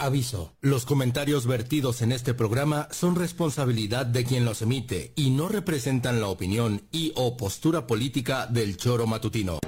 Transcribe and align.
Aviso. 0.00 0.54
Los 0.60 0.86
comentarios 0.86 1.46
vertidos 1.46 2.00
en 2.00 2.10
este 2.12 2.32
programa 2.34 2.88
son 2.90 3.16
responsabilidad 3.16 4.06
de 4.06 4.24
quien 4.24 4.44
los 4.44 4.62
emite 4.62 5.12
y 5.14 5.30
no 5.30 5.48
representan 5.48 6.20
la 6.20 6.28
opinión 6.28 6.82
y 6.90 7.12
o 7.16 7.36
postura 7.36 7.86
política 7.86 8.46
del 8.46 8.76
choro 8.76 9.06
matutino. 9.06 9.58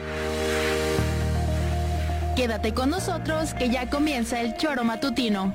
Quédate 2.35 2.73
con 2.73 2.89
nosotros 2.89 3.53
que 3.55 3.69
ya 3.69 3.91
comienza 3.91 4.41
el 4.41 4.57
choro 4.57 4.85
matutino. 4.85 5.55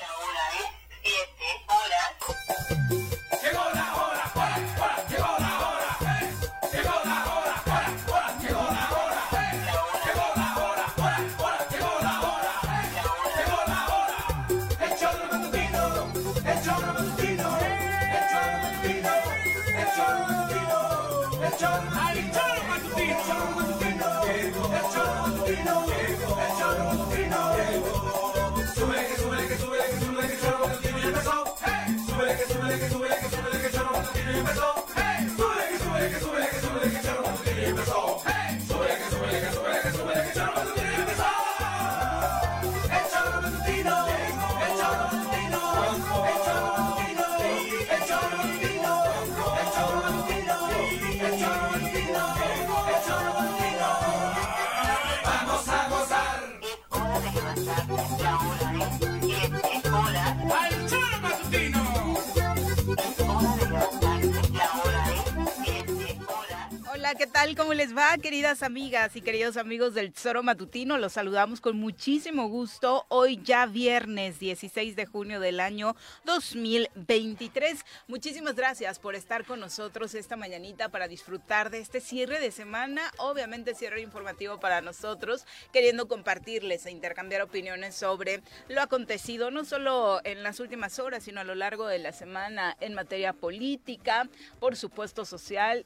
Tal? 67.41 67.55
¿Cómo 67.55 67.73
les 67.73 67.95
va, 67.95 68.17
queridas 68.17 68.61
amigas 68.61 69.15
y 69.15 69.21
queridos 69.21 69.57
amigos 69.57 69.95
del 69.95 70.11
Tesoro 70.11 70.43
Matutino? 70.43 70.97
Los 70.97 71.13
saludamos 71.13 71.59
con 71.59 71.75
muchísimo 71.77 72.47
gusto. 72.47 73.05
Hoy 73.09 73.39
ya 73.43 73.65
viernes 73.65 74.37
16 74.39 74.95
de 74.95 75.05
junio 75.07 75.39
del 75.39 75.59
año 75.59 75.95
2023. 76.25 77.83
Muchísimas 78.07 78.55
gracias 78.55 78.99
por 78.99 79.15
estar 79.15 79.43
con 79.45 79.59
nosotros 79.59 80.13
esta 80.13 80.35
mañanita 80.35 80.89
para 80.89 81.07
disfrutar 81.07 81.71
de 81.71 81.79
este 81.79 81.99
cierre 81.99 82.39
de 82.39 82.51
semana. 82.51 83.01
Obviamente 83.17 83.73
cierre 83.73 84.01
informativo 84.01 84.59
para 84.59 84.81
nosotros, 84.81 85.45
queriendo 85.73 86.07
compartirles 86.07 86.85
e 86.85 86.91
intercambiar 86.91 87.41
opiniones 87.41 87.95
sobre 87.95 88.43
lo 88.67 88.81
acontecido 88.81 89.49
no 89.49 89.65
solo 89.65 90.21
en 90.25 90.43
las 90.43 90.59
últimas 90.59 90.99
horas, 90.99 91.23
sino 91.23 91.41
a 91.41 91.45
lo 91.45 91.55
largo 91.55 91.87
de 91.87 91.97
la 91.97 92.11
semana 92.11 92.77
en 92.81 92.93
materia 92.93 93.33
política, 93.33 94.29
por 94.59 94.75
supuesto 94.75 95.25
social 95.25 95.85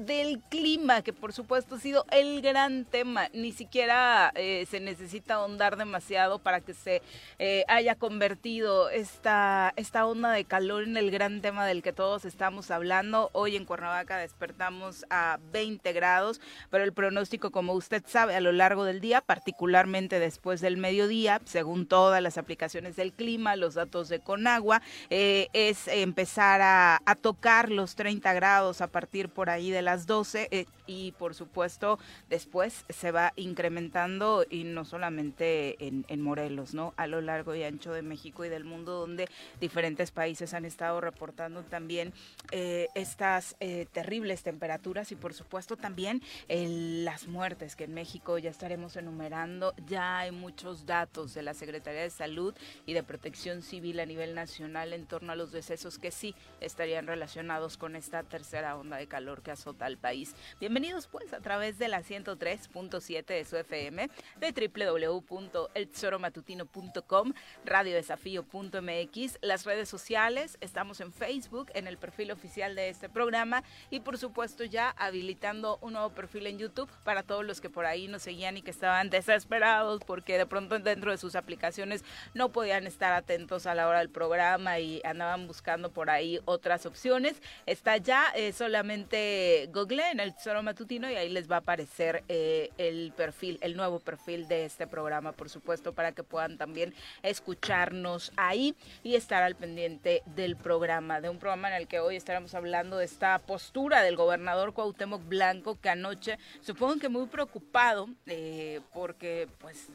del 0.00 0.40
clima, 0.48 1.02
que 1.02 1.12
por 1.12 1.32
supuesto 1.32 1.76
ha 1.76 1.80
sido 1.80 2.04
el 2.10 2.42
gran 2.42 2.84
tema. 2.84 3.28
Ni 3.32 3.52
siquiera 3.52 4.32
eh, 4.34 4.66
se 4.70 4.80
necesita 4.80 5.34
ahondar 5.34 5.76
demasiado 5.76 6.38
para 6.38 6.60
que 6.60 6.74
se 6.74 7.02
eh, 7.38 7.64
haya 7.68 7.94
convertido 7.94 8.90
esta, 8.90 9.72
esta 9.76 10.06
onda 10.06 10.30
de 10.30 10.44
calor 10.44 10.84
en 10.84 10.96
el 10.96 11.10
gran 11.10 11.40
tema 11.40 11.66
del 11.66 11.82
que 11.82 11.92
todos 11.92 12.24
estamos 12.24 12.70
hablando. 12.70 13.30
Hoy 13.32 13.56
en 13.56 13.64
Cuernavaca 13.64 14.18
despertamos 14.18 15.04
a 15.10 15.38
20 15.52 15.92
grados, 15.92 16.40
pero 16.70 16.84
el 16.84 16.92
pronóstico, 16.92 17.50
como 17.50 17.72
usted 17.74 18.02
sabe, 18.06 18.34
a 18.36 18.40
lo 18.40 18.52
largo 18.52 18.84
del 18.84 19.00
día, 19.00 19.20
particularmente 19.20 20.18
después 20.18 20.60
del 20.60 20.76
mediodía, 20.76 21.40
según 21.44 21.86
todas 21.86 22.22
las 22.22 22.38
aplicaciones 22.38 22.96
del 22.96 23.12
clima, 23.12 23.56
los 23.56 23.74
datos 23.74 24.08
de 24.08 24.20
Conagua, 24.20 24.82
eh, 25.10 25.48
es 25.52 25.88
empezar 25.88 26.60
a, 26.62 27.00
tocar 27.20 27.70
los 27.70 27.94
30 27.94 28.32
grados 28.34 28.80
a 28.80 28.88
partir 28.88 29.28
por 29.28 29.48
ahí 29.48 29.70
de 29.70 29.82
las 29.84 30.06
12 30.06 30.48
eh, 30.50 30.66
y 30.86 31.12
por 31.12 31.34
supuesto 31.34 31.98
después 32.28 32.84
se 32.88 33.10
va 33.10 33.32
incrementando 33.36 34.44
y 34.48 34.64
no 34.64 34.84
solamente 34.84 35.76
en, 35.80 36.04
Morelos, 36.24 36.74
¿no? 36.74 36.94
A 36.96 37.06
lo 37.06 37.20
largo 37.20 37.54
y 37.54 37.64
ancho 37.64 37.92
de 37.92 38.02
México 38.02 38.44
y 38.44 38.48
del 38.48 38.64
mundo 38.64 38.92
donde 38.92 39.28
diferentes 39.60 40.10
países 40.10 40.54
han 40.54 40.64
estado 40.64 41.00
reportando 41.00 41.62
también 41.62 42.12
eh, 42.50 42.88
estas 42.94 43.56
eh, 43.60 43.86
terribles 43.92 44.42
temperaturas 44.42 45.12
y 45.12 45.16
por 45.16 45.34
supuesto 45.34 45.76
también 45.76 46.22
las 46.48 47.26
muertes 47.26 47.76
que 47.76 47.84
en 47.84 47.94
México 47.94 48.38
ya 48.38 48.50
estaremos 48.50 48.96
enumerando. 48.96 49.74
Ya 49.86 50.18
hay 50.18 50.32
muchos 50.32 50.86
datos 50.86 51.34
de 51.34 51.42
la 51.42 51.54
Secretaría 51.54 52.02
de 52.02 52.10
Salud 52.10 52.54
y 52.86 52.94
de 52.94 53.02
Protección 53.02 53.62
Civil 53.62 54.00
a 54.00 54.06
nivel 54.06 54.34
nacional 54.34 54.92
en 54.92 55.06
torno 55.06 55.32
a 55.32 55.36
los 55.36 55.52
decesos 55.52 55.98
que 55.98 56.10
sí 56.10 56.34
estarían 56.60 57.06
relacionados 57.06 57.76
con 57.76 57.96
esta 57.96 58.22
tercera 58.22 58.76
onda 58.76 58.96
de 58.96 59.06
calor 59.06 59.42
que 59.42 59.50
azota 59.50 59.86
al 59.86 59.98
país. 59.98 60.34
Bienvenidos 60.74 61.06
pues 61.06 61.32
a 61.32 61.38
través 61.38 61.78
de 61.78 61.86
la 61.86 62.02
103.7 62.02 63.26
de 63.26 63.44
su 63.44 63.56
FM, 63.56 64.10
de 64.40 64.70
www.eltesoromatutino.com, 64.76 67.32
radiodesafío.mx, 67.64 69.38
las 69.40 69.66
redes 69.66 69.88
sociales, 69.88 70.58
estamos 70.60 71.00
en 71.00 71.12
Facebook, 71.12 71.70
en 71.74 71.86
el 71.86 71.96
perfil 71.96 72.32
oficial 72.32 72.74
de 72.74 72.88
este 72.88 73.08
programa 73.08 73.62
y 73.88 74.00
por 74.00 74.18
supuesto 74.18 74.64
ya 74.64 74.90
habilitando 74.98 75.78
un 75.80 75.92
nuevo 75.92 76.10
perfil 76.10 76.48
en 76.48 76.58
YouTube 76.58 76.90
para 77.04 77.22
todos 77.22 77.44
los 77.44 77.60
que 77.60 77.70
por 77.70 77.86
ahí 77.86 78.08
nos 78.08 78.22
seguían 78.22 78.56
y 78.56 78.62
que 78.62 78.72
estaban 78.72 79.10
desesperados 79.10 80.00
porque 80.04 80.38
de 80.38 80.46
pronto 80.46 80.80
dentro 80.80 81.12
de 81.12 81.18
sus 81.18 81.36
aplicaciones 81.36 82.02
no 82.34 82.48
podían 82.48 82.88
estar 82.88 83.12
atentos 83.12 83.66
a 83.66 83.76
la 83.76 83.86
hora 83.86 84.00
del 84.00 84.10
programa 84.10 84.80
y 84.80 85.00
andaban 85.04 85.46
buscando 85.46 85.92
por 85.92 86.10
ahí 86.10 86.40
otras 86.46 86.84
opciones. 86.84 87.40
Está 87.64 87.96
ya 87.98 88.32
eh, 88.34 88.52
solamente 88.52 89.70
Google 89.72 90.10
en 90.10 90.18
el 90.18 90.34
Tesoro 90.34 90.63
Matutino 90.64 91.10
y 91.10 91.14
ahí 91.14 91.28
les 91.28 91.50
va 91.50 91.56
a 91.56 91.58
aparecer 91.60 92.24
eh, 92.28 92.70
el 92.78 93.12
perfil, 93.16 93.58
el 93.60 93.76
nuevo 93.76 94.00
perfil 94.00 94.48
de 94.48 94.64
este 94.64 94.86
programa, 94.86 95.32
por 95.32 95.48
supuesto, 95.48 95.92
para 95.92 96.12
que 96.12 96.22
puedan 96.22 96.58
también 96.58 96.94
escucharnos 97.22 98.32
ahí 98.36 98.74
y 99.02 99.14
estar 99.14 99.42
al 99.42 99.54
pendiente 99.54 100.22
del 100.34 100.56
programa, 100.56 101.20
de 101.20 101.28
un 101.28 101.38
programa 101.38 101.68
en 101.68 101.74
el 101.74 101.88
que 101.88 102.00
hoy 102.00 102.16
estaremos 102.16 102.54
hablando 102.54 102.98
de 102.98 103.04
esta 103.04 103.38
postura 103.38 104.02
del 104.02 104.16
gobernador 104.16 104.72
Cuauhtémoc 104.72 105.26
Blanco, 105.28 105.78
que 105.80 105.90
anoche, 105.90 106.38
supongo 106.60 106.98
que 106.98 107.08
muy 107.08 107.26
preocupado, 107.26 108.08
eh, 108.26 108.80
porque 108.92 109.48
pues 109.58 109.88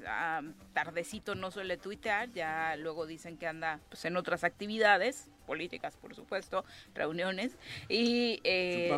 tardecito 0.73 1.35
no 1.35 1.51
suele 1.51 1.77
tuitear, 1.77 2.29
ya 2.31 2.75
luego 2.77 3.05
dicen 3.05 3.37
que 3.37 3.47
anda 3.47 3.79
pues, 3.89 4.05
en 4.05 4.17
otras 4.17 4.43
actividades, 4.43 5.29
políticas, 5.49 5.97
por 5.97 6.13
supuesto, 6.13 6.63
reuniones 6.93 7.57
y 7.87 8.39
eh, 8.43 8.95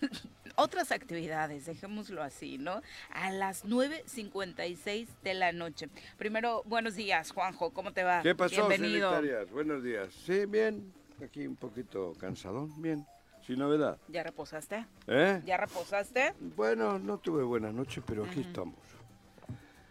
otras 0.54 0.92
actividades, 0.92 1.66
dejémoslo 1.66 2.22
así, 2.22 2.56
¿no? 2.56 2.82
A 3.10 3.32
las 3.32 3.64
9.56 3.64 5.08
de 5.24 5.34
la 5.34 5.50
noche. 5.50 5.88
Primero, 6.16 6.62
buenos 6.66 6.94
días, 6.94 7.32
Juanjo, 7.32 7.70
¿cómo 7.70 7.92
te 7.92 8.04
va? 8.04 8.22
¿Qué 8.22 8.36
pasó, 8.36 8.68
Bienvenido. 8.68 9.10
Buenos 9.50 9.82
días. 9.82 10.14
Sí, 10.24 10.46
bien, 10.46 10.92
aquí 11.20 11.44
un 11.44 11.56
poquito 11.56 12.12
cansadón, 12.20 12.80
bien. 12.80 13.04
Sin 13.44 13.58
novedad. 13.58 13.98
¿Ya 14.06 14.22
reposaste? 14.22 14.86
¿Eh? 15.08 15.42
¿Ya 15.44 15.56
reposaste? 15.56 16.32
Bueno, 16.38 17.00
no 17.00 17.18
tuve 17.18 17.42
buena 17.42 17.72
noche, 17.72 18.02
pero 18.06 18.24
aquí 18.24 18.42
estamos. 18.42 18.76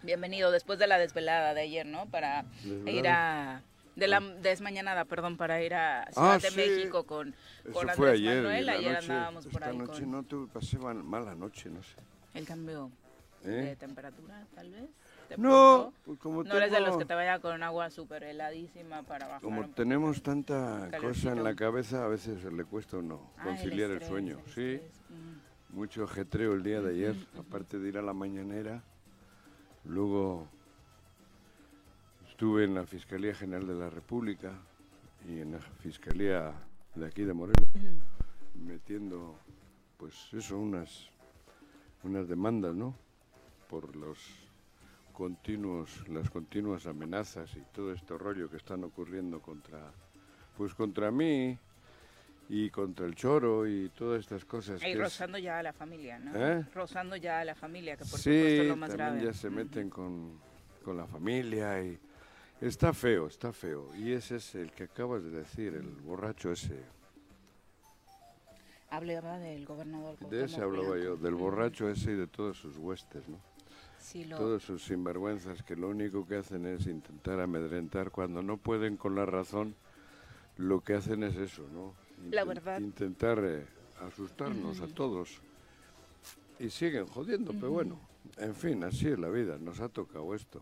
Bienvenido 0.04 0.52
después 0.52 0.80
de 0.80 0.88
la 0.88 1.00
desvelada 1.00 1.54
de 1.54 1.62
ayer, 1.62 1.86
¿no? 1.86 2.06
Para 2.06 2.46
ir 2.86 3.10
a 3.10 3.62
de 3.98 4.08
la 4.08 4.20
desmañanada, 4.20 5.06
perdón, 5.06 5.38
para 5.38 5.62
ir 5.62 5.74
a 5.74 6.06
Ciudad 6.12 6.34
ah, 6.36 6.38
de 6.38 6.52
México 6.52 7.04
con, 7.06 7.34
con 7.74 7.90
Andrés 7.90 8.14
ayer, 8.14 8.44
Manuel. 8.44 8.70
Ayer 8.70 8.96
andábamos 8.98 9.48
por 9.48 9.64
ahí. 9.64 9.78
no 10.06 10.24
tuve, 10.24 10.48
pasé 10.48 10.78
mala 10.78 11.34
noche, 11.34 11.70
no 11.72 11.82
sé. 11.82 11.96
¿El 12.36 12.46
cambio 12.46 12.92
¿Eh? 13.44 13.50
de 13.50 13.76
temperatura, 13.76 14.46
tal 14.54 14.70
vez? 14.70 14.84
No, 15.38 15.92
pues 16.06 16.20
como 16.20 16.44
no 16.44 16.56
eres 16.56 16.72
de 16.72 16.80
los 16.80 16.90
tengo- 16.90 17.00
que 17.00 17.06
te 17.06 17.14
vayan 17.16 17.42
con 17.42 17.62
agua 17.62 17.90
súper 17.90 18.24
heladísima 18.24 19.02
para 19.04 19.26
bajar. 19.28 19.42
Como 19.42 19.68
tenemos 19.72 20.22
tanta 20.22 20.90
cosa 21.02 21.32
en 21.34 21.44
la 21.44 21.54
cabeza, 21.56 22.06
a 22.06 22.08
veces 22.08 22.44
le 22.46 22.64
cuesta 22.64 22.96
a 22.98 23.00
uno 23.00 23.32
Ah, 23.38 23.44
conciliar 23.46 23.90
el, 23.90 23.98
estrés, 23.98 24.10
sueño. 24.10 24.40
el 24.46 24.54
Sí, 24.54 24.82
mm. 25.10 25.76
mucho 25.76 26.04
ajetreo 26.04 26.54
el 26.54 26.64
día 26.64 26.82
de 26.82 26.92
ayer, 26.92 27.16
aparte 27.38 27.78
de 27.80 27.90
ir 27.90 27.98
a 27.98 28.02
la 28.04 28.14
mañanera. 28.14 28.84
Luego 29.84 30.48
estuve 32.38 32.66
en 32.66 32.76
la 32.76 32.86
Fiscalía 32.86 33.34
General 33.34 33.66
de 33.66 33.74
la 33.74 33.90
República 33.90 34.52
y 35.28 35.40
en 35.40 35.54
la 35.54 35.60
Fiscalía 35.60 36.54
de 36.94 37.08
aquí 37.08 37.24
de 37.24 37.34
Morelos, 37.34 37.66
metiendo, 38.54 39.40
pues 39.98 40.14
eso, 40.34 40.60
unas, 40.60 41.10
unas 42.04 42.28
demandas, 42.28 42.76
¿no? 42.76 42.94
Por 43.72 43.96
los 43.96 44.20
continuos, 45.14 46.08
las 46.10 46.30
continuas 46.30 46.86
amenazas 46.86 47.56
y 47.56 47.62
todo 47.74 47.92
este 47.92 48.16
rollo 48.16 48.52
que 48.52 48.58
están 48.58 48.84
ocurriendo 48.84 49.42
contra, 49.42 49.92
pues 50.56 50.76
contra 50.76 51.10
mí 51.10 51.58
y 52.50 52.70
contra 52.70 53.08
el 53.08 53.16
choro 53.16 53.68
y 53.68 53.90
todas 53.90 54.20
estas 54.20 54.46
cosas. 54.46 54.80
Y 54.84 54.92
es- 54.92 55.00
rozando 55.00 55.40
ya 55.40 55.58
a 55.58 55.64
la 55.64 55.74
familia, 55.74 56.20
¿no? 56.20 56.36
¿Eh? 56.36 56.64
Rozando 56.72 57.16
ya 57.16 57.40
a 57.40 57.46
la 57.46 57.56
familia, 57.56 57.98
que 57.98 58.06
por 58.06 58.20
sí, 58.20 58.30
supuesto 58.32 58.62
es 58.62 58.68
lo 58.68 58.76
más 58.76 58.90
también 58.92 59.10
grave. 59.16 59.26
ya 59.26 59.34
se 59.34 59.50
meten 59.50 59.90
con, 59.90 60.40
con 60.86 60.96
la 60.98 61.08
familia 61.08 61.84
y 61.84 61.98
está 62.62 62.94
feo, 62.94 63.28
está 63.28 63.54
feo. 63.54 63.94
Y 63.96 64.12
ese 64.12 64.38
es 64.38 64.56
el 64.56 64.72
que 64.72 64.84
acabas 64.84 65.24
de 65.24 65.32
decir, 65.32 65.74
el 65.74 65.88
borracho 65.88 66.52
ese. 66.52 66.84
Hablaba 68.90 69.38
del 69.40 69.66
gobernador. 69.66 70.18
De 70.30 70.46
ese 70.46 70.62
hablaba 70.62 70.98
yo, 70.98 71.18
del 71.18 71.36
borracho 71.36 71.90
ese 71.90 72.12
y 72.12 72.16
de 72.16 72.28
todos 72.28 72.58
sus 72.58 72.78
huestes, 72.78 73.28
¿no? 73.28 73.38
Sí, 74.00 74.24
lo... 74.24 74.38
Todos 74.38 74.64
sus 74.64 74.86
sinvergüenzas 74.86 75.64
que 75.64 75.76
lo 75.76 75.90
único 75.90 76.26
que 76.26 76.38
hacen 76.38 76.66
es 76.66 76.88
intentar 76.88 77.42
amedrentar 77.42 78.12
cuando 78.12 78.42
no 78.42 78.58
pueden 78.58 78.96
con 78.96 79.16
la 79.16 79.26
razón. 79.26 79.76
Lo 80.56 80.82
que 80.82 80.94
hacen 80.94 81.24
es 81.24 81.36
eso, 81.36 81.68
¿no? 81.74 81.94
La 82.32 82.46
verdad. 82.46 82.80
Intentar 82.80 83.40
eh, 83.44 83.66
asustarnos 84.08 84.80
a 84.82 84.88
todos. 84.88 85.42
Y 86.60 86.70
siguen 86.70 87.06
jodiendo, 87.08 87.52
pero 87.54 87.72
bueno, 87.72 88.00
en 88.38 88.56
fin, 88.56 88.84
así 88.84 89.08
es 89.08 89.20
la 89.20 89.30
vida, 89.30 89.58
nos 89.60 89.80
ha 89.80 89.90
tocado 89.90 90.34
esto. 90.34 90.62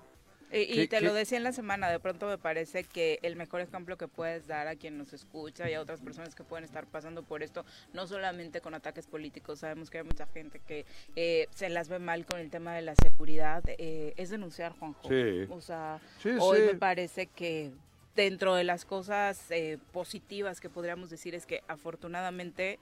Y, 0.52 0.58
y 0.60 0.76
¿Qué- 0.76 0.88
te 0.88 1.02
lo 1.02 1.14
decía 1.14 1.38
en 1.38 1.44
la 1.44 1.52
semana, 1.52 1.90
de 1.90 2.00
pronto 2.00 2.28
me 2.28 2.38
parece 2.38 2.84
que 2.84 3.20
el 3.24 3.36
mejor 3.36 3.62
ejemplo 3.62 3.98
que 3.98 4.08
puedes 4.08 4.48
dar 4.48 4.68
a 4.68 4.76
quien 4.76 4.98
nos 4.98 5.12
escucha 5.12 5.70
y 5.70 5.74
a 5.74 5.82
otras 5.82 6.02
personas 6.02 6.36
que 6.36 6.44
pueden 6.44 6.64
estar 6.64 6.86
pasando 6.86 7.24
por 7.24 7.44
esto, 7.44 7.66
no 7.94 8.08
solamente 8.08 8.62
con 8.62 8.74
ataques 8.74 9.08
políticos, 9.08 9.60
sabemos 9.60 9.90
que 9.90 9.98
hay 9.98 10.04
mucha 10.04 10.28
gente 10.28 10.60
que 10.60 10.86
eh, 11.16 11.48
se 11.52 11.70
las 11.70 11.90
ve 11.90 12.00
mal 12.00 12.26
con 12.26 12.40
el 12.40 12.50
tema 12.52 12.74
de 12.76 12.84
la 12.84 12.96
seguridad, 12.96 13.64
eh, 13.68 14.14
es 14.18 14.30
denunciar, 14.30 14.74
Juanjo. 14.78 15.10
Sí. 15.10 15.48
O 15.50 15.62
sea, 15.62 16.00
Sí, 16.22 16.30
hoy 16.40 16.60
sí. 16.60 16.64
me 16.68 16.76
parece 16.76 17.28
que 17.28 17.72
dentro 18.16 18.56
de 18.56 18.64
las 18.64 18.86
cosas 18.86 19.50
eh, 19.52 19.78
positivas 19.92 20.62
que 20.62 20.70
podríamos 20.70 21.10
decir 21.10 21.36
es 21.36 21.46
que 21.46 21.64
afortunadamente 21.68 22.80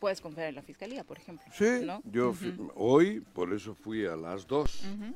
puedes 0.00 0.20
confiar 0.20 0.48
en 0.48 0.54
la 0.54 0.62
fiscalía, 0.62 1.04
por 1.04 1.18
ejemplo. 1.18 1.46
Sí, 1.52 1.84
¿no? 1.84 2.00
yo 2.04 2.34
hoy, 2.74 3.20
por 3.34 3.52
eso 3.52 3.74
fui 3.74 4.06
a 4.06 4.16
las 4.16 4.46
dos. 4.46 4.82
Ujú. 4.84 5.14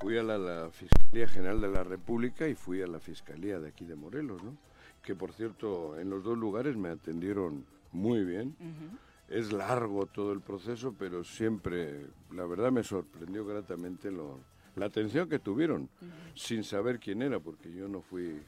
Fui 0.00 0.18
a 0.18 0.22
la, 0.22 0.36
la 0.38 0.70
Fiscalía 0.70 1.28
General 1.28 1.60
de 1.60 1.68
la 1.68 1.84
República 1.84 2.46
y 2.48 2.54
fui 2.54 2.82
a 2.82 2.86
la 2.86 3.00
Fiscalía 3.00 3.58
de 3.58 3.68
aquí 3.68 3.84
de 3.84 3.94
Morelos, 3.94 4.42
¿no? 4.42 4.56
Que 5.02 5.14
por 5.14 5.32
cierto, 5.32 5.98
en 5.98 6.10
los 6.10 6.22
dos 6.24 6.36
lugares 6.36 6.76
me 6.76 6.88
atendieron 6.90 7.64
muy 7.92 8.24
bien. 8.24 8.56
Ujú. 8.60 8.98
Es 9.28 9.52
largo 9.52 10.06
todo 10.06 10.32
el 10.32 10.40
proceso, 10.40 10.94
pero 10.98 11.24
siempre, 11.24 12.06
la 12.32 12.44
verdad 12.44 12.70
me 12.70 12.82
sorprendió 12.82 13.46
gratamente 13.46 14.10
lo- 14.10 14.40
la 14.76 14.86
atención 14.86 15.28
que 15.28 15.38
tuvieron, 15.38 15.88
sin 16.34 16.64
saber 16.64 16.98
quién 16.98 17.22
era, 17.22 17.38
porque 17.40 17.72
yo 17.72 17.88
no 17.88 18.02
fui 18.02 18.42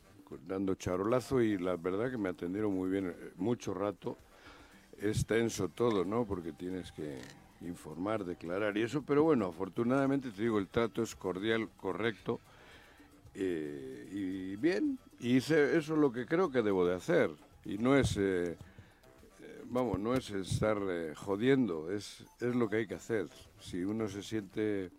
dando 0.46 0.74
charolazo 0.74 1.40
y 1.40 1.56
la 1.56 1.76
verdad 1.76 2.10
que 2.10 2.18
me 2.18 2.28
atendieron 2.28 2.74
muy 2.74 2.90
bien, 2.90 3.06
eh, 3.08 3.32
mucho 3.36 3.72
rato. 3.72 4.18
Es 4.98 5.24
tenso 5.26 5.68
todo, 5.68 6.04
¿no? 6.04 6.24
Porque 6.26 6.52
tienes 6.52 6.90
que 6.92 7.20
informar, 7.60 8.24
declarar 8.24 8.76
y 8.76 8.82
eso, 8.82 9.02
pero 9.02 9.22
bueno, 9.22 9.46
afortunadamente 9.46 10.30
te 10.30 10.42
digo, 10.42 10.58
el 10.58 10.68
trato 10.68 11.02
es 11.02 11.14
cordial, 11.14 11.68
correcto 11.76 12.40
eh, 13.34 14.08
y 14.12 14.56
bien, 14.56 14.98
y 15.20 15.36
hice 15.36 15.76
eso 15.76 15.94
es 15.94 16.00
lo 16.00 16.12
que 16.12 16.26
creo 16.26 16.50
que 16.50 16.62
debo 16.62 16.86
de 16.86 16.94
hacer, 16.94 17.30
y 17.64 17.78
no 17.78 17.96
es... 17.96 18.16
eh, 18.16 18.56
eh, 19.40 19.62
vamos, 19.68 19.98
no 19.98 20.14
es 20.14 20.30
estar 20.30 20.78
eh, 20.88 21.12
jodiendo, 21.14 21.90
es, 21.90 22.24
es 22.40 22.54
lo 22.54 22.68
que 22.68 22.76
hay 22.76 22.86
que 22.86 22.94
hacer. 22.94 23.28
Si 23.60 23.84
uno 23.84 24.08
se 24.08 24.22
siente 24.22 24.90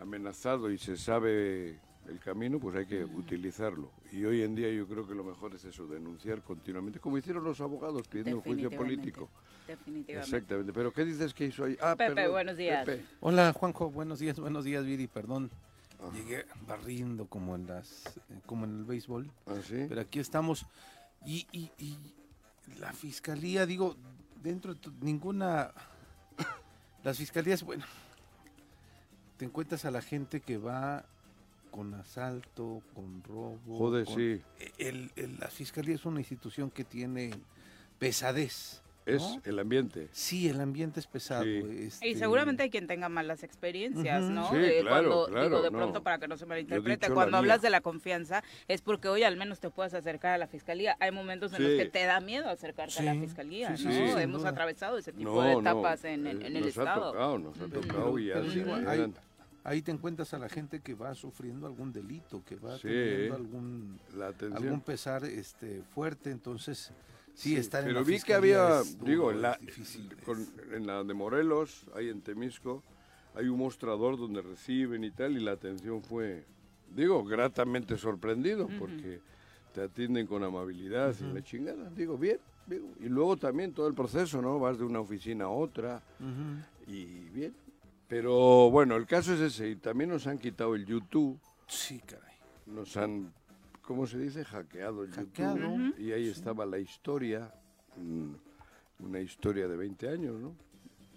amenazado 0.00 0.70
y 0.70 0.78
se 0.78 0.96
sabe 0.96 1.78
el 2.08 2.18
camino, 2.18 2.58
pues 2.58 2.76
hay 2.76 2.86
que 2.86 3.04
utilizarlo. 3.04 3.90
Y 4.12 4.24
hoy 4.24 4.42
en 4.42 4.54
día 4.54 4.70
yo 4.70 4.86
creo 4.86 5.06
que 5.06 5.14
lo 5.14 5.24
mejor 5.24 5.54
es 5.54 5.64
eso, 5.64 5.86
denunciar 5.86 6.42
continuamente, 6.42 7.00
como 7.00 7.16
hicieron 7.18 7.44
los 7.44 7.60
abogados 7.60 8.06
pidiendo 8.08 8.36
un 8.36 8.42
juicio 8.42 8.70
político. 8.70 9.30
Definitivamente. 9.66 10.36
Exactamente. 10.36 10.72
Pero 10.72 10.92
¿qué 10.92 11.04
dices 11.04 11.32
que 11.34 11.46
hizo 11.46 11.64
ahí? 11.64 11.76
Ah, 11.80 11.94
Pepe, 11.96 12.14
perdón, 12.14 12.32
buenos 12.32 12.56
días. 12.56 12.84
Pepe. 12.84 13.04
Hola 13.20 13.52
Juanjo, 13.52 13.90
buenos 13.90 14.18
días, 14.18 14.38
buenos 14.38 14.64
días 14.64 14.84
Viri, 14.84 15.06
perdón. 15.06 15.50
Ah. 16.00 16.10
Llegué 16.14 16.44
barriendo 16.66 17.26
como 17.26 17.54
en 17.54 17.66
las 17.68 18.06
eh, 18.06 18.40
como 18.46 18.64
en 18.64 18.78
el 18.78 18.84
béisbol, 18.84 19.30
¿Ah, 19.46 19.54
sí? 19.66 19.86
pero 19.88 20.00
aquí 20.00 20.18
estamos 20.18 20.66
y, 21.24 21.46
y- 21.52 21.70
y 21.78 21.96
la 22.80 22.92
fiscalía, 22.92 23.66
digo, 23.66 23.96
dentro 24.42 24.74
de 24.74 24.80
tu- 24.80 24.92
ninguna 25.00 25.72
las 27.04 27.18
fiscalías, 27.18 27.62
bueno, 27.62 27.84
te 29.36 29.44
encuentras 29.44 29.84
a 29.84 29.90
la 29.92 30.02
gente 30.02 30.40
que 30.40 30.56
va 30.58 31.04
con 31.70 31.94
asalto, 31.94 32.82
con 32.94 33.22
robo. 33.22 33.78
Joder, 33.78 34.04
con- 34.04 34.16
sí. 34.16 34.42
el- 34.78 35.10
el- 35.16 35.38
la 35.38 35.48
fiscalía 35.48 35.94
es 35.94 36.04
una 36.04 36.18
institución 36.20 36.68
que 36.70 36.82
tiene 36.84 37.30
pesadez. 38.00 38.82
Es 39.04 39.20
¿no? 39.22 39.40
el 39.44 39.58
ambiente. 39.58 40.08
Sí, 40.12 40.48
el 40.48 40.60
ambiente 40.60 41.00
es 41.00 41.06
pesado. 41.08 41.42
Sí. 41.42 41.50
Y 41.50 41.82
este, 41.86 42.14
seguramente 42.14 42.62
hay 42.62 42.70
quien 42.70 42.86
tenga 42.86 43.08
malas 43.08 43.42
experiencias. 43.42 44.22
¿no? 44.22 44.48
Sí, 44.50 44.56
Eh, 44.56 44.78
claro, 44.82 45.08
cuando, 45.08 45.26
claro, 45.26 45.44
digo, 45.48 45.62
de 45.62 45.70
no. 45.72 45.78
pronto 45.78 46.02
para 46.04 46.18
que 46.18 46.28
no 46.28 46.36
se 46.36 46.46
malinterprete, 46.46 47.08
cuando 47.10 47.32
la 47.32 47.38
hablas 47.38 47.58
mía. 47.62 47.66
de 47.66 47.70
la 47.70 47.80
confianza 47.80 48.44
es 48.68 48.80
porque 48.80 49.08
hoy 49.08 49.24
al 49.24 49.36
menos 49.36 49.58
te 49.58 49.70
puedes 49.70 49.92
acercar 49.94 50.32
a 50.34 50.38
la 50.38 50.46
fiscalía. 50.46 50.96
Hay 51.00 51.10
momentos 51.10 51.52
en 51.54 51.62
los 51.64 51.72
que 51.82 51.86
te 51.90 52.04
da 52.04 52.20
miedo 52.20 52.48
acercarte 52.48 53.00
a 53.00 53.02
la 53.14 53.20
fiscalía, 53.20 53.76
sí, 53.76 53.84
¿no? 53.86 54.18
Hemos 54.18 54.44
atravesado 54.44 54.98
ese 54.98 55.12
tipo 55.12 55.34
No, 55.34 55.42
de 55.42 55.54
no, 55.54 55.60
etapas 55.60 56.04
en, 56.04 56.26
en- 56.28 56.42
eh, 56.42 56.46
en 56.46 56.56
el 56.56 56.64
nos 56.66 56.78
ha 56.78 56.82
Estado. 56.82 57.12
tocado, 57.12 57.38
nos 57.38 57.60
ha 57.60 57.66
tocado 57.68 58.18
y 58.20 58.30
ahí, 58.30 59.12
ahí 59.64 59.82
te 59.82 59.90
encuentras 59.90 60.32
a 60.34 60.38
la 60.38 60.48
gente 60.48 60.80
que 60.80 60.94
va 60.94 61.14
sufriendo 61.16 61.66
algún 61.66 61.92
delito, 61.92 62.42
que 62.44 62.54
va 62.56 62.76
Sí. 62.76 62.82
teniendo 62.88 63.34
algún, 63.34 63.98
algún 64.54 64.80
pesar 64.80 65.24
este, 65.24 65.82
fuerte, 65.94 66.30
entonces 66.30 66.92
sí, 67.34 67.56
estar 67.56 67.80
en 67.82 67.88
Pero 67.88 68.00
la 68.00 68.06
vi 68.06 68.20
que 68.20 68.34
había, 68.34 68.82
digo, 69.00 69.30
en 69.30 69.42
la, 69.42 69.58
con- 70.24 70.46
en 70.72 70.86
la 70.86 71.02
de 71.04 71.14
Morelos, 71.14 71.84
ahí 71.94 72.08
en 72.08 72.20
Temisco, 72.20 72.82
hay 73.34 73.48
un 73.48 73.58
mostrador 73.58 74.18
donde 74.18 74.42
reciben 74.42 75.04
y 75.04 75.10
tal, 75.10 75.36
y 75.36 75.40
la 75.40 75.52
atención 75.52 76.02
fue, 76.02 76.44
digo, 76.94 77.24
gratamente 77.24 77.96
sorprendido, 77.96 78.68
porque 78.78 79.20
te 79.74 79.82
atienden 79.82 80.26
con 80.26 80.44
amabilidad 80.44 81.14
y 81.18 81.32
la 81.32 81.42
chingada. 81.42 81.88
Digo, 81.90 82.18
bien, 82.18 82.38
digo, 82.66 82.88
y 83.00 83.08
luego 83.08 83.36
también 83.38 83.72
todo 83.72 83.88
el 83.88 83.94
proceso, 83.94 84.42
¿no? 84.42 84.58
Vas 84.58 84.78
de 84.78 84.84
una 84.84 85.00
oficina 85.00 85.44
a 85.46 85.48
otra 85.48 86.02
y 86.86 87.04
bien. 87.30 87.54
Pero 88.08 88.70
bueno, 88.70 88.96
el 88.96 89.06
caso 89.06 89.32
es 89.32 89.40
ese, 89.40 89.70
y 89.70 89.76
también 89.76 90.10
nos 90.10 90.26
han 90.26 90.38
quitado 90.38 90.74
el 90.74 90.84
YouTube, 90.84 91.38
Sí, 91.66 91.98
caray. 92.04 92.34
nos 92.66 92.94
han, 92.98 93.32
¿cómo 93.82 94.06
se 94.06 94.18
dice? 94.18 94.44
Hackeado 94.44 95.04
el 95.04 95.10
Hackeado. 95.10 95.56
YouTube. 95.56 95.98
Y 95.98 96.12
ahí 96.12 96.28
estaba 96.28 96.64
la 96.64 96.78
historia, 96.78 97.52
mm, 97.96 98.32
una 99.00 99.20
historia 99.20 99.68
de 99.68 99.76
20 99.76 100.08
años, 100.08 100.40
¿no? 100.40 100.56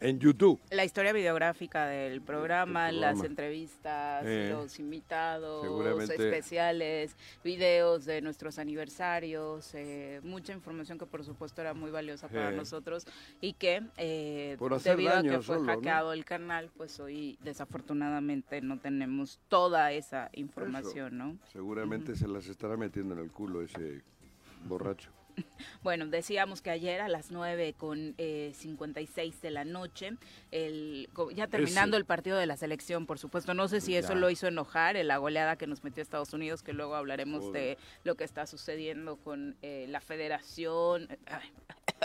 En 0.01 0.19
YouTube. 0.19 0.59
La 0.71 0.83
historia 0.83 1.13
videográfica 1.13 1.87
del 1.87 2.21
programa, 2.21 2.87
Del 2.87 3.01
las 3.01 3.23
entrevistas, 3.23 4.23
Eh, 4.25 4.49
los 4.51 4.77
invitados, 4.79 6.09
especiales, 6.09 7.15
videos 7.43 8.05
de 8.05 8.21
nuestros 8.21 8.59
aniversarios, 8.59 9.73
eh, 9.73 10.19
mucha 10.23 10.51
información 10.53 10.99
que 10.99 11.05
por 11.05 11.23
supuesto 11.23 11.61
era 11.61 11.73
muy 11.73 11.91
valiosa 11.91 12.27
para 12.27 12.51
Eh. 12.51 12.55
nosotros 12.55 13.07
y 13.39 13.53
que 13.53 13.83
eh, 13.97 14.57
debido 14.83 15.13
a 15.13 15.23
que 15.23 15.39
fue 15.39 15.57
solo, 15.57 15.61
¿no? 15.61 15.73
hackeado 15.73 16.13
el 16.13 16.25
canal, 16.25 16.69
pues 16.75 16.99
hoy 16.99 17.37
desafortunadamente 17.41 18.61
no 18.61 18.79
tenemos 18.79 19.39
toda 19.47 19.91
esa 19.93 20.29
información, 20.33 21.17
¿no? 21.17 21.37
Seguramente 21.53 22.15
se 22.15 22.27
las 22.27 22.47
estará 22.47 22.75
metiendo 22.75 23.13
en 23.13 23.21
el 23.21 23.31
culo 23.31 23.61
ese 23.61 24.01
borracho. 24.65 25.14
Bueno, 25.83 26.07
decíamos 26.07 26.61
que 26.61 26.71
ayer 26.71 27.01
a 27.01 27.07
las 27.07 27.31
9 27.31 27.75
con 27.77 28.15
eh, 28.17 28.53
56 28.55 29.41
de 29.41 29.51
la 29.51 29.65
noche, 29.65 30.13
el, 30.51 31.09
ya 31.35 31.47
terminando 31.47 31.97
el 31.97 32.05
partido 32.05 32.37
de 32.37 32.45
la 32.45 32.57
selección, 32.57 33.05
por 33.05 33.19
supuesto, 33.19 33.53
no 33.53 33.67
sé 33.67 33.81
si 33.81 33.95
eso 33.95 34.15
lo 34.15 34.29
hizo 34.29 34.47
enojar, 34.47 34.97
en 34.97 35.07
la 35.07 35.17
goleada 35.17 35.57
que 35.57 35.67
nos 35.67 35.83
metió 35.83 36.01
Estados 36.01 36.33
Unidos, 36.33 36.63
que 36.63 36.73
luego 36.73 36.95
hablaremos 36.95 37.43
Joder. 37.43 37.77
de 37.77 37.83
lo 38.03 38.15
que 38.15 38.23
está 38.23 38.47
sucediendo 38.47 39.17
con 39.17 39.57
eh, 39.61 39.85
la 39.89 40.01
federación. 40.01 41.07
Ay, 41.27 41.51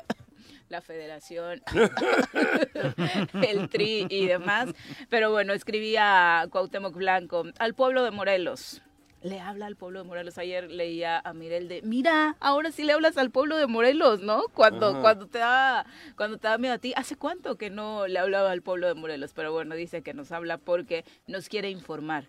la 0.68 0.82
federación, 0.82 1.62
el 3.46 3.68
tri 3.68 4.06
y 4.10 4.26
demás. 4.26 4.68
Pero 5.08 5.30
bueno, 5.30 5.52
escribía 5.52 6.46
Cuauhtémoc 6.50 6.94
Blanco 6.94 7.44
al 7.58 7.74
pueblo 7.74 8.04
de 8.04 8.10
Morelos 8.10 8.82
le 9.22 9.40
habla 9.40 9.66
al 9.66 9.76
pueblo 9.76 10.02
de 10.02 10.08
Morelos. 10.08 10.38
Ayer 10.38 10.70
leía 10.70 11.18
a 11.18 11.32
Mirel 11.32 11.68
de, 11.68 11.82
mira, 11.82 12.36
ahora 12.40 12.72
sí 12.72 12.84
le 12.84 12.92
hablas 12.92 13.16
al 13.18 13.30
pueblo 13.30 13.56
de 13.56 13.66
Morelos, 13.66 14.20
¿no? 14.20 14.44
Cuando, 14.54 15.00
cuando 15.00 15.26
te 15.26 15.38
da, 15.38 15.86
cuando 16.16 16.38
te 16.38 16.48
da 16.48 16.58
miedo 16.58 16.74
a 16.74 16.78
ti. 16.78 16.92
¿Hace 16.96 17.16
cuánto 17.16 17.56
que 17.56 17.70
no 17.70 18.06
le 18.06 18.18
hablaba 18.18 18.50
al 18.50 18.62
pueblo 18.62 18.86
de 18.88 18.94
Morelos? 18.94 19.32
Pero 19.34 19.52
bueno, 19.52 19.74
dice 19.74 20.02
que 20.02 20.14
nos 20.14 20.32
habla 20.32 20.58
porque 20.58 21.04
nos 21.26 21.48
quiere 21.48 21.70
informar. 21.70 22.26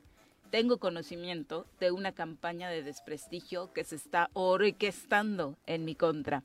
Tengo 0.49 0.79
conocimiento 0.79 1.65
de 1.79 1.91
una 1.91 2.11
campaña 2.11 2.69
de 2.69 2.83
desprestigio 2.83 3.71
que 3.71 3.85
se 3.85 3.95
está 3.95 4.29
orquestando 4.33 5.57
en 5.65 5.85
mi 5.85 5.95
contra. 5.95 6.43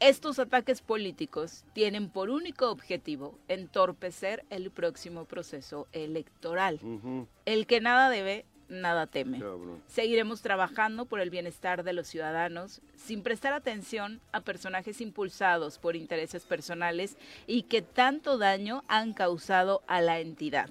Estos 0.00 0.38
ataques 0.38 0.80
políticos 0.80 1.66
tienen 1.74 2.08
por 2.08 2.30
único 2.30 2.70
objetivo 2.70 3.38
entorpecer 3.48 4.46
el 4.48 4.70
próximo 4.70 5.26
proceso 5.26 5.88
electoral. 5.92 6.80
El 7.44 7.66
que 7.66 7.82
nada 7.82 8.08
debe, 8.08 8.46
nada 8.68 9.06
teme. 9.06 9.42
Seguiremos 9.86 10.42
trabajando 10.42 11.06
por 11.06 11.20
el 11.20 11.30
bienestar 11.30 11.84
de 11.84 11.92
los 11.92 12.06
ciudadanos 12.06 12.80
sin 12.96 13.22
prestar 13.22 13.52
atención 13.52 14.20
a 14.32 14.40
personajes 14.40 15.00
impulsados 15.00 15.78
por 15.78 15.96
intereses 15.96 16.44
personales 16.44 17.16
y 17.46 17.62
que 17.62 17.82
tanto 17.82 18.38
daño 18.38 18.84
han 18.88 19.12
causado 19.12 19.82
a 19.86 20.00
la 20.00 20.20
entidad. 20.20 20.70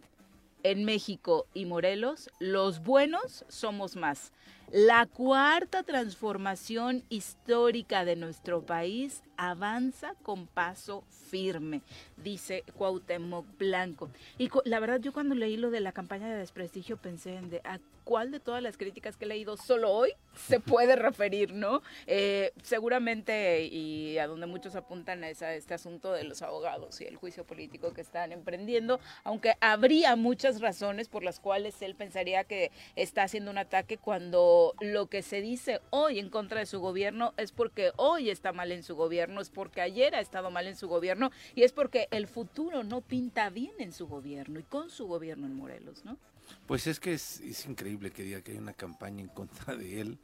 En 0.63 0.85
México 0.85 1.47
y 1.53 1.65
Morelos, 1.65 2.29
los 2.39 2.83
buenos 2.83 3.45
somos 3.47 3.95
más. 3.95 4.31
La 4.71 5.05
cuarta 5.05 5.83
transformación 5.83 7.05
histórica 7.07 8.03
de 8.03 8.17
nuestro 8.17 8.65
país 8.65 9.23
avanza 9.37 10.13
con 10.23 10.45
paso 10.45 11.05
firme, 11.29 11.81
dice 12.17 12.65
Cuauhtémoc 12.75 13.45
Blanco. 13.57 14.09
Y 14.37 14.49
la 14.65 14.81
verdad, 14.81 14.99
yo 14.99 15.13
cuando 15.13 15.35
leí 15.35 15.55
lo 15.55 15.71
de 15.71 15.79
la 15.79 15.93
campaña 15.93 16.27
de 16.27 16.35
desprestigio 16.35 16.97
pensé 16.97 17.35
en 17.35 17.49
de, 17.49 17.61
¿a 17.63 17.79
cuál 18.07 18.31
de 18.31 18.39
todas 18.39 18.63
las 18.63 18.77
críticas 18.77 19.17
que 19.17 19.25
he 19.25 19.27
leído 19.27 19.57
solo 19.57 19.91
hoy 19.91 20.13
se 20.33 20.59
puede 20.61 20.95
referir, 20.95 21.51
no? 21.51 21.81
Eh, 22.05 22.53
seguramente, 22.63 23.65
y 23.65 24.17
a 24.17 24.27
donde 24.27 24.45
muchos 24.45 24.77
apuntan 24.77 25.25
es 25.25 25.41
a 25.41 25.53
este 25.53 25.73
asunto 25.73 26.13
de 26.13 26.23
los 26.23 26.41
abogados 26.41 27.01
y 27.01 27.03
el 27.03 27.17
juicio 27.17 27.43
político 27.45 27.93
que 27.93 27.99
están 27.99 28.31
emprendiendo, 28.31 29.01
aunque 29.25 29.55
habría 29.59 30.15
muchas 30.15 30.61
razones 30.61 31.09
por 31.09 31.21
las 31.21 31.41
cuales 31.41 31.81
él 31.81 31.95
pensaría 31.95 32.45
que 32.45 32.71
está 32.95 33.23
haciendo 33.23 33.51
un 33.51 33.57
ataque 33.57 33.97
cuando 33.97 34.73
lo 34.79 35.07
que 35.07 35.21
se 35.21 35.41
dice 35.41 35.81
hoy 35.89 36.19
en 36.19 36.29
contra 36.29 36.61
de 36.61 36.65
su 36.65 36.79
gobierno 36.79 37.33
es 37.35 37.51
porque 37.51 37.91
hoy 37.97 38.29
está 38.29 38.53
mal 38.53 38.71
en 38.71 38.83
su 38.83 38.95
gobierno, 38.95 39.41
es 39.41 39.49
porque 39.49 39.81
ayer 39.81 40.15
ha 40.15 40.21
estado 40.21 40.49
mal 40.49 40.67
en 40.67 40.77
su 40.77 40.87
gobierno 40.87 41.31
y 41.55 41.63
es 41.63 41.73
porque 41.73 42.07
el 42.11 42.27
futuro 42.27 42.85
no 42.85 43.01
pinta 43.01 43.49
bien 43.49 43.73
en 43.79 43.91
su 43.91 44.07
gobierno 44.07 44.61
y 44.61 44.63
con 44.63 44.89
su 44.89 45.07
gobierno 45.07 45.45
en 45.45 45.57
Morelos, 45.57 46.05
¿no? 46.05 46.17
Pues 46.65 46.87
es 46.87 46.99
que 46.99 47.13
es, 47.13 47.39
es 47.41 47.65
increíble 47.65 48.11
que 48.11 48.23
diga 48.23 48.41
que 48.41 48.51
hay 48.51 48.57
una 48.57 48.73
campaña 48.73 49.21
en 49.21 49.29
contra 49.29 49.75
de 49.75 50.01
él 50.01 50.19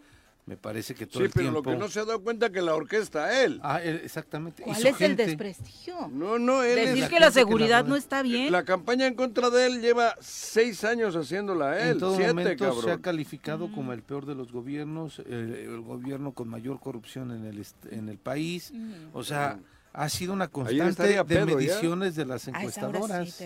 me 0.46 0.58
parece 0.58 0.94
que 0.94 1.08
todo 1.08 1.24
sí, 1.24 1.32
pero 1.34 1.52
lo 1.52 1.64
que 1.64 1.76
no 1.76 1.88
se 1.88 2.02
ha 2.02 2.06
dado 2.06 2.22
cuenta 2.22 2.50
que 2.52 2.62
la 2.62 2.76
orquesta 2.76 3.44
él. 3.44 3.62
Ah, 3.64 3.82
exactamente. 3.82 4.64
¿Cuál 4.64 4.86
es 4.86 5.02
el 5.02 5.16
desprestigio? 5.16 6.10
No, 6.12 6.38
no, 6.38 6.64
él 6.64 6.76
Decir 6.76 7.08
que 7.08 7.20
la 7.20 7.32
seguridad 7.32 7.86
no 7.86 7.96
está 7.96 8.22
bien. 8.22 8.52
La 8.52 8.66
campaña 8.66 9.08
en 9.08 9.16
contra 9.16 9.50
de 9.50 9.66
él 9.66 9.82
lleva 9.82 10.16
seis 10.20 10.84
años 10.84 11.16
haciéndola 11.16 11.80
él. 11.80 11.94
En 11.94 12.00
todo 12.00 12.16
siete, 12.18 12.34
momento 12.34 12.82
se 12.82 12.92
ha 12.92 12.98
calificado 12.98 13.72
como 13.72 13.94
el 13.94 14.04
peor 14.04 14.26
de 14.26 14.36
los 14.36 14.52
gobiernos, 14.52 15.20
el, 15.20 15.80
gobierno 15.80 16.34
con 16.34 16.50
mayor 16.50 16.82
corrupción 16.82 17.32
en 17.32 17.46
el, 17.46 17.66
en 17.92 18.10
el 18.10 18.18
país. 18.18 18.74
O 19.14 19.24
sea 19.24 19.60
ha 19.94 20.10
sido 20.10 20.34
una 20.34 20.48
constante 20.48 21.24
de 21.24 21.46
mediciones 21.46 22.16
de 22.16 22.26
las 22.26 22.48
encuestadoras. 22.48 23.40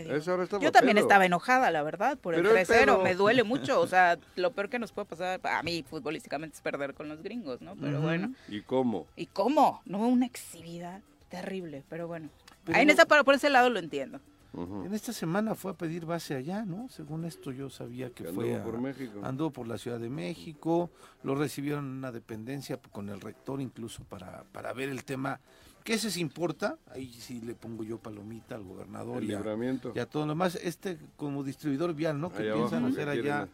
Yo 0.62 0.72
también 0.72 0.98
estaba 0.98 1.26
enojada, 1.26 1.70
la 1.72 1.84
verdad, 1.84 2.18
por 2.18 2.36
el 2.36 2.46
3-0. 2.46 3.04
Me 3.04 3.16
duele 3.16 3.44
mucho. 3.44 3.82
O 3.82 3.88
sea, 3.88 4.18
lo 4.36 4.52
peor 4.52 4.70
que 4.70 4.80
nos 4.80 4.94
puede 4.94 5.06
pasar 5.06 5.42
a 5.44 5.62
mí 5.64 5.84
futbolísticamente 5.88 6.56
es 6.56 6.62
perder 6.62 6.94
con 6.94 7.10
los 7.10 7.22
gringos, 7.22 7.62
¿no? 7.62 7.76
Pero 7.76 8.02
bueno. 8.02 8.34
¿Y 8.48 8.62
cómo? 8.62 9.08
¿Y 9.16 9.28
cómo? 9.28 9.82
No, 9.86 10.00
una 10.00 10.26
exhibida 10.26 11.02
terrible, 11.30 11.84
pero 11.90 12.08
bueno. 12.08 12.30
Ahí 12.74 12.84
en 12.84 12.90
esa, 12.90 13.06
por 13.06 13.36
ese 13.36 13.50
lado 13.50 13.70
lo 13.70 13.80
entiendo. 13.80 14.20
En 14.54 14.94
esta 14.94 15.14
semana 15.14 15.54
fue 15.54 15.72
a 15.72 15.74
pedir 15.76 16.06
base 16.06 16.34
allá, 16.34 16.66
¿no? 16.66 16.90
Según 16.90 17.26
esto 17.26 17.52
yo 17.52 17.70
sabía 17.70 18.10
que, 18.10 18.24
fue 18.24 18.56
a, 18.56 18.64
por 18.64 18.80
México. 18.80 19.20
Anduvo 19.22 19.52
por 19.52 19.68
la 19.68 19.78
Ciudad 19.78 20.00
de 20.00 20.10
México, 20.10 20.90
lo 21.22 21.36
recibieron 21.36 21.86
en 21.86 21.92
una 21.92 22.12
dependencia 22.12 22.80
con 22.92 23.10
el 23.10 23.22
rector 23.22 23.62
incluso 23.62 24.04
para, 24.06 24.46
para 24.52 24.74
ver 24.74 24.90
el 24.90 25.04
tema 25.04 25.40
¿Qué 25.88 25.98
se 25.98 26.20
importa? 26.20 26.78
Ahí 26.92 27.14
sí 27.14 27.40
le 27.40 27.56
pongo 27.56 27.82
yo 27.82 27.98
palomita 27.98 28.56
al 28.56 28.64
gobernador 28.64 29.24
y 29.24 29.32
a, 29.34 30.06
todo 30.06 30.26
lo 30.26 30.34
demás. 30.34 30.60
Este 30.62 30.98
como 31.16 31.46
distribuidor 31.46 31.94
vial, 31.94 32.20
¿no? 32.20 32.30
Que 32.30 32.44
piensan 32.44 32.84
hacer 32.84 33.08
allá 33.08 33.48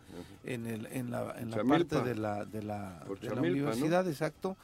en, 0.44 0.66
el, 0.66 0.88
en 0.88 1.12
la, 1.12 1.36
en 1.38 1.52
la 1.52 1.64
parte 1.64 2.02
de 2.02 2.16
la, 2.16 2.44
de 2.44 2.64
la, 2.64 3.06
universidad, 3.38 4.08
exacto. 4.08 4.58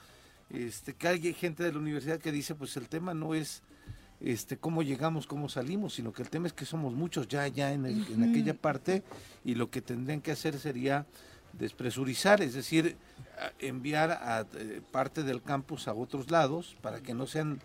Este, 0.50 0.96
que 0.96 1.10
hay 1.10 1.34
gente 1.36 1.62
de 1.62 1.72
la 1.72 1.78
universidad 1.78 2.18
que 2.18 2.32
dice, 2.32 2.56
pues 2.56 2.76
el 2.76 2.90
tema 2.90 3.14
no 3.14 3.36
es 3.36 3.62
este 4.20 4.58
cómo 4.58 4.82
llegamos, 4.82 5.28
cómo 5.28 5.48
salimos, 5.48 5.94
sino 5.94 6.12
que 6.12 6.24
el 6.24 6.32
tema 6.32 6.48
es 6.48 6.54
que 6.54 6.66
somos 6.66 6.96
muchos 6.96 7.28
ya 7.28 7.44
allá 7.44 7.72
en, 7.72 7.86
en 7.86 8.24
aquella 8.24 8.56
parte 8.56 9.04
y 9.46 9.54
lo 9.54 9.70
que 9.70 9.84
tendrían 9.84 10.22
que 10.22 10.32
hacer 10.32 10.58
sería 10.58 11.06
despresurizar, 11.54 12.42
es 12.42 12.54
decir, 12.54 12.98
enviar 13.60 14.12
a 14.12 14.46
eh, 14.56 14.82
parte 14.92 15.24
del 15.24 15.42
campus 15.42 15.88
a 15.88 15.94
otros 15.94 16.30
lados 16.32 16.76
para 16.82 17.02
que 17.02 17.14
no 17.14 17.28
sean 17.28 17.60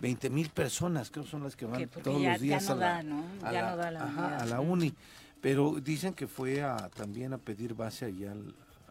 20 0.00 0.30
mil 0.30 0.48
personas, 0.48 1.10
que 1.10 1.22
son 1.24 1.42
las 1.42 1.56
que 1.56 1.66
van 1.66 1.88
todos 1.88 2.22
los 2.22 2.40
días 2.40 2.70
a, 2.70 2.74
la, 2.74 4.60
uni. 4.60 4.94
Pero 5.40 5.76
dicen 5.80 6.14
que 6.14 6.26
fue 6.26 6.62
a, 6.62 6.76
también 6.90 7.32
a 7.32 7.38
pedir 7.38 7.74
base 7.74 8.06
allá 8.06 8.34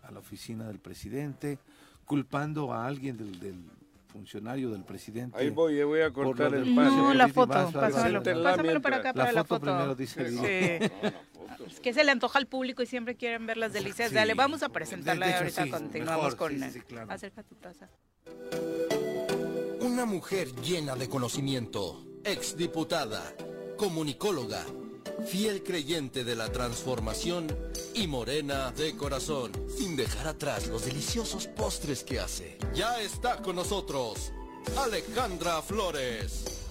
a 0.04 0.12
la 0.12 0.20
oficina 0.20 0.68
del 0.68 0.80
presidente, 0.80 1.60
culpando 2.06 2.74
a 2.74 2.86
alguien 2.86 3.18
del, 3.18 3.40
del 3.40 3.56
funcionario 4.10 4.72
del 4.72 4.84
presidente. 4.84 5.38
Ahí 5.38 5.50
voy, 5.50 5.82
voy 5.84 6.02
a 6.02 6.12
cortar 6.12 6.54
el 6.54 6.76
pase. 6.76 6.96
No, 6.96 7.14
la 7.14 7.28
foto, 7.30 7.72
pásamelo, 7.72 8.82
para 8.82 8.98
acá 8.98 9.14
para 9.14 9.32
la 9.32 9.44
foto. 9.44 9.66
primero 9.66 9.96
dice. 9.96 10.30
Sí. 10.32 10.92
Es 11.68 11.80
que 11.80 11.94
se 11.94 12.04
le 12.04 12.12
antoja 12.12 12.40
al 12.40 12.48
público 12.48 12.82
y 12.82 12.86
siempre 12.86 13.16
quieren 13.16 13.46
ver 13.46 13.58
las 13.58 13.74
delicias. 13.74 14.12
Dale, 14.12 14.34
vamos 14.34 14.64
a 14.64 14.70
presentarla 14.70 15.30
y 15.30 15.34
ahorita 15.34 15.70
continuamos 15.70 16.36
con 16.36 16.62
él. 16.62 16.84
Acerca 17.08 17.44
tu 17.44 17.56
taza. 17.56 17.90
Una 19.82 20.06
mujer 20.06 20.54
llena 20.62 20.96
de 20.96 21.08
conocimiento, 21.08 22.06
exdiputada, 22.24 23.34
comunicóloga, 23.78 24.66
fiel 25.26 25.64
creyente 25.64 26.24
de 26.24 26.36
la 26.36 26.52
transformación 26.52 27.48
y 28.00 28.08
morena 28.08 28.72
de 28.72 28.96
corazón, 28.96 29.52
sin 29.68 29.98
dejar 29.98 30.28
atrás 30.28 30.68
los 30.68 30.86
deliciosos 30.86 31.48
postres 31.48 32.06
que 32.06 32.18
hace. 32.18 32.58
Ya 32.74 33.02
está 33.02 33.42
con 33.42 33.58
nosotros, 33.58 34.32
Alejandra 34.78 35.62
Flores. 35.62 36.66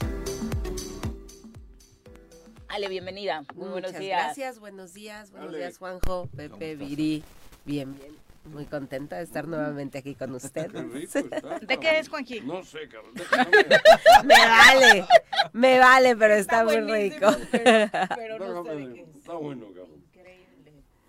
Ale, 2.68 2.88
bienvenida. 2.88 3.44
Muy 3.54 3.68
buenos 3.68 3.92
días. 3.98 4.22
Gracias, 4.24 4.58
buenos 4.58 4.94
días, 4.94 5.30
buenos 5.30 5.54
días 5.54 5.76
Juanjo, 5.76 6.30
Pepe, 6.34 6.76
Viri. 6.76 7.22
Bien, 7.66 7.94
bien. 7.94 8.16
Muy 8.44 8.64
contenta 8.64 9.16
de 9.16 9.24
estar 9.24 9.46
nuevamente 9.46 9.98
aquí 9.98 10.14
con 10.14 10.34
usted. 10.34 10.70
¿De 11.60 11.78
qué 11.78 11.98
es, 11.98 12.08
Juanji? 12.08 12.40
No 12.40 12.64
sé, 12.64 12.88
cabrón. 12.88 13.12
me 14.24 14.34
vale, 14.34 15.06
me 15.52 15.78
vale, 15.78 16.16
pero 16.16 16.34
está, 16.34 16.64
muy 16.64 16.80
rico. 16.80 17.26
Pero, 17.52 18.38
no, 18.38 18.64
sé 18.64 18.70
de 18.70 18.94
qué 18.94 19.02
es. 19.02 19.16
Está 19.16 19.34
bueno, 19.34 19.66
cabrón. 19.74 19.97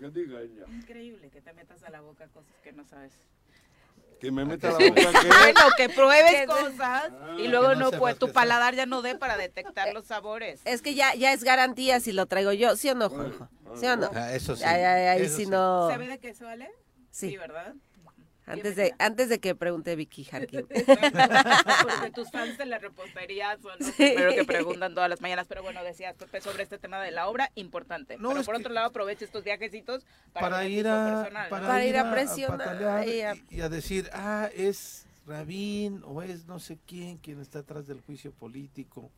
¿Qué 0.00 0.10
diga 0.10 0.40
ella? 0.40 0.64
Increíble 0.74 1.30
que 1.30 1.40
te 1.40 1.52
metas 1.52 1.82
a 1.82 1.90
la 1.90 2.00
boca 2.00 2.26
cosas 2.28 2.54
que 2.62 2.72
no 2.72 2.84
sabes. 2.84 3.12
Que 4.18 4.30
me 4.30 4.44
meta 4.44 4.68
la 4.68 4.74
boca 4.74 4.94
¿qué? 4.94 5.28
Bueno, 5.40 5.60
que 5.76 5.88
pruebes 5.88 6.46
cosas 6.46 7.10
y 7.38 7.48
luego 7.48 7.74
no, 7.74 7.90
pues 7.90 8.18
tu 8.18 8.30
paladar 8.32 8.74
ya 8.74 8.86
no 8.86 9.02
dé 9.02 9.16
para 9.16 9.36
detectar 9.36 9.92
los 9.94 10.06
sabores. 10.06 10.60
Es 10.64 10.82
que 10.82 10.94
ya 10.94 11.14
ya 11.14 11.32
es 11.32 11.44
garantía 11.44 12.00
si 12.00 12.12
lo 12.12 12.26
traigo 12.26 12.52
yo, 12.52 12.76
¿sí 12.76 12.88
o 12.90 12.94
no, 12.94 13.08
Juanjo? 13.08 13.48
¿Sí 13.74 13.86
o 13.86 13.96
no? 13.96 14.10
Ah, 14.14 14.34
eso 14.34 14.56
sí. 14.56 14.64
Ahí 14.64 15.28
sí, 15.28 15.46
no. 15.46 15.88
¿Sabe 15.90 16.06
de 16.06 16.18
qué 16.18 16.34
vale? 16.40 16.70
Sí. 17.10 17.30
sí, 17.30 17.36
¿verdad? 17.36 17.74
Antes 18.50 18.76
de, 18.76 18.94
antes 18.98 19.28
de 19.28 19.38
que 19.38 19.54
pregunte 19.54 19.94
Vicky 19.96 20.26
Harkin. 20.30 20.66
Porque 20.66 22.10
tus 22.14 22.30
fans 22.30 22.58
de 22.58 22.66
la 22.66 22.78
repostería 22.78 23.56
son 23.60 23.72
los 23.78 23.90
primeros 23.92 24.34
que 24.34 24.44
preguntan 24.44 24.94
todas 24.94 25.08
las 25.08 25.20
mañanas. 25.20 25.46
Pero 25.48 25.62
bueno, 25.62 25.82
decías 25.84 26.14
Pepe 26.16 26.40
sobre 26.40 26.62
este 26.62 26.78
tema 26.78 27.00
de 27.00 27.10
la 27.10 27.28
obra, 27.28 27.50
importante. 27.54 28.18
pero 28.20 28.42
por 28.42 28.54
otro 28.54 28.72
lado, 28.72 28.88
aprovecha 28.88 29.24
estos 29.24 29.44
viajecitos 29.44 30.04
para, 30.32 30.66
ir 30.66 30.88
a, 30.88 31.28
para, 31.48 31.84
ir 31.84 31.96
a, 31.96 32.10
presionar 32.10 33.06
y, 33.08 33.60
a... 33.60 33.68
decir, 33.68 34.10
ah, 34.12 34.48
es 34.54 35.06
Rabín 35.26 36.02
o 36.04 36.22
es 36.22 36.46
no 36.46 36.58
sé 36.58 36.78
quién 36.86 37.18
quien 37.18 37.40
está 37.40 37.60
atrás 37.60 37.86
del 37.86 38.00
juicio 38.00 38.32
político. 38.32 39.10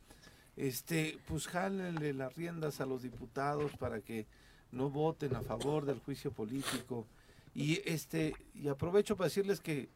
Este, 0.56 1.18
pues 1.26 1.46
jálenle 1.48 2.12
las 2.12 2.34
riendas 2.34 2.80
a 2.80 2.86
los 2.86 3.02
diputados 3.02 3.72
para 3.78 4.00
que 4.00 4.26
no 4.70 4.90
voten 4.90 5.34
a 5.34 5.42
favor 5.42 5.86
del 5.86 6.00
juicio 6.00 6.30
político 6.32 7.06
y 7.54 7.80
este 7.88 8.34
y 8.54 8.68
aprovecho 8.68 9.16
para 9.16 9.28
decirles 9.28 9.60
que 9.60 9.88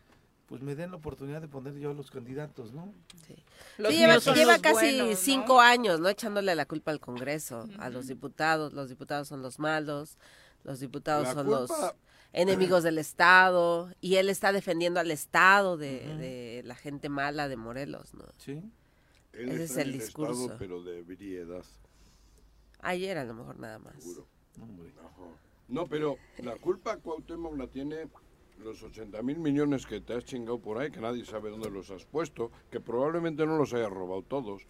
pues 0.46 0.62
me 0.62 0.76
den 0.76 0.90
la 0.92 0.96
oportunidad 0.98 1.40
de 1.40 1.48
poner 1.48 1.74
yo 1.76 1.90
a 1.90 1.94
los 1.94 2.10
candidatos, 2.12 2.72
¿no? 2.72 2.94
Sí. 3.26 3.34
Los 3.78 3.92
Sí, 3.92 3.98
lleva, 3.98 4.18
lleva 4.18 4.52
los 4.52 4.62
casi 4.62 4.74
buenos, 4.74 5.08
¿no? 5.08 5.16
cinco 5.16 5.60
años, 5.60 5.98
¿no? 5.98 6.08
Echándole 6.08 6.54
la 6.54 6.66
culpa 6.66 6.92
al 6.92 7.00
Congreso, 7.00 7.68
a 7.78 7.90
los 7.90 8.06
diputados. 8.06 8.72
Los 8.72 8.88
diputados 8.88 9.26
son 9.26 9.42
los 9.42 9.58
malos, 9.58 10.18
los 10.62 10.78
diputados 10.78 11.24
La 11.24 11.34
son 11.34 11.46
culpa- 11.46 11.60
los 11.60 11.94
enemigos 12.32 12.84
del 12.84 12.98
Estado, 12.98 13.90
y 14.00 14.16
él 14.16 14.28
está 14.28 14.52
defendiendo 14.52 15.00
al 15.00 15.10
Estado 15.10 15.76
de, 15.76 16.16
de 16.16 16.62
la 16.64 16.76
gente 16.76 17.08
mala 17.08 17.48
de 17.48 17.56
Morelos, 17.56 18.14
¿no? 18.14 18.26
Sí. 18.38 18.62
Él 19.32 19.48
Ese 19.50 19.64
está 19.64 19.80
es 19.80 19.86
el 19.88 19.92
discurso. 19.94 20.42
Estado, 20.42 20.58
pero 20.60 20.82
de. 20.84 21.02
Ayer 22.82 23.18
a 23.18 23.24
lo 23.24 23.34
mejor 23.34 23.58
nada 23.58 23.78
más. 23.80 23.94
Seguro. 23.98 24.28
Hombre. 24.60 24.92
No, 25.68 25.86
pero 25.86 26.16
la 26.38 26.56
culpa 26.56 26.96
Cuauhtémoc 26.98 27.56
la 27.56 27.66
tiene 27.66 28.08
los 28.58 28.82
80 28.82 29.20
mil 29.22 29.38
millones 29.38 29.84
que 29.86 30.00
te 30.00 30.14
has 30.14 30.24
chingado 30.24 30.58
por 30.58 30.78
ahí, 30.78 30.90
que 30.90 31.00
nadie 31.00 31.24
sabe 31.24 31.50
dónde 31.50 31.70
los 31.70 31.90
has 31.90 32.04
puesto, 32.04 32.50
que 32.70 32.80
probablemente 32.80 33.44
no 33.46 33.58
los 33.58 33.74
hayas 33.74 33.90
robado 33.90 34.22
todos. 34.22 34.62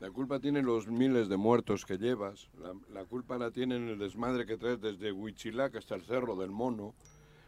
La 0.00 0.10
culpa 0.10 0.40
tiene 0.40 0.60
los 0.62 0.88
miles 0.88 1.28
de 1.28 1.36
muertos 1.36 1.86
que 1.86 1.96
llevas. 1.98 2.50
La, 2.60 2.74
la 2.92 3.04
culpa 3.06 3.38
la 3.38 3.50
tiene 3.52 3.76
en 3.76 3.88
el 3.88 3.98
desmadre 3.98 4.44
que 4.44 4.56
traes 4.58 4.80
desde 4.80 5.12
Huichilac 5.12 5.76
hasta 5.76 5.94
el 5.94 6.02
Cerro 6.02 6.36
del 6.36 6.50
Mono. 6.50 6.94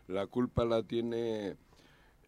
La 0.06 0.26
culpa 0.28 0.64
la 0.64 0.82
tiene 0.84 1.56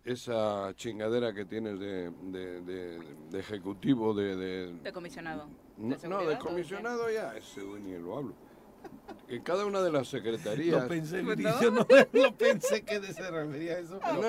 esa 0.05 0.73
chingadera 0.75 1.33
que 1.33 1.45
tienes 1.45 1.79
de, 1.79 2.11
de- 2.11 2.61
de- 2.62 3.15
de 3.31 3.38
ejecutivo, 3.38 4.12
de, 4.12 4.37
de- 4.37 4.93
comisionado. 4.93 5.49
no, 5.77 5.97
no, 6.09 6.27
de 6.27 6.38
comisionado 6.38 7.11
ya, 7.11 7.37
ese 7.37 7.62
ni 7.62 7.97
lo 7.99 8.19
hablo. 8.19 8.35
En 9.30 9.42
cada 9.42 9.66
una 9.66 9.82
de 9.82 9.92
las 9.92 10.08
secretarías. 10.08 10.82
Lo 10.85 10.88
pensé, 10.88 11.23
no. 11.23 11.35
yo 11.61 11.70
no 11.70 11.87
lo 12.14 12.35
pensé 12.35 12.80
que 12.82 12.99
de 12.99 13.12
se 13.12 13.30
refería 13.30 13.75
a 13.75 13.78
eso. 13.80 14.00
pero- 14.00 14.23
No, 14.23 14.28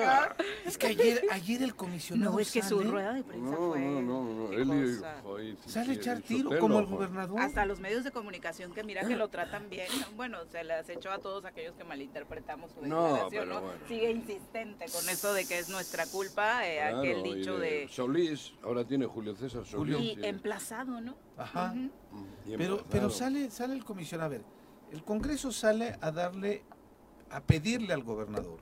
Es 0.66 0.76
que 0.76 0.88
ayer, 0.88 1.22
ayer 1.30 1.62
el 1.62 1.74
comisionado 1.74 2.32
No, 2.32 2.38
es 2.38 2.50
que 2.52 2.60
su 2.62 2.80
sale, 2.80 2.90
rueda 2.90 3.14
de 3.14 3.22
prensa 3.24 3.50
no, 3.50 3.70
fue... 3.70 3.80
no, 3.80 4.02
no, 4.02 4.24
no, 4.24 4.52
él 4.52 5.00
joder, 5.22 5.56
si 5.64 5.70
sale 5.70 5.94
echar 5.94 6.20
tiro 6.20 6.50
como 6.58 6.80
el 6.80 6.84
gobernador. 6.84 7.40
Hasta 7.40 7.64
los 7.64 7.80
medios 7.80 8.04
de 8.04 8.10
comunicación 8.10 8.74
que 8.74 8.84
mira 8.84 9.06
que 9.08 9.16
lo 9.16 9.28
tratan 9.28 9.70
bien, 9.70 9.88
bueno, 10.16 10.36
se 10.52 10.64
las 10.64 10.86
echó 10.90 11.10
a 11.10 11.18
todos 11.18 11.46
aquellos 11.46 11.74
que 11.76 11.84
malinterpretamos 11.84 12.70
su 12.72 12.82
No, 12.86 13.04
declaración, 13.04 13.30
pero 13.30 13.46
¿no? 13.46 13.60
bueno. 13.62 13.80
Sigue 13.88 14.10
insistente 14.10 14.84
con 14.92 15.08
eso 15.08 15.32
de 15.32 15.46
que 15.46 15.60
es 15.60 15.70
nuestra 15.70 16.04
culpa, 16.08 16.68
eh, 16.68 16.76
Claro, 16.78 16.98
aquel 16.98 17.22
dicho 17.22 17.58
de 17.58 17.70
de... 17.70 17.88
Solís, 17.88 18.52
ahora 18.62 18.84
tiene 18.86 19.06
Julio 19.06 19.34
César 19.34 19.64
Solís. 19.64 19.96
Y 19.98 20.18
emplazado, 20.26 21.00
¿no? 21.00 21.16
Ajá. 21.40 21.74
Y 22.46 22.56
Pero, 22.56 22.84
pero 22.90 23.10
sale, 23.10 23.50
sale 23.50 23.74
el 23.74 23.84
comisionado. 23.84 24.26
A 24.26 24.30
ver, 24.30 24.44
el 24.92 25.02
Congreso 25.02 25.52
sale 25.52 25.96
a 26.00 26.10
darle, 26.10 26.62
a 27.30 27.40
pedirle 27.40 27.94
al 27.94 28.02
gobernador 28.02 28.58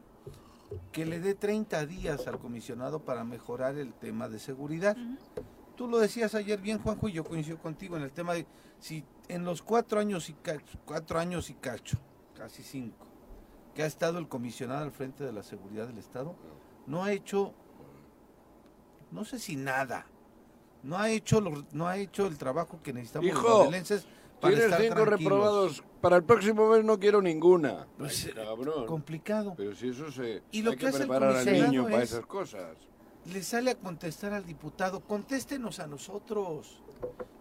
que 0.92 1.06
le 1.06 1.20
dé 1.20 1.34
30 1.34 1.86
días 1.86 2.26
al 2.26 2.38
comisionado 2.38 3.00
para 3.00 3.24
mejorar 3.24 3.76
el 3.76 3.94
tema 3.94 4.28
de 4.28 4.38
seguridad. 4.38 4.96
Tú 5.76 5.88
lo 5.88 5.98
decías 5.98 6.34
ayer 6.34 6.60
bien, 6.60 6.78
Juanjo, 6.78 7.08
y 7.08 7.12
yo 7.12 7.24
coincido 7.24 7.58
contigo 7.58 7.96
en 7.96 8.02
el 8.02 8.10
tema 8.10 8.34
de 8.34 8.46
si 8.80 9.04
en 9.28 9.44
los 9.44 9.62
cuatro 9.62 10.00
años 10.00 10.28
y 10.28 10.34
cacho, 10.34 10.78
cuatro 10.84 11.18
años 11.18 11.50
y 11.50 11.54
cacho, 11.54 11.98
casi 12.36 12.62
cinco, 12.62 13.06
que 13.74 13.82
ha 13.82 13.86
estado 13.86 14.18
el 14.18 14.28
comisionado 14.28 14.84
al 14.84 14.92
frente 14.92 15.24
de 15.24 15.32
la 15.32 15.42
seguridad 15.42 15.86
del 15.86 15.98
Estado, 15.98 16.34
no 16.86 17.04
ha 17.04 17.12
hecho, 17.12 17.54
no 19.10 19.24
sé 19.24 19.38
si 19.38 19.56
nada, 19.56 20.06
no 20.82 20.98
ha 20.98 21.10
hecho, 21.10 21.40
lo- 21.40 21.64
no 21.72 21.86
ha 21.88 21.96
hecho 21.96 22.26
el 22.26 22.38
trabajo 22.38 22.80
que 22.82 22.92
necesitamos 22.92 23.28
los 23.30 23.38
Hijo, 23.38 23.58
morelenses 23.58 24.06
para 24.40 24.54
Tienes 24.54 24.64
estar 24.72 24.80
cinco 24.82 24.94
tranquilos. 24.94 25.20
reprobados. 25.32 25.82
Para 26.00 26.16
el 26.16 26.22
próximo 26.24 26.68
mes 26.68 26.84
no 26.84 26.98
quiero 26.98 27.20
ninguna. 27.20 27.86
Pues, 27.98 28.26
Ay, 28.26 28.32
cabrón. 28.34 28.86
Complicado. 28.86 29.54
Pero 29.56 29.74
si 29.74 29.88
eso 29.88 30.10
se. 30.12 30.42
Y 30.52 30.62
lo 30.62 30.70
hay 30.70 30.76
que 30.76 30.82
que, 30.82 30.86
hace 30.88 30.96
el 30.98 31.02
al 31.04 31.08
para 31.08 32.02
es- 32.02 32.12
esas 32.12 32.26
cosas. 32.26 32.76
le 33.26 33.42
sale 33.42 33.72
a 33.72 33.74
contestar 33.74 34.32
al 34.32 34.46
diputado, 34.46 35.00
contéstenos 35.00 35.80
a 35.80 35.86
nosotros, 35.88 36.80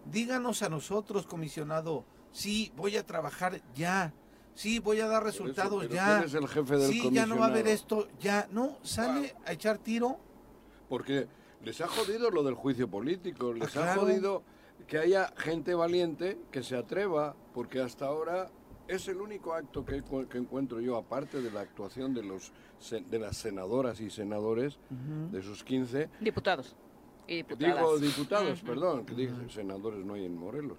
díganos 0.04 0.62
a 0.62 0.68
nosotros, 0.68 1.26
comisionado, 1.26 2.04
sí, 2.32 2.72
voy 2.76 2.96
a 2.96 3.06
trabajar 3.06 3.62
ya, 3.74 4.12
sí, 4.54 4.80
voy 4.80 5.00
a 5.00 5.06
dar 5.06 5.22
eso, 5.22 5.44
resultados 5.44 5.88
ya, 5.88 6.18
eres 6.18 6.34
el 6.34 6.48
jefe 6.48 6.76
del 6.76 6.90
sí, 6.92 7.08
ya 7.12 7.24
no 7.26 7.38
va 7.38 7.46
a 7.46 7.48
haber 7.48 7.68
esto, 7.68 8.08
ya, 8.20 8.48
no, 8.50 8.76
sale 8.82 9.34
a 9.46 9.52
echar 9.52 9.78
tiro, 9.78 10.18
Porque 10.88 11.26
les 11.64 11.80
ha 11.80 11.88
jodido 11.88 12.30
lo 12.30 12.42
del 12.42 12.54
juicio 12.54 12.88
político, 12.88 13.52
les 13.52 13.76
Ah, 13.76 13.80
ha 13.80 13.84
claro. 13.94 14.00
jodido 14.02 14.42
que 14.86 14.98
haya 14.98 15.32
gente 15.36 15.74
valiente 15.74 16.38
que 16.50 16.62
se 16.62 16.76
atreva, 16.76 17.34
porque 17.52 17.80
hasta 17.80 18.06
ahora 18.06 18.50
es 18.86 19.06
el 19.08 19.20
único 19.20 19.52
acto 19.52 19.84
que, 19.84 20.00
cu- 20.02 20.26
que 20.28 20.38
encuentro 20.38 20.80
yo, 20.80 20.96
aparte 20.96 21.42
de 21.42 21.50
la 21.50 21.60
actuación 21.60 22.14
de, 22.14 22.22
los, 22.22 22.52
sen- 22.80 23.04
de 23.06 23.18
las 23.18 23.36
senadoras 23.36 24.00
y 24.00 24.08
senadores, 24.10 24.78
de 25.30 25.40
esos 25.40 25.62
15, 25.64 26.08
Diputados 26.20 26.74
y 27.26 27.36
diputadas. 27.38 27.76
digo 27.76 27.98
diputados, 27.98 28.62
perdón, 28.62 29.04
que 29.04 29.14
dije 29.14 29.34
senadores 29.50 30.02
no 30.04 30.14
hay 30.14 30.24
en 30.24 30.36
Morelos, 30.38 30.78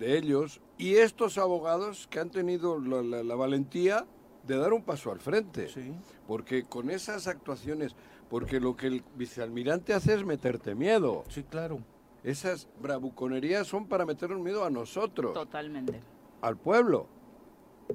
de 0.00 0.16
ellos, 0.18 0.60
y 0.78 0.94
estos 0.96 1.38
abogados 1.38 2.08
que 2.10 2.18
han 2.18 2.30
tenido 2.30 2.80
la, 2.80 3.02
la- 3.02 3.22
la 3.22 3.34
valentía 3.36 4.06
de 4.46 4.56
dar 4.56 4.72
un 4.72 4.82
paso 4.82 5.12
al 5.12 5.20
frente. 5.20 5.68
Sí. 5.68 5.92
Porque 6.26 6.64
con 6.64 6.90
esas 6.90 7.28
actuaciones, 7.28 7.94
porque 8.30 8.60
lo 8.60 8.76
que 8.76 8.86
el 8.86 9.04
vicealmirante 9.16 9.92
hace 9.92 10.14
es 10.14 10.24
meterte 10.24 10.74
miedo. 10.74 11.24
sí, 11.28 11.42
claro, 11.42 11.80
Esas 12.22 12.68
bravuconerías 12.80 13.66
son 13.66 13.86
para 13.86 14.04
meternos 14.06 14.40
miedo 14.40 14.64
a 14.64 14.70
nosotros, 14.70 15.32
Totalmente. 15.34 16.00
al 16.42 16.56
pueblo. 16.56 17.06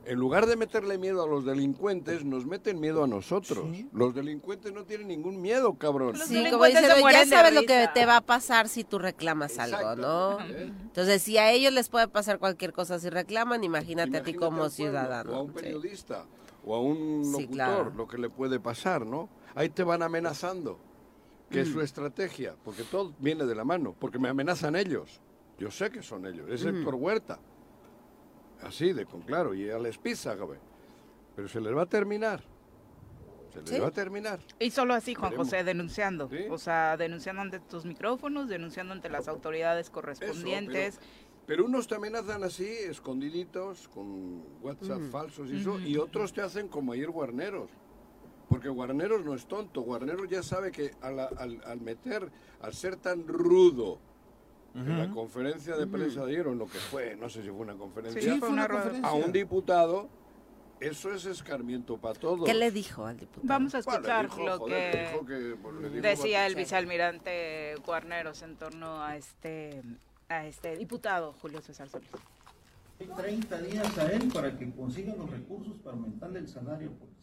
En 0.04 0.20
lugar 0.20 0.46
de 0.46 0.58
meterle 0.58 0.98
miedo 0.98 1.24
a 1.24 1.28
los 1.28 1.46
delincuentes, 1.46 2.26
nos 2.26 2.46
meten 2.46 2.82
miedo 2.82 3.02
a 3.04 3.08
nosotros. 3.08 3.66
Sí. 3.72 3.88
Los 3.94 4.14
delincuentes 4.14 4.74
no 4.74 4.84
tienen 4.84 5.08
ningún 5.08 5.42
miedo, 5.42 5.76
cabrón. 5.76 6.18
Sí, 6.18 6.44
como 6.52 6.66
se 6.66 6.74
ya 6.74 7.26
sabes 7.26 7.54
lo 7.54 7.62
que 7.62 7.88
te 7.94 8.06
va 8.06 8.18
a 8.18 8.22
pasar 8.22 8.68
si 8.68 8.84
tú 8.84 9.00
reclamas 9.00 9.58
algo. 9.58 9.96
¿no? 9.96 10.40
¿Eh? 10.42 10.74
Entonces, 10.82 11.22
si 11.22 11.38
a 11.38 11.52
ellos 11.52 11.72
les 11.72 11.88
puede 11.88 12.10
pasar 12.10 12.40
cualquier 12.40 12.74
cosa 12.74 13.00
si 13.00 13.10
reclaman, 13.10 13.64
imagínate, 13.64 14.18
a 14.18 14.24
ti 14.24 14.34
como 14.34 14.58
pueblo, 14.58 14.70
ciudadano. 14.70 15.32
O 15.32 15.36
a 15.36 15.42
un 15.44 15.54
Sí. 15.54 15.62
periodista, 15.62 16.26
o 16.66 16.76
a 16.76 16.82
un 16.82 17.24
Sí, 17.24 17.32
locutor, 17.32 17.52
claro. 17.54 17.94
lo 17.96 18.08
que 18.08 18.18
le 18.18 18.30
puede 18.30 18.60
pasar, 18.60 19.06
¿no? 19.06 19.30
Ahí 19.56 19.70
te 19.70 19.84
van 19.84 20.04
amenazando, 20.04 20.78
que 21.50 21.60
Mm. 21.60 21.62
es 21.62 21.70
su 21.70 21.82
estrategia, 21.82 22.56
porque 22.64 22.84
todo 22.84 23.14
viene 23.20 23.46
de 23.46 23.56
la 23.56 23.64
mano, 23.64 23.96
porque 23.98 24.20
me 24.20 24.30
amenazan 24.30 24.76
ellos. 24.76 25.22
Yo 25.58 25.72
sé 25.72 25.90
que 25.90 26.04
son 26.04 26.26
ellos, 26.26 26.50
es 26.50 26.64
Mm. 26.66 26.78
Héctor 26.78 26.96
Huerta. 26.96 27.40
Así 28.62 28.94
de 28.94 29.06
con 29.06 29.22
claro, 29.22 29.54
y 29.54 29.70
a 29.70 29.78
la 29.80 29.90
espisa, 29.90 30.36
Pero 31.36 31.48
se 31.50 31.60
les 31.60 31.76
va 31.76 31.82
a 31.84 31.86
terminar. 31.86 32.42
Se 33.54 33.60
les 33.62 33.70
Sí. 33.70 33.80
va 33.80 33.88
a 33.88 33.92
terminar. 33.92 34.40
Y 34.60 34.72
solo 34.72 34.94
así, 34.94 35.14
Juan 35.16 35.32
Veremos. 35.32 35.48
José, 35.48 35.64
denunciando. 35.66 36.30
Sí. 36.30 36.46
O 36.50 36.58
sea, 36.58 36.96
denunciando 36.98 37.42
ante 37.42 37.60
tus 37.60 37.86
micrófonos, 37.86 38.48
denunciando 38.50 38.94
ante 38.94 39.10
las 39.10 39.28
autoridades 39.28 39.86
Eso, 39.88 39.94
correspondientes. 39.94 40.98
pero, 40.98 41.46
pero 41.46 41.66
unos 41.66 41.88
te 41.88 41.96
amenazan 41.96 42.44
así, 42.44 42.66
escondiditos, 42.66 43.88
con 43.90 44.44
WhatsApp 44.62 45.02
falsos 45.12 45.50
y 45.52 45.58
eso, 45.60 45.78
y 45.80 45.98
otros 45.98 46.32
te 46.34 46.42
hacen 46.42 46.68
como 46.70 46.92
ayer 46.94 47.10
Guarneros. 47.10 47.70
Porque 48.50 48.70
Guarneros 48.70 49.26
no 49.26 49.34
es 49.34 49.46
tonto, 49.48 49.82
Guarneros 49.82 50.30
ya 50.30 50.44
sabe 50.44 50.72
que 50.72 50.94
al, 51.02 51.20
al- 51.20 51.62
al 51.66 51.82
meter, 51.82 52.30
al 52.62 52.74
ser 52.74 52.96
tan 52.98 53.28
rudo 53.28 53.98
en 54.76 54.98
la 55.00 55.10
conferencia 55.10 55.78
de 55.78 55.88
prensa 55.88 56.26
de 56.26 56.34
ayer, 56.34 56.48
o 56.48 56.52
en 56.52 56.60
lo 56.60 56.66
que 56.68 56.78
fue, 56.78 57.16
no 57.16 57.30
sé 57.30 57.42
si 57.42 57.48
fue 57.50 57.60
una 57.60 57.76
conferencia, 57.76 58.22
Sí, 58.22 58.40
fue 58.40 58.50
una 58.50 58.68
conferencia. 58.68 59.08
a 59.08 59.14
un 59.14 59.32
diputado, 59.32 60.10
eso 60.82 61.14
es 61.14 61.26
escarmiento 61.26 61.98
para 61.98 62.20
todos. 62.20 62.44
¿Qué 62.46 62.54
le 62.54 62.70
dijo 62.72 63.06
al 63.06 63.18
diputado? 63.18 63.48
Vamos 63.48 63.74
a 63.74 63.80
Bueno, 63.82 64.00
escuchar 64.02 64.26
dijo, 64.30 64.44
lo 64.46 64.58
joder, 64.60 64.92
que 64.92 65.12
dijo 65.14 65.26
que, 65.26 65.56
pues, 65.62 65.92
dijo 65.94 66.02
decía 66.02 66.46
el 66.46 66.56
vicealmirante 66.56 67.76
Guarneros 67.86 68.42
en 68.42 68.58
torno 68.58 69.02
a 69.02 69.16
este, 69.16 69.82
a 70.28 70.46
este 70.46 70.76
diputado 70.76 71.34
Julio 71.42 71.62
César 71.62 71.88
Solís. 71.90 72.10
Hay 73.00 73.08
30 73.08 73.62
días 73.62 73.98
a 73.98 74.12
él 74.12 74.30
para 74.34 74.58
que 74.58 74.70
consiga 74.74 75.16
los 75.16 75.30
recursos 75.30 75.78
para 75.80 75.96
aumentarle 75.96 76.40
el 76.40 76.48
salario 76.50 76.90
al 76.90 76.96
policía. 76.96 77.15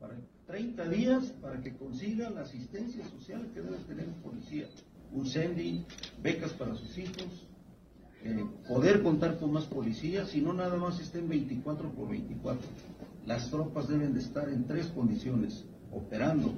Para 0.00 0.14
30 0.46 0.88
días 0.88 1.24
para 1.42 1.60
que 1.60 1.76
consiga 1.76 2.30
la 2.30 2.40
asistencia 2.40 3.04
social 3.08 3.50
que 3.52 3.60
debe 3.60 3.76
tener 3.86 4.08
un 4.08 4.22
policía. 4.22 4.66
Un 5.12 5.26
CENDI, 5.26 5.84
becas 6.22 6.52
para 6.54 6.74
sus 6.74 6.96
hijos, 6.96 7.46
eh, 8.24 8.44
poder 8.68 9.02
contar 9.02 9.38
con 9.38 9.52
más 9.52 9.64
policías 9.64 10.34
y 10.34 10.40
no 10.40 10.52
nada 10.52 10.76
más 10.76 11.00
estén 11.00 11.28
24 11.28 11.90
por 11.90 12.08
24. 12.08 12.66
Las 13.26 13.50
tropas 13.50 13.88
deben 13.88 14.14
de 14.14 14.20
estar 14.20 14.48
en 14.48 14.64
tres 14.66 14.86
condiciones, 14.88 15.64
operando, 15.92 16.52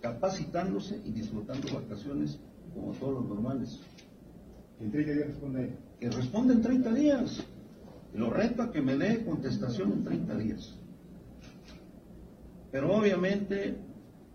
capacitándose 0.00 1.00
y 1.04 1.10
disfrutando 1.10 1.72
vacaciones 1.74 2.38
como 2.74 2.92
todos 2.92 3.14
los 3.14 3.26
normales. 3.26 3.80
En 4.80 4.90
30 4.90 5.12
días 5.12 5.26
responde 5.28 5.76
que 6.00 6.10
responda 6.10 6.54
en 6.54 6.62
30 6.62 6.94
días. 6.94 7.44
Lo 8.14 8.30
reto 8.30 8.62
a 8.62 8.72
que 8.72 8.80
me 8.80 8.96
dé 8.96 9.24
contestación 9.24 9.92
en 9.92 10.04
30 10.04 10.36
días. 10.36 10.78
Pero 12.76 12.94
obviamente 12.94 13.74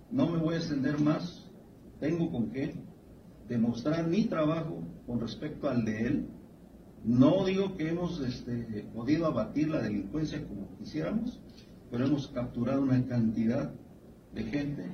no 0.10 0.28
me 0.28 0.40
voy 0.40 0.56
a 0.56 0.58
extender 0.58 1.00
más. 1.00 1.48
Tengo 2.00 2.32
con 2.32 2.50
qué 2.50 2.74
demostrar 3.48 4.08
mi 4.08 4.24
trabajo 4.24 4.82
con 5.06 5.20
respecto 5.20 5.70
al 5.70 5.86
de 5.86 6.08
él. 6.08 6.28
No 7.04 7.46
digo 7.46 7.78
que 7.78 7.90
hemos 7.90 8.20
este, 8.20 8.84
podido 8.96 9.28
abatir 9.28 9.70
la 9.70 9.84
delincuencia 9.84 10.44
como 10.48 10.76
quisiéramos, 10.80 11.40
pero 11.92 12.08
hemos 12.08 12.30
capturado 12.30 12.82
una 12.82 13.06
cantidad 13.06 13.76
de 14.34 14.44
gente 14.46 14.86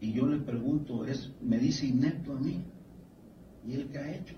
Y 0.00 0.12
yo 0.12 0.26
le 0.26 0.38
pregunto, 0.38 1.04
es, 1.04 1.30
me 1.40 1.60
dice 1.60 1.86
inepto 1.86 2.32
a 2.32 2.40
mí. 2.40 2.64
¿Y 3.64 3.74
él 3.74 3.90
qué 3.92 3.98
ha 3.98 4.12
hecho? 4.12 4.34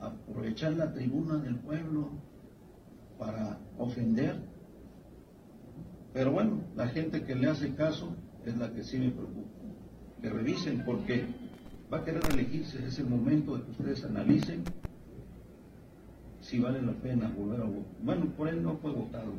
Aprovechar 0.00 0.74
la 0.74 0.92
tribuna 0.92 1.38
del 1.38 1.56
pueblo 1.60 2.10
para 3.18 3.58
ofender. 3.78 4.51
Pero 6.12 6.32
bueno, 6.32 6.62
la 6.76 6.88
gente 6.88 7.24
que 7.24 7.34
le 7.34 7.48
hace 7.48 7.74
caso 7.74 8.14
es 8.44 8.56
la 8.56 8.72
que 8.72 8.84
sí 8.84 8.98
me 8.98 9.10
preocupa. 9.10 9.50
Que 10.20 10.30
revisen 10.30 10.84
porque 10.84 11.24
va 11.92 11.98
a 11.98 12.04
querer 12.04 12.22
elegirse. 12.32 12.84
Es 12.86 12.98
el 12.98 13.06
momento 13.06 13.56
de 13.56 13.64
que 13.64 13.70
ustedes 13.70 14.04
analicen 14.04 14.64
si 16.40 16.58
vale 16.58 16.82
la 16.82 16.92
pena 16.92 17.28
volver 17.28 17.60
a 17.60 17.64
votar. 17.64 17.92
Bueno, 18.02 18.26
por 18.36 18.48
él 18.48 18.62
no 18.62 18.76
fue 18.76 18.92
votado. 18.92 19.32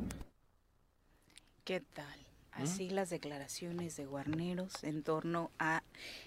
¿Qué 1.63 1.79
tal? 1.79 2.22
Así 2.55 2.89
las 2.89 3.09
declaraciones 3.09 3.95
de 3.97 4.05
Guarneros 4.05 4.83
en 4.83 5.01
torno 5.01 5.49
a 5.57 5.83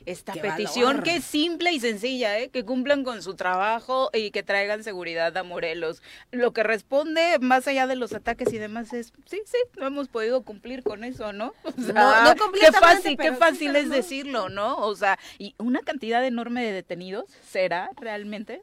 esta 0.07 0.33
¡Qué 0.33 0.41
petición 0.41 0.89
valor! 0.89 1.03
que 1.05 1.17
es 1.17 1.25
simple 1.25 1.73
y 1.73 1.81
sencilla, 1.81 2.39
¿eh? 2.39 2.49
que 2.49 2.65
cumplan 2.65 3.05
con 3.05 3.23
su 3.23 3.35
trabajo 3.35 4.11
y 4.13 4.33
que 4.33 4.43
traigan 4.43 4.83
seguridad 4.83 5.37
a 5.37 5.43
Morelos. 5.45 6.03
Lo 6.33 6.53
que 6.53 6.63
responde, 6.63 7.39
más 7.41 7.69
allá 7.69 7.87
de 7.87 7.97
los 7.97 8.13
ataques 8.13 8.53
y 8.53 8.59
demás, 8.59 8.93
es, 8.93 9.13
sí, 9.27 9.41
sí, 9.45 9.59
no 9.79 9.87
hemos 9.87 10.09
podido 10.09 10.43
cumplir 10.43 10.83
con 10.83 11.05
eso, 11.05 11.33
¿no? 11.33 11.53
O 11.65 11.81
sea, 11.81 11.95
No, 11.95 12.35
no 12.35 12.53
qué 12.53 12.73
fácil, 12.73 13.17
qué 13.17 13.31
sí 13.31 13.37
fácil 13.37 13.77
es 13.77 13.89
decirlo, 13.91 14.49
¿no? 14.49 14.77
O 14.79 14.97
sea, 14.97 15.19
y 15.39 15.55
una 15.59 15.81
cantidad 15.81 16.25
enorme 16.25 16.65
de 16.65 16.73
detenidos, 16.73 17.31
¿será 17.49 17.91
realmente? 17.97 18.63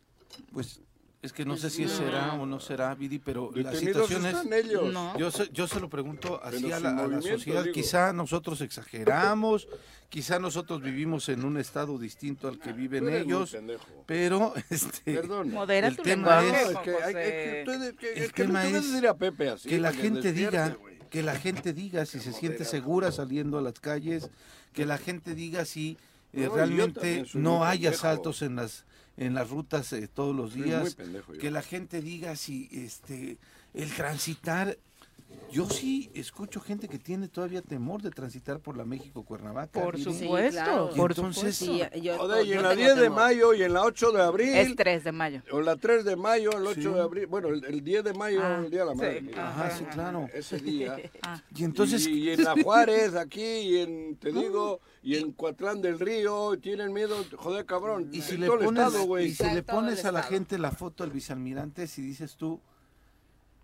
Pues 0.52 0.82
es 1.24 1.34
que 1.34 1.46
no 1.46 1.58
sé 1.58 1.70
si 1.72 1.88
será 1.88 2.34
o 2.34 2.46
no 2.46 2.60
será, 2.60 2.94
Viri, 2.94 3.18
pero 3.18 3.50
la 3.56 3.74
situación 3.74 4.26
es... 4.26 4.36
ellos. 4.52 4.94
No. 4.94 5.18
Yo 5.18 5.32
se, 5.32 5.50
yo 5.52 5.68
se 5.68 5.80
lo 5.80 5.90
pregunto 5.90 6.40
así 6.44 6.72
a 6.72 6.80
la, 6.80 6.90
a 6.90 6.94
la 6.94 7.02
movimiento, 7.04 7.30
sociedad. 7.40 7.64
digo. 7.64 7.74
Quizá 7.74 8.14
nosotros 8.14 8.62
exageramos, 8.62 9.68
quizá 10.10 10.38
nosotros 10.40 10.82
vivimos 10.82 11.30
en 11.30 11.46
un 11.46 11.58
estado 11.58 11.98
distinto 11.98 12.48
al 12.48 12.60
que 12.60 12.74
viven 12.74 13.08
eres 13.08 13.26
muy 13.26 13.34
ellos, 13.34 13.52
pendejo. 13.52 13.86
pero 14.06 14.54
este, 14.70 15.14
Perdón. 15.16 15.52
Modera 15.52 15.88
el 15.88 15.96
tu 15.96 16.04
tema 16.04 16.42
lenguaje, 16.42 16.62
es- 16.72 16.78
que, 16.80 16.90
hay, 16.92 17.14
José. 17.14 17.62
es 17.62 17.66
que, 17.66 17.72
tú- 17.92 17.98
que- 17.98 18.14
El 18.14 18.24
es 18.24 18.34
que 18.34 18.44
no 18.44 18.48
tema 18.50 18.68
es 18.68 18.74
decir 18.92 19.08
a 19.08 19.14
Pepe 19.16 19.50
así. 19.50 19.70
que 19.70 19.80
la 19.80 19.94
gente 19.94 20.34
diga, 20.34 20.78
que 21.10 21.24
la 21.24 21.36
gente 21.36 21.74
diga 21.74 22.06
si 22.06 22.20
se 22.20 22.34
siente 22.34 22.66
segura 22.66 23.12
saliendo 23.12 23.58
a 23.58 23.62
las 23.62 23.80
calles, 23.80 24.30
que 24.74 24.86
la 24.86 24.98
gente 24.98 25.36
diga 25.36 25.64
si 25.66 25.98
eh, 26.34 26.48
No, 26.48 26.56
realmente 26.56 27.26
no 27.34 27.64
hay 27.64 27.88
asaltos 27.88 28.42
en 28.42 28.56
las 28.58 28.86
en 29.18 29.34
las 29.34 29.50
rutas 29.50 29.94
eh, 29.94 30.08
todos 30.08 30.36
los 30.36 30.54
días, 30.54 30.96
pendejo 30.96 31.34
que 31.34 31.52
la 31.52 31.62
gente 31.62 32.02
diga 32.02 32.36
si 32.36 32.70
este 32.72 33.38
el 33.74 33.92
transitar 33.92 34.78
yo 35.52 35.70
sí 35.70 36.10
escucho 36.16 36.60
gente 36.60 36.88
que 36.88 36.98
tiene 36.98 37.28
todavía 37.28 37.62
temor 37.62 38.02
de 38.02 38.10
transitar 38.10 38.60
por 38.60 38.76
la 38.76 38.86
México 38.86 39.24
Cuernavaca. 39.24 39.82
Por 39.84 39.98
Viri. 39.98 40.12
Sí, 40.12 40.24
supuesto, 40.24 40.62
claro. 40.64 40.90
Y 40.92 40.98
por 40.98 41.12
entonces- 41.12 41.56
supuesto. 41.56 41.90
Sí, 41.94 42.02
yo- 42.02 42.18
Joder, 42.18 42.46
y 42.46 42.50
yo 42.50 42.56
en 42.56 42.64
la 42.64 42.70
tengo 42.70 42.82
10 42.82 42.96
de 42.96 43.02
temor. 43.04 43.20
mayo 43.20 43.54
y 43.54 43.62
en 43.64 43.74
la 43.74 43.84
8 43.84 44.12
de 44.12 44.22
abril. 44.24 44.50
Es 44.56 44.76
3 44.76 45.04
de 45.04 45.12
mayo. 45.12 45.42
O 45.52 45.62
la 45.62 45.76
3 45.76 46.04
de 46.06 46.16
mayo, 46.16 46.50
el 46.58 46.66
8 46.66 46.82
Sí. 46.82 46.88
de 46.96 47.02
abril. 47.02 47.28
Bueno, 47.28 47.50
el, 47.50 47.64
el 47.66 47.84
10 47.84 48.04
de 48.04 48.14
mayo, 48.14 48.42
Ah, 48.44 48.62
el 48.64 48.72
día 48.72 48.80
de 48.80 48.86
la 48.88 48.96
madre. 48.96 49.20
sí. 49.20 49.26
mira. 49.28 49.50
Ajá, 49.50 49.70
sí, 49.78 49.84
claro. 49.86 50.28
Ese 50.34 50.58
día. 50.60 50.98
Ah. 51.22 51.42
Y 51.56 51.64
entonces 51.64 52.06
y, 52.08 52.14
y 52.24 52.30
en 52.32 52.44
la 52.44 52.56
Juárez, 52.64 53.16
aquí, 53.16 53.42
y 53.44 53.78
en, 53.78 54.16
te 54.18 54.32
digo, 54.32 54.82
y 55.04 55.18
en 55.18 55.32
Coatlán 55.34 55.82
del 55.82 56.00
Río, 56.00 56.58
tienen 56.60 56.92
miedo, 56.94 57.16
joder, 57.38 57.66
cabrón. 57.66 58.10
Y 58.12 58.22
si 58.22 58.38
le 58.38 58.48
pones, 58.48 58.68
estado, 58.70 59.04
güey. 59.06 59.28
y 59.28 59.34
si 59.36 59.44
le 59.54 59.62
pones 59.64 60.04
a 60.06 60.12
la 60.12 60.24
gente 60.24 60.58
la 60.58 60.72
foto 60.72 61.04
del 61.04 61.14
vicealmirante, 61.14 61.88
si 61.88 62.02
dices 62.02 62.36
tú, 62.36 62.60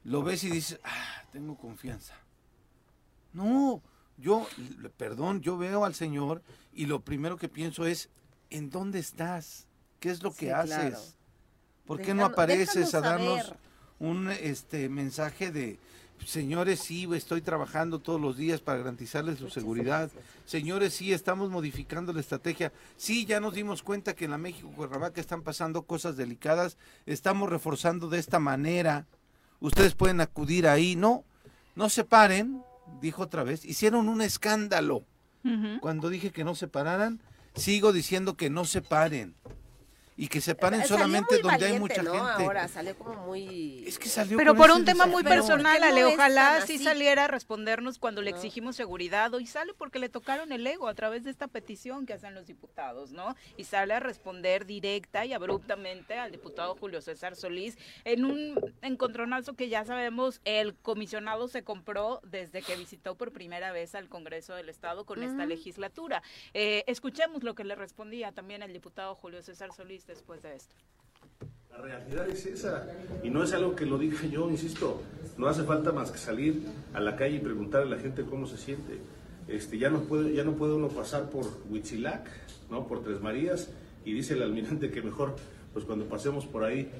lo 0.10 0.24
ves 0.24 0.44
y 0.44 0.50
dices, 0.50 0.80
ah, 0.84 1.24
tengo 1.32 1.56
confianza. 1.56 2.16
No, 3.32 3.82
yo, 4.18 4.48
perdón, 4.98 5.42
yo 5.42 5.58
veo 5.58 5.86
al 5.86 5.94
señor 5.94 6.42
y 6.74 6.88
lo 6.88 7.02
primero 7.02 7.38
que 7.38 7.48
pienso 7.48 7.86
es, 7.86 8.10
¿en 8.50 8.72
dónde 8.72 8.98
estás? 8.98 9.68
¿Qué 10.00 10.10
es 10.10 10.24
lo 10.24 10.32
que 10.32 10.48
Sí, 10.48 10.50
haces? 10.50 10.72
claro. 10.72 11.00
¿Por 11.86 12.02
qué 12.02 12.14
no 12.16 12.26
apareces 12.26 12.96
a 12.96 13.02
darnos 13.02 13.42
saber. 13.42 13.58
un 14.00 14.32
este 14.32 14.90
mensaje 14.90 15.52
de 15.52 15.80
señores 16.26 16.80
sí 16.80 17.08
estoy 17.14 17.42
trabajando 17.42 18.00
todos 18.00 18.20
los 18.20 18.36
días 18.36 18.62
para 18.62 18.80
garantizarles 18.80 19.40
su 19.40 19.50
seguridad 19.50 20.12
señores 20.46 20.94
sí 20.94 21.14
estamos 21.14 21.50
modificando 21.50 22.12
la 22.12 22.20
estrategia 22.20 22.74
sí 22.98 23.26
ya 23.26 23.40
nos 23.40 23.54
dimos 23.54 23.84
cuenta 23.84 24.16
que 24.16 24.26
en 24.26 24.32
la 24.32 24.38
México 24.38 24.70
Cuernavaca 24.76 25.22
están 25.22 25.44
pasando 25.44 25.84
cosas 25.84 26.18
delicadas 26.18 26.78
estamos 27.06 27.50
reforzando 27.50 28.10
de 28.10 28.20
esta 28.20 28.38
manera 28.40 29.08
ustedes 29.60 29.96
pueden 29.96 30.22
acudir 30.22 30.68
ahí. 30.68 30.96
No 30.96 31.24
no 31.76 31.90
se 31.90 32.04
paren 32.04 32.62
dijo 33.02 33.24
otra 33.24 33.44
vez. 33.44 33.64
Hicieron 33.66 34.10
un 34.10 34.22
escándalo. 34.22 35.06
Cuando 35.80 36.10
dije 36.10 36.32
que 36.32 36.44
no 36.44 36.54
se 36.54 36.68
pararan 36.68 37.22
sigo 37.56 37.94
diciendo 37.94 38.36
que 38.36 38.50
no 38.50 38.66
se 38.66 38.82
paren 38.82 39.36
y 40.22 40.28
que 40.28 40.42
se 40.42 40.54
paren 40.54 40.82
Salió 40.82 40.96
solamente 40.98 41.36
muy 41.36 41.42
donde 41.44 41.66
hay 41.66 41.80
mucha 41.80 42.04
¿no? 42.04 42.12
gente 42.14 42.44
Ahora 42.44 42.68
salió 42.68 42.94
como 42.98 43.16
muy... 43.26 43.86
es 43.88 43.98
que 43.98 44.10
salió 44.10 44.38
Pero 44.38 44.54
por 44.54 44.70
un 44.72 44.84
tema 44.84 45.06
muy 45.06 45.24
personal, 45.24 45.78
¿Por 45.80 45.88
qué 45.88 45.94
no 46.02 46.08
Ale, 46.08 46.14
ojalá 46.14 46.62
sí 46.68 46.76
así? 46.76 46.84
saliera 46.84 47.24
a 47.24 47.28
respondernos 47.30 48.00
cuando 48.00 48.22
le 48.22 48.32
No. 48.32 48.36
exigimos 48.36 48.76
seguridad. 48.76 49.34
Hoy 49.34 49.46
sale 49.48 49.74
porque 49.74 49.98
le 49.98 50.10
tocaron 50.10 50.52
el 50.52 50.68
ego 50.68 50.90
a 50.90 50.94
través 50.94 51.24
de 51.24 51.30
esta 51.32 51.48
petición 51.48 52.06
que 52.06 52.12
hacen 52.12 52.36
los 52.36 52.48
diputados, 52.48 53.14
¿no? 53.14 53.34
Y 53.56 53.64
sale 53.64 53.94
a 53.94 54.02
responder 54.02 54.66
directa 54.66 55.26
y 55.26 55.32
abruptamente 55.32 56.16
al 56.18 56.34
diputado 56.34 56.76
Julio 56.76 57.02
César 57.02 57.38
Solís 57.38 57.78
en 58.04 58.26
un 58.26 58.60
encontronazo 58.82 59.54
que 59.54 59.70
ya 59.70 59.86
sabemos 59.86 60.42
el 60.44 60.76
comisionado 60.76 61.48
se 61.48 61.64
compró 61.64 62.20
desde 62.24 62.62
que 62.62 62.76
visitó 62.76 63.16
por 63.16 63.32
primera 63.32 63.72
vez 63.72 63.96
al 63.96 64.10
Congreso 64.10 64.54
del 64.54 64.68
Estado 64.68 65.06
con 65.06 65.24
esta 65.24 65.44
Ujú. 65.44 65.48
legislatura. 65.50 66.22
Eh, 66.54 66.84
escuchemos 66.88 67.42
lo 67.44 67.56
que 67.56 67.64
le 67.64 67.76
respondía 67.76 68.34
también 68.34 68.64
el 68.64 68.74
diputado 68.74 69.16
Julio 69.16 69.42
César 69.42 69.72
Solís 69.72 70.09
después 70.10 70.42
de 70.42 70.56
esto. 70.56 70.76
La 71.72 71.78
realidad 71.78 72.28
es 72.28 72.46
esa, 72.46 72.88
y 73.24 73.30
no 73.30 73.44
es 73.44 73.54
algo 73.54 73.76
que 73.76 73.86
lo 73.86 73.98
diga 73.98 74.26
yo, 74.26 74.50
insisto, 74.50 75.02
no 75.38 75.48
hace 75.48 75.64
falta 75.64 75.94
más 75.94 76.12
que 76.12 76.18
salir 76.18 76.64
a 76.94 77.00
la 77.00 77.16
calle 77.16 77.38
y 77.38 77.40
preguntarle 77.40 77.94
a 77.94 77.98
la 77.98 78.02
gente 78.02 78.26
cómo 78.26 78.48
se 78.48 78.58
siente. 78.58 78.98
Este, 79.48 79.78
ya, 79.78 79.90
no 79.90 80.02
puede, 80.02 80.34
ya 80.34 80.44
no 80.44 80.54
puede 80.54 80.74
uno 80.74 80.90
pasar 80.90 81.30
por 81.30 81.46
Huitzilac, 81.70 82.28
¿no? 82.70 82.86
por 82.88 83.02
Tres 83.02 83.22
Marías, 83.22 83.70
y 84.04 84.14
dice 84.14 84.34
el 84.34 84.44
almirante 84.44 84.92
que 84.92 85.02
mejor, 85.02 85.36
pues 85.72 85.86
cuando 85.86 86.06
pasemos 86.06 86.46
por 86.46 86.64
ahí, 86.64 86.92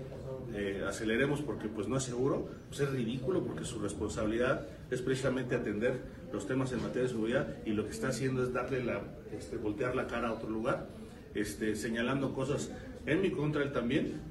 eh, 0.54 0.84
aceleremos 0.88 1.42
porque 1.42 1.68
pues 1.68 1.88
no 1.88 1.98
es 1.98 2.04
seguro, 2.04 2.48
pues 2.70 2.80
es 2.80 2.90
ridículo 2.92 3.44
porque 3.44 3.66
su 3.66 3.80
responsabilidad 3.80 4.68
es 4.90 5.02
precisamente 5.02 5.56
atender 5.56 6.00
los 6.32 6.48
temas 6.48 6.72
en 6.72 6.82
materia 6.82 7.04
de 7.04 7.10
seguridad 7.10 7.48
y 7.66 7.72
lo 7.72 7.86
que 7.86 7.92
está 7.92 8.10
haciendo 8.10 8.44
es 8.44 8.54
darle 8.54 8.84
la, 8.84 9.02
este, 9.32 9.58
voltear 9.58 9.96
la 9.96 10.08
cara 10.08 10.30
a 10.30 10.34
otro 10.34 10.50
lugar, 10.50 10.88
este, 11.36 11.76
señalando 11.76 12.34
cosas 12.34 12.72
en 13.12 13.22
mi 13.22 13.32
contra 13.32 13.64
él 13.64 13.72
también, 13.72 14.22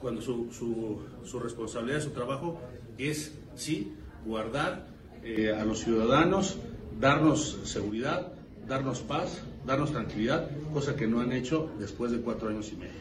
cuando 0.00 0.20
su, 0.22 0.52
su, 0.52 1.00
su 1.24 1.40
responsabilidad, 1.40 2.00
su 2.00 2.10
trabajo 2.10 2.60
es, 2.96 3.36
sí, 3.54 3.94
guardar 4.24 4.86
eh, 5.22 5.52
a 5.52 5.64
los 5.64 5.80
ciudadanos, 5.80 6.58
darnos 6.98 7.60
seguridad, 7.64 8.32
darnos 8.66 9.00
paz, 9.00 9.42
darnos 9.64 9.92
tranquilidad, 9.92 10.50
cosa 10.72 10.96
que 10.96 11.06
no 11.06 11.20
han 11.20 11.32
hecho 11.32 11.70
después 11.78 12.12
de 12.12 12.20
cuatro 12.20 12.48
años 12.48 12.72
y 12.72 12.76
medio. 12.76 13.00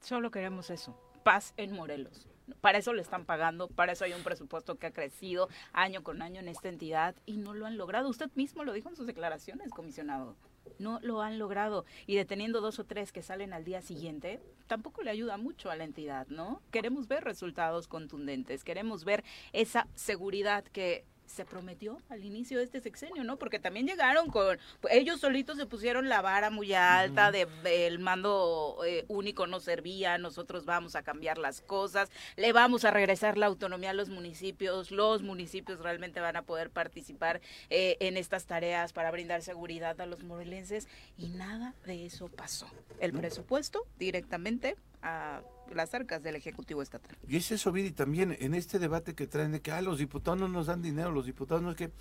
Solo 0.00 0.30
queremos 0.30 0.70
eso, 0.70 0.96
paz 1.22 1.54
en 1.56 1.72
Morelos. 1.72 2.28
Para 2.60 2.76
eso 2.76 2.92
le 2.92 3.00
están 3.00 3.24
pagando, 3.24 3.68
para 3.68 3.92
eso 3.92 4.04
hay 4.04 4.12
un 4.12 4.22
presupuesto 4.22 4.76
que 4.76 4.86
ha 4.86 4.92
crecido 4.92 5.48
año 5.72 6.02
con 6.02 6.20
año 6.20 6.40
en 6.40 6.48
esta 6.48 6.68
entidad 6.68 7.14
y 7.24 7.38
no 7.38 7.54
lo 7.54 7.64
han 7.64 7.78
logrado. 7.78 8.10
Usted 8.10 8.30
mismo 8.34 8.64
lo 8.64 8.74
dijo 8.74 8.90
en 8.90 8.96
sus 8.96 9.06
declaraciones, 9.06 9.70
comisionado. 9.70 10.36
No 10.78 11.00
lo 11.02 11.22
han 11.22 11.38
logrado. 11.38 11.84
Y 12.06 12.16
deteniendo 12.16 12.60
dos 12.60 12.78
o 12.78 12.84
tres 12.84 13.12
que 13.12 13.22
salen 13.22 13.52
al 13.52 13.64
día 13.64 13.82
siguiente, 13.82 14.40
tampoco 14.66 15.02
le 15.02 15.10
ayuda 15.10 15.36
mucho 15.36 15.70
a 15.70 15.76
la 15.76 15.84
entidad, 15.84 16.26
¿no? 16.28 16.62
Queremos 16.70 17.08
ver 17.08 17.24
resultados 17.24 17.88
contundentes, 17.88 18.64
queremos 18.64 19.04
ver 19.04 19.24
esa 19.52 19.88
seguridad 19.94 20.64
que 20.64 21.04
se 21.26 21.44
prometió 21.44 21.98
al 22.08 22.24
inicio 22.24 22.58
de 22.58 22.64
este 22.64 22.80
sexenio, 22.80 23.24
¿no? 23.24 23.36
Porque 23.36 23.58
también 23.58 23.86
llegaron 23.86 24.30
con, 24.30 24.58
ellos 24.90 25.20
solitos 25.20 25.56
se 25.56 25.66
pusieron 25.66 26.08
la 26.08 26.22
vara 26.22 26.50
muy 26.50 26.74
alta, 26.74 27.30
de, 27.30 27.46
de 27.62 27.86
el 27.86 27.98
mando 27.98 28.78
eh, 28.86 29.04
único 29.08 29.46
no 29.46 29.60
servía, 29.60 30.18
nosotros 30.18 30.64
vamos 30.64 30.94
a 30.96 31.02
cambiar 31.02 31.38
las 31.38 31.60
cosas, 31.60 32.10
le 32.36 32.52
vamos 32.52 32.84
a 32.84 32.90
regresar 32.90 33.38
la 33.38 33.46
autonomía 33.46 33.90
a 33.90 33.94
los 33.94 34.08
municipios, 34.08 34.90
los 34.90 35.22
municipios 35.22 35.80
realmente 35.80 36.20
van 36.20 36.36
a 36.36 36.42
poder 36.42 36.70
participar 36.70 37.40
eh, 37.70 37.96
en 38.00 38.16
estas 38.16 38.46
tareas 38.46 38.92
para 38.92 39.10
brindar 39.10 39.42
seguridad 39.42 40.00
a 40.00 40.06
los 40.06 40.22
morelenses 40.22 40.88
y 41.18 41.28
nada 41.28 41.74
de 41.86 42.06
eso 42.06 42.28
pasó. 42.28 42.68
El 43.00 43.12
presupuesto 43.12 43.86
directamente 43.98 44.76
a 45.04 45.42
las 45.72 45.94
arcas 45.94 46.22
del 46.22 46.34
Ejecutivo 46.34 46.82
Estatal. 46.82 47.16
Y 47.28 47.36
es 47.36 47.50
eso, 47.52 47.70
Viri, 47.70 47.92
también 47.92 48.36
en 48.40 48.54
este 48.54 48.78
debate 48.78 49.14
que 49.14 49.26
traen 49.26 49.52
de 49.52 49.60
que 49.60 49.70
ah, 49.70 49.82
los 49.82 49.98
diputados 49.98 50.40
no 50.40 50.48
nos 50.48 50.66
dan 50.66 50.82
dinero, 50.82 51.10
los 51.12 51.26
diputados 51.26 51.62
no 51.62 51.70
es 51.70 51.76
que... 51.76 51.92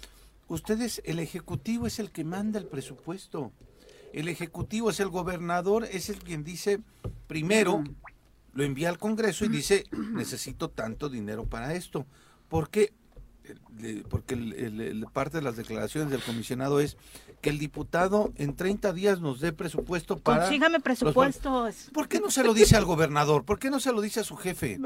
Ustedes, 0.50 1.02
el 1.06 1.20
Ejecutivo 1.20 1.88
es 1.88 2.00
el 2.00 2.12
que 2.12 2.24
manda 2.26 2.60
el 2.60 2.66
presupuesto. 2.68 3.52
El 4.12 4.28
Ejecutivo 4.28 4.89
es 4.89 5.00
el 5.00 5.08
gobernador, 5.10 5.86
es 5.86 6.10
el 6.10 6.18
quien 6.20 6.44
dice, 6.44 6.80
primero, 7.28 7.84
lo 8.54 8.63
envía 8.63 8.89
al 8.89 8.98
Congreso 8.98 9.46
y 9.46 9.48
dice, 9.48 9.86
necesito 10.13 10.70
tanto 10.70 11.10
dinero 11.10 11.46
para 11.46 11.74
esto. 11.74 12.06
Porque 12.50 12.82
le- 12.82 12.94
porque 14.10 14.36
el- 14.36 14.54
el- 14.54 14.82
el- 14.82 15.06
parte 15.12 15.38
de 15.38 15.44
las 15.44 15.56
declaraciones 15.58 16.10
del 16.12 16.22
comisionado 16.22 16.80
es 16.80 16.98
que 17.42 17.50
el 17.50 17.60
diputado 17.60 18.32
en 18.38 18.56
30 18.56 18.94
días 18.94 19.20
nos 19.20 19.42
dé 19.42 19.52
presupuesto 19.52 20.18
para... 20.18 20.44
Consígame 20.46 20.74
los- 20.78 20.84
presupuestos. 20.84 21.90
¿Por 21.94 22.08
qué 22.08 22.20
no 22.22 22.32
se 22.32 22.44
lo 22.44 22.54
dice 22.54 22.78
al 22.78 22.86
gobernador? 22.86 23.44
¿Por 23.44 23.60
qué 23.60 23.70
no 23.70 23.80
se 23.82 23.92
lo 23.92 24.00
dice 24.02 24.22
a 24.22 24.24
su 24.24 24.38
jefe? 24.38 24.80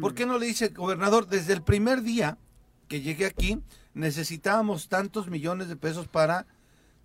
¿Por 0.00 0.14
qué 0.14 0.26
no 0.26 0.38
le 0.38 0.46
dice, 0.46 0.68
gobernador, 0.68 1.26
desde 1.26 1.54
el 1.54 1.62
primer 1.62 2.02
día 2.02 2.36
que 2.88 3.00
llegué 3.00 3.24
aquí, 3.26 3.58
necesitábamos 3.94 4.88
tantos 4.88 5.28
millones 5.28 5.68
de 5.68 5.76
pesos 5.76 6.06
para 6.06 6.46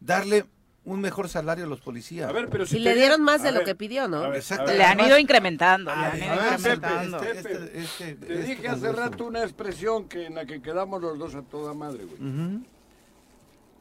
darle 0.02 0.46
un 0.86 1.02
mejor 1.02 1.30
salario 1.30 1.66
a 1.66 1.68
los 1.68 1.82
policías? 1.82 2.30
A 2.30 2.32
ver, 2.32 2.50
pero 2.50 2.64
Y 2.70 2.80
le 2.80 2.96
dieron 2.96 3.22
más 3.22 3.44
de 3.44 3.52
lo 3.52 3.64
que 3.64 3.76
pidió, 3.76 4.08
¿no? 4.08 4.34
Exacto. 4.34 4.72
Le 4.74 4.84
han 4.84 5.00
ido 5.00 5.18
incrementando, 5.20 5.92
le 5.94 5.98
Ah, 6.02 6.12
han 6.12 6.18
ido 6.18 6.28
ah, 6.34 6.38
Pepe, 6.58 6.74
incrementando. 6.74 7.24
este- 7.24 7.52
este- 7.52 7.80
este- 7.80 8.16
Te 8.16 8.38
dije 8.44 8.68
hace 8.68 8.92
rato 8.92 9.26
una 9.26 9.44
expresión 9.44 10.08
que 10.08 10.26
en 10.28 10.36
la 10.36 10.46
que 10.46 10.62
quedamos 10.62 11.02
los 11.02 11.18
dos 11.20 11.36
a 11.36 11.42
toda 11.44 11.74
madre, 11.74 12.06
güey. 12.06 12.62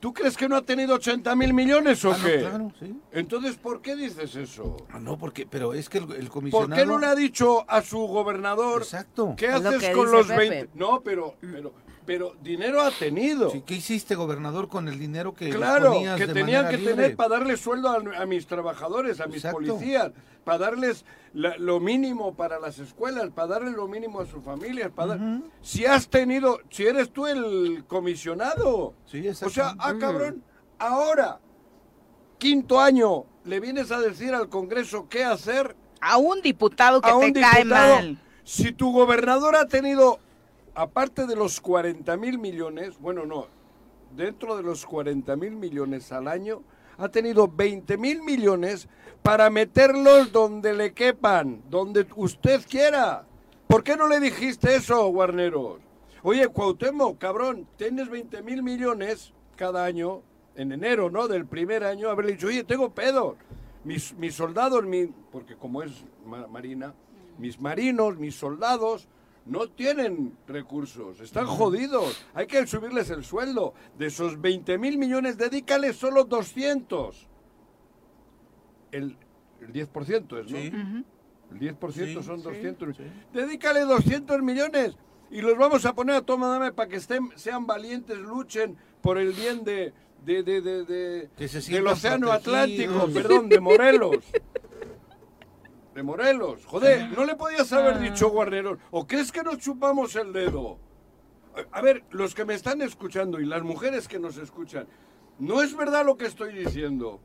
¿Tú 0.01 0.13
crees 0.15 0.37
que 0.37 0.49
no 0.49 0.55
ha 0.55 0.63
tenido 0.63 0.95
80 0.95 1.35
mil 1.35 1.53
millones 1.53 2.05
o 2.05 2.13
Ah, 2.13 2.19
no, 2.19 2.25
qué? 2.25 2.39
claro, 2.39 2.73
sí. 2.79 2.95
Entonces, 3.11 3.57
¿por 3.57 3.83
qué 3.83 3.97
dices 3.97 4.37
eso? 4.37 4.77
Ah, 4.93 5.01
no, 5.01 5.19
porque, 5.19 5.45
pero 5.45 5.75
es 5.75 5.89
que 5.89 5.99
el, 5.99 6.13
el 6.13 6.29
comisionado... 6.29 6.69
¿Por 6.69 6.77
qué 6.79 6.87
no 6.87 7.01
le 7.01 7.07
ha 7.07 7.17
dicho 7.17 7.69
a 7.69 7.83
su 7.83 7.99
gobernador 8.07 8.83
Exacto. 8.83 9.35
qué 9.37 9.47
Es 9.47 9.61
lo 9.61 9.71
haces 9.71 9.83
que 9.89 9.93
con 9.93 10.09
los 10.13 10.27
Pepe. 10.29 10.49
20? 10.51 10.71
No, 10.75 11.01
pero, 11.01 11.35
pero, 11.41 11.73
pero 12.09 12.35
dinero 12.41 12.81
ha 12.81 12.91
tenido. 12.91 13.51
Sí, 13.51 13.63
¿Qué 13.67 13.75
hiciste, 13.75 14.15
gobernador, 14.15 14.67
con 14.69 14.89
el 14.89 14.99
dinero 14.99 15.35
que 15.35 15.51
Claro, 15.51 15.93
que 16.17 16.27
de 16.27 16.33
tenían 16.33 16.67
que 16.71 16.79
libre? 16.79 16.95
tener 16.95 17.17
para 17.17 17.29
darle 17.37 17.59
sueldo 17.59 17.91
a, 17.91 17.97
a 18.23 18.25
mis 18.25 18.47
trabajadores, 18.47 19.21
a 19.21 19.27
mis 19.27 19.37
Exacto. 19.45 19.59
policías, 19.59 20.13
para 20.43 20.57
darles 20.57 21.05
la- 21.35 21.59
lo 21.59 21.81
mínimo 21.81 22.35
para 22.35 22.59
las 22.59 22.79
escuelas, 22.79 23.29
para 23.35 23.49
darle 23.49 23.73
lo 23.73 23.87
mínimo 23.89 24.21
a 24.21 24.27
sus 24.27 24.43
familias, 24.43 24.91
para 24.91 25.17
dar- 25.17 25.21
Ujú. 25.21 25.51
Si 25.61 25.85
has 25.85 26.09
tenido, 26.09 26.61
si 26.71 26.87
eres 26.87 27.11
tú 27.13 27.27
el 27.27 27.85
comisionado. 27.87 28.95
Sí, 29.05 29.29
O 29.29 29.51
sea, 29.51 29.75
ah, 29.79 29.93
cabrón, 30.01 30.43
ahora, 30.79 31.41
quinto 32.39 32.81
año, 32.81 33.25
le 33.45 33.61
vienes 33.61 33.91
a 33.93 34.01
decir 34.01 34.33
al 34.35 34.49
Congreso 34.49 35.09
qué 35.11 35.25
hacer 35.25 35.77
A 36.01 36.17
un 36.17 36.41
diputado 36.41 37.03
que 37.03 37.11
a 37.11 37.17
un 37.17 37.35
te 37.35 37.41
cae 37.43 37.65
diputado. 37.65 37.95
mal. 37.97 38.19
Si 38.45 38.73
tu 38.73 38.93
gobernador 38.93 39.57
ha 39.57 39.67
tenido, 39.67 40.21
aparte 40.83 41.27
de 41.27 41.35
los 41.35 41.61
40 41.61 42.17
mil 42.17 42.39
millones, 42.39 42.99
bueno, 43.01 43.27
no, 43.27 43.47
dentro 44.17 44.57
de 44.57 44.63
los 44.63 44.87
40 44.87 45.35
mil 45.37 45.57
millones 45.57 46.13
al 46.13 46.29
año, 46.29 46.63
ha 46.99 47.09
tenido 47.09 47.49
20 47.49 47.97
mil 47.99 48.23
millones 48.23 48.89
para 49.23 49.51
meterlos 49.51 50.31
donde 50.31 50.75
le 50.75 50.93
quepan, 50.93 51.63
donde 51.69 52.07
usted 52.15 52.61
quiera. 52.69 53.25
¿Por 53.67 53.83
qué 53.83 53.97
no 53.97 54.07
le 54.07 54.21
dijiste 54.21 54.77
eso, 54.77 55.07
Guarneros? 55.09 55.81
Oye, 56.23 56.47
Cuauhtémoc, 56.49 57.19
cabrón, 57.19 57.67
tienes 57.77 58.09
20 58.09 58.43
mil 58.43 58.63
millones 58.63 59.33
cada 59.57 59.85
año, 59.85 60.23
en 60.55 60.71
enero, 60.73 61.11
¿no? 61.11 61.27
Del 61.27 61.45
primer 61.47 61.83
año, 61.85 62.09
haberle 62.09 62.33
dicho, 62.33 62.47
oye, 62.47 62.63
tengo 62.65 62.91
pedo. 62.91 63.37
Mis, 63.85 64.15
mis 64.15 64.35
soldados, 64.35 64.85
mi, 64.85 65.07
porque 65.33 65.57
como 65.57 65.83
es 65.83 66.05
ma- 66.25 66.47
Marina, 66.47 66.95
mis 67.39 67.61
marinos, 67.61 68.17
mis 68.17 68.35
soldados, 68.37 69.09
no 69.49 69.69
tienen 69.69 70.37
recursos, 70.47 71.21
están 71.21 71.47
jodidos. 71.47 72.25
Hay 72.35 72.47
que 72.47 72.67
subirles 72.67 73.11
el 73.11 73.25
sueldo. 73.25 73.75
De 73.99 74.07
esos 74.07 74.41
20 74.41 74.79
mil 74.79 74.99
millones, 74.99 75.37
dedícales 75.39 75.97
solo 75.97 76.25
200. 76.25 77.27
El, 78.93 79.17
el 79.61 79.73
10% 79.73 80.41
es, 80.41 80.51
¿no? 80.51 80.59
Sí. 80.59 81.05
El 81.51 81.59
10% 81.79 81.93
Sí, 81.93 82.15
son 82.23 82.39
sí, 82.39 82.45
200. 82.45 82.97
sí. 82.97 83.03
Dedícale 83.33 83.81
200 83.81 84.43
millones 84.43 84.97
y 85.31 85.41
los 85.41 85.57
vamos 85.59 85.85
a 85.87 85.95
poner 85.95 86.17
a 86.17 86.23
toma 86.23 86.49
dame 86.49 86.73
para 86.73 86.89
que 86.89 86.97
estén, 86.97 87.31
sean 87.37 87.67
valientes, 87.67 88.19
luchen 88.19 88.77
por 89.03 89.19
el 89.19 89.33
bien 89.33 89.65
de, 89.65 89.93
de, 90.25 90.43
de, 90.43 90.61
del 90.61 91.87
Océano 91.87 92.29
protegidos. 92.29 92.31
Atlántico, 92.33 93.09
perdón, 93.13 93.49
de 93.49 93.61
Morelos. 93.61 94.17
De 95.99 96.05
Morelos. 96.05 96.65
Joder, 96.65 97.11
no 97.11 97.25
le 97.25 97.35
podías 97.35 97.73
haber 97.73 97.95
Ah. 97.95 97.99
dicho 97.99 98.29
Guarneros. 98.31 98.79
¿O 98.93 99.05
crees 99.05 99.33
que 99.33 99.43
nos 99.43 99.59
chupamos 99.59 100.15
el 100.15 100.33
dedo? 100.33 100.79
A- 101.73 101.81
ver, 101.83 102.05
los 102.13 102.37
que 102.37 102.45
me 102.45 102.55
están 102.55 102.81
escuchando 102.83 103.41
y 103.41 103.45
las 103.45 103.65
mujeres 103.65 104.07
que 104.07 104.21
nos 104.21 104.37
escuchan, 104.37 104.87
no 105.41 105.61
es 105.61 105.77
verdad 105.77 106.07
lo 106.07 106.17
que 106.17 106.27
estoy 106.27 106.55
diciendo. 106.55 107.19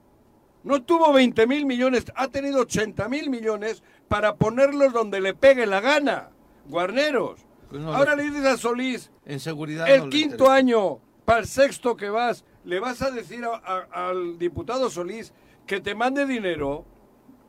No 0.63 0.81
tuvo 0.81 1.13
20 1.13 1.45
mil 1.45 1.67
millones, 1.67 2.05
ha 2.15 2.29
tenido 2.29 2.61
80 2.61 3.07
mil 3.09 3.29
millones 3.29 3.83
para 4.07 4.37
ponerlos 4.37 4.91
donde 4.91 5.21
le 5.21 5.35
pegue 5.35 5.67
la 5.67 5.79
gana. 5.79 6.31
Guarneros. 6.67 7.41
Pues 7.69 7.79
no, 7.79 7.93
Ahora 7.93 8.15
le- 8.15 8.23
le 8.23 8.31
dices 8.31 8.45
a 8.47 8.57
Solís, 8.57 9.11
En 9.27 9.39
seguridad 9.39 9.87
el 9.87 10.05
no 10.05 10.09
quinto 10.09 10.49
año, 10.49 10.97
para 11.25 11.41
el 11.41 11.45
sexto 11.45 11.95
que 11.95 12.09
vas, 12.09 12.43
le 12.63 12.79
vas 12.79 13.03
a 13.03 13.11
decir 13.11 13.45
a- 13.45 13.61
a- 13.63 14.07
al 14.09 14.39
diputado 14.39 14.89
Solís 14.89 15.31
que 15.67 15.79
te 15.79 15.93
mande 15.93 16.25
dinero. 16.25 16.85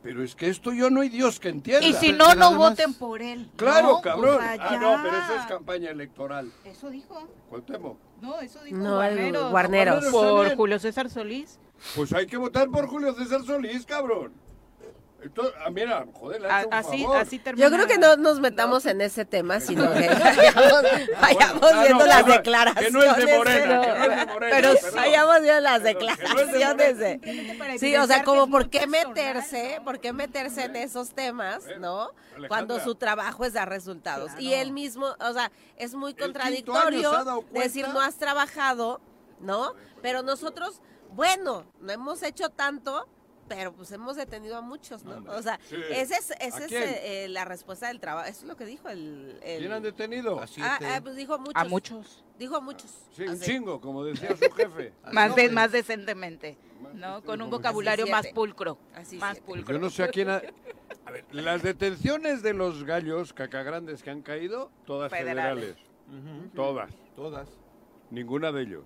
Pero 0.05 0.21
es 0.23 0.35
que 0.35 0.49
esto 0.49 0.71
yo 0.71 0.91
no 0.91 1.01
hay 1.01 1.09
Dios 1.09 1.39
que 1.39 1.49
entienda. 1.49 1.83
Y 1.83 1.93
si 1.93 2.11
no, 2.11 2.27
pero 2.27 2.39
no 2.39 2.45
además- 2.45 2.69
voten 2.69 2.93
por 2.93 3.23
él. 3.23 3.49
Claro, 3.55 3.87
¿no? 3.87 4.01
cabrón. 4.01 4.35
O 4.35 4.39
sea, 4.39 4.55
ah, 4.59 4.77
no, 4.79 4.99
pero 5.01 5.17
eso 5.17 5.33
es 5.33 5.45
campaña 5.47 5.89
electoral. 5.89 6.51
Eso 6.63 6.91
dijo. 6.91 7.27
Cuauhtémoc. 7.49 7.97
No, 8.21 8.39
eso 8.39 8.63
dijo 8.63 8.77
No, 8.77 8.97
Guarneros. 8.97 9.49
Guarneros. 9.49 10.05
Por. 10.11 10.55
Julio 10.55 10.77
César 10.77 11.09
Solís. 11.09 11.57
Pues 11.95 12.13
hay 12.13 12.27
que 12.27 12.37
votar 12.37 12.69
por 12.69 12.85
Julio 12.85 13.15
César 13.15 13.41
Solís, 13.43 13.83
cabrón. 13.87 14.31
Esto, 15.25 15.51
mira, 15.71 16.05
joder, 16.13 16.41
le 16.41 16.47
ha 16.49 16.57
A- 16.57 16.59
hecho 16.61 16.67
un 16.67 16.73
así, 16.75 17.01
favor. 17.03 17.17
así 17.17 17.39
termina. 17.39 17.67
Yo 17.67 17.73
creo 17.75 17.87
que 17.87 17.97
no 17.97 18.15
nos 18.15 18.39
metamos 18.39 18.85
en 18.85 19.01
ese 19.01 19.25
tema, 19.25 19.59
sino 19.59 19.91
que 19.93 20.07
vayamos, 20.09 20.83
vayamos 21.19 21.63
Ah, 21.63 21.71
no, 21.73 21.81
viendo 21.81 22.05
las 22.05 22.23
que 22.23 22.29
no- 22.29 22.35
declaraciones. 22.35 22.87
que 22.87 22.91
no 22.91 23.03
es 23.03 23.17
de 23.25 23.37
Morena, 23.37 23.81
pero- 23.81 23.81
que 23.81 23.97
no 23.97 24.03
es 24.03 24.09
de 24.19 24.25
Morena, 24.33 24.51
pero 24.61 24.73
perdón. 24.73 24.91
vayamos 24.95 25.41
viendo 25.41 25.59
las 25.61 25.79
Perdón, 25.81 25.97
que 25.99 26.05
no 26.05 26.11
es 26.11 26.17
de 26.17 26.33
declaraciones 26.53 26.97
de... 26.99 27.11
Simplemente 27.13 27.55
para 27.55 27.77
Sí, 27.79 27.95
o 27.95 28.05
sea, 28.07 28.19
que 28.19 28.23
como 28.25 28.43
es 28.43 28.49
por 28.51 28.61
muy 28.61 28.69
qué 28.69 28.79
personal, 28.81 29.07
meterse, 29.07 29.75
¿no? 29.79 29.83
por 29.83 29.99
qué 29.99 30.13
meterse 30.13 30.63
en 30.65 30.75
esos 30.75 31.09
temas, 31.15 31.63
¿no? 31.79 32.01
Alejandra. 32.03 32.47
Cuando 32.47 32.79
su 32.81 32.93
trabajo 32.95 33.45
es 33.45 33.53
dar 33.53 33.67
resultados. 33.67 34.31
Y 34.37 34.53
él 34.53 34.71
mismo, 34.73 35.07
o 35.19 35.33
sea, 35.33 35.51
es 35.77 35.95
muy 35.95 36.13
quinto 36.13 36.25
año 36.25 36.33
contradictorio 36.33 37.09
se 37.11 37.15
ha 37.17 37.23
dado 37.23 37.41
cuenta. 37.41 37.59
decir 37.61 37.87
no 37.89 37.99
has 37.99 38.15
trabajado, 38.17 39.01
¿no? 39.39 39.73
Pero 40.03 40.21
nosotros, 40.21 40.81
bueno, 41.13 41.65
no 41.81 41.91
hemos 41.91 42.21
hecho 42.21 42.49
tanto, 42.49 43.07
pero 43.47 43.73
pues 43.73 43.91
hemos 43.91 44.15
detenido 44.15 44.57
a 44.57 44.61
muchos, 44.61 45.03
¿no? 45.03 45.23
O 45.31 45.41
sea, 45.41 45.59
Sí. 45.69 45.75
esa 45.91 46.17
es, 46.17 46.31
esa 46.39 46.57
¿A 46.57 46.61
es 46.61 46.67
quién? 46.67 46.83
eh, 46.83 47.25
eh, 47.25 47.27
la 47.29 47.45
respuesta 47.45 47.87
del 47.87 47.99
trabajo. 47.99 48.27
Eso 48.27 48.41
es 48.41 48.47
lo 48.47 48.55
que 48.55 48.65
dijo 48.65 48.89
el... 48.89 49.39
el- 49.43 49.59
¿Quién 49.59 49.71
han 49.71 49.83
detenido? 49.83 50.39
Así 50.39 50.61
Ah, 50.63 50.79
ah, 50.83 50.99
pues 51.03 51.15
dijo 51.15 51.37
muchos. 51.37 51.53
A 51.55 51.65
muchos. 51.65 52.23
Dijo 52.39 52.61
muchos. 52.61 52.91
Sí, 53.15 53.23
un 53.23 53.39
chingo, 53.39 53.79
como 53.79 54.03
decía 54.03 54.35
su 54.35 54.51
jefe. 54.51 54.93
Más, 55.11 55.35
de, 55.35 55.49
más 55.49 55.71
decentemente. 55.71 56.57
¿no? 56.93 57.23
Con 57.23 57.41
un 57.41 57.49
vocabulario 57.49 58.05
más 58.07 58.27
pulcro. 58.27 58.77
Así 58.93 59.17
Más 59.17 59.33
siete. 59.37 59.45
pulcro. 59.47 59.73
Yo 59.75 59.79
no 59.79 59.89
sé 59.89 60.03
a 60.03 60.07
quién... 60.09 60.29
ha- 60.29 60.41
A 61.05 61.11
ver, 61.11 61.25
las 61.31 61.61
detenciones 61.63 62.41
de 62.43 62.53
los 62.53 62.83
gallos 62.83 63.31
cacagrandes 63.33 64.01
que 64.03 64.09
han 64.09 64.21
caído, 64.21 64.71
todas 64.85 65.11
Federales. 65.11 65.75
federales. 65.75 66.53
Todas. 66.55 66.91
Todas. 67.15 67.47
Ninguna 68.11 68.51
de 68.51 68.61
ellos. 68.63 68.85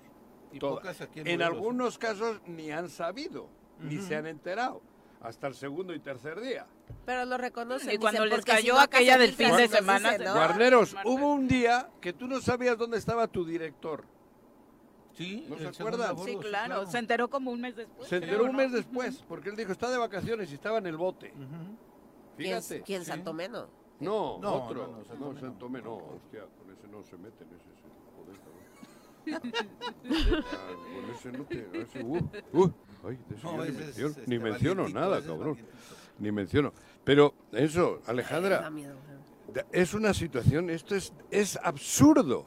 Y 0.51 0.59
Todas. 0.59 0.79
pocas 0.79 1.01
aquí 1.01 1.21
en 1.25 1.41
algunos 1.41 1.97
casos 1.97 2.41
ni 2.47 2.71
han 2.71 2.89
sabido, 2.89 3.49
ni 3.79 3.97
se 3.99 4.15
han 4.15 4.27
enterado. 4.27 4.81
Hasta 5.21 5.47
el 5.47 5.55
segundo 5.55 5.93
y 5.93 5.99
tercer 5.99 6.39
día. 6.39 6.65
Pero 7.05 7.25
lo 7.25 7.37
reconocen. 7.37 7.91
Y 7.93 7.97
cuando 7.97 8.23
dicen, 8.23 8.37
les 8.37 8.45
si 8.45 8.51
cayó 8.51 8.73
no, 8.75 8.79
acá 8.79 8.97
aquella 8.97 9.17
del 9.17 9.33
fin 9.33 9.55
de 9.57 9.67
semana, 9.67 10.11
dicen, 10.11 10.25
¿no? 10.27 10.33
Guarneros, 10.33 10.93
Marta. 10.93 11.09
hubo 11.09 11.33
un 11.33 11.47
día 11.47 11.89
que 11.99 12.13
tú 12.13 12.27
no 12.27 12.39
sabías 12.39 12.77
dónde 12.77 12.97
estaba 12.97 13.27
tu 13.27 13.43
director. 13.43 14.05
Sí, 15.13 15.45
¿No 15.49 15.57
se 15.57 15.67
acuerdan? 15.67 16.17
Sí, 16.19 16.37
claro. 16.37 16.85
Se 16.85 16.97
enteró 16.97 17.29
como 17.29 17.51
un 17.51 17.59
mes 17.59 17.75
después. 17.75 18.07
Se 18.07 18.15
enteró 18.17 18.45
un 18.45 18.55
mes 18.55 18.71
después, 18.71 19.21
porque 19.27 19.49
él 19.49 19.57
dijo, 19.57 19.73
está 19.73 19.89
de 19.89 19.97
vacaciones 19.97 20.49
y 20.51 20.53
estaba 20.53 20.77
en 20.77 20.87
el 20.87 20.95
bote. 20.95 21.33
Ujú. 21.35 21.75
¿Quién, 22.37 22.61
Fíjate. 22.61 22.81
quién 22.83 23.03
Santomeno? 23.03 23.67
No, 23.99 24.39
No, 24.39 24.63
otro. 24.63 25.03
no, 25.09 25.15
no, 25.19 25.33
No, 25.33 25.39
Santomé 25.39 25.81
no. 25.81 25.95
Hostia, 25.95 26.45
con 26.57 26.71
ese 26.71 26.87
no 26.87 27.03
se 27.03 27.17
meten, 27.17 27.47
ese 27.49 27.69
es. 27.73 27.79
Ah, 29.31 29.41
con 30.03 31.11
ese 31.13 31.31
no 31.33 31.43
te... 31.43 31.69
ese, 31.81 32.01
uh, 32.01 32.17
uh, 32.53 32.71
ay, 33.07 33.17
de 33.27 33.35
ese 33.35 33.43
No, 33.45 33.57
yo 33.57 33.65
ni 33.65 33.71
menciono, 33.71 34.09
este, 34.09 34.23
ni 34.27 34.39
menciono 34.39 34.81
valientito, 34.83 34.99
nada, 34.99 35.21
cabrón. 35.21 35.57
Ni 36.19 36.31
menciono. 36.31 36.73
Pero 37.03 37.33
eso, 37.51 38.01
Alejandra, 38.07 38.69
miedo. 38.69 38.95
da- 39.53 39.65
es 39.71 39.93
una 39.93 40.13
situación, 40.13 40.69
esto 40.69 40.95
es, 40.95 41.13
es 41.31 41.57
absurdo. 41.63 42.43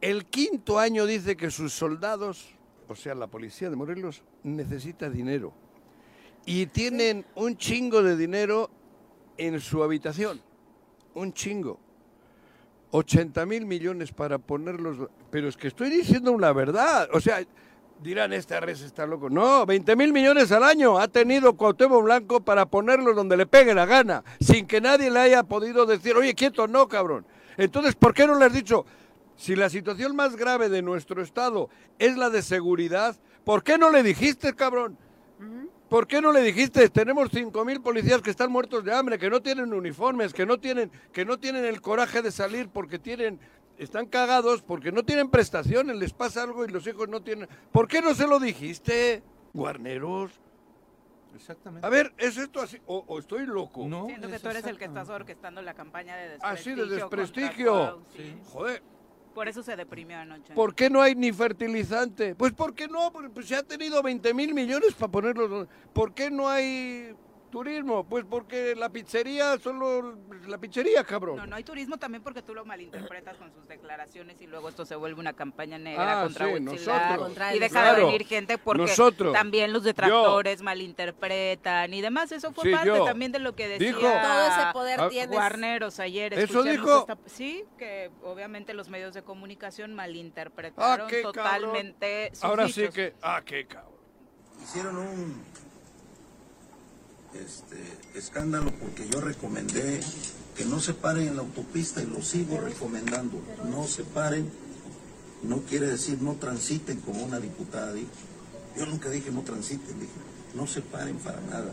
El 0.00 0.26
quinto 0.26 0.78
año 0.78 1.04
dice 1.06 1.36
que 1.36 1.50
sus 1.50 1.72
soldados, 1.72 2.54
o 2.88 2.94
sea, 2.94 3.14
la 3.14 3.26
policía 3.26 3.68
de 3.70 3.76
Morelos, 3.76 4.22
necesita 4.44 5.10
dinero. 5.10 5.52
Y 6.44 6.66
tienen 6.66 7.24
un 7.34 7.56
chingo 7.56 8.02
de 8.02 8.16
dinero 8.16 8.70
en 9.36 9.58
su 9.60 9.82
habitación. 9.82 10.40
Un 11.14 11.32
chingo. 11.32 11.80
80 12.92 13.44
mil 13.46 13.66
millones 13.66 14.12
para 14.12 14.38
ponerlos. 14.38 15.08
Pero 15.30 15.48
es 15.48 15.56
que 15.56 15.68
estoy 15.68 15.90
diciendo 15.90 16.30
una 16.30 16.52
verdad. 16.52 17.08
O 17.12 17.20
sea, 17.20 17.40
dirán, 18.02 18.32
este 18.32 18.58
res 18.60 18.80
está 18.82 19.06
loco. 19.06 19.30
No, 19.30 19.66
20 19.66 19.96
mil 19.96 20.12
millones 20.12 20.52
al 20.52 20.62
año 20.62 20.98
ha 20.98 21.08
tenido 21.08 21.56
Cuauhtémoc 21.56 22.04
Blanco 22.04 22.40
para 22.40 22.66
ponerlos 22.66 23.16
donde 23.16 23.36
le 23.36 23.46
pegue 23.46 23.74
la 23.74 23.86
gana. 23.86 24.24
Sin 24.40 24.66
que 24.66 24.80
nadie 24.80 25.10
le 25.10 25.20
haya 25.20 25.42
podido 25.42 25.86
decir, 25.86 26.16
oye, 26.16 26.34
quieto, 26.34 26.66
no, 26.68 26.88
cabrón. 26.88 27.26
Entonces, 27.56 27.94
¿por 27.94 28.14
qué 28.14 28.26
no 28.26 28.38
le 28.38 28.44
has 28.44 28.52
dicho? 28.52 28.84
Si 29.36 29.54
la 29.54 29.68
situación 29.68 30.16
más 30.16 30.36
grave 30.36 30.68
de 30.68 30.82
nuestro 30.82 31.22
estado 31.22 31.68
es 31.98 32.16
la 32.16 32.30
de 32.30 32.42
seguridad, 32.42 33.16
¿por 33.44 33.62
qué 33.62 33.78
no 33.78 33.90
le 33.90 34.02
dijiste, 34.02 34.54
cabrón? 34.54 34.98
¿Por 35.88 36.08
qué 36.08 36.20
no 36.20 36.32
le 36.32 36.42
dijiste? 36.42 36.88
Tenemos 36.88 37.30
5.000 37.30 37.80
policías 37.80 38.20
que 38.20 38.30
están 38.30 38.50
muertos 38.50 38.82
de 38.82 38.92
hambre, 38.92 39.18
que 39.18 39.30
no 39.30 39.40
tienen 39.40 39.72
uniformes, 39.72 40.32
que 40.32 40.44
no 40.44 40.58
tienen, 40.58 40.90
que 41.12 41.24
no 41.24 41.38
tienen 41.38 41.64
el 41.64 41.80
coraje 41.80 42.22
de 42.22 42.32
salir 42.32 42.68
porque 42.68 42.98
tienen, 42.98 43.38
están 43.78 44.06
cagados, 44.06 44.62
porque 44.62 44.92
no 44.92 45.04
tienen 45.04 45.28
prestaciones, 45.30 45.96
les 45.96 46.12
pasa 46.12 46.42
algo 46.42 46.64
y 46.64 46.68
los 46.68 46.86
hijos 46.86 47.08
no 47.08 47.22
tienen. 47.22 47.48
¿Por 47.72 47.88
qué 47.88 48.00
no 48.00 48.14
se 48.14 48.26
lo 48.26 48.38
dijiste, 48.40 49.22
guarneros? 49.52 50.32
Exactamente. 51.34 51.86
A 51.86 51.90
ver, 51.90 52.14
¿es 52.16 52.36
esto 52.38 52.60
así? 52.62 52.78
¿O, 52.86 53.04
o 53.06 53.18
estoy 53.18 53.44
loco? 53.44 53.86
No, 53.86 54.06
Siento 54.06 54.28
que 54.28 54.38
tú 54.38 54.48
eres 54.48 54.64
el 54.66 54.78
que 54.78 54.86
estás 54.86 55.08
orquestando 55.10 55.60
la 55.60 55.74
campaña 55.74 56.16
de 56.16 56.38
Ah, 56.40 56.56
sí, 56.56 56.70
desprestigio. 56.70 56.86
de 56.86 56.96
desprestigio. 56.96 57.72
Cuau, 57.72 58.02
sí. 58.16 58.34
Joder, 58.46 58.82
Por 59.34 59.48
eso 59.48 59.62
se 59.62 59.76
deprimió 59.76 60.16
anoche. 60.18 60.54
¿por 60.54 60.74
qué 60.74 60.88
no 60.88 61.02
hay 61.02 61.14
ni 61.14 61.30
fertilizante? 61.32 62.34
Pues 62.34 62.52
¿por 62.54 62.74
qué 62.74 62.88
no? 62.88 63.12
Porque 63.12 63.28
pues, 63.28 63.46
se 63.48 63.56
ha 63.56 63.62
tenido 63.62 64.02
20 64.02 64.32
mil 64.32 64.54
millones 64.54 64.94
para 64.94 65.12
ponerlos. 65.12 65.68
¿Por 65.92 66.14
qué 66.14 66.30
no 66.30 66.48
hay 66.48 67.14
turismo? 67.60 68.04
Pues 68.06 68.24
porque 68.28 68.74
la 68.76 68.90
pizzería, 68.90 69.56
solo 69.58 70.18
la 70.46 70.58
pizzería, 70.58 71.02
cabrón. 71.04 71.36
No, 71.36 71.46
no 71.46 71.56
hay 71.56 71.64
turismo 71.64 71.96
también 71.96 72.22
porque 72.22 72.42
tú 72.42 72.54
lo 72.54 72.66
malinterpretas 72.66 73.36
con 73.38 73.50
sus 73.54 73.66
declaraciones 73.66 74.38
y 74.42 74.46
luego 74.46 74.68
esto 74.68 74.84
se 74.84 74.94
vuelve 74.94 75.18
una 75.20 75.32
campaña 75.32 75.78
negra 75.78 76.20
Ah, 76.20 76.24
contra 76.24 76.46
sí. 76.46 76.52
Contra 77.16 77.54
y 77.54 77.58
deja 77.58 77.72
Claro, 77.80 77.98
de 77.98 78.04
venir 78.04 78.26
gente 78.26 78.58
porque 78.58 78.82
nosotros. 78.82 79.32
también 79.32 79.72
los 79.72 79.84
detractores 79.84 80.60
malinterpretan 80.60 81.94
y 81.94 82.02
demás. 82.02 82.30
Eso 82.32 82.52
fue 82.52 82.64
Sí, 82.64 82.70
parte 82.72 82.88
yo. 82.88 83.04
también 83.04 83.32
de 83.32 83.38
lo 83.38 83.54
que 83.54 83.68
decía 83.68 83.86
Dijo- 83.88 84.00
Todo 84.00 84.46
ese 84.48 84.72
poder 84.74 85.00
Ah, 85.00 85.08
tienes. 85.08 85.30
Guarneros 85.30 85.98
ayer. 85.98 86.34
¿Eso 86.34 86.62
dijo? 86.62 87.00
esta- 87.00 87.16
sí, 87.26 87.64
que 87.78 88.10
obviamente 88.22 88.74
los 88.74 88.90
medios 88.90 89.14
de 89.14 89.22
comunicación 89.22 89.94
malinterpretaron 89.94 91.06
Ah, 91.10 91.22
totalmente 91.22 92.30
sus 92.34 92.44
Ahora 92.44 92.68
sí 92.68 92.88
que... 92.92 93.14
Ah, 93.22 93.40
qué 93.44 93.66
cabrón. 93.66 93.94
Hicieron 94.62 94.96
un 94.98 95.42
este, 97.34 97.76
escándalo 98.18 98.72
porque 98.78 99.08
yo 99.08 99.20
recomendé 99.20 100.00
que 100.56 100.64
no 100.64 100.80
se 100.80 100.94
paren 100.94 101.28
en 101.28 101.36
la 101.36 101.42
autopista 101.42 102.02
y 102.02 102.06
lo 102.06 102.22
sigo 102.22 102.60
recomendando. 102.60 103.40
No 103.70 103.86
se 103.86 104.04
paren, 104.04 104.50
no 105.42 105.62
quiere 105.62 105.86
decir 105.86 106.20
no 106.22 106.34
transiten 106.34 107.00
como 107.00 107.24
una 107.24 107.38
diputada 107.38 107.92
dijo. 107.92 108.08
Yo 108.76 108.86
nunca 108.86 109.10
dije 109.10 109.30
no 109.30 109.42
transiten, 109.42 110.00
dije 110.00 110.12
no 110.54 110.66
se 110.66 110.80
paren 110.80 111.16
para 111.18 111.40
nada. 111.42 111.72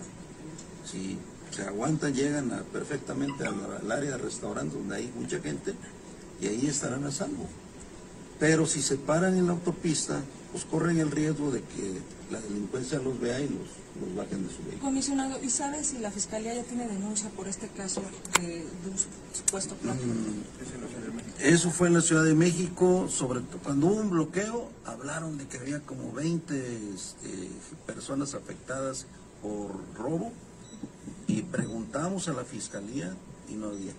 Si 0.86 1.18
se 1.50 1.64
aguantan, 1.64 2.14
llegan 2.14 2.50
perfectamente 2.72 3.46
al, 3.46 3.92
área 3.92 4.12
de 4.12 4.18
restaurantes 4.18 4.74
donde 4.74 4.98
hay 4.98 5.14
mucha 5.16 5.40
gente 5.40 5.74
y 6.42 6.48
ahí 6.48 6.68
estarán 6.68 7.06
a 7.06 7.12
salvo. 7.12 7.48
Pero 8.40 8.66
si 8.66 8.82
se 8.82 8.98
paran 8.98 9.38
en 9.38 9.48
la 9.48 9.54
autopista, 9.54 10.20
pues 10.52 10.66
corren 10.66 11.00
el 11.00 11.12
riesgo 11.12 11.52
de 11.52 11.62
que 11.62 12.02
la 12.34 12.42
delincuencia 12.42 13.00
los 13.00 13.20
vea 13.20 13.40
y 13.40 13.48
los, 13.48 13.68
los 14.02 14.16
bajen 14.16 14.46
de 14.48 14.54
su 14.54 14.60
vehículo. 14.64 14.82
Comisionado, 14.82 15.42
¿y 15.44 15.50
sabe 15.50 15.84
si 15.84 16.00
la 16.00 16.12
Fiscalía 16.12 16.54
ya 16.56 16.64
tiene 16.64 16.88
denuncia 16.88 17.30
por 17.30 17.48
este 17.48 17.68
caso 17.70 18.02
de, 18.42 18.48
de 18.58 18.90
un 18.92 18.98
supuesto 19.34 19.76
plagio? 19.76 20.04
Eso 21.40 21.72
fue 21.72 21.88
en 21.88 21.94
la 21.94 22.02
Ciudad 22.02 22.24
de 22.24 22.34
México, 22.36 23.08
sobre 23.10 23.42
to- 23.42 23.60
cuando 23.60 23.88
hubo 23.88 23.96
un 24.02 24.10
bloqueo, 24.10 24.70
hablaron 24.86 25.38
de 25.38 25.48
que 25.48 25.58
había 25.58 25.80
como 25.82 26.12
20 26.12 26.94
este, 26.94 27.50
personas 27.86 28.34
afectadas 28.34 29.06
por 29.42 29.72
robo 29.96 30.32
y 31.28 31.42
preguntamos 31.44 32.28
a 32.28 32.34
la 32.34 32.44
fiscalía 32.46 33.16
y 33.50 33.54
no 33.54 33.68
había. 33.70 33.94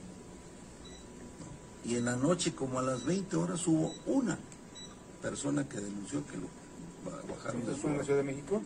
Y 1.85 1.97
en 1.97 2.07
la 2.07 2.17
noche, 2.17 2.55
como 2.55 2.79
a 2.79 2.83
las 2.83 3.05
20 3.05 3.37
horas, 3.37 3.67
hubo 3.67 3.93
una 4.07 4.39
persona 5.21 5.69
que 5.69 5.79
denunció 5.79 6.27
que 6.27 6.37
lo 6.39 6.49
bajaron 7.05 7.67
de 7.67 7.75
su 7.77 7.87
en 7.89 7.99
la 7.99 8.05
Ciudad 8.05 8.19
de 8.19 8.25
México? 8.25 8.63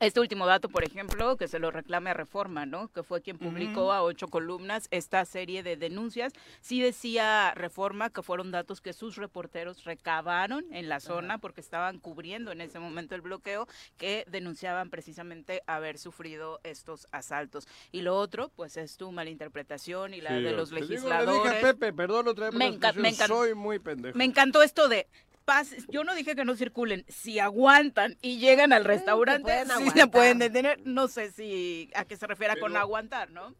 Este 0.00 0.18
último 0.18 0.46
dato, 0.46 0.68
por 0.68 0.82
ejemplo, 0.82 1.36
que 1.36 1.46
se 1.46 1.60
lo 1.60 1.70
reclame 1.70 2.10
a 2.10 2.14
Reforma, 2.14 2.66
¿no? 2.66 2.88
Que 2.88 3.04
fue 3.04 3.22
quien 3.22 3.38
publicó 3.38 3.92
a 3.92 4.02
ocho 4.02 4.26
columnas 4.26 4.88
esta 4.90 5.24
serie 5.24 5.62
de 5.62 5.76
denuncias. 5.76 6.32
Sí 6.60 6.80
decía 6.80 7.52
Reforma 7.54 8.10
que 8.10 8.22
fueron 8.22 8.50
datos 8.50 8.80
que 8.80 8.94
sus 8.94 9.14
reporteros 9.14 9.84
recabaron 9.84 10.64
en 10.72 10.88
la 10.88 10.98
zona 10.98 11.38
porque 11.38 11.60
estaban 11.60 12.00
cubriendo 12.00 12.50
en 12.50 12.60
ese 12.62 12.80
momento 12.80 13.14
el 13.14 13.20
bloqueo 13.20 13.68
que 13.96 14.24
denunciaban 14.28 14.90
precisamente 14.90 15.62
haber 15.68 15.98
sufrido 15.98 16.58
estos 16.64 17.06
asaltos. 17.12 17.68
Y 17.92 18.00
lo 18.00 18.18
otro, 18.18 18.48
pues 18.56 18.76
es 18.78 18.96
tu 18.96 19.12
malinterpretación 19.12 20.14
y 20.14 20.20
la 20.20 20.30
Sí, 20.30 20.42
de 20.42 20.52
los 20.52 20.70
te 20.70 20.76
digo, 20.76 20.88
legisladores. 20.88 21.44
le 21.44 21.48
dije 21.50 21.58
a 21.58 21.60
Pepe, 21.74 21.92
perdón 21.92 22.26
otra 22.26 22.46
vez 22.46 22.54
Me 22.54 22.66
enca- 22.76 23.26
soy 23.28 23.54
muy 23.54 23.78
pendejo. 23.78 24.18
Me 24.18 24.24
encantó 24.24 24.62
esto 24.64 24.88
de 24.88 25.06
paz. 25.44 25.74
Yo 25.88 26.04
no 26.04 26.14
dije 26.14 26.34
que 26.34 26.44
no 26.44 26.54
circulen. 26.56 27.04
Si 27.08 27.38
aguantan 27.38 28.16
y 28.22 28.38
llegan 28.38 28.72
al 28.72 28.84
restaurante, 28.84 29.64
sí 29.78 29.90
se 29.90 30.06
pueden 30.06 30.38
detener. 30.38 30.80
No 30.84 31.08
sé 31.08 31.30
si 31.32 31.90
a 31.94 32.04
qué 32.04 32.16
se 32.16 32.26
refiere 32.26 32.58
con 32.60 32.76
aguantar, 32.76 33.30
¿no? 33.30 33.54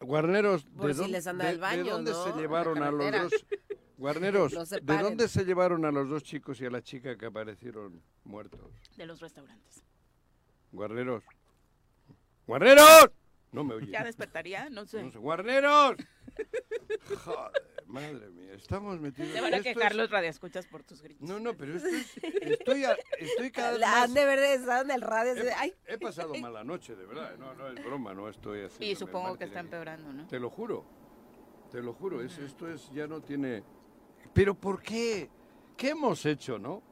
Guarneros, 0.00 0.64
¿de, 0.76 0.92
si 0.94 0.98
dónde, 0.98 1.12
les 1.12 1.26
anda 1.26 1.46
de- 1.46 1.50
el 1.52 1.58
baño, 1.58 1.84
de 1.84 1.90
dónde 1.90 2.10
¿no? 2.12 2.24
se 2.24 2.32
llevaron 2.40 2.82
a 2.82 2.90
los 2.90 3.10
dos? 3.10 3.32
Guarneros, 3.98 4.52
Los 4.52 4.70
¿de 4.70 4.80
dónde 4.80 5.26
se 5.26 5.44
llevaron 5.44 5.84
a 5.84 5.90
los 5.90 6.08
dos 6.08 6.22
chicos 6.22 6.60
y 6.60 6.66
a 6.66 6.70
la 6.70 6.80
chica 6.82 7.16
que 7.18 7.26
aparecieron 7.26 8.00
muertos? 8.22 8.60
De 8.96 9.06
los 9.06 9.18
restaurantes. 9.20 9.82
Guarneros. 10.70 11.24
¡Guarneros! 12.46 13.10
No 13.50 13.64
me 13.64 13.74
oye. 13.74 13.90
¿Ya 13.90 14.04
despertaría? 14.04 14.70
No 14.70 14.86
sé. 14.86 15.02
No 15.02 15.10
sé. 15.10 15.18
¡Guarneros! 15.18 15.96
Joder, 17.24 17.52
madre 17.88 18.30
mía, 18.30 18.52
estamos 18.54 19.00
metidos... 19.00 19.32
Te 19.32 19.40
van 19.40 19.54
a 19.54 19.56
esto 19.58 19.72
quejar 19.74 19.92
es- 19.92 19.98
los 19.98 20.10
radioescuchas 20.10 20.66
por 20.66 20.82
tus 20.84 21.02
gritos. 21.02 21.28
No, 21.28 21.40
no, 21.40 21.54
pero 21.56 21.76
esto 21.76 21.88
es... 21.88 22.16
Estoy, 22.42 22.84
a- 22.84 22.96
estoy 23.18 23.50
cada 23.50 23.72
vez 23.72 23.80
más... 23.80 24.14
de 24.14 24.54
estado 24.54 24.82
en 24.84 24.90
el 24.90 25.00
radio. 25.02 25.34
de, 25.34 25.52
Ay, 25.52 25.74
He 25.86 25.98
pasado 25.98 26.34
mala 26.34 26.62
noche, 26.64 26.94
de 26.94 27.06
verdad. 27.06 27.36
No, 27.38 27.54
no 27.54 27.68
es 27.68 27.84
broma, 27.84 28.14
no 28.14 28.28
estoy 28.28 28.62
así. 28.62 28.84
Y 28.84 28.94
supongo 28.94 29.36
que 29.36 29.44
está 29.44 29.60
empeorando, 29.60 30.12
¿no? 30.12 30.26
Te 30.26 30.38
lo 30.38 30.50
juro. 30.50 30.84
Te 31.70 31.82
lo 31.82 31.92
juro. 31.94 32.22
Es, 32.22 32.38
esto 32.38 32.68
es, 32.68 32.90
ya 32.92 33.06
no 33.06 33.20
tiene. 33.20 33.62
Pero 34.32 34.54
¿por 34.54 34.80
qué? 34.82 35.28
¿Qué 35.76 35.90
hemos 35.90 36.24
hecho, 36.26 36.58
no? 36.58 36.82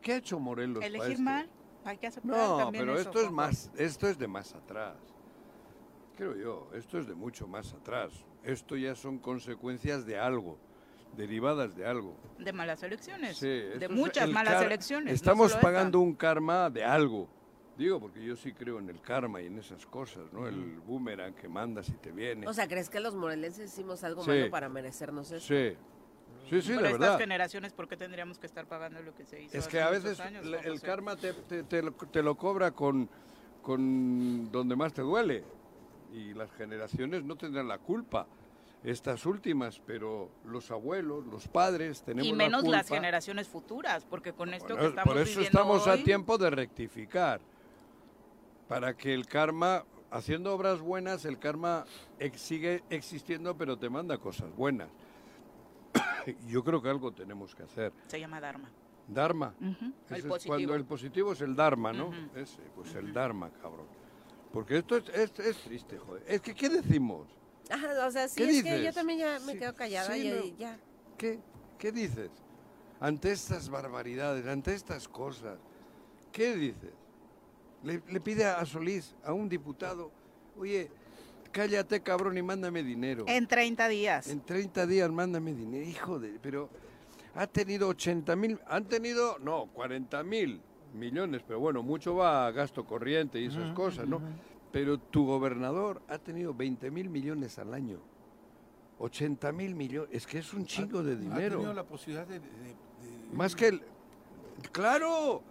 ¿Qué 0.00 0.12
ha 0.12 0.16
hecho 0.16 0.38
Morelos? 0.38 0.76
para 0.76 0.86
Elegir 0.86 1.10
esto? 1.12 1.22
mal. 1.22 1.50
Hay 1.84 1.98
que 1.98 2.06
aceptar 2.06 2.30
No, 2.36 2.56
también 2.56 2.82
pero 2.84 2.98
eso, 2.98 3.10
esto 3.10 3.20
es 3.20 3.30
más, 3.30 3.70
esto 3.76 4.08
es 4.08 4.18
de 4.18 4.26
más 4.26 4.54
atrás. 4.54 4.96
Creo 6.16 6.36
yo, 6.36 6.68
esto 6.74 6.98
es 6.98 7.06
de 7.08 7.14
mucho 7.14 7.46
más 7.48 7.72
atrás. 7.74 8.12
Esto 8.44 8.76
ya 8.76 8.94
son 8.94 9.18
consecuencias 9.18 10.06
de 10.06 10.18
algo, 10.18 10.58
derivadas 11.16 11.74
de 11.76 11.86
algo. 11.86 12.14
De 12.38 12.52
malas 12.52 12.82
elecciones. 12.82 13.36
Sí, 13.36 13.48
de 13.48 13.88
muchas 13.88 14.28
malas 14.28 14.62
elecciones. 14.62 15.06
no 15.06 15.14
Estamos 15.14 15.48
esta. 15.50 15.60
pagando 15.60 15.98
un 16.00 16.14
karma 16.14 16.70
de 16.70 16.84
algo. 16.84 17.28
Digo, 17.76 17.98
porque 17.98 18.24
yo 18.24 18.36
sí 18.36 18.52
creo 18.52 18.78
en 18.78 18.88
el 18.88 19.00
karma 19.00 19.42
y 19.42 19.46
en 19.46 19.58
esas 19.58 19.84
cosas, 19.86 20.32
¿no? 20.32 20.46
El 20.46 20.78
boomerang 20.86 21.34
que 21.34 21.48
mandas 21.48 21.88
y 21.88 21.94
te 21.94 22.12
viene. 22.12 22.46
O 22.46 22.52
sea, 22.52 22.68
¿crees 22.68 22.88
que 22.88 23.00
los 23.00 23.16
morelenses 23.16 23.72
hicimos 23.72 24.04
algo 24.04 24.22
Sí. 24.22 24.30
malo 24.30 24.50
para 24.50 24.68
merecernos 24.68 25.32
eso? 25.32 25.44
sí, 25.44 25.76
sí, 26.48 26.62
sí, 26.62 26.74
Por 26.74 26.82
la 26.82 26.88
estas 26.90 27.00
verdad. 27.00 27.18
generaciones, 27.18 27.72
¿por 27.72 27.88
qué 27.88 27.96
tendríamos 27.96 28.38
que 28.38 28.46
estar 28.46 28.66
pagando 28.68 29.02
lo 29.02 29.12
que 29.16 29.24
se 29.24 29.42
hizo? 29.42 29.56
Es 29.58 29.64
hace 29.64 29.70
que 29.72 29.80
a 29.82 29.90
veces 29.90 30.20
años, 30.20 30.46
el 30.64 30.80
karma 30.82 31.16
te, 31.16 31.32
te- 31.32 31.64
te 31.64 31.82
lo, 31.82 31.90
te 31.92 32.22
lo 32.22 32.36
cobra 32.36 32.70
con, 32.70 33.08
con 33.62 34.52
donde 34.52 34.76
más 34.76 34.92
te 34.92 35.02
duele. 35.02 35.42
Y 36.14 36.32
las 36.32 36.50
generaciones 36.52 37.24
no 37.24 37.36
tendrán 37.36 37.66
la 37.66 37.78
culpa, 37.78 38.26
estas 38.84 39.26
últimas, 39.26 39.80
pero 39.84 40.30
los 40.44 40.70
abuelos, 40.70 41.26
los 41.26 41.48
padres 41.48 42.02
tenemos 42.02 42.26
Y 42.26 42.30
la 42.30 42.36
menos 42.36 42.64
las 42.64 42.88
generaciones 42.88 43.48
futuras, 43.48 44.04
porque 44.04 44.32
con 44.32 44.54
esto 44.54 44.74
Bueno, 44.74 44.80
que 44.82 44.88
estamos 44.90 45.12
por 45.12 45.18
eso 45.22 45.30
viviendo 45.30 45.58
estamos 45.58 45.86
hoy, 45.88 46.00
a 46.00 46.04
tiempo 46.04 46.38
de 46.38 46.50
rectificar. 46.50 47.40
Para 48.68 48.94
que 48.96 49.12
el 49.12 49.26
karma, 49.26 49.84
haciendo 50.10 50.54
obras 50.54 50.80
buenas, 50.80 51.24
el 51.24 51.38
karma 51.38 51.84
ex- 52.18 52.40
sigue 52.40 52.84
existiendo, 52.90 53.56
pero 53.56 53.76
te 53.78 53.90
manda 53.90 54.16
cosas 54.18 54.54
buenas. 54.54 54.88
Yo 56.46 56.62
creo 56.62 56.80
que 56.80 56.88
algo 56.90 57.12
tenemos 57.12 57.54
que 57.54 57.64
hacer. 57.64 57.92
se 58.06 58.20
llama 58.20 58.40
Dharma. 58.40 58.70
Dharma. 59.08 59.54
El 59.60 60.16
es 60.16 60.46
cuando 60.46 60.74
el 60.74 60.84
positivo 60.84 61.32
es 61.32 61.40
el 61.42 61.54
Dharma, 61.56 61.92
¿no? 61.92 62.10
Ese, 62.34 62.62
pues 62.74 62.94
el 62.94 63.12
Dharma, 63.12 63.50
cabrón. 63.60 63.86
Porque 64.54 64.78
esto 64.78 64.96
es, 64.96 65.08
es, 65.08 65.38
es 65.40 65.56
triste, 65.64 65.98
joder. 65.98 66.22
Es 66.28 66.40
que, 66.40 66.54
¿qué 66.54 66.68
decimos? 66.68 67.26
Ajá, 67.68 68.06
o 68.06 68.10
sea, 68.12 68.28
sí, 68.28 68.36
¿Qué 68.36 68.50
es 68.58 68.62
que 68.62 68.70
yo 68.70 68.76
dices? 68.78 68.94
también 68.94 69.18
ya 69.18 69.40
me 69.40 69.52
Sí, 69.54 69.58
quedo 69.58 69.74
callada 69.74 70.14
sí, 70.14 70.28
y 70.28 70.30
no. 70.52 70.56
ya. 70.58 70.78
¿Qué? 71.18 71.40
¿Qué 71.76 71.90
dices? 71.90 72.30
Ante 73.00 73.32
estas 73.32 73.68
barbaridades, 73.68 74.46
ante 74.46 74.72
estas 74.72 75.08
cosas, 75.08 75.58
¿qué 76.30 76.54
dices? 76.54 76.92
Le, 77.82 78.00
le 78.08 78.20
pide 78.20 78.44
a 78.44 78.64
Solís, 78.64 79.14
a 79.24 79.32
un 79.32 79.48
diputado, 79.48 80.12
oye, 80.56 80.88
cállate 81.50 82.00
cabrón 82.00 82.38
y 82.38 82.42
mándame 82.42 82.84
dinero. 82.84 83.24
En 83.26 83.48
30 83.48 83.88
días. 83.88 84.28
En 84.28 84.40
30 84.40 84.86
días 84.86 85.10
mándame 85.10 85.52
dinero, 85.52 85.84
hijo 85.84 86.18
de... 86.20 86.38
Pero 86.40 86.70
ha 87.34 87.48
tenido 87.48 87.88
80 87.88 88.36
mil, 88.36 88.60
han 88.68 88.84
tenido, 88.84 89.36
no, 89.40 89.66
40 89.72 90.22
mil 90.22 90.60
millones, 90.94 91.42
pero 91.46 91.58
bueno, 91.58 91.82
mucho 91.82 92.14
va 92.14 92.46
a 92.46 92.52
gasto 92.52 92.84
corriente 92.86 93.40
y 93.40 93.46
esas 93.46 93.72
cosas, 93.72 94.06
¿no? 94.06 94.20
Pero 94.74 94.98
tu 94.98 95.24
gobernador 95.24 96.02
ha 96.08 96.18
tenido 96.18 96.52
20 96.52 96.90
mil 96.90 97.08
millones 97.08 97.60
al 97.60 97.72
año. 97.74 98.00
80 98.98 99.52
mil 99.52 99.72
millones. 99.76 100.08
Es 100.12 100.26
que 100.26 100.38
es 100.38 100.52
un 100.52 100.66
chingo 100.66 101.00
de 101.04 101.12
Ha 101.12 101.16
dinero. 101.16 101.52
tenido 101.58 101.72
la 101.74 101.84
posibilidad 101.84 102.26
de... 102.26 102.40
de- 102.40 102.48
de- 102.48 102.74
Más 103.32 103.54
que 103.54 103.68
el... 103.68 103.82
Claro, 104.72 105.42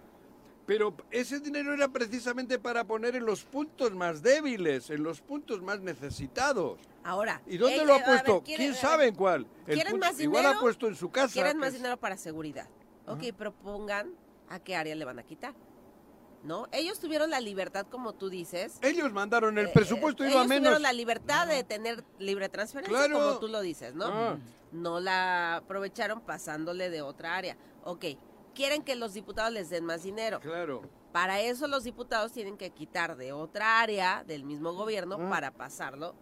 pero 0.66 0.94
ese 1.10 1.40
dinero 1.40 1.74
era 1.74 1.88
precisamente 1.88 2.60
para 2.60 2.84
poner 2.84 3.16
en 3.16 3.26
los 3.26 3.46
puntos 3.46 3.94
más 3.94 4.22
débiles, 4.22 4.90
en 4.90 5.04
los 5.04 5.22
puntos 5.22 5.62
más 5.62 5.80
necesitados. 5.80 6.78
Ahora. 7.06 7.42
¿Y 7.48 7.56
dónde 7.56 7.78
eh, 7.78 7.86
lo 7.86 7.94
eh, 7.96 8.00
ha 8.00 8.02
a 8.02 8.06
puesto? 8.06 8.34
ver, 8.36 8.44
¿quieren- 8.44 8.72
¿Quién 8.72 8.76
sabe 8.76 9.08
en 9.08 9.16
cuál? 9.16 9.48
El 9.68 9.76
¿Quieren 9.76 9.92
punto- 9.94 10.06
más 10.06 10.20
Igual 10.20 10.42
dinero? 10.44 10.58
ha 10.60 10.62
puesto 10.62 10.88
en 10.90 10.96
su 10.96 11.10
casa. 11.10 11.32
Quieren 11.32 11.58
más 11.60 11.70
es- 11.70 11.76
dinero 11.76 11.96
para 11.96 12.18
seguridad. 12.18 12.68
Ok, 13.08 13.32
propongan 13.38 14.12
a 14.50 14.60
qué 14.60 14.76
área 14.76 14.94
le 14.96 15.06
van 15.06 15.20
a 15.20 15.24
quitar. 15.24 15.54
¿No? 16.44 16.68
Ellos 16.74 17.00
tuvieron 17.00 17.30
la 17.30 17.40
libertad, 17.40 17.86
como 17.90 18.14
tú 18.14 18.30
dices. 18.30 18.78
Ellos 18.82 19.12
mandaron 19.14 19.58
el 19.58 19.68
eh, 19.68 19.72
presupuesto, 19.74 20.24
eh, 20.26 20.30
iba 20.30 20.42
a 20.42 20.44
ellos 20.44 20.50
menos. 20.50 20.64
tuvieron 20.64 20.82
la 20.82 20.92
libertad 20.94 21.48
de 21.48 21.64
tener 21.64 22.04
libre 22.20 22.50
transferencia, 22.50 22.98
Claro. 22.98 23.14
como 23.18 23.40
tú 23.40 23.48
lo 23.48 23.62
dices, 23.62 23.96
¿no? 23.96 24.06
Ah. 24.08 24.38
No 24.74 25.00
la 25.00 25.56
aprovecharon 25.58 26.20
pasándole 26.22 26.90
de 26.90 27.02
otra 27.02 27.36
área. 27.38 27.56
Ok, 27.86 28.06
quieren 28.54 28.84
que 28.84 28.96
los 28.96 29.14
diputados 29.14 29.54
les 29.54 29.70
den 29.70 29.86
más 29.86 30.04
dinero. 30.04 30.40
Claro. 30.42 30.82
Para 31.14 31.40
eso 31.40 31.68
los 31.68 31.84
diputados 31.86 32.32
tienen 32.34 32.58
que 32.58 32.72
quitar 32.72 33.16
de 33.16 33.32
otra 33.32 33.80
área 33.82 34.24
del 34.26 34.44
mismo 34.44 34.74
gobierno 34.74 35.18
Ah. 35.22 35.30
para 35.30 35.52
pasarlo, 35.52 36.14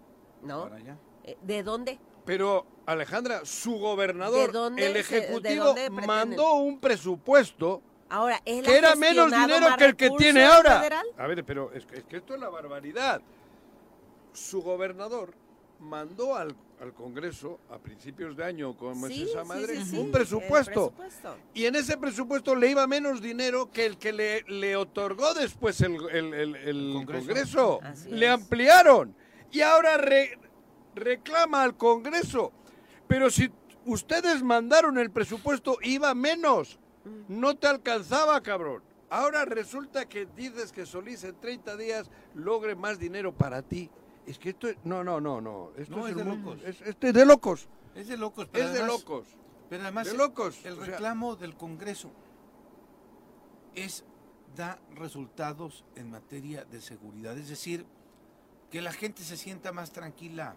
¿no? 0.44 0.64
Para 0.64 0.76
allá. 0.76 0.98
Eh, 1.24 1.38
¿De 1.42 1.64
dónde? 1.64 2.00
Pero, 2.26 2.68
Alejandra, 2.86 3.44
su 3.46 3.80
gobernador, 3.80 4.52
¿De 4.52 4.58
dónde 4.60 4.86
el 4.86 4.98
Ejecutivo, 4.98 5.74
mandó 6.06 6.54
un 6.56 6.80
presupuesto 6.80 7.82
Ahora, 8.12 8.42
¿él 8.46 8.66
que 8.66 8.78
era 8.78 8.94
menos 8.96 9.32
dinero 9.32 9.68
que 9.78 9.86
el 9.86 9.96
que 9.96 10.10
tiene 10.18 10.44
ahora. 10.44 10.80
federal? 10.80 11.06
A 11.18 11.28
ver, 11.28 11.46
pero 11.46 11.72
es 11.72 11.86
que, 11.86 11.96
es 12.00 12.04
que 12.04 12.18
esto 12.18 12.34
es 12.36 12.42
la 12.42 12.50
barbaridad. 12.50 13.22
Su 14.34 14.62
gobernador 14.62 15.34
mandó 15.80 16.36
al, 16.36 16.54
al 16.82 16.94
Congreso 16.94 17.60
a 17.70 17.78
principios 17.78 18.36
de 18.36 18.44
año, 18.44 18.76
como 18.76 19.08
Sí, 19.08 19.24
es 19.24 19.30
esa 19.30 19.44
madre, 19.46 19.78
sí, 19.78 19.86
sí, 19.92 19.98
un 19.98 20.12
presupuesto. 20.12 20.92
presupuesto. 20.92 21.38
Y 21.54 21.66
en 21.66 21.76
ese 21.76 21.98
presupuesto 21.98 22.54
le 22.54 22.70
iba 22.70 22.86
menos 22.86 23.22
dinero 23.22 23.72
que 23.72 23.86
el 23.86 23.98
que 23.98 24.12
le, 24.12 24.42
le 24.44 24.76
otorgó 24.76 25.34
después 25.34 25.80
el, 25.82 25.96
el- 26.10 26.34
el- 26.34 26.56
el 26.58 27.06
Congreso. 27.06 27.80
Le 28.10 28.26
es. 28.28 28.32
ampliaron. 28.32 29.16
Y 29.52 29.62
ahora 29.62 29.98
re- 29.98 30.38
reclama 30.96 31.64
al 31.64 31.78
Congreso. 31.78 32.52
Pero 33.08 33.30
si 33.30 33.50
ustedes 33.86 34.44
mandaron 34.44 34.98
el 34.98 35.12
presupuesto, 35.12 35.78
iba 35.82 36.14
menos. 36.14 36.78
No 37.28 37.56
te 37.58 37.68
alcanzaba, 37.68 38.42
cabrón. 38.42 38.84
Ahora 39.10 39.44
resulta 39.46 40.08
que 40.08 40.26
dices 40.26 40.72
que 40.72 40.86
Solís 40.86 41.24
en 41.24 41.36
30 41.40 41.76
días 41.78 42.10
logre 42.34 42.76
más 42.76 43.00
dinero 43.00 43.34
para 43.34 43.62
ti. 43.62 43.90
Es 44.26 44.38
que 44.40 44.50
esto 44.52 44.68
es... 44.68 44.78
No, 44.84 45.04
no, 45.04 45.20
no, 45.20 45.42
no. 45.42 45.72
Esto 45.78 45.98
No, 45.98 46.08
es, 46.08 46.12
es 46.12 46.18
de 46.18 46.26
locos. 46.26 46.60
Es, 46.64 46.82
esto 46.82 47.08
es 47.08 47.14
de 47.14 47.26
locos. 47.26 47.68
Es 47.96 48.08
de 48.08 48.18
locos. 48.18 48.48
Pero 48.52 48.66
Es 48.66 48.72
de 48.74 48.80
además- 48.80 49.00
locos. 49.02 49.28
Pero 49.70 49.84
además 49.84 50.06
De 50.06 50.12
el- 50.12 50.18
locos, 50.18 50.66
el 50.66 50.74
o 50.74 50.76
sea- 50.78 50.86
reclamo 50.86 51.36
del 51.36 51.56
Congreso 51.56 52.12
es 53.76 54.04
da 54.56 54.80
resultados 54.96 55.86
en 55.96 56.12
materia 56.12 56.66
de 56.66 56.82
seguridad, 56.82 57.38
es 57.38 57.48
decir, 57.48 57.86
que 58.70 58.82
la 58.82 58.92
gente 58.92 59.24
se 59.24 59.38
sienta 59.38 59.72
más 59.72 59.92
tranquila, 59.94 60.56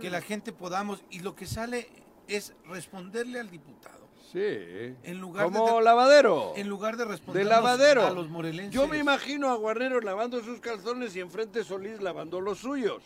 que 0.00 0.10
la 0.10 0.20
gente 0.20 0.52
podamos 0.52 1.02
y 1.10 1.20
lo 1.20 1.34
que 1.34 1.46
sale 1.46 1.88
es 2.28 2.54
responderle 2.66 3.40
al 3.40 3.48
diputado 3.50 4.05
Sí. 4.32 4.40
en 4.40 5.20
lugar 5.20 5.44
Como 5.44 5.78
de 5.78 5.84
lavadero. 5.84 6.52
en 6.56 6.68
lugar 6.68 6.96
de 6.96 7.04
responder 7.04 7.44
de 7.44 7.48
lavadero. 7.50 8.04
a 8.06 8.10
los 8.10 8.28
morelenses. 8.28 8.72
Yo 8.74 8.88
me 8.88 8.98
imagino 8.98 9.50
a 9.50 9.54
Guarneros 9.56 10.02
lavando 10.04 10.42
sus 10.42 10.60
calzones 10.60 11.14
y 11.16 11.20
enfrente 11.20 11.62
Solís 11.64 12.00
lavando 12.02 12.40
los 12.40 12.58
suyos. 12.58 13.02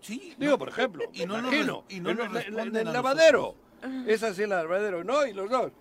Sí, 0.00 0.34
Digo, 0.38 0.52
no, 0.52 0.58
por 0.58 0.68
ejemplo, 0.70 1.04
y 1.12 1.26
no 1.26 1.42
nos 1.42 1.52
y 1.52 1.56
en, 1.58 1.66
nos 1.66 1.84
en- 2.14 2.20
en 2.20 2.32
responden 2.32 2.86
el 2.86 2.92
lavadero. 2.92 3.54
Es 4.06 4.22
así 4.22 4.42
el 4.42 4.50
lavadero, 4.50 5.04
¿no? 5.04 5.26
Y 5.26 5.32
los 5.34 5.50
dos. 5.50 5.72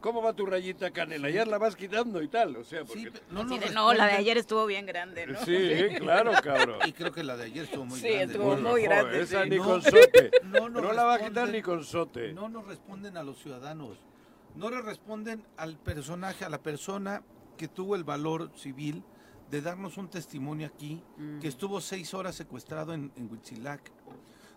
¿Cómo 0.00 0.22
va 0.22 0.32
tu 0.32 0.46
rayita 0.46 0.90
canela? 0.92 1.28
Ya 1.28 1.44
la 1.44 1.58
vas 1.58 1.74
quitando 1.74 2.22
y 2.22 2.28
tal, 2.28 2.56
o 2.56 2.64
sea, 2.64 2.84
porque... 2.84 3.00
Sí, 3.02 3.08
no, 3.30 3.42
la 3.42 3.56
de 3.56 3.58
responden. 3.66 4.00
ayer 4.10 4.38
estuvo 4.38 4.66
bien 4.66 4.86
grande, 4.86 5.26
¿no? 5.26 5.44
Sí, 5.44 5.96
claro, 5.98 6.32
cabrón. 6.42 6.78
Y 6.86 6.92
creo 6.92 7.10
que 7.12 7.24
la 7.24 7.36
de 7.36 7.44
ayer 7.46 7.64
estuvo 7.64 7.84
muy 7.84 7.98
Sí, 7.98 8.08
grande. 8.08 8.24
estuvo 8.34 8.44
Bueno, 8.46 8.62
muy 8.70 8.84
Joder, 8.86 8.88
grande, 9.04 9.20
Esa 9.22 9.42
sí. 9.42 9.50
ni 9.50 9.56
No, 9.56 9.64
con 9.64 9.82
sote. 9.82 10.30
no 10.44 10.92
la 10.92 11.04
va 11.04 11.14
a 11.14 11.18
quitar 11.18 11.48
ni 11.48 11.62
con 11.62 11.84
sote. 11.84 12.32
No 12.32 12.48
nos 12.48 12.66
responden 12.66 13.16
a 13.16 13.22
los 13.24 13.38
ciudadanos. 13.38 13.98
No 14.54 14.70
le 14.70 14.80
responden 14.82 15.44
al 15.56 15.76
personaje, 15.78 16.44
a 16.44 16.48
la 16.48 16.58
persona 16.62 17.22
que 17.56 17.66
tuvo 17.68 17.96
el 17.96 18.04
valor 18.04 18.50
civil 18.56 19.02
de 19.50 19.62
darnos 19.62 19.96
un 19.96 20.08
testimonio 20.08 20.66
aquí, 20.68 21.02
que 21.40 21.48
estuvo 21.48 21.80
seis 21.80 22.14
horas 22.14 22.34
secuestrado 22.36 22.92
en, 22.94 23.10
en 23.16 23.30
Huitzilac. 23.30 23.90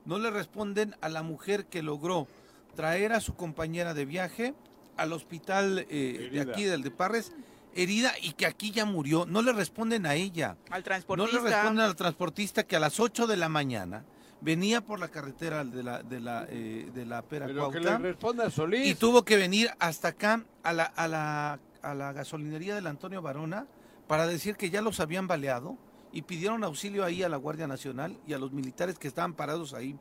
No 0.06 0.20
le 0.20 0.30
responden 0.30 0.96
a 1.02 1.10
la 1.10 1.24
mujer 1.24 1.66
que 1.66 1.82
logró 1.82 2.28
traer 2.76 3.14
a 3.14 3.22
su 3.22 3.36
compañera 3.36 3.94
de 3.94 4.06
viaje 4.06 4.54
al 5.02 5.14
hospital 5.14 5.86
eh, 5.90 6.30
de 6.32 6.42
aquí, 6.42 6.64
del 6.64 6.84
de 6.84 6.92
Parres, 6.92 7.32
herida 7.74 8.14
y 8.22 8.34
que 8.34 8.46
aquí 8.46 8.72
ya 8.72 8.86
murió. 8.86 9.26
No 9.26 9.42
le 9.42 9.54
responden 9.54 10.06
a 10.06 10.16
ella. 10.16 10.58
Al 10.70 10.80
No 10.80 10.84
transportista. 10.84 11.42
le 11.42 11.50
responden 11.50 11.86
al 11.86 11.96
transportista 11.96 12.64
que 12.64 12.76
a 12.76 12.80
las 12.80 13.00
8 13.00 13.28
de 13.28 13.38
la 13.38 13.50
mañana 13.50 14.04
venía 14.42 14.82
por 14.82 15.00
la 15.00 15.08
carretera 15.10 15.64
de 15.64 15.84
la, 15.84 16.02
de 16.04 16.20
la, 16.20 16.46
eh, 16.50 16.90
de 16.94 17.06
la 17.06 17.22
Pera 17.22 17.46
Pero 17.46 17.70
que 17.72 17.80
le 17.80 17.98
responda 17.98 18.50
Solís. 18.50 18.88
y 18.88 18.96
tuvo 18.96 19.24
que 19.24 19.38
venir 19.38 19.70
hasta 19.80 20.10
acá 20.10 20.44
a 20.64 20.74
la, 20.74 20.84
a 20.84 21.08
la, 21.08 21.60
a 21.82 21.94
la 21.94 22.12
gasolinería 22.14 22.74
del 22.76 22.88
Antonio 22.88 23.22
Barona 23.22 23.68
para 24.08 24.28
decir 24.28 24.56
que 24.56 24.70
ya 24.70 24.82
los 24.82 25.00
habían 25.00 25.28
baleado 25.28 25.78
y 26.12 26.24
pidieron 26.24 26.64
auxilio 26.64 27.06
ahí 27.06 27.24
a 27.24 27.30
la 27.30 27.38
Guardia 27.38 27.68
Nacional 27.68 28.18
y 28.28 28.34
a 28.34 28.38
los 28.38 28.52
militares 28.52 29.00
que 29.00 29.08
estaban 29.08 29.34
parados 29.34 29.74
ahí. 29.74 29.96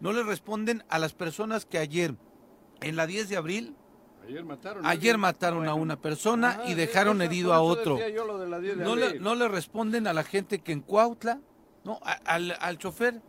No 0.00 0.12
le 0.12 0.22
responden 0.22 0.84
a 0.88 1.00
las 1.00 1.14
personas 1.14 1.64
que 1.66 1.78
ayer, 1.78 2.14
en 2.80 2.94
la 2.94 3.08
10 3.08 3.28
de 3.30 3.36
abril, 3.36 3.74
Ayer 4.28 4.44
mataron. 4.44 4.84
ayer 4.86 5.16
mataron 5.18 5.68
a 5.68 5.74
una 5.74 6.00
persona 6.00 6.60
Ah, 6.62 6.68
y 6.68 6.74
dejaron 6.74 7.22
eso- 7.22 7.30
herido 7.30 7.54
a 7.54 7.60
otro. 7.60 7.94
decía 7.96 8.10
yo 8.10 8.26
lo 8.26 8.38
de 8.38 8.48
la 8.48 8.58
10 8.60 8.76
de 8.76 8.84
No 8.84 8.94
le, 8.94 9.18
no 9.18 9.34
le 9.34 9.48
responden 9.48 10.06
a 10.06 10.12
la 10.12 10.22
gente 10.22 10.58
que 10.60 10.72
en 10.72 10.80
Cuautla, 10.82 11.40
no, 11.84 11.98
A- 12.02 12.12
al, 12.26 12.54
al 12.60 12.76
chofer 12.78 13.22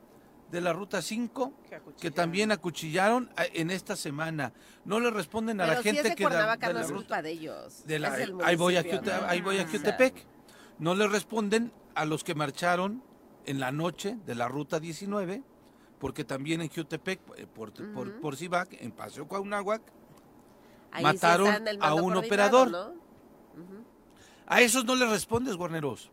de 0.52 0.62
la 0.62 0.74
ruta 0.74 1.02
5 1.02 1.54
Que 2.02 2.12
también 2.12 2.52
acuchillaron 2.52 3.30
a- 3.38 3.46
en 3.46 3.72
esta 3.72 3.96
semana. 3.96 4.52
No 4.84 5.00
le 5.00 5.10
responden 5.12 5.62
a 5.62 5.68
la 5.68 5.78
si 5.78 5.84
gente 5.84 6.00
es 6.02 6.10
de 6.10 6.16
que 6.16 6.24
da- 6.26 6.58
de 6.58 6.68
no 6.68 6.74
la 6.80 6.82
es 6.86 6.92
culpa 6.92 7.22
de 7.22 7.32
ellos. 7.32 7.84
de 7.86 8.00
la- 8.00 8.18
es 8.20 8.30
ahí 8.44 8.56
voy 8.58 8.76
a 8.76 8.84
¿no? 8.84 9.28
ahí 9.28 9.42
voy 9.42 9.58
a 9.60 9.64
O 9.64 9.68
sea, 9.68 9.80
Jutepec. 9.80 10.26
No 10.80 10.96
le 10.96 11.08
responden 11.08 11.72
a 11.96 12.04
los 12.06 12.24
que 12.26 12.36
marcharon 12.36 13.04
en 13.46 13.60
la 13.60 13.72
noche 13.72 14.18
de 14.26 14.36
la 14.36 14.48
ruta 14.48 14.80
19, 14.80 15.44
porque 16.00 16.24
también 16.26 16.62
en 16.62 16.70
Jutepec, 16.70 17.20
eh, 17.38 17.46
por, 17.48 17.72
por, 17.94 18.08
Ujú. 18.10 18.20
por 18.22 18.36
Cibac, 18.36 18.70
en 18.82 18.92
Paseo 18.92 19.28
Cuauhnáhuac, 19.28 19.82
ahí 20.92 21.04
mataron 21.04 21.54
a 21.82 21.94
un 21.94 22.16
operador. 22.18 22.96
A 24.48 24.62
esos 24.62 24.86
no 24.86 24.96
les 24.96 25.10
respondes, 25.10 25.56
Guarneros. 25.56 26.10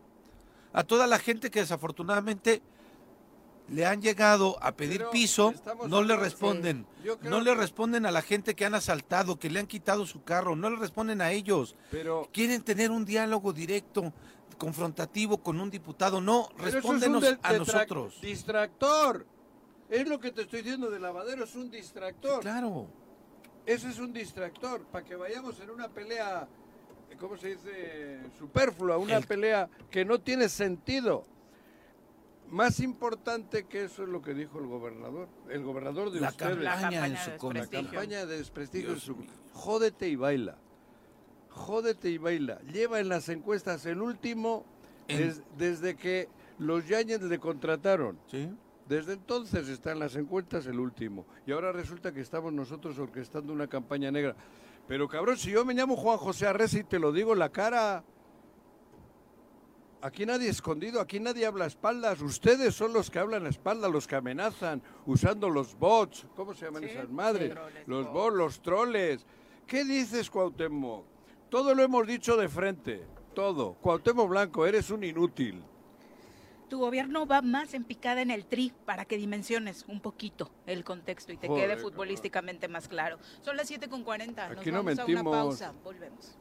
A 0.73 0.83
toda 0.83 1.07
la 1.07 1.17
gente 1.17 1.49
que 1.49 1.59
desafortunadamente 1.61 2.61
le 3.69 3.85
han 3.85 4.01
llegado 4.01 4.57
a 4.61 4.71
pedir 4.73 4.99
Pero 4.99 5.11
piso, 5.11 5.49
estamos 5.49 5.89
no 5.89 6.01
le 6.03 6.15
responden. 6.15 6.85
No 7.23 7.41
le 7.41 7.55
responden 7.55 8.05
a 8.05 8.11
la 8.11 8.21
gente 8.21 8.55
que 8.55 8.65
han 8.65 8.75
asaltado, 8.75 9.39
que 9.39 9.49
le 9.49 9.59
han 9.59 9.67
quitado 9.67 10.05
su 10.05 10.23
carro, 10.23 10.55
no 10.55 10.69
le 10.69 10.77
responden 10.77 11.21
a 11.21 11.31
ellos. 11.31 11.75
Pero, 11.91 12.29
Quieren 12.31 12.61
tener 12.61 12.91
un 12.91 13.05
diálogo 13.05 13.53
directo, 13.53 14.13
confrontativo 14.57 15.39
con 15.39 15.59
un 15.59 15.69
diputado. 15.69 16.21
No, 16.21 16.49
pero 16.55 16.69
eso 16.69 16.77
es 16.79 16.85
un 16.85 16.91
respóndenos 17.01 17.21
de- 17.23 17.39
a 17.41 17.53
nosotros. 17.53 18.21
Distractor. 18.21 19.25
Es 19.89 20.07
lo 20.07 20.19
que 20.19 20.31
te 20.31 20.41
estoy 20.43 20.61
diciendo 20.61 20.89
de 20.89 20.99
lavadero, 20.99 21.43
es 21.45 21.55
un 21.55 21.69
distractor. 21.71 22.41
Claro. 22.41 22.87
Ese 23.67 23.89
es 23.89 23.99
un 23.99 24.13
distractor, 24.13 24.81
para 24.85 25.03
que 25.05 25.15
vayamos 25.15 25.59
en 25.59 25.69
una 25.69 25.89
pelea, 25.89 26.47
¿cómo 27.19 27.35
se 27.37 27.49
dice? 27.49 28.21
Superflua, 28.39 28.97
una 28.97 29.17
El- 29.17 29.27
pelea 29.27 29.69
que 29.91 30.03
no 30.05 30.19
tiene 30.19 30.47
sentido. 30.49 31.23
Más 32.49 32.79
importante 32.79 33.65
que 33.65 33.83
eso 33.83 34.03
es 34.03 34.09
lo 34.09 34.21
que 34.21 34.33
dijo 34.33 34.57
el 34.59 34.67
gobernador. 34.67 35.27
El 35.49 35.63
gobernador 35.65 36.11
de 36.11 36.21
La 36.21 36.29
ustedes. 36.29 36.57
La 36.59 36.71
campaña 36.79 37.05
en 37.07 37.13
campaña 37.15 37.23
su. 37.25 37.29
La 37.29 37.59
desprestigio. 37.59 37.91
campaña 37.91 38.25
de 38.25 38.37
desprestigio 38.37 38.87
Dios 38.87 38.99
es 38.99 39.03
su... 39.03 39.15
Jódete 39.53 40.07
y 40.07 40.15
baila. 40.15 40.55
Jódete 41.49 42.09
y 42.09 42.17
baila. 42.17 42.61
Lleva 42.71 43.01
en 43.01 43.09
las 43.09 43.27
encuestas 43.27 43.85
el 43.85 44.01
último 44.01 44.63
En- 45.09 45.17
des- 45.17 45.41
desde 45.57 45.97
que 45.97 46.29
los 46.57 46.87
Yañez 46.87 47.21
le 47.21 47.37
contrataron. 47.37 48.17
¿Sí? 48.31 48.49
Desde 48.87 49.13
entonces 49.13 49.67
está 49.67 49.91
en 49.91 49.99
las 49.99 50.15
encuestas 50.15 50.65
el 50.67 50.79
último. 50.79 51.25
Y 51.45 51.51
ahora 51.51 51.71
resulta 51.71 52.13
que 52.13 52.21
estamos 52.21 52.53
nosotros 52.53 52.97
orquestando 52.99 53.51
una 53.51 53.67
campaña 53.67 54.11
negra. 54.11 54.35
Pero 54.87 55.07
cabrón, 55.09 55.37
si 55.37 55.51
yo 55.51 55.65
me 55.65 55.73
llamo 55.73 55.97
Juan 55.97 56.17
José 56.17 56.47
Arreza 56.47 56.79
y 56.79 56.83
te 56.83 56.97
lo 56.99 57.11
digo 57.11 57.33
en 57.33 57.39
la 57.39 57.49
cara. 57.49 58.03
Aquí 59.99 60.25
nadie 60.27 60.47
escondido, 60.47 61.01
aquí 61.01 61.19
nadie 61.19 61.45
habla 61.45 61.65
a 61.65 61.67
espaldas. 61.67 62.21
Ustedes 62.21 62.75
son 62.75 62.93
los 62.93 63.09
que 63.09 63.17
hablan 63.19 63.45
a 63.47 63.49
espaldas, 63.49 63.91
los 63.91 64.07
que 64.07 64.15
amenazan 64.15 64.81
usando 65.07 65.49
los 65.49 65.77
bots. 65.77 66.25
¿Cómo 66.35 66.53
se 66.53 66.65
llaman 66.65 66.83
Sí, 66.83 66.89
esas 66.89 67.09
madres? 67.09 67.49
troles, 67.51 67.87
los 67.87 68.05
bots. 68.05 68.13
bots, 68.13 68.35
los 68.37 68.61
troles. 68.61 69.25
¿Qué 69.65 69.83
dices, 69.83 70.29
Cuauhtémoc? 70.29 71.03
Todo 71.49 71.73
lo 71.73 71.81
hemos 71.83 72.05
dicho 72.05 72.37
de 72.37 72.47
frente. 72.47 73.03
Todo. 73.33 73.73
Cuauhtémoc 73.81 74.29
Blanco, 74.29 74.65
eres 74.67 74.89
un 74.91 75.03
inútil. 75.03 75.61
Tu 76.69 76.79
gobierno 76.79 77.25
va 77.25 77.41
más 77.41 77.73
en 77.73 77.83
picada 77.83 78.21
en 78.21 78.31
el 78.31 78.45
tri 78.45 78.73
para 78.85 79.05
que 79.05 79.17
dimensiones 79.17 79.85
un 79.87 80.01
poquito 80.01 80.51
el 80.65 80.83
contexto 80.83 81.31
y 81.31 81.37
te 81.37 81.47
Joder, 81.47 81.69
quede 81.69 81.81
futbolísticamente 81.81 82.67
más 82.67 82.87
claro. 82.87 83.19
Son 83.41 83.55
las 83.57 83.69
7.40, 83.71 84.49
nos 84.49 84.59
Aquí 84.59 84.71
no 84.71 84.83
vamos 84.83 84.99
a 84.99 85.05
una 85.05 85.13
mentimos. 85.23 85.23
pausa, 85.37 85.73
volvemos. 85.83 86.37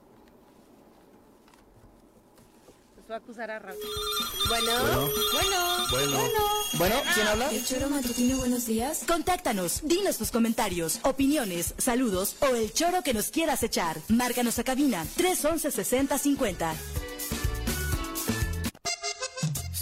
Pues 2.95 3.11
va 3.11 3.15
a 3.15 3.19
acusar 3.19 3.51
a 3.51 3.59
Raúl. 3.61 3.79
Bueno, 4.49 4.73
Bueno. 4.81 5.09
bueno, 5.91 6.19
Bueno. 6.19 6.41
Bueno, 6.79 6.97
¿quién 7.15 7.27
habla? 7.29 7.49
El 7.51 7.65
Choro 7.65 7.89
Matutino, 7.89 8.37
buenos 8.39 8.67
días. 8.67 9.05
Contáctanos, 9.07 9.81
dinos 9.85 10.19
tus 10.19 10.31
comentarios, 10.31 10.99
opiniones, 11.05 11.75
saludos 11.79 12.37
o 12.41 12.47
el 12.55 12.73
choro 12.73 13.03
que 13.03 13.15
nos 13.15 13.31
quieras 13.31 13.63
echar. 13.63 13.97
Márcanos 14.09 14.59
a 14.59 14.65
cabina 14.65 15.07
311 15.17 15.71
6050. 15.71 16.75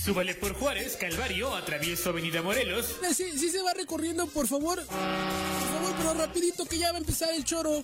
Súbale 0.04 0.34
por 0.34 0.52
Juárez, 0.54 0.96
Calvario, 1.00 1.54
atravieso 1.54 2.10
Avenida 2.10 2.42
Morelos. 2.42 2.96
Eh, 3.02 3.14
Sí, 3.14 3.38
sí 3.38 3.48
se 3.48 3.62
va 3.62 3.72
recorriendo, 3.72 4.26
por 4.26 4.46
favor. 4.46 4.84
Por 4.84 4.86
favor, 4.86 5.94
pero 5.96 6.14
rapidito 6.14 6.66
que 6.66 6.76
ya 6.78 6.90
va 6.92 6.98
a 6.98 7.00
empezar 7.00 7.30
el 7.32 7.42
choro. 7.44 7.82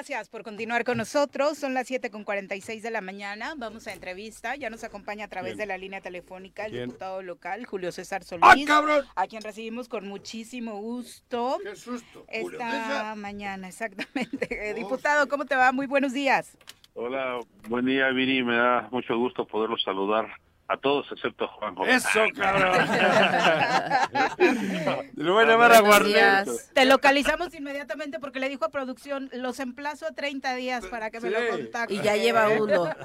Gracias 0.00 0.30
por 0.30 0.42
continuar 0.42 0.82
con 0.84 0.96
nosotros. 0.96 1.58
Son 1.58 1.74
las 1.74 1.90
7.46 1.90 2.80
de 2.80 2.90
la 2.90 3.02
mañana. 3.02 3.52
Vamos 3.58 3.86
a 3.86 3.92
entrevista. 3.92 4.56
Ya 4.56 4.70
nos 4.70 4.82
acompaña 4.82 5.26
a 5.26 5.28
través 5.28 5.50
¿Quién? 5.50 5.58
de 5.58 5.66
la 5.66 5.76
línea 5.76 6.00
telefónica 6.00 6.64
el 6.64 6.72
¿Quién? 6.72 6.84
diputado 6.86 7.20
local, 7.20 7.66
Julio 7.66 7.92
César 7.92 8.24
Solís. 8.24 8.42
¡Ah, 8.46 8.54
cabrón! 8.66 9.04
A 9.14 9.26
quien 9.26 9.42
recibimos 9.42 9.90
con 9.90 10.08
muchísimo 10.08 10.80
gusto. 10.80 11.58
¡Qué 11.62 11.76
susto! 11.76 12.24
Esta 12.28 13.14
mañana, 13.14 13.68
exactamente. 13.68 14.70
Eh, 14.70 14.72
Diputado, 14.74 15.28
¿cómo 15.28 15.44
te 15.44 15.54
va? 15.54 15.70
Muy 15.70 15.86
buenos 15.86 16.14
días. 16.14 16.56
Hola, 16.94 17.38
buen 17.68 17.84
día, 17.84 18.08
Viri. 18.08 18.42
Me 18.42 18.56
da 18.56 18.88
mucho 18.90 19.18
gusto 19.18 19.46
poderlos 19.46 19.82
saludar 19.82 20.30
a 20.72 20.76
todos, 20.76 21.04
excepto 21.10 21.46
a 21.46 21.48
Juanjo. 21.48 21.84
¡Eso, 21.84 22.20
cabrón! 22.36 22.72
Lo 25.16 25.34
voy 25.34 25.44
a 25.44 25.48
llamar 25.48 25.72
a. 25.72 26.44
Te 26.74 26.84
localizamos 26.84 27.52
inmediatamente 27.54 28.20
porque 28.20 28.38
le 28.38 28.48
dijo 28.48 28.64
a 28.64 28.68
producción, 28.70 29.28
los 29.32 29.58
emplazo 29.58 30.06
a 30.06 30.12
30 30.12 30.54
días 30.54 30.86
para 30.86 31.10
que 31.10 31.18
me 31.20 31.30
lo 31.30 31.38
contacten. 31.48 31.98
y 31.98 32.02
ya 32.02 32.16
lleva 32.16 32.48
uno. 32.50 32.88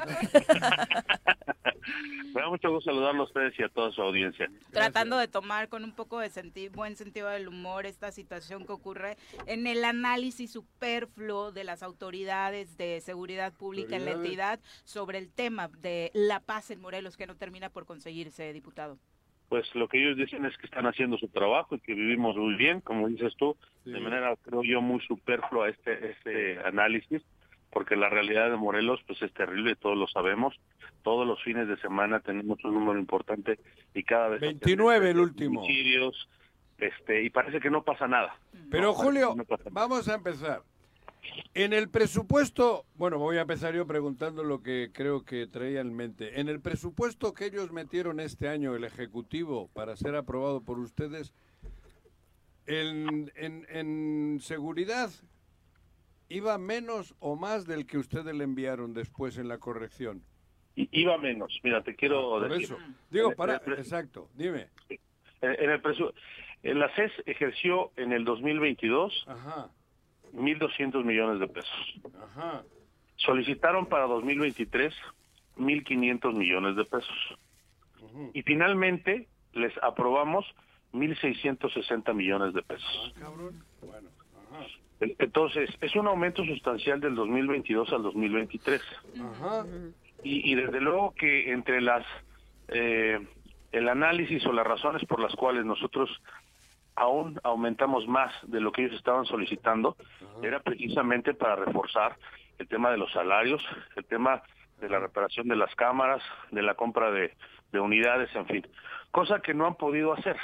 Me 2.34 2.42
da 2.42 2.50
mucho 2.50 2.70
gusto 2.70 2.90
saludarlos 2.92 3.28
a 3.28 3.30
ustedes 3.30 3.54
y 3.60 3.64
a 3.64 3.70
toda 3.70 3.92
su 3.92 4.02
audiencia. 4.02 4.50
Tratando 4.72 5.18
de 5.18 5.28
tomar 5.28 5.70
con 5.70 5.84
un 5.86 5.94
poco 5.94 6.20
de 6.20 6.30
senti- 6.30 6.68
buen 6.70 6.96
sentido 6.98 7.30
del 7.30 7.48
humor 7.48 7.86
esta 7.86 8.12
situación 8.12 8.66
que 8.66 8.74
ocurre 8.74 9.18
en 9.46 9.68
el 9.68 9.86
análisis 9.86 10.52
superfluo 10.52 11.52
de 11.54 11.64
las 11.64 11.82
autoridades 11.84 12.76
de 12.76 13.00
seguridad 13.02 13.54
pública 13.54 13.96
en 13.96 14.04
la 14.06 14.12
entidad 14.12 14.60
sobre 14.84 15.18
el 15.20 15.32
tema 15.32 15.70
de 15.80 16.12
la 16.14 16.40
paz 16.42 16.72
en 16.72 16.82
Morelos 16.82 17.16
que 17.16 17.28
no 17.28 17.36
termina 17.36 17.55
por 17.70 17.86
conseguirse, 17.86 18.52
diputado. 18.54 18.98
Pues 19.50 19.74
lo 19.76 19.88
que 19.88 20.02
ellos 20.02 20.18
dicen 20.18 20.46
es 20.46 20.58
que 20.58 20.66
están 20.66 20.88
haciendo 20.88 21.18
su 21.18 21.28
trabajo 21.28 21.76
y 21.76 21.80
que 21.80 21.94
vivimos 21.94 22.36
muy 22.36 22.56
bien, 22.56 22.82
como 22.82 23.08
dices 23.08 23.34
tú, 23.38 23.56
de 23.86 24.00
manera, 24.00 24.36
creo 24.42 24.64
yo, 24.64 24.82
muy 24.82 25.00
superflua 25.02 25.70
este, 25.70 26.12
este 26.12 26.60
análisis, 26.66 27.22
porque 27.72 27.96
la 27.96 28.10
realidad 28.10 28.50
de 28.50 28.58
Morelos 28.58 29.02
pues 29.06 29.22
es 29.22 29.32
terrible, 29.34 29.76
todos 29.76 29.98
lo 29.98 30.08
sabemos. 30.08 30.56
Todos 31.04 31.28
los 31.28 31.42
fines 31.44 31.68
de 31.68 31.78
semana 31.78 32.20
tenemos 32.22 32.64
un 32.64 32.74
número 32.74 32.98
importante 33.00 33.60
y 33.94 34.04
cada 34.04 34.30
vez... 34.30 34.42
29 34.42 35.12
el 35.12 35.20
último. 35.20 35.62
Homicidios, 35.62 36.28
este, 36.80 37.24
y 37.24 37.30
parece 37.30 37.60
que 37.60 37.70
no 37.70 37.84
pasa 37.84 38.08
nada. 38.08 38.36
Pero 38.72 38.88
No, 38.88 38.94
Julio, 38.94 39.36
no 39.36 39.44
nada. 39.48 39.64
vamos 39.72 40.08
a 40.10 40.16
empezar. 40.16 40.62
En 41.54 41.72
el 41.74 41.90
presupuesto, 41.90 42.86
bueno, 42.96 43.18
voy 43.18 43.38
a 43.38 43.42
empezar 43.42 43.74
yo 43.74 43.88
preguntando 43.88 44.44
lo 44.44 44.62
que 44.62 44.90
creo 44.94 45.24
que 45.24 45.48
traía 45.48 45.80
en 45.82 45.94
mente. 45.96 46.40
En 46.40 46.50
el 46.50 46.60
presupuesto 46.60 47.34
que 47.34 47.46
ellos 47.46 47.72
metieron 47.72 48.20
este 48.20 48.50
año, 48.50 48.76
el 48.76 48.84
Ejecutivo, 48.84 49.70
para 49.74 49.96
ser 49.96 50.16
aprobado 50.16 50.62
por 50.62 50.80
ustedes, 50.80 51.34
en, 52.68 53.32
en, 53.36 53.66
en 53.70 54.40
seguridad, 54.42 55.10
¿iba 56.30 56.58
menos 56.58 57.16
o 57.20 57.36
más 57.36 57.66
del 57.68 57.86
que 57.86 57.98
ustedes 58.00 58.34
le 58.36 58.44
enviaron 58.44 58.94
después 58.94 59.38
en 59.38 59.48
la 59.48 59.58
corrección? 59.60 60.24
Iba 60.76 61.18
menos. 61.18 61.58
Mira, 61.64 61.84
te 61.84 61.96
quiero 61.96 62.36
Ah, 62.36 62.40
Por 62.42 62.50
decir. 62.50 62.66
eso. 62.66 62.78
Digo, 63.10 63.32
para, 63.36 63.56
exacto, 63.78 64.30
dime. 64.36 64.68
En, 64.90 65.00
en 65.42 65.70
el 65.70 65.82
presu- 65.82 66.14
en 66.64 66.80
la 66.80 66.94
CES 66.96 67.12
ejerció 67.28 67.92
en 67.96 68.12
el 68.12 68.26
2022 68.26 69.26
Ajá, 69.28 69.70
1.200 70.36 71.04
millones 71.04 71.40
de 71.40 71.48
pesos. 71.48 71.94
ajá. 72.24 72.64
Solicitaron 73.18 73.86
para 73.88 74.06
2023 74.08 74.94
1.500 75.58 76.34
millones 76.34 76.76
de 76.76 76.84
pesos. 76.86 77.38
Y 78.34 78.42
finalmente 78.44 79.28
les 79.54 79.74
aprobamos 79.82 80.46
1.660 80.94 82.14
millones 82.14 82.54
de 82.54 82.62
pesos. 82.62 83.14
Cabrón. 83.20 83.64
Bueno, 83.82 84.10
ajá. 84.52 84.66
En- 85.00 85.16
Entonces, 85.20 85.70
es 85.82 85.96
un 85.96 86.08
aumento 86.08 86.44
sustancial 86.46 87.00
del 87.00 87.16
2022 87.16 87.92
al 87.94 88.04
2023. 88.04 88.82
Ajá. 89.22 89.66
Y, 90.24 90.52
y 90.52 90.56
desde 90.56 90.82
luego 90.82 91.14
que 91.16 91.52
entre 91.52 91.82
las 91.82 92.06
eh, 92.70 93.20
el 93.72 93.90
análisis 93.90 94.46
o 94.46 94.52
las 94.54 94.66
razones 94.66 95.04
por 95.06 95.20
las 95.22 95.34
cuales 95.36 95.66
nosotros 95.66 96.10
aún 96.96 97.40
aumentamos 97.44 98.08
más 98.08 98.34
de 98.44 98.62
lo 98.62 98.72
que 98.72 98.84
ellos 98.86 98.96
estaban 98.96 99.26
solicitando 99.26 99.98
era 100.42 100.60
precisamente 100.62 101.34
para 101.34 101.56
reforzar 101.56 102.18
el 102.58 102.68
tema 102.68 102.90
de 102.92 102.98
los 102.98 103.12
salarios, 103.12 103.62
el 103.96 104.06
tema 104.06 104.42
de 104.80 104.90
la 104.90 105.00
reparación 105.00 105.48
de 105.48 105.56
las 105.56 105.74
cámaras, 105.76 106.22
de 106.52 106.62
la 106.62 106.76
compra 106.76 107.12
de, 107.12 107.34
de 107.72 107.80
unidades, 107.80 108.34
en 108.36 108.46
fin, 108.46 108.68
cosa 109.12 109.42
que 109.42 109.54
no 109.54 109.66
han 109.66 109.76
podido 109.76 110.14
hacer, 110.14 110.38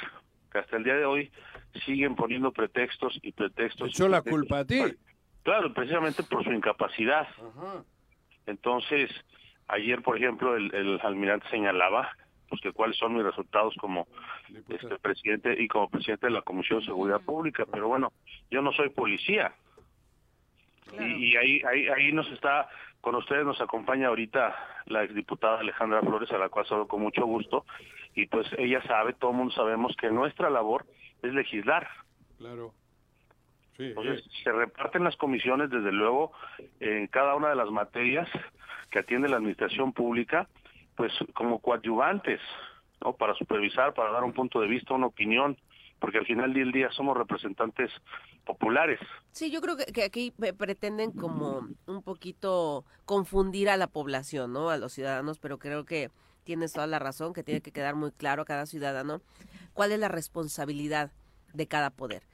que 0.50 0.58
hasta 0.58 0.76
el 0.76 0.84
día 0.84 0.96
de 0.96 1.04
hoy 1.04 1.30
siguen 1.86 2.14
poniendo 2.14 2.52
pretextos 2.52 3.18
y 3.22 3.32
pretextos. 3.32 3.88
Echó 3.88 4.08
la 4.08 4.22
culpa 4.22 4.60
a 4.60 4.64
ti. 4.66 4.82
Claro, 5.42 5.72
precisamente 5.72 6.22
por 6.22 6.44
su 6.44 6.52
incapacidad. 6.52 7.26
Ajá. 7.28 7.84
Entonces, 8.46 9.10
ayer, 9.68 10.02
por 10.02 10.16
ejemplo, 10.16 10.56
el, 10.56 10.74
el 10.74 11.00
almirante 11.02 11.48
señalaba 11.50 12.10
pues 12.52 12.60
que 12.60 12.72
cuáles 12.72 12.98
son 12.98 13.14
mis 13.14 13.24
resultados 13.24 13.74
como 13.80 14.06
este 14.68 14.98
presidente 14.98 15.56
y 15.58 15.66
como 15.68 15.88
presidente 15.88 16.26
de 16.26 16.34
la 16.34 16.42
Comisión 16.42 16.80
de 16.80 16.84
Seguridad 16.84 17.22
Pública, 17.22 17.64
pero 17.64 17.88
bueno, 17.88 18.12
yo 18.50 18.60
no 18.60 18.72
soy 18.72 18.90
policía. 18.90 19.54
Y, 21.00 21.30
y 21.30 21.36
ahí, 21.38 21.62
ahí 21.62 21.88
ahí 21.88 22.12
nos 22.12 22.30
está 22.30 22.68
con 23.00 23.14
ustedes 23.14 23.46
nos 23.46 23.58
acompaña 23.62 24.08
ahorita 24.08 24.54
la 24.84 25.02
exdiputada 25.02 25.60
Alejandra 25.60 26.02
Flores, 26.02 26.30
a 26.30 26.36
la 26.36 26.50
cual 26.50 26.66
saludo 26.66 26.88
con 26.88 27.00
mucho 27.00 27.24
gusto, 27.24 27.64
y 28.14 28.26
pues 28.26 28.46
ella 28.58 28.82
sabe, 28.82 29.14
todo 29.14 29.30
el 29.30 29.38
mundo 29.38 29.54
sabemos 29.54 29.96
que 29.96 30.10
nuestra 30.10 30.50
labor 30.50 30.84
es 31.22 31.32
legislar. 31.32 31.88
Claro. 32.36 32.74
Sí, 33.78 33.84
Entonces, 33.84 34.22
se 34.44 34.52
reparten 34.52 35.04
las 35.04 35.16
comisiones, 35.16 35.70
desde 35.70 35.90
luego, 35.90 36.32
en 36.80 37.06
cada 37.06 37.34
una 37.34 37.48
de 37.48 37.56
las 37.56 37.70
materias 37.70 38.28
que 38.90 38.98
atiende 38.98 39.30
la 39.30 39.38
administración 39.38 39.94
pública, 39.94 40.46
pues 40.96 41.12
como 41.34 41.60
coadyuvantes, 41.60 42.40
¿no? 43.00 43.14
Para 43.14 43.34
supervisar, 43.34 43.94
para 43.94 44.10
dar 44.12 44.24
un 44.24 44.32
punto 44.32 44.60
de 44.60 44.68
vista, 44.68 44.94
una 44.94 45.06
opinión, 45.06 45.56
porque 45.98 46.18
al 46.18 46.26
final 46.26 46.52
del 46.52 46.72
día 46.72 46.90
somos 46.92 47.16
representantes 47.16 47.90
populares. 48.44 49.00
Sí, 49.32 49.50
yo 49.50 49.60
creo 49.60 49.76
que, 49.76 49.86
que 49.86 50.04
aquí 50.04 50.32
pe- 50.32 50.52
pretenden 50.52 51.12
como 51.12 51.68
un 51.86 52.02
poquito 52.02 52.84
confundir 53.04 53.70
a 53.70 53.76
la 53.76 53.86
población, 53.86 54.52
¿no? 54.52 54.70
A 54.70 54.76
los 54.76 54.92
ciudadanos, 54.92 55.38
pero 55.38 55.58
creo 55.58 55.84
que 55.84 56.10
tienes 56.44 56.72
toda 56.72 56.86
la 56.86 56.98
razón, 56.98 57.32
que 57.32 57.44
tiene 57.44 57.60
que 57.60 57.72
quedar 57.72 57.94
muy 57.94 58.10
claro 58.10 58.42
a 58.42 58.44
cada 58.44 58.66
ciudadano 58.66 59.22
cuál 59.74 59.92
es 59.92 59.98
la 60.00 60.08
responsabilidad 60.08 61.12
de 61.54 61.66
cada 61.66 61.90
poder. 61.90 62.24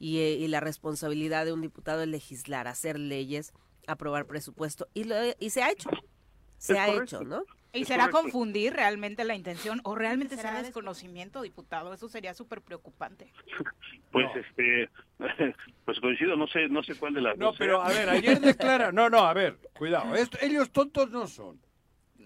Y, 0.00 0.18
eh, 0.20 0.32
y 0.32 0.48
la 0.48 0.60
responsabilidad 0.60 1.44
de 1.44 1.52
un 1.52 1.60
diputado 1.60 2.02
es 2.02 2.08
legislar, 2.08 2.66
hacer 2.66 2.98
leyes, 2.98 3.52
aprobar 3.86 4.26
presupuesto, 4.26 4.86
y, 4.94 5.04
lo, 5.04 5.14
y 5.38 5.50
se 5.50 5.62
ha 5.62 5.70
hecho. 5.70 5.90
Se 6.56 6.72
Es 6.72 6.78
ha 6.78 6.86
correcto. 6.86 7.16
hecho, 7.16 7.24
¿no? 7.24 7.42
¿Y 7.72 7.84
será 7.84 8.08
confundir 8.10 8.72
realmente 8.72 9.24
la 9.24 9.34
intención 9.34 9.80
o 9.84 9.94
realmente 9.94 10.36
será 10.36 10.62
desconocimiento, 10.62 11.42
diputado? 11.42 11.92
Eso 11.92 12.08
sería 12.08 12.34
súper 12.34 12.62
preocupante. 12.62 13.32
Pues 14.10 14.26
este 14.36 14.88
pues 15.84 16.00
coincido, 16.00 16.34
no 16.34 16.46
sé 16.46 16.66
no 16.68 16.82
sé 16.82 16.94
cuál 16.94 17.12
de 17.12 17.20
las 17.20 17.36
No, 17.36 17.48
dos 17.48 17.56
pero 17.58 17.84
sea. 17.84 17.94
a 17.94 17.98
ver, 17.98 18.08
ayer 18.08 18.40
declara, 18.40 18.90
no, 18.90 19.10
no, 19.10 19.18
a 19.18 19.34
ver, 19.34 19.58
cuidado, 19.76 20.14
esto- 20.14 20.38
ellos 20.40 20.70
tontos 20.70 21.10
no 21.10 21.26
son. 21.26 21.60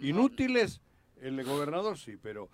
Inútiles, 0.01 0.81
el 1.21 1.43
gobernador 1.45 1.99
sí, 1.99 2.17
pero 2.23 2.49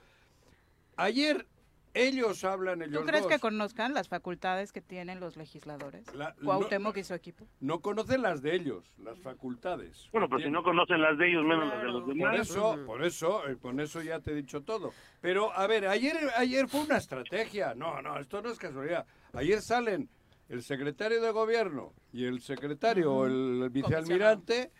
ayer 0.97 1.47
Ellos 1.95 2.45
hablan 2.45 2.83
ellos 2.83 3.01
¿Tú 3.01 3.07
crees 3.07 3.23
dos. 3.25 3.33
que 3.33 3.39
conozcan 3.39 3.95
las 3.95 4.09
facultades 4.09 4.73
que 4.73 4.81
tienen 4.81 5.21
los 5.21 5.37
legisladores? 5.37 6.13
La- 6.15 6.35
Cuauhtémoc 6.45 6.97
y 6.99 7.05
su 7.05 7.15
equipo. 7.15 7.47
No 7.61 7.81
conocen 7.81 8.23
las 8.23 8.43
de 8.43 8.55
ellos, 8.55 8.93
las 8.99 9.19
facultades. 9.21 10.09
Bueno, 10.13 10.29
pero 10.29 10.43
si 10.43 10.51
no 10.51 10.63
conocen 10.63 11.01
las 11.01 11.17
de 11.19 11.29
ellos, 11.31 11.45
menos 11.45 11.69
las 11.69 11.79
de 11.83 11.89
los 11.89 12.03
Por 12.05 12.15
demás. 12.15 12.41
eso, 12.41 12.79
por 12.87 13.05
eso, 13.05 13.49
eh, 13.49 13.57
con 13.57 13.81
eso 13.81 14.03
ya 14.03 14.21
te 14.21 14.33
he 14.33 14.35
dicho 14.35 14.63
todo. 14.63 14.93
Pero, 15.21 15.53
a 15.53 15.67
ver, 15.67 15.87
ayer, 15.89 16.17
ayer 16.37 16.69
fue 16.69 16.83
una 16.83 16.99
estrategia. 16.99 17.75
No, 17.75 18.01
no, 18.03 18.19
esto 18.19 18.43
no 18.43 18.51
es 18.51 18.59
casualidad. 18.59 19.07
Ayer 19.33 19.61
salen 19.63 20.09
el 20.49 20.63
secretario 20.63 21.21
de 21.21 21.31
gobierno 21.31 21.95
y 22.13 22.25
el 22.27 22.41
secretario, 22.41 23.13
o 23.15 23.27
el 23.27 23.69
vicealmirante, 23.71 24.71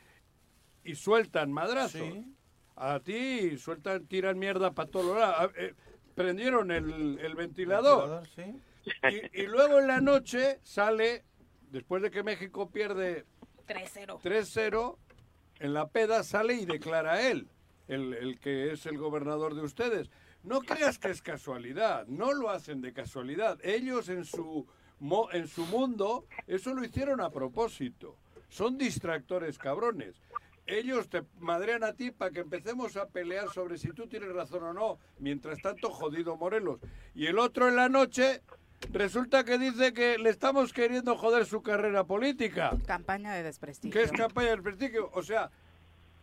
y 0.85 0.95
sueltan 0.95 1.53
madrazos. 1.53 2.03
A 2.77 3.01
ti 3.01 3.59
sueltan, 3.59 4.07
tiran 4.07 4.39
mierda 4.39 4.71
para 4.73 4.89
todos 4.89 5.19
lados. 5.19 5.53
Prendieron 6.23 6.73
el, 6.73 7.19
el 7.23 7.35
ventilador. 7.37 8.23
Y, 9.35 9.43
y 9.43 9.47
luego 9.47 9.79
en 9.79 9.87
la 9.87 10.01
noche 10.01 10.59
sale, 10.65 11.23
después 11.71 12.03
de 12.03 12.11
que 12.11 12.25
México 12.25 12.71
pierde 12.71 13.25
3-0. 13.69 14.21
3-0, 14.21 14.97
en 15.61 15.75
la 15.75 15.87
peda 15.89 16.25
sale 16.25 16.55
y 16.55 16.65
declara 16.67 17.23
él, 17.31 17.49
el, 17.87 18.15
el 18.15 18.41
que 18.41 18.73
es 18.73 18.85
el 18.87 18.99
gobernador 18.99 19.55
de 19.55 19.63
ustedes. 19.63 20.11
No 20.43 20.61
creas 20.61 20.99
que 20.99 21.11
es 21.11 21.23
casualidad, 21.23 22.07
no 22.09 22.33
lo 22.33 22.51
hacen 22.51 22.81
de 22.81 22.93
casualidad. 22.93 23.59
Ellos 23.65 24.09
en 24.09 24.25
su, 24.25 24.67
mo- 24.99 25.31
en 25.31 25.47
su 25.47 25.67
mundo, 25.67 26.27
eso 26.49 26.75
lo 26.75 26.85
hicieron 26.85 27.21
a 27.21 27.31
propósito. 27.31 28.17
Son 28.49 28.77
distractores 28.77 29.57
cabrones. 29.59 30.21
Ellos 30.69 31.09
te 31.09 31.23
madrean 31.41 31.83
a 31.83 31.95
ti 31.95 32.11
para 32.11 32.31
que 32.31 32.41
empecemos 32.41 32.97
a 32.97 33.07
pelear 33.09 33.49
sobre 33.49 33.79
si 33.79 33.89
tú 33.93 34.07
tienes 34.07 34.33
razón 34.33 34.63
o 34.65 34.73
no. 34.75 34.99
Mientras 35.19 35.61
tanto, 35.63 35.91
jodido 35.91 36.37
Morelos. 36.37 36.79
Y 37.15 37.27
el 37.27 37.39
otro 37.39 37.69
en 37.69 37.77
la 37.77 37.89
noche 37.89 38.43
resulta 38.93 39.45
que 39.45 39.59
dice 39.59 39.93
que 39.95 40.19
le 40.19 40.29
estamos 40.31 40.73
queriendo 40.73 41.17
joder 41.17 41.47
su 41.47 41.63
carrera 41.63 42.05
política. 42.05 42.77
Campaña 42.87 43.35
de 43.35 43.43
desprestigio. 43.43 43.93
¿Qué 43.99 44.05
es 44.05 44.13
campaña 44.13 44.51
del 44.51 44.63
prestigio? 44.63 45.11
O 45.15 45.23
sea, 45.23 45.51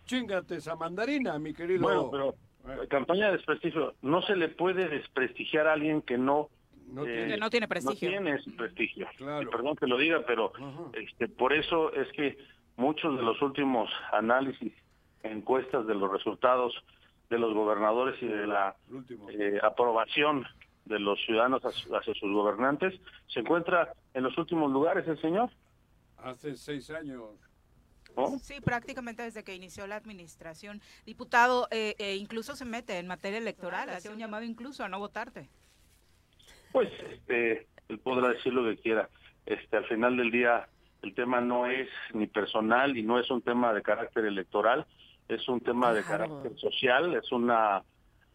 chingate 0.06 0.58
esa 0.58 0.76
mandarina, 0.76 1.38
mi 1.40 1.54
querido. 1.54 1.82
Bueno, 1.82 2.10
pero 2.12 2.36
eh, 2.84 2.88
campaña 2.88 3.28
de 3.28 3.34
desprestigio, 3.38 3.96
no 4.04 4.22
se 4.22 4.36
le 4.36 4.50
puede 4.50 4.88
desprestigiar 4.88 5.68
a 5.68 5.74
alguien 5.74 6.02
que 6.04 6.18
no 6.18 6.50
eh, 6.98 7.04
tiene- 7.04 7.38
no 7.38 7.50
tiene 7.50 7.68
prestigio. 7.68 8.12
No 8.22 8.24
tiene 8.24 8.40
prestigio. 8.58 9.08
Y 9.20 9.46
Perdón 9.48 9.76
que 9.76 9.88
lo 9.88 9.98
diga, 9.98 10.24
pero 10.28 10.52
este, 10.94 11.28
por 11.28 11.52
eso 11.52 11.92
es 11.94 12.08
que 12.12 12.38
muchos 12.78 13.16
de 13.18 13.24
los 13.24 13.42
últimos 13.42 13.90
análisis, 14.12 14.74
encuestas 15.24 15.88
de 15.88 15.96
los 15.96 16.12
resultados 16.12 16.74
de 17.30 17.40
los 17.40 17.54
gobernadores 17.54 18.22
y 18.22 18.28
de 18.28 18.48
la 18.48 18.76
eh, 19.32 19.60
aprobación 19.64 20.46
de 20.86 21.00
los 21.00 21.20
ciudadanos 21.26 21.64
hacia 21.64 21.98
hacia 21.98 22.14
sus 22.14 22.32
gobernantes, 22.32 22.94
se 23.28 23.40
encuentra 23.40 23.94
en 24.14 24.24
los 24.24 24.38
últimos 24.38 24.72
lugares 24.72 25.08
el 25.08 25.20
señor. 25.20 25.50
Hace 26.18 26.56
seis 26.56 26.90
años. 26.92 27.24
Sí, 28.42 28.62
prácticamente 28.62 29.24
desde 29.24 29.44
que 29.44 29.56
inició 29.56 29.88
la 29.88 29.98
administración. 29.98 30.82
Diputado, 31.06 31.68
eh, 31.72 31.96
eh, 31.98 32.16
incluso 32.16 32.56
se 32.56 32.64
mete 32.64 32.98
en 32.98 33.08
materia 33.08 33.38
electoral, 33.38 33.90
hace 33.90 34.10
un 34.10 34.18
llamado 34.18 34.44
incluso 34.44 34.84
a 34.84 34.90
no 34.90 35.00
votarte. 35.00 35.50
Pues 36.72 36.90
este, 37.12 37.68
él 37.90 38.00
podrá 38.00 38.30
decir 38.30 38.54
lo 38.54 38.64
que 38.64 38.82
quiera. 38.82 39.10
Este, 39.46 39.78
al 39.78 39.86
final 39.86 40.18
del 40.18 40.32
día, 40.32 40.68
el 41.02 41.14
tema 41.14 41.42
no 41.42 41.68
es 41.68 41.88
ni 42.14 42.28
personal 42.28 42.98
y 42.98 43.04
no 43.04 43.20
es 43.20 43.30
un 43.30 43.42
tema 43.42 43.74
de 43.74 43.82
carácter 43.82 44.26
electoral, 44.26 44.86
es 45.28 45.48
un 45.48 45.62
tema 45.62 45.94
de 45.94 46.04
carácter 46.04 46.58
social, 46.58 47.16
es 47.16 47.32
una, 47.32 47.84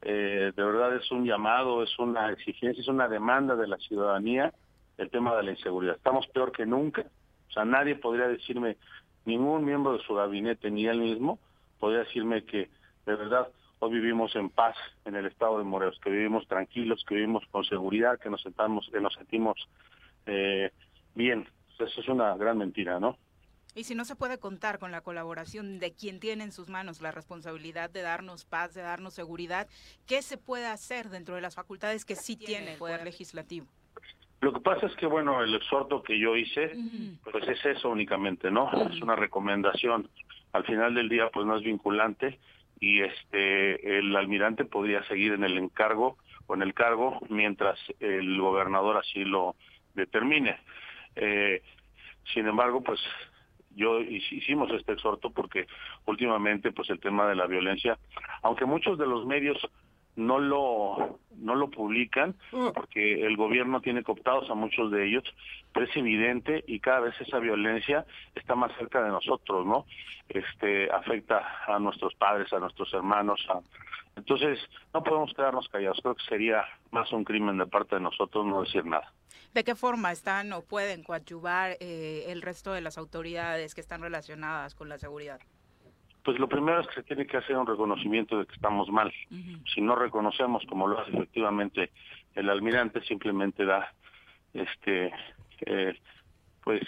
eh, 0.03 0.53
de 0.55 0.65
verdad 0.65 0.97
es 0.97 1.11
un 1.11 1.25
llamado, 1.25 1.83
es 1.83 1.99
una 1.99 2.31
exigencia, 2.31 2.81
es 2.81 2.89
una 2.89 3.09
demanda 3.09 3.57
de 3.57 3.69
la 3.69 3.77
ciudadanía 3.79 4.53
el 4.99 5.11
tema 5.11 5.35
de 5.37 5.43
la 5.45 5.51
inseguridad. 5.53 5.97
Estamos 5.97 6.27
peor 6.29 6.53
que 6.53 6.67
nunca, 6.67 7.07
o 7.49 7.53
sea, 7.53 7.65
nadie 7.65 7.97
podría 7.97 8.29
decirme, 8.29 8.77
ningún 9.25 9.65
miembro 9.65 9.93
de 9.93 10.03
su 10.05 10.15
gabinete, 10.15 10.71
ni 10.71 10.87
él 10.87 11.01
mismo, 11.01 11.39
podría 11.79 12.01
decirme 12.01 12.45
que 12.45 12.71
de 13.07 13.15
verdad 13.15 13.49
hoy 13.79 13.93
vivimos 13.93 14.35
en 14.37 14.51
paz 14.51 14.77
en 15.05 15.17
el 15.17 15.27
estado 15.27 15.59
de 15.59 15.65
Morelos, 15.65 15.99
que 16.03 16.11
vivimos 16.11 16.47
tranquilos, 16.47 17.05
que 17.07 17.15
vivimos 17.15 17.45
con 17.51 17.65
seguridad, 17.65 18.19
que 18.19 18.31
nos 18.31 18.43
sentamos, 18.43 18.89
que 18.93 19.01
nos 19.01 19.15
sentimos 19.15 19.69
eh, 20.27 20.71
bien. 21.15 21.49
Eso 21.81 22.01
es 22.01 22.09
una 22.09 22.37
gran 22.37 22.59
mentira, 22.59 23.01
¿no? 23.01 23.17
Y 23.75 23.85
si 23.85 23.95
no 23.95 24.05
se 24.05 24.17
puede 24.17 24.39
contar 24.39 24.79
con 24.79 24.91
la 24.91 25.01
colaboración 25.01 25.79
de 25.79 25.93
quien 25.93 26.19
tiene 26.19 26.43
en 26.45 26.53
sus 26.53 26.69
manos 26.69 27.01
la 27.01 27.13
responsabilidad 27.13 27.89
de 27.89 28.03
darnos 28.03 28.45
paz, 28.45 28.75
de 28.75 28.83
darnos 28.83 29.15
seguridad, 29.15 29.69
¿qué 30.07 30.23
se 30.23 30.39
puede 30.39 30.67
hacer 30.67 31.09
dentro 31.09 31.37
de 31.37 31.41
las 31.41 31.55
facultades 31.55 32.05
que 32.05 32.17
sí 32.17 32.37
tiene 32.37 32.73
el 32.73 32.79
Poder 32.79 33.05
Legislativo? 33.05 33.67
Lo 34.41 34.53
que 34.53 34.61
pasa 34.61 34.87
es 34.87 34.97
que, 34.97 35.07
bueno, 35.07 35.43
el 35.43 35.55
exhorto 35.55 36.03
que 36.03 36.19
yo 36.19 36.35
hice, 36.35 36.73
pues 37.31 37.47
es 37.47 37.65
eso 37.65 37.91
únicamente, 37.91 38.51
¿no? 38.51 38.71
Es 38.91 39.01
una 39.03 39.15
recomendación. 39.15 40.09
Al 40.53 40.65
final 40.65 40.95
del 40.95 41.09
día, 41.09 41.29
pues 41.33 41.47
no 41.47 41.57
es 41.57 41.63
vinculante 41.63 42.41
y 42.81 43.03
este 43.03 43.99
el 43.99 44.17
almirante 44.17 44.65
podría 44.65 45.07
seguir 45.07 45.33
en 45.33 45.45
el 45.45 45.59
encargo 45.59 46.17
o 46.47 46.55
en 46.55 46.63
el 46.63 46.73
cargo 46.73 47.21
mientras 47.29 47.79
el 48.01 48.41
gobernador 48.41 48.97
así 48.97 49.25
lo 49.25 49.55
determine. 49.95 50.59
Eh, 51.17 51.63
sin 52.33 52.47
embargo, 52.47 52.83
pues 52.83 53.01
yo 53.75 54.01
hic- 54.01 54.33
hicimos 54.33 54.71
este 54.73 54.93
exhorto 54.93 55.31
porque 55.31 55.67
últimamente 56.07 56.73
pues 56.73 56.91
el 56.91 57.01
tema 57.01 57.29
de 57.29 57.37
la 57.37 57.47
violencia, 57.47 57.99
aunque 58.43 58.65
muchos 58.65 58.99
de 58.99 59.07
los 59.07 59.27
medios 59.27 59.59
no 60.17 60.39
lo 60.39 61.19
no 61.37 61.55
lo 61.55 61.71
publican 61.71 62.35
porque 62.75 63.25
el 63.27 63.37
gobierno 63.37 63.81
tiene 63.81 64.03
cooptados 64.03 64.51
a 64.51 64.55
muchos 64.55 64.91
de 64.91 65.07
ellos, 65.07 65.25
pero 65.73 65.87
es 65.87 65.97
evidente 65.97 66.63
y 66.67 66.81
cada 66.81 67.01
vez 67.01 67.15
esa 67.21 67.39
violencia 67.39 68.05
está 68.35 68.55
más 68.55 68.73
cerca 68.77 69.03
de 69.03 69.09
nosotros, 69.09 69.65
¿no? 69.67 69.87
Este 70.29 70.91
afecta 70.93 71.43
a 71.67 71.79
nuestros 71.79 72.15
padres, 72.17 72.53
a 72.53 72.59
nuestros 72.59 72.93
hermanos, 72.93 73.41
a- 73.49 73.61
entonces 74.17 74.59
no 74.93 75.03
podemos 75.03 75.33
quedarnos 75.35 75.69
callados. 75.69 75.99
Creo 76.03 76.15
que 76.17 76.25
sería 76.25 76.65
más 76.91 77.11
un 77.13 77.25
crimen 77.25 77.57
de 77.57 77.67
parte 77.67 77.95
de 77.95 78.03
nosotros 78.03 78.45
no 78.45 78.63
decir 78.63 78.85
nada. 78.85 79.13
¿De 79.55 79.65
qué 79.65 79.75
forma 79.75 80.13
están 80.13 80.53
o 80.53 80.63
pueden 80.63 81.03
coadyuvar 81.03 81.77
eh, 81.81 82.25
el 82.29 82.43
resto 82.43 82.73
de 82.73 82.81
las 82.83 82.99
autoridades 82.99 83.75
que 83.75 83.81
están 83.81 84.03
relacionadas 84.03 84.75
con 84.75 84.89
la 84.89 84.99
seguridad? 84.99 85.41
Pues 86.31 86.39
lo 86.39 86.49
primero 86.49 86.79
es 86.79 86.87
que 86.87 86.95
se 86.95 87.03
tiene 87.03 87.27
que 87.27 87.39
hacer 87.39 87.57
un 87.57 87.67
reconocimiento 87.67 88.39
de 88.39 88.47
que 88.47 88.55
estamos 88.55 88.89
mal. 88.89 89.13
Si 89.75 89.81
no 89.81 89.97
reconocemos, 89.97 90.65
como 90.69 90.87
lo 90.87 91.01
hace 91.01 91.11
efectivamente 91.11 91.91
el 92.37 92.49
almirante, 92.49 93.03
simplemente 93.03 93.65
da, 93.65 93.93
este, 94.55 95.13
eh, 95.67 95.99
pues, 96.63 96.83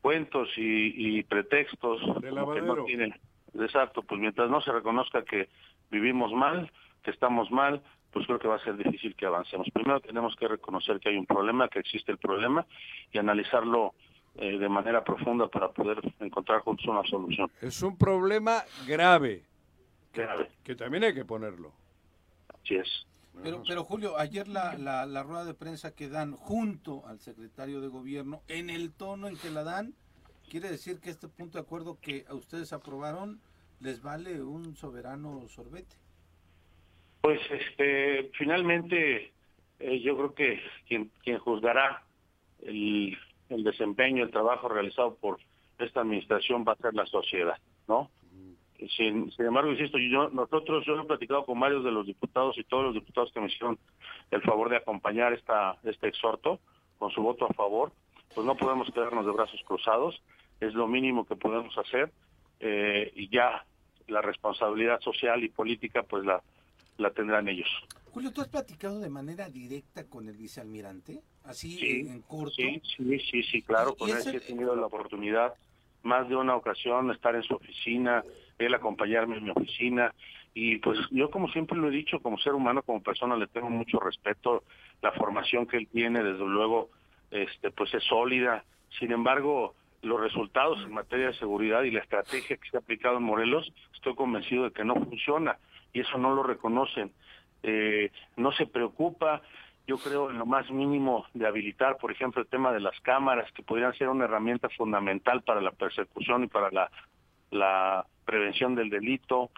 cuentos 0.00 0.48
y, 0.56 1.18
y 1.18 1.22
pretextos 1.22 2.00
que 2.22 2.32
no 2.32 2.84
tienen. 2.86 3.14
Exacto, 3.60 4.02
pues 4.04 4.18
mientras 4.18 4.48
no 4.48 4.62
se 4.62 4.72
reconozca 4.72 5.22
que 5.22 5.50
vivimos 5.90 6.32
mal, 6.32 6.72
que 7.02 7.10
estamos 7.10 7.50
mal, 7.50 7.82
pues 8.10 8.24
creo 8.24 8.38
que 8.38 8.48
va 8.48 8.56
a 8.56 8.64
ser 8.64 8.78
difícil 8.78 9.14
que 9.14 9.26
avancemos. 9.26 9.68
Primero 9.70 10.00
tenemos 10.00 10.34
que 10.36 10.48
reconocer 10.48 10.98
que 10.98 11.10
hay 11.10 11.18
un 11.18 11.26
problema, 11.26 11.68
que 11.68 11.80
existe 11.80 12.10
el 12.10 12.16
problema 12.16 12.64
y 13.12 13.18
analizarlo 13.18 13.92
eh, 14.36 14.58
de 14.58 14.68
manera 14.68 15.04
profunda 15.04 15.48
para 15.48 15.70
poder 15.70 16.00
encontrar 16.20 16.60
juntos 16.60 16.86
una 16.86 17.02
solución. 17.04 17.50
Es 17.60 17.82
un 17.82 17.96
problema 17.96 18.62
grave. 18.86 19.44
Grave. 20.12 20.50
Que 20.64 20.74
también 20.74 21.04
hay 21.04 21.14
que 21.14 21.24
ponerlo. 21.24 21.72
Así 22.48 22.76
es. 22.76 23.06
Pero, 23.42 23.62
pero 23.66 23.84
Julio, 23.84 24.18
ayer 24.18 24.46
la, 24.46 24.76
la, 24.76 25.06
la 25.06 25.22
rueda 25.22 25.44
de 25.44 25.54
prensa 25.54 25.94
que 25.94 26.08
dan 26.08 26.32
junto 26.32 27.06
al 27.06 27.18
secretario 27.18 27.80
de 27.80 27.88
gobierno, 27.88 28.42
en 28.48 28.68
el 28.68 28.92
tono 28.92 29.26
en 29.26 29.36
que 29.36 29.50
la 29.50 29.64
dan, 29.64 29.94
quiere 30.50 30.70
decir 30.70 31.00
que 31.00 31.10
este 31.10 31.28
punto 31.28 31.58
de 31.58 31.64
acuerdo 31.64 31.98
que 32.00 32.24
a 32.28 32.34
ustedes 32.34 32.72
aprobaron 32.72 33.40
les 33.80 34.02
vale 34.02 34.42
un 34.42 34.76
soberano 34.76 35.48
sorbete. 35.48 35.96
Pues 37.22 37.40
este, 37.50 38.30
finalmente 38.38 39.32
eh, 39.78 40.00
yo 40.00 40.16
creo 40.16 40.34
que 40.34 40.60
quien, 40.86 41.10
quien 41.22 41.38
juzgará 41.38 42.04
el, 42.60 43.16
el 43.52 43.64
desempeño, 43.64 44.24
el 44.24 44.30
trabajo 44.30 44.68
realizado 44.68 45.14
por 45.14 45.38
esta 45.78 46.00
administración 46.00 46.64
va 46.66 46.72
a 46.72 46.76
ser 46.76 46.94
la 46.94 47.06
sociedad, 47.06 47.58
¿no? 47.88 48.10
Sin, 48.96 49.30
sin 49.30 49.46
embargo, 49.46 49.70
insisto, 49.70 49.96
yo, 49.98 50.28
nosotros, 50.30 50.84
yo 50.84 51.00
he 51.00 51.04
platicado 51.04 51.44
con 51.44 51.60
varios 51.60 51.84
de 51.84 51.92
los 51.92 52.06
diputados 52.06 52.58
y 52.58 52.64
todos 52.64 52.84
los 52.86 52.94
diputados 52.94 53.30
que 53.32 53.40
me 53.40 53.46
hicieron 53.46 53.78
el 54.30 54.42
favor 54.42 54.70
de 54.70 54.76
acompañar 54.76 55.32
esta, 55.32 55.76
este 55.84 56.08
exhorto 56.08 56.58
con 56.98 57.10
su 57.10 57.22
voto 57.22 57.46
a 57.46 57.54
favor, 57.54 57.92
pues 58.34 58.44
no 58.46 58.56
podemos 58.56 58.90
quedarnos 58.90 59.24
de 59.24 59.32
brazos 59.32 59.60
cruzados, 59.66 60.20
es 60.60 60.74
lo 60.74 60.88
mínimo 60.88 61.26
que 61.26 61.36
podemos 61.36 61.76
hacer 61.78 62.10
eh, 62.60 63.12
y 63.14 63.28
ya 63.28 63.64
la 64.08 64.20
responsabilidad 64.20 65.00
social 65.00 65.42
y 65.44 65.48
política 65.48 66.02
pues 66.02 66.24
la, 66.24 66.42
la 66.98 67.10
tendrán 67.10 67.48
ellos. 67.48 67.68
Julio, 68.12 68.30
¿tú 68.30 68.42
has 68.42 68.48
platicado 68.48 69.00
de 69.00 69.08
manera 69.08 69.48
directa 69.48 70.04
con 70.04 70.28
el 70.28 70.36
vicealmirante? 70.36 71.22
Así 71.44 71.78
Sí, 71.78 72.00
en, 72.00 72.08
en 72.08 72.22
corto. 72.22 72.52
Sí, 72.54 72.80
sí, 72.96 73.18
sí, 73.30 73.42
sí, 73.42 73.62
claro, 73.62 73.94
con 73.94 74.10
él 74.10 74.18
sí 74.22 74.36
he 74.36 74.40
tenido 74.40 74.76
la 74.76 74.86
oportunidad 74.86 75.54
más 76.02 76.28
de 76.28 76.36
una 76.36 76.56
ocasión 76.56 77.10
estar 77.10 77.34
en 77.34 77.42
su 77.42 77.54
oficina, 77.54 78.22
él 78.58 78.74
acompañarme 78.74 79.38
en 79.38 79.44
mi 79.44 79.50
oficina 79.50 80.12
y 80.54 80.76
pues 80.78 80.98
yo 81.10 81.30
como 81.30 81.48
siempre 81.48 81.78
lo 81.78 81.88
he 81.88 81.92
dicho, 81.92 82.20
como 82.20 82.38
ser 82.38 82.52
humano, 82.52 82.82
como 82.82 83.02
persona 83.02 83.36
le 83.36 83.46
tengo 83.46 83.70
mucho 83.70 83.98
respeto, 83.98 84.64
la 85.00 85.12
formación 85.12 85.66
que 85.66 85.78
él 85.78 85.88
tiene 85.90 86.22
desde 86.22 86.44
luego 86.46 86.90
este 87.30 87.70
pues 87.70 87.94
es 87.94 88.04
sólida. 88.04 88.64
Sin 88.98 89.12
embargo, 89.12 89.74
los 90.02 90.20
resultados 90.20 90.78
en 90.80 90.92
materia 90.92 91.28
de 91.28 91.34
seguridad 91.34 91.82
y 91.84 91.90
la 91.90 92.00
estrategia 92.00 92.56
que 92.56 92.68
se 92.68 92.76
ha 92.76 92.80
aplicado 92.80 93.16
en 93.16 93.22
Morelos, 93.22 93.72
estoy 93.94 94.14
convencido 94.14 94.64
de 94.64 94.72
que 94.72 94.84
no 94.84 94.94
funciona 94.96 95.56
y 95.94 96.00
eso 96.00 96.18
no 96.18 96.34
lo 96.34 96.42
reconocen. 96.42 97.12
Eh, 97.62 98.10
no 98.36 98.52
se 98.52 98.66
preocupa, 98.66 99.42
yo 99.86 99.98
creo, 99.98 100.30
en 100.30 100.38
lo 100.38 100.46
más 100.46 100.70
mínimo 100.70 101.26
de 101.34 101.46
habilitar, 101.46 101.96
por 101.98 102.12
ejemplo, 102.12 102.42
el 102.42 102.48
tema 102.48 102.72
de 102.72 102.80
las 102.80 102.98
cámaras, 103.00 103.50
que 103.52 103.62
podrían 103.62 103.94
ser 103.94 104.08
una 104.08 104.24
herramienta 104.24 104.68
fundamental 104.70 105.42
para 105.42 105.60
la 105.60 105.72
persecución 105.72 106.44
y 106.44 106.46
para 106.48 106.70
la, 106.70 106.90
la 107.50 108.06
prevención 108.24 108.74
del 108.74 108.90
delito. 108.90 109.50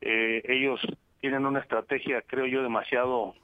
Eh, 0.00 0.42
ellos 0.44 0.80
tienen 1.20 1.46
una 1.46 1.60
estrategia, 1.60 2.22
creo 2.22 2.46
yo, 2.46 2.62
demasiado 2.62 3.34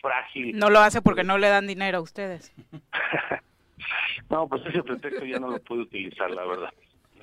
frágil. 0.00 0.58
No 0.58 0.70
lo 0.70 0.80
hace 0.80 1.02
porque 1.02 1.24
no 1.24 1.38
le 1.38 1.48
dan 1.48 1.66
dinero 1.66 1.98
a 1.98 2.00
ustedes. 2.00 2.52
no, 4.30 4.48
pues 4.48 4.64
ese 4.66 4.82
pretexto 4.82 5.24
ya 5.24 5.38
no 5.38 5.50
lo 5.50 5.60
puede 5.60 5.82
utilizar, 5.82 6.30
la 6.30 6.44
verdad. 6.44 6.70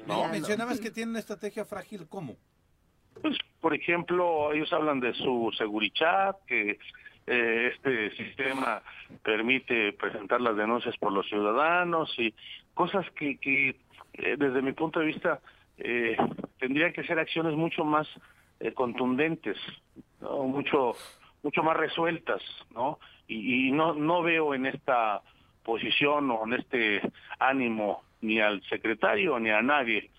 No, 0.06 0.28
mencionabas 0.30 0.80
que 0.80 0.92
tiene 0.92 1.12
una 1.12 1.20
estrategia 1.20 1.66
frágil, 1.66 2.08
¿cómo? 2.08 2.38
Pues, 3.22 3.38
por 3.62 3.74
ejemplo, 3.74 4.52
ellos 4.54 4.72
hablan 4.74 5.00
de 5.00 5.14
su 5.14 5.52
Segurichat, 5.58 6.38
que 6.46 6.78
eh, 7.28 7.72
este 7.74 8.12
sistema 8.16 8.82
permite 9.24 9.94
presentar 9.94 10.42
las 10.42 10.56
denuncias 10.56 10.96
por 10.98 11.12
los 11.12 11.28
ciudadanos 11.28 12.14
y 12.18 12.34
cosas 12.74 13.10
que, 13.12 13.38
que 13.38 13.76
eh, 14.14 14.36
desde 14.38 14.62
mi 14.62 14.72
punto 14.72 15.00
de 15.00 15.08
vista 15.08 15.42
eh, 15.78 16.16
tendrían 16.60 16.94
que 16.94 17.04
ser 17.04 17.20
acciones 17.20 17.54
mucho 17.56 17.84
más 17.84 18.08
eh, 18.60 18.74
contundentes, 18.74 19.58
¿no? 20.22 20.44
mucho 20.44 20.96
mucho 21.44 21.64
más 21.64 21.78
resueltas, 21.78 22.42
¿no? 22.74 23.00
Y, 23.28 23.68
y 23.68 23.72
no 23.72 23.94
no 23.94 24.24
veo 24.24 24.54
en 24.54 24.66
esta 24.66 25.22
posición 25.64 26.32
o 26.32 26.46
en 26.46 26.54
este 26.54 27.02
ánimo 27.40 28.04
ni 28.22 28.40
al 28.40 28.64
secretario 28.64 29.40
ni 29.40 29.52
a 29.52 29.62
nadie 29.62 30.10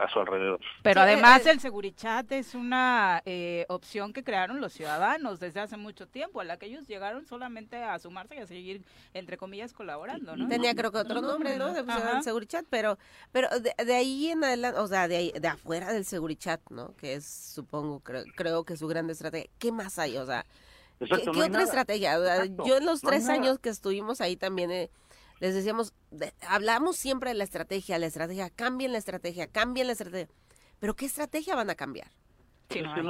a 0.00 0.08
su 0.08 0.18
alrededor. 0.18 0.60
Pero 0.82 1.02
además 1.02 1.44
el 1.46 1.60
Segurichat 1.60 2.32
es 2.32 2.54
una 2.54 3.22
eh, 3.26 3.66
opción 3.68 4.12
que 4.14 4.24
crearon 4.24 4.60
los 4.60 4.72
ciudadanos 4.72 5.40
desde 5.40 5.60
hace 5.60 5.76
mucho 5.76 6.06
tiempo, 6.08 6.40
a 6.40 6.44
la 6.44 6.56
que 6.56 6.66
ellos 6.66 6.86
llegaron 6.88 7.26
solamente 7.26 7.76
a 7.76 7.98
sumarse 7.98 8.36
y 8.36 8.38
a 8.38 8.46
seguir, 8.46 8.82
entre 9.12 9.36
comillas, 9.36 9.74
colaborando, 9.74 10.36
¿no? 10.36 10.48
Tenía 10.48 10.74
creo 10.74 10.90
que 10.90 10.98
otro 10.98 11.20
nombre, 11.20 11.58
¿no? 11.58 11.72
De 11.74 11.80
Ajá. 11.80 12.18
el 12.18 12.24
Segurichat, 12.24 12.64
pero, 12.70 12.98
pero 13.30 13.48
de, 13.60 13.74
de 13.84 13.94
ahí 13.94 14.30
en 14.30 14.42
adelante, 14.42 14.80
o 14.80 14.86
sea, 14.86 15.06
de, 15.06 15.16
ahí, 15.16 15.32
de 15.38 15.48
afuera 15.48 15.92
del 15.92 16.06
Segurichat, 16.06 16.60
¿no? 16.70 16.94
Que 16.96 17.14
es, 17.14 17.26
supongo, 17.26 18.00
creo, 18.00 18.24
creo 18.34 18.64
que 18.64 18.76
su 18.76 18.88
gran 18.88 19.10
estrategia. 19.10 19.50
¿Qué 19.58 19.70
más 19.70 19.98
hay? 19.98 20.16
O 20.16 20.24
sea, 20.24 20.46
¿qué, 20.98 21.04
Exacto, 21.04 21.32
qué 21.32 21.38
no 21.38 21.42
hay 21.42 21.48
otra 21.48 21.60
nada. 21.60 21.64
estrategia? 21.64 22.14
Exacto, 22.14 22.64
yo 22.66 22.78
en 22.78 22.86
los 22.86 23.04
no 23.04 23.10
tres 23.10 23.28
años 23.28 23.58
que 23.58 23.68
estuvimos 23.68 24.22
ahí 24.22 24.36
también... 24.36 24.70
eh, 24.70 24.90
les 25.42 25.54
decíamos, 25.54 25.92
de- 26.12 26.32
hablamos 26.48 26.96
siempre 26.96 27.30
de 27.30 27.34
la 27.34 27.42
estrategia, 27.44 27.98
la 27.98 28.06
estrategia, 28.06 28.48
cambien 28.48 28.92
la 28.92 28.98
estrategia, 28.98 29.48
cambien 29.48 29.88
la 29.88 29.92
estrategia. 29.94 30.28
Pero 30.78 30.94
¿qué 30.94 31.04
estrategia 31.06 31.56
van 31.56 31.68
a 31.68 31.74
cambiar? 31.74 32.10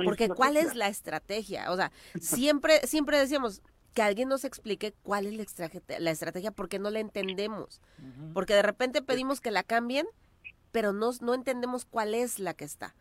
Porque 0.04 0.28
¿cuál 0.36 0.56
es 0.56 0.74
la 0.74 0.88
estrategia? 0.88 1.70
O 1.70 1.76
sea, 1.76 1.92
siempre, 2.20 2.86
siempre 2.86 3.18
decíamos 3.18 3.60
que 3.92 4.00
alguien 4.00 4.30
nos 4.30 4.44
explique 4.44 4.94
cuál 5.02 5.26
es 5.26 5.34
la 5.34 5.42
estrategia, 5.42 6.00
la 6.00 6.10
estrategia 6.10 6.50
porque 6.52 6.78
no 6.78 6.88
la 6.90 7.00
entendemos. 7.00 7.80
Porque 8.32 8.54
de 8.54 8.62
repente 8.62 9.02
pedimos 9.02 9.42
que 9.42 9.50
la 9.50 9.62
cambien, 9.62 10.06
pero 10.70 10.94
no, 10.94 11.10
no 11.20 11.34
entendemos 11.34 11.84
cuál 11.84 12.14
es 12.14 12.38
la 12.38 12.54
que 12.54 12.64
está. 12.64 12.94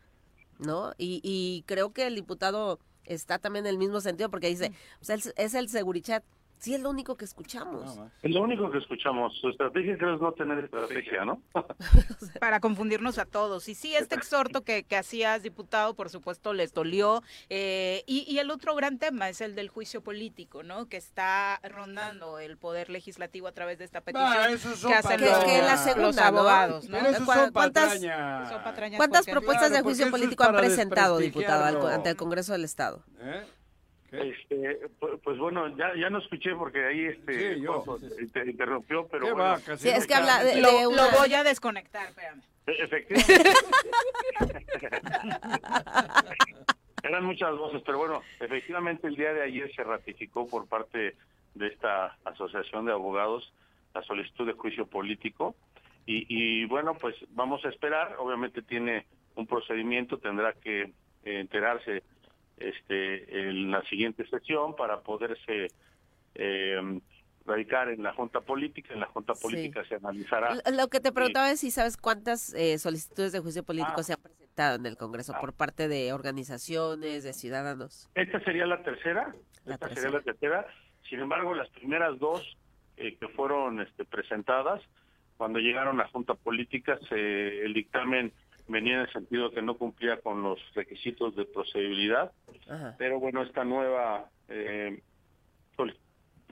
¿No? 0.59 0.91
Y, 0.97 1.21
y 1.23 1.63
creo 1.67 1.93
que 1.93 2.05
el 2.05 2.15
diputado 2.15 2.79
está 3.05 3.39
también 3.39 3.65
en 3.65 3.69
el 3.71 3.77
mismo 3.77 4.01
sentido 4.01 4.29
porque 4.29 4.47
dice, 4.49 4.73
o 5.01 5.05
sea, 5.05 5.15
es- 5.15 5.34
es 5.38 5.53
el 5.53 5.69
Segurichat. 5.69 6.23
Sí, 6.62 6.76
es 6.76 6.80
lo 6.82 6.91
único 6.91 7.18
que 7.18 7.26
escuchamos. 7.26 7.97
Es 8.22 8.30
lo 8.32 8.41
único 8.43 8.70
que 8.70 8.78
escuchamos. 8.78 9.36
Su 9.41 9.49
estrategia 9.49 9.97
creo 9.97 10.14
es 10.14 10.22
no 10.22 10.32
tener 10.34 10.64
estrategia, 10.64 11.26
¿no? 11.26 11.41
para 12.39 12.59
confundirnos 12.59 13.18
a 13.18 13.26
todos. 13.26 13.68
Y 13.68 13.74
sí, 13.74 13.95
este 13.95 14.14
exhorto 14.14 14.62
que, 14.64 14.84
que 14.84 14.95
hacías, 14.95 15.41
diputado, 15.41 15.95
por 15.95 16.12
supuesto, 16.12 16.53
les 16.53 16.72
dolió. 16.72 17.24
Eh, 17.49 18.03
y, 18.05 18.32
y 18.32 18.38
el 18.38 18.51
otro 18.51 18.76
gran 18.76 18.99
tema 18.99 19.28
es 19.28 19.41
el 19.41 19.55
del 19.55 19.70
juicio 19.70 20.01
político, 20.03 20.62
¿no? 20.62 20.86
Que 20.88 20.97
está 20.97 21.59
rondando 21.68 22.38
el 22.38 22.57
poder 22.57 22.91
legislativo 22.91 23.47
a 23.47 23.53
través 23.53 23.80
de 23.80 23.86
esta 23.86 24.01
petición 24.01 24.32
Ah, 24.32 24.51
esos 24.51 24.78
son 24.78 24.91
que 24.91 24.97
hacen 24.97 25.20
los, 25.22 25.43
que 25.43 25.62
la 25.64 25.72
los 25.72 25.80
segunda, 25.80 26.30
¿no? 26.30 26.38
abogados, 26.38 26.88
¿no? 26.89 26.97
Pero 26.99 27.09
esos 27.09 27.26
¿Cu- 27.26 27.34
son 27.34 27.51
¿Cuántas. 27.53 27.99
Son 27.99 28.62
¿Cuántas 28.97 29.26
propuestas 29.26 29.70
Claro, 29.70 29.76
de 29.78 29.82
juicio 29.82 30.05
eso 30.05 30.12
político 30.12 30.43
han 30.43 30.55
presentado, 30.55 31.18
diputado, 31.18 31.66
al- 31.66 31.91
ante 31.91 32.12
el 32.12 32.16
Congreso 32.18 32.51
del 32.53 32.66
Estado? 32.66 33.03
¿Eh? 33.20 33.45
Este, 34.12 34.80
pues, 34.99 35.14
pues 35.24 35.38
bueno, 35.38 35.70
ya, 35.78 35.93
ya 35.95 36.09
no 36.09 36.20
escuché 36.20 36.53
porque 36.55 36.84
ahí 36.86 37.05
este 37.05 37.55
Sí, 37.55 37.62
yo. 37.62 37.80
Juanjo 37.82 38.05
te 38.34 38.49
interrumpió, 38.49 39.07
pero 39.07 39.26
¿Qué 39.26 39.32
bueno, 39.32 39.49
va? 39.51 39.59
Casi 39.62 39.84
Sí, 39.84 39.89
es 39.89 40.05
que 40.05 40.14
habla 40.16 40.43
de, 40.43 40.59
Lo, 40.62 40.68
de 40.72 40.84
lo 40.84 40.89
una- 40.89 41.07
voy 41.18 41.34
a 41.34 41.43
desconectar, 41.45 42.07
espérame. 42.07 42.41
e- 42.68 42.84
efectivamente. 42.84 43.43
Eran 47.03 47.26
muchas 47.26 47.57
voces, 47.57 47.82
pero 47.86 47.97
bueno, 47.97 48.22
efectivamente 48.39 49.07
el 49.07 49.16
día 49.16 49.34
de 49.34 49.41
ayer 49.43 49.74
se 49.76 49.84
ratificó 49.84 50.47
por 50.47 50.68
parte 50.68 51.16
de 51.55 51.68
esta 51.68 52.16
asociación 52.26 52.86
de 52.86 52.91
abogados 52.91 53.51
la 53.95 54.03
solicitud 54.03 54.45
de 54.45 54.53
juicio 54.53 54.86
político 54.86 55.55
y, 56.05 56.26
y 56.30 56.66
bueno, 56.66 56.93
pues 56.95 57.16
vamos 57.30 57.64
a 57.66 57.70
esperar. 57.70 58.16
Obviamente 58.20 58.62
tiene 58.62 59.05
un 59.36 59.47
procedimiento, 59.47 60.20
tendrá 60.20 60.53
que 60.53 60.91
enterarse 61.24 62.03
este 62.70 63.49
en 63.49 63.72
la 63.72 63.82
siguiente 63.84 64.26
sesión 64.28 64.76
para 64.76 65.01
poderse 65.01 65.68
eh, 66.36 66.99
radicar 67.45 67.89
en 67.89 68.03
la 68.03 68.14
junta 68.14 68.41
política. 68.41 68.93
En 68.93 68.99
la 68.99 69.07
junta 69.07 69.36
Sí. 69.36 69.41
política 69.43 69.84
se 69.86 69.95
analizará. 69.95 70.55
Lo 70.72 70.88
que 70.89 70.99
te 70.99 71.12
preguntaba 71.12 71.51
es 71.51 71.59
si 71.59 71.72
sabes 71.72 71.97
cuántas 71.97 72.53
eh, 72.53 72.78
solicitudes 72.78 73.32
de 73.32 73.39
juicio 73.39 73.64
político 73.64 73.95
Ah. 73.97 74.03
se 74.03 74.14
han 74.14 74.22
presentado 74.22 74.76
en 74.76 74.86
el 74.86 74.97
Congreso 74.97 75.34
por 75.41 75.53
parte 75.53 75.88
de 75.88 76.14
organizaciones, 76.14 77.24
de 77.24 77.34
ciudadanos. 77.34 78.09
Esta 78.16 78.39
sería 78.43 78.66
la 78.66 78.84
tercera, 78.84 79.34
La 79.66 79.74
esta 79.76 79.88
tercera. 79.88 80.01
sería 80.12 80.18
la 80.20 80.24
tercera. 80.24 80.68
Sin 81.09 81.20
embargo, 81.20 81.53
las 81.55 81.70
primeras 81.70 82.18
dos 82.20 82.57
eh, 82.97 83.16
que 83.18 83.28
fueron 83.30 83.82
este, 83.82 84.05
presentadas, 84.05 84.82
cuando 85.38 85.57
llegaron 85.59 85.99
a 85.99 86.07
Junta 86.09 86.36
Política, 86.36 86.99
se- 87.09 87.66
el 87.66 87.74
dictamen 87.74 88.32
venía 88.72 88.95
en 88.95 89.01
el 89.01 89.11
sentido 89.13 89.51
que 89.51 89.61
no 89.61 89.78
cumplía 89.78 90.19
con 90.22 90.41
los 90.41 90.59
requisitos 90.74 91.36
de 91.36 91.45
procedibilidad, 91.45 92.32
Ajá. 92.69 92.95
pero 92.97 93.19
bueno, 93.19 93.43
esta 93.43 93.63
nueva 93.63 94.30
eh, 94.47 95.01
sol- 95.76 95.97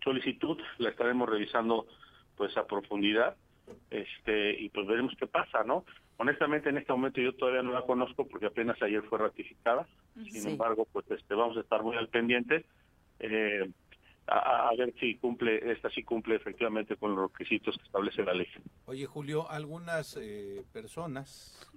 solicitud 0.04 0.58
la 0.78 0.90
estaremos 0.90 1.28
revisando 1.30 1.88
pues 2.36 2.56
a 2.58 2.66
profundidad 2.68 3.36
este 3.90 4.60
y 4.60 4.70
pues 4.70 4.88
veremos 4.88 5.14
qué 5.20 5.28
pasa, 5.28 5.64
¿no? 5.64 5.86
Honestamente 6.18 6.70
en 6.70 6.78
este 6.78 6.92
momento 6.92 7.22
yo 7.22 7.34
todavía 7.36 7.62
no 7.64 7.72
la 7.72 7.84
conozco 7.86 8.28
porque 8.28 8.48
apenas 8.48 8.82
ayer 8.82 9.04
fue 9.04 9.20
ratificada. 9.20 9.88
Sin 10.16 10.42
Sí. 10.44 10.50
embargo, 10.50 10.86
pues 10.92 11.10
este 11.12 11.34
vamos 11.36 11.56
a 11.58 11.62
estar 11.62 11.82
muy 11.84 11.96
al 11.98 12.10
pendiente 12.10 12.66
eh, 13.20 13.70
a, 14.28 14.70
a 14.70 14.76
ver 14.76 14.94
si 15.00 15.18
cumple 15.18 15.72
esta 15.72 15.90
sí 15.90 16.04
cumple 16.04 16.36
efectivamente 16.36 16.96
con 16.98 17.16
los 17.16 17.32
requisitos 17.32 17.76
que 17.78 17.84
establece 17.84 18.24
la 18.24 18.34
ley. 18.34 18.48
Oye, 18.86 19.06
Julio, 19.06 19.50
algunas 19.50 20.18
eh, 20.22 20.64
personas, 20.72 21.68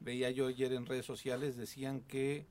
veía 0.00 0.30
yo 0.30 0.46
ayer 0.46 0.72
en 0.72 0.86
redes 0.86 1.06
sociales, 1.06 1.56
decían 1.56 2.00
que 2.02 2.46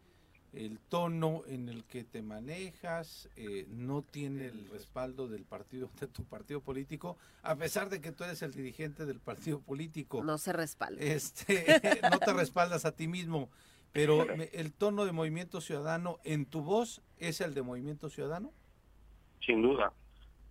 el 0.54 0.80
tono 0.80 1.44
en 1.48 1.68
el 1.68 1.84
que 1.84 2.06
te 2.06 2.22
manejas 2.22 3.30
eh, 3.36 3.66
no 3.70 4.02
tiene 4.04 4.46
el 4.46 4.70
respaldo 4.70 5.28
del 5.28 5.44
partido, 5.44 5.90
de 6.00 6.08
tu 6.08 6.24
partido 6.24 6.62
político, 6.62 7.18
a 7.44 7.56
pesar 7.58 7.90
de 7.90 8.00
que 8.00 8.12
tú 8.14 8.24
eres 8.24 8.42
el 8.42 8.54
dirigente 8.54 9.06
del 9.06 9.20
partido 9.20 9.60
político. 9.60 10.24
No 10.24 10.38
se 10.38 10.54
respalda. 10.54 11.02
Este, 11.02 11.66
no 12.10 12.20
te 12.20 12.32
respaldas 12.34 12.86
a 12.86 12.94
ti 12.96 13.08
mismo, 13.10 13.50
pero 13.92 14.26
me- 14.38 14.46
el 14.54 14.72
tono 14.72 15.06
de 15.06 15.12
Movimiento 15.12 15.60
Ciudadano 15.60 16.20
en 16.24 16.46
tu 16.46 16.62
voz 16.62 17.02
es 17.18 17.42
el 17.42 17.54
de 17.54 17.62
Movimiento 17.62 18.10
Ciudadano. 18.10 18.54
Sin 19.46 19.62
duda, 19.62 19.92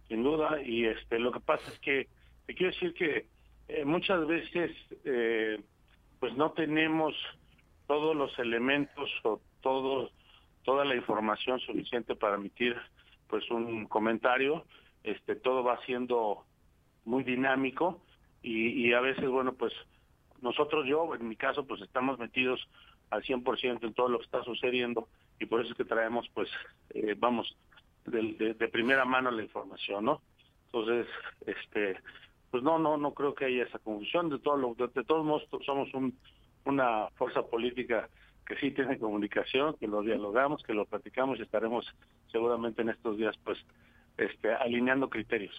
sin 0.08 0.22
duda. 0.22 0.60
Y 0.62 0.84
este, 0.84 1.18
lo 1.18 1.32
que 1.32 1.40
pasa 1.40 1.64
es 1.72 1.78
que 1.78 2.08
te 2.46 2.54
quiero 2.54 2.72
decir 2.74 2.92
que 2.92 3.26
eh, 3.68 3.84
muchas 3.86 4.26
veces, 4.26 4.70
eh, 5.04 5.62
pues 6.24 6.38
no 6.38 6.52
tenemos 6.52 7.14
todos 7.86 8.16
los 8.16 8.38
elementos 8.38 9.10
o 9.24 9.42
todo, 9.60 10.10
toda 10.62 10.82
la 10.86 10.94
información 10.96 11.60
suficiente 11.60 12.16
para 12.16 12.36
emitir, 12.36 12.74
pues 13.28 13.50
un 13.50 13.84
comentario. 13.84 14.64
Este, 15.02 15.36
todo 15.36 15.62
va 15.62 15.78
siendo 15.84 16.46
muy 17.04 17.24
dinámico 17.24 18.00
y, 18.40 18.68
y 18.88 18.94
a 18.94 19.02
veces, 19.02 19.28
bueno, 19.28 19.52
pues 19.52 19.74
nosotros, 20.40 20.86
yo, 20.86 21.14
en 21.14 21.28
mi 21.28 21.36
caso, 21.36 21.66
pues 21.66 21.82
estamos 21.82 22.18
metidos 22.18 22.66
al 23.10 23.22
100% 23.22 23.84
en 23.86 23.92
todo 23.92 24.08
lo 24.08 24.16
que 24.20 24.24
está 24.24 24.42
sucediendo 24.44 25.06
y 25.38 25.44
por 25.44 25.60
eso 25.60 25.72
es 25.72 25.76
que 25.76 25.84
traemos, 25.84 26.26
pues, 26.32 26.48
eh, 26.94 27.14
vamos, 27.18 27.54
de, 28.06 28.32
de- 28.32 28.54
de 28.54 28.68
primera 28.68 29.04
mano 29.04 29.30
la 29.30 29.42
información, 29.42 30.06
¿no? 30.06 30.22
Entonces, 30.72 31.06
este, 31.44 31.98
pues 32.54 32.62
no, 32.62 32.78
no, 32.78 32.96
no 32.96 33.12
creo 33.14 33.34
que 33.34 33.46
haya 33.46 33.64
esa 33.64 33.80
confusión. 33.80 34.30
De, 34.30 34.38
todo 34.38 34.56
lo, 34.56 34.74
de, 34.74 34.86
de 34.86 35.02
todos 35.02 35.26
modos, 35.26 35.42
somos 35.66 35.92
un, 35.92 36.16
una 36.64 37.08
fuerza 37.16 37.42
política 37.42 38.08
que 38.46 38.54
sí 38.58 38.70
tiene 38.70 38.96
comunicación, 38.96 39.74
que 39.74 39.88
lo 39.88 40.02
dialogamos, 40.02 40.62
que 40.62 40.72
lo 40.72 40.86
platicamos 40.86 41.40
y 41.40 41.42
estaremos 41.42 41.84
seguramente 42.30 42.82
en 42.82 42.90
estos 42.90 43.16
días 43.18 43.34
pues 43.42 43.58
este 44.16 44.54
alineando 44.54 45.10
criterios. 45.10 45.52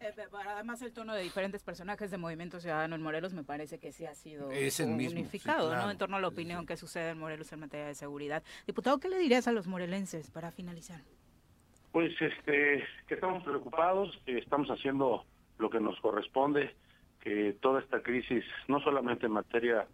Eh, 0.00 0.12
además 0.48 0.82
el 0.82 0.92
tono 0.92 1.14
de 1.14 1.22
diferentes 1.22 1.62
personajes 1.62 2.10
de 2.10 2.18
Movimiento 2.18 2.58
Ciudadano 2.58 2.96
en 2.96 3.02
Morelos 3.02 3.32
me 3.32 3.44
parece 3.44 3.78
que 3.78 3.92
sí 3.92 4.04
ha 4.04 4.14
sido 4.16 4.50
Es 4.50 4.80
el 4.80 4.88
mismo, 4.88 5.20
unificado, 5.20 5.68
sí, 5.68 5.68
claro. 5.68 5.84
¿no? 5.84 5.92
En 5.92 5.98
torno 5.98 6.16
a 6.16 6.20
la 6.20 6.26
opinión 6.26 6.66
que 6.66 6.76
sucede 6.76 7.10
en 7.10 7.20
Morelos 7.20 7.52
en 7.52 7.60
materia 7.60 7.86
de 7.86 7.94
seguridad. 7.94 8.42
Diputado, 8.66 8.98
¿qué 8.98 9.08
le 9.08 9.18
dirías 9.18 9.46
a 9.46 9.52
los 9.52 9.68
morelenses 9.68 10.28
para 10.32 10.50
finalizar? 10.50 11.02
Pues 11.92 12.10
este 12.20 12.82
que 13.06 13.14
estamos 13.14 13.44
preocupados, 13.44 14.20
que 14.26 14.38
estamos 14.38 14.68
haciendo 14.70 15.24
lo 15.60 15.70
que 15.70 15.80
nos 15.80 15.98
corresponde, 16.00 16.74
que 17.20 17.56
toda 17.60 17.80
esta 17.80 18.02
crisis, 18.02 18.44
no 18.68 18.80
solamente 18.80 19.26
en 19.26 19.32
materia 19.32 19.86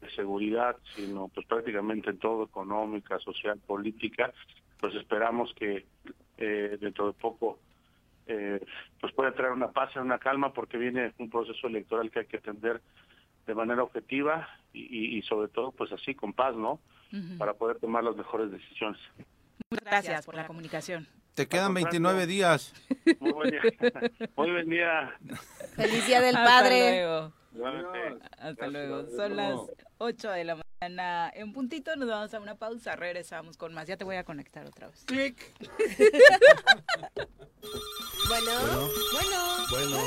de 0.00 0.10
seguridad, 0.10 0.76
sino 0.94 1.28
pues 1.28 1.46
prácticamente 1.46 2.10
en 2.10 2.18
todo, 2.18 2.44
económica, 2.44 3.18
social, 3.18 3.58
política, 3.66 4.32
pues 4.78 4.94
esperamos 4.94 5.52
que 5.54 5.86
eh, 6.36 6.76
dentro 6.80 7.06
de 7.06 7.12
poco 7.14 7.58
eh, 8.26 8.60
pues 9.00 9.12
pueda 9.14 9.32
traer 9.32 9.52
una 9.52 9.70
paz 9.70 9.90
y 9.94 9.98
una 10.00 10.18
calma 10.18 10.52
porque 10.52 10.76
viene 10.76 11.14
un 11.18 11.30
proceso 11.30 11.66
electoral 11.66 12.10
que 12.10 12.20
hay 12.20 12.26
que 12.26 12.36
atender 12.38 12.82
de 13.46 13.54
manera 13.54 13.82
objetiva 13.82 14.48
y, 14.72 14.80
y- 14.82 15.18
y 15.18 15.22
sobre 15.22 15.48
todo 15.48 15.70
pues 15.72 15.92
así 15.92 16.14
con 16.14 16.32
paz, 16.34 16.54
¿no? 16.56 16.80
Para 17.38 17.54
poder 17.54 17.78
tomar 17.78 18.02
las 18.04 18.16
mejores 18.16 18.50
decisiones. 18.50 19.00
Muchas 19.70 19.84
gracias 19.86 20.26
por 20.26 20.34
la 20.34 20.46
comunicación. 20.46 21.06
Te 21.36 21.46
quedan 21.46 21.74
29 21.74 22.26
días. 22.26 22.72
Muy 23.20 23.30
buen 23.32 23.50
día. 23.50 23.60
Muy 24.36 24.50
buen 24.52 24.70
día. 24.70 25.14
Feliz 25.76 26.06
Día 26.06 26.22
del 26.22 26.34
Hasta 26.34 26.48
Padre. 26.48 26.80
luego. 27.02 27.32
Igualmente. 27.54 28.26
Hasta 28.38 28.66
luego. 28.68 29.06
Son 29.14 29.36
las 29.36 29.58
8 29.98 30.30
de 30.30 30.44
la 30.44 30.56
mañana. 30.80 31.30
En 31.34 31.52
puntito 31.52 31.94
nos 31.96 32.08
vamos 32.08 32.32
a 32.32 32.40
una 32.40 32.54
pausa. 32.54 32.96
Regresamos 32.96 33.58
con 33.58 33.74
más. 33.74 33.86
Ya 33.86 33.98
te 33.98 34.04
voy 34.04 34.16
a 34.16 34.24
conectar 34.24 34.66
otra 34.66 34.88
vez. 34.88 35.04
Clic. 35.04 35.36
Bueno, 38.28 38.50
bueno, 39.12 39.66
Bueno. 39.70 39.98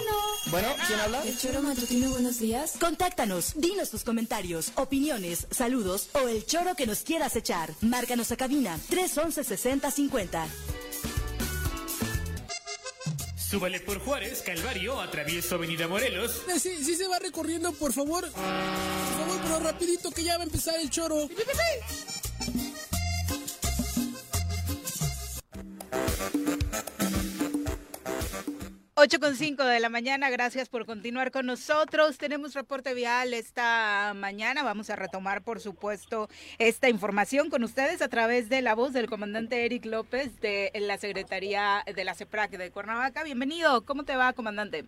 Bueno, 0.52 0.68
¿quién 0.88 1.00
habla? 1.00 1.24
El 1.24 1.38
choro 1.38 1.62
matutino, 1.62 2.10
buenos 2.10 2.40
días. 2.40 2.76
Contáctanos, 2.80 3.54
dinos 3.56 3.92
tus 3.92 4.04
comentarios, 4.04 4.72
opiniones, 4.76 5.48
saludos 5.52 6.10
o 6.14 6.28
el 6.28 6.46
choro 6.46 6.76
que 6.76 6.86
nos 6.86 7.04
quieras 7.04 7.36
echar. 7.38 7.70
Márcanos 7.82 8.32
a 8.32 8.38
cabina 8.38 8.78
311 8.90 9.44
6050. 9.44 10.48
Súbale 13.50 13.80
por 13.80 14.00
Juárez, 14.00 14.44
Calvario, 14.46 15.02
atravieso 15.02 15.56
Avenida 15.56 15.88
Morelos. 15.88 16.44
Eh, 16.48 16.60
Sí, 16.60 16.84
sí 16.84 16.96
se 16.96 17.08
va 17.08 17.18
recorriendo, 17.18 17.72
por 17.74 17.92
favor. 17.94 18.30
Por 18.30 18.32
favor, 18.34 19.40
pero 19.42 19.60
rapidito 19.60 20.12
que 20.12 20.24
ya 20.24 20.38
va 20.38 20.44
a 20.44 20.46
empezar 20.46 20.76
el 20.80 20.90
choro. 20.92 21.28
8 29.02 29.22
con 29.22 29.34
5 29.34 29.64
de 29.64 29.80
la 29.80 29.88
mañana, 29.88 30.30
gracias 30.30 30.68
por 30.68 30.86
continuar 30.86 31.32
con 31.32 31.46
nosotros. 31.46 32.18
Tenemos 32.18 32.54
reporte 32.54 32.94
vial 32.94 33.34
esta 33.34 34.12
mañana. 34.14 34.62
Vamos 34.62 34.90
a 34.90 34.98
retomar, 34.98 35.42
por 35.42 35.62
supuesto, 35.62 36.28
esta 36.58 36.90
información 36.90 37.50
con 37.50 37.64
ustedes 37.64 38.02
a 38.02 38.10
través 38.10 38.50
de 38.50 38.62
la 38.62 38.76
voz 38.76 38.92
del 38.92 39.08
comandante 39.08 39.64
Eric 39.64 39.86
López 39.86 40.42
de 40.42 40.74
la 40.76 40.98
Secretaría 40.98 41.82
de 41.96 42.04
la 42.04 42.14
CEPRAC 42.14 42.58
de 42.58 42.72
Cuernavaca. 42.72 43.24
Bienvenido. 43.24 43.86
¿Cómo 43.86 44.04
te 44.04 44.18
va, 44.18 44.34
comandante? 44.34 44.84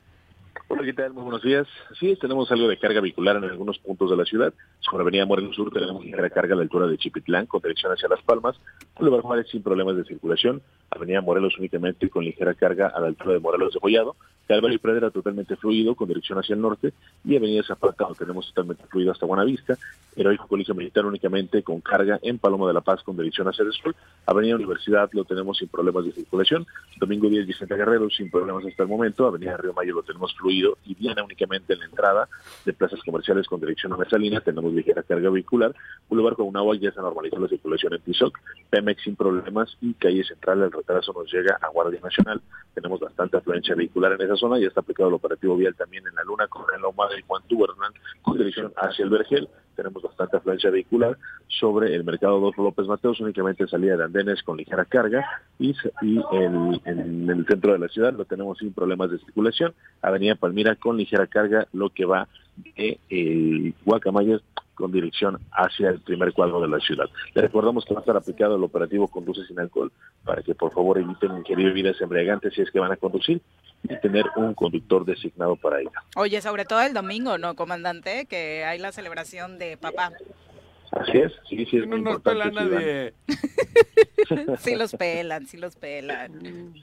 Hola, 0.68 0.84
¿qué 0.84 0.94
tal? 0.94 1.14
Muy 1.14 1.24
buenos 1.24 1.42
días. 1.42 1.68
Sí, 2.00 2.16
tenemos 2.20 2.52
algo 2.52 2.68
de 2.68 2.78
carga 2.78 3.02
vehicular 3.02 3.36
en 3.36 3.44
algunos 3.44 3.80
puntos 3.80 4.10
de 4.10 4.16
la 4.16 4.26
ciudad. 4.26 4.54
Sobre 4.80 5.02
Avenida 5.02 5.26
Morelos 5.26 5.56
Sur 5.56 5.72
tenemos 5.72 6.04
ligera 6.04 6.30
carga 6.30 6.54
a 6.54 6.58
la 6.58 6.64
altura 6.64 6.88
de 6.88 6.98
Chipitlán 6.98 7.46
con 7.46 7.62
dirección 7.62 7.92
hacia 7.92 8.08
Las 8.08 8.22
Palmas. 8.22 8.56
Boulevard 8.96 9.22
Juárez 9.22 9.48
sin 9.50 9.64
problemas 9.64 9.98
de 9.98 10.06
circulación. 10.06 10.62
Avenida 10.90 11.22
Morelos 11.22 11.58
únicamente 11.58 12.10
con 12.10 12.24
ligera 12.24 12.54
carga 12.54 12.88
a 12.88 13.00
la 13.00 13.08
altura 13.08 13.34
de 13.34 13.40
Morelos 13.40 13.74
de 13.74 13.80
Collado. 13.80 14.16
Calvario 14.48 14.76
y 14.76 14.80
Pradera 14.80 15.12
totalmente 15.12 15.56
fluido 15.56 15.96
con 15.96 16.08
dirección 16.08 16.38
hacia 16.40 16.56
el 16.56 16.62
norte. 16.62 16.94
Y 17.24 17.38
Avenida 17.38 17.64
Zapata 17.64 18.08
lo 18.08 18.16
tenemos 18.16 18.48
totalmente 18.48 18.84
fluido 18.88 19.12
hasta 19.12 19.26
Buenavista. 19.26 19.78
Heroico 20.16 20.48
Colegio 20.48 20.76
Militar 20.76 21.06
únicamente 21.06 21.64
con 21.64 21.80
carga 21.80 22.20
en 22.22 22.38
Paloma 22.38 22.68
de 22.68 22.74
la 22.74 22.82
Paz 22.82 23.02
con 23.04 23.16
dirección 23.16 23.48
hacia 23.48 23.64
el 23.64 23.72
sur. 23.72 23.96
Avenida 24.26 24.56
Universidad 24.56 25.10
lo 25.14 25.24
tenemos 25.24 25.58
sin 25.58 25.70
problemas 25.70 26.06
de 26.06 26.12
circulación. 26.12 26.66
Domingo 26.98 27.30
10 27.30 27.48
Vicente 27.48 27.76
Guerrero 27.76 28.10
sin 28.10 28.30
problemas 28.30 28.66
hasta 28.66 28.84
el 28.84 28.90
momento. 28.90 29.26
Avenida 29.26 29.56
Río 29.58 29.74
Mayo 29.74 29.96
lo 29.96 30.04
tenemos 30.04 30.34
fluido 30.36 30.51
y 30.52 30.96
Diana 30.96 31.24
únicamente 31.24 31.74
en 31.74 31.80
la 31.80 31.86
entrada 31.86 32.30
de 32.66 32.74
plazas 32.74 33.00
comerciales 33.04 33.48
con 33.48 33.60
dirección 33.60 33.94
a 33.94 33.98
Mesalina. 33.98 34.42
Tenemos 34.42 34.74
ligera 34.74 35.04
carga 35.04 35.30
vehicular. 35.30 35.74
Boulevard 36.10 36.36
Comunagua 36.36 36.76
ya 36.76 36.92
se 36.92 37.02
normalizó 37.02 37.40
la 37.40 37.48
circulación 37.48 37.94
en 37.94 38.02
Tizoc. 38.02 38.38
Pemex 38.70 39.04
sin 39.04 39.16
problemas 39.16 39.78
y 39.82 39.94
calle 39.94 40.24
central 40.24 40.62
el 40.62 40.72
retraso 40.72 41.14
nos 41.14 41.32
llega 41.32 41.58
a 41.62 41.70
Guardia 41.70 42.00
Nacional. 42.02 42.42
Tenemos 42.74 43.00
bastante 43.00 43.38
afluencia 43.38 43.76
vehicular 43.76 44.14
en 44.14 44.22
esa 44.22 44.36
zona. 44.36 44.60
Ya 44.60 44.68
está 44.68 44.82
aplicado 44.82 45.10
el 45.10 45.16
operativo 45.16 45.56
vial 45.56 45.76
también 45.76 46.06
en 46.08 46.16
la 46.16 46.24
Luna 46.24 46.48
con 46.48 46.66
el 46.76 46.84
Ahumada 46.84 47.18
y 47.18 47.24
Juan 47.24 47.44
Tubernan 47.48 47.94
con 48.22 48.38
dirección 48.38 48.74
hacia 48.78 49.04
el 49.04 49.10
Vergel. 49.10 49.50
Tenemos 49.76 50.04
bastante 50.04 50.38
afluencia 50.38 50.70
vehicular 50.70 51.18
sobre 51.48 51.96
el 51.96 52.04
mercado 52.04 52.40
Dos 52.40 52.58
López 52.58 52.88
Mateos, 52.88 53.20
únicamente 53.20 53.68
salida 53.68 53.98
de 53.98 54.04
andenes 54.04 54.44
con 54.44 54.58
ligera 54.58 54.86
carga 54.86 55.26
y, 55.60 55.76
en 56.34 57.30
el 57.30 57.46
centro 57.46 57.74
de 57.74 57.80
la 57.80 57.88
ciudad 57.88 58.14
lo 58.14 58.26
tenemos 58.26 58.58
sin 58.58 58.74
problemas 58.74 59.12
de 59.12 59.20
circulación. 59.20 59.74
Avenida 60.02 60.31
Palmira 60.36 60.76
con 60.76 60.98
ligera 60.98 61.28
carga, 61.28 61.68
lo 61.74 61.90
que 61.90 62.06
va 62.06 62.28
de 62.76 63.00
eh, 63.10 63.74
Guacamayas 63.86 64.42
con 64.76 64.92
dirección 64.92 65.38
hacia 65.52 65.90
el 65.90 66.00
primer 66.00 66.34
cuadro 66.34 66.60
de 66.62 66.68
la 66.68 66.80
ciudad. 66.80 67.06
Les 67.36 67.44
recordamos 67.44 67.86
que 67.86 67.94
va 67.94 68.00
a 68.00 68.02
estar 68.02 68.16
aplicado 68.18 68.56
el 68.56 68.64
operativo 68.64 69.08
Conduce 69.08 69.46
sin 69.46 69.60
alcohol 69.60 69.92
para 70.24 70.42
que 70.42 70.56
por 70.56 70.74
favor 70.74 70.98
eviten 70.98 71.38
ingerir 71.38 71.68
bebidas 71.68 72.02
embriagantes 72.02 72.54
si 72.54 72.62
es 72.62 72.72
que 72.72 72.80
van 72.80 72.92
a 72.92 72.98
conducir 72.98 73.42
y 73.84 73.96
tener 74.00 74.26
un 74.36 74.54
conductor 74.54 75.06
designado 75.06 75.56
para 75.56 75.82
ello. 75.82 75.92
Oye, 76.16 76.42
sobre 76.42 76.66
todo 76.66 76.82
el 76.82 76.94
domingo, 76.94 77.38
¿no, 77.38 77.56
comandante? 77.56 78.26
Que 78.26 78.64
hay 78.66 78.80
la 78.80 78.92
celebración 78.92 79.60
de 79.60 79.78
papá. 79.78 80.12
Así 80.92 81.18
es, 81.20 81.32
sí, 81.48 81.66
sí, 81.68 81.78
es 81.78 81.88
muy 81.88 82.02
No 82.02 82.10
nos 82.12 82.16
importante. 82.18 82.50
pela 82.50 82.52
ciudadano. 82.52 82.80
nadie. 82.80 83.14
Sí 84.60 84.76
los 84.76 84.94
pelan, 84.94 85.46
sí 85.48 85.58
los 85.58 85.76
pelan. 85.76 86.74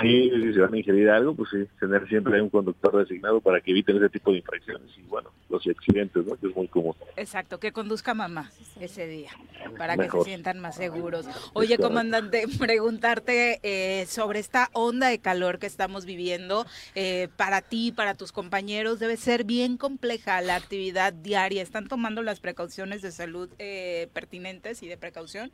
Sí, 0.00 0.30
si 0.30 0.52
se 0.52 0.60
van 0.60 0.74
a 0.74 0.78
ingerir 0.78 1.08
algo, 1.08 1.34
pues 1.34 1.50
sí, 1.50 1.64
tener 1.78 2.06
siempre 2.08 2.40
un 2.42 2.50
conductor 2.50 2.96
designado 2.98 3.40
para 3.40 3.60
que 3.60 3.70
eviten 3.70 3.96
ese 3.96 4.08
tipo 4.08 4.32
de 4.32 4.38
infracciones 4.38 4.90
y 4.96 5.02
bueno, 5.02 5.30
los 5.48 5.66
accidentes, 5.66 6.24
¿no? 6.26 6.36
Que 6.36 6.48
es 6.48 6.56
muy 6.56 6.66
común. 6.68 6.94
Exacto, 7.16 7.60
que 7.60 7.72
conduzca 7.72 8.12
mamá 8.12 8.50
ese 8.80 9.06
día, 9.06 9.30
para 9.76 9.96
que 9.96 10.10
se 10.10 10.22
sientan 10.22 10.58
más 10.58 10.76
seguros. 10.76 11.26
Oye, 11.52 11.78
comandante, 11.78 12.44
preguntarte 12.58 13.60
eh, 13.62 14.06
sobre 14.06 14.40
esta 14.40 14.68
onda 14.72 15.08
de 15.08 15.20
calor 15.20 15.58
que 15.58 15.66
estamos 15.66 16.04
viviendo. 16.04 16.66
eh, 16.94 17.28
para 17.36 17.62
ti, 17.62 17.92
para 17.92 18.14
tus 18.14 18.32
compañeros, 18.32 18.98
debe 18.98 19.16
ser 19.16 19.44
bien 19.44 19.76
compleja 19.76 20.40
la 20.40 20.56
actividad 20.56 21.12
diaria. 21.12 21.62
¿Están 21.62 21.88
tomando 21.88 22.22
las 22.22 22.40
precauciones 22.40 23.02
de 23.02 23.12
salud 23.12 23.48
eh, 23.58 24.08
pertinentes 24.12 24.82
y 24.82 24.88
de 24.88 24.96
precaución? 24.96 25.50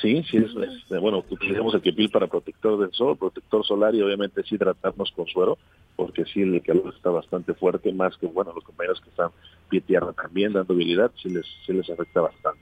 Sí, 0.00 0.22
sí, 0.30 0.38
es, 0.38 0.50
es- 0.56 1.00
bueno, 1.00 1.24
utilizamos 1.28 1.74
el 1.74 1.82
Kepil 1.82 2.10
para 2.10 2.26
protector 2.26 2.78
del 2.80 2.92
sol, 2.92 3.16
protector 3.16 3.64
solar 3.64 3.94
y 3.94 4.02
obviamente 4.02 4.42
sí 4.42 4.54
hidratarnos 4.56 5.12
con 5.12 5.26
suero, 5.26 5.58
porque 5.96 6.24
sí 6.24 6.40
el 6.42 6.62
calor 6.62 6.92
está 6.96 7.10
bastante 7.10 7.54
fuerte, 7.54 7.92
más 7.92 8.16
que, 8.16 8.26
bueno, 8.26 8.52
los 8.54 8.64
compañeros 8.64 9.00
que 9.00 9.10
están 9.10 9.30
pie 9.68 9.80
tierra 9.80 10.12
también 10.12 10.52
dando 10.54 10.72
habilidad, 10.74 11.12
sí 11.22 11.28
les, 11.28 11.46
sí 11.66 11.72
les 11.72 11.88
afecta 11.90 12.20
bastante. 12.22 12.60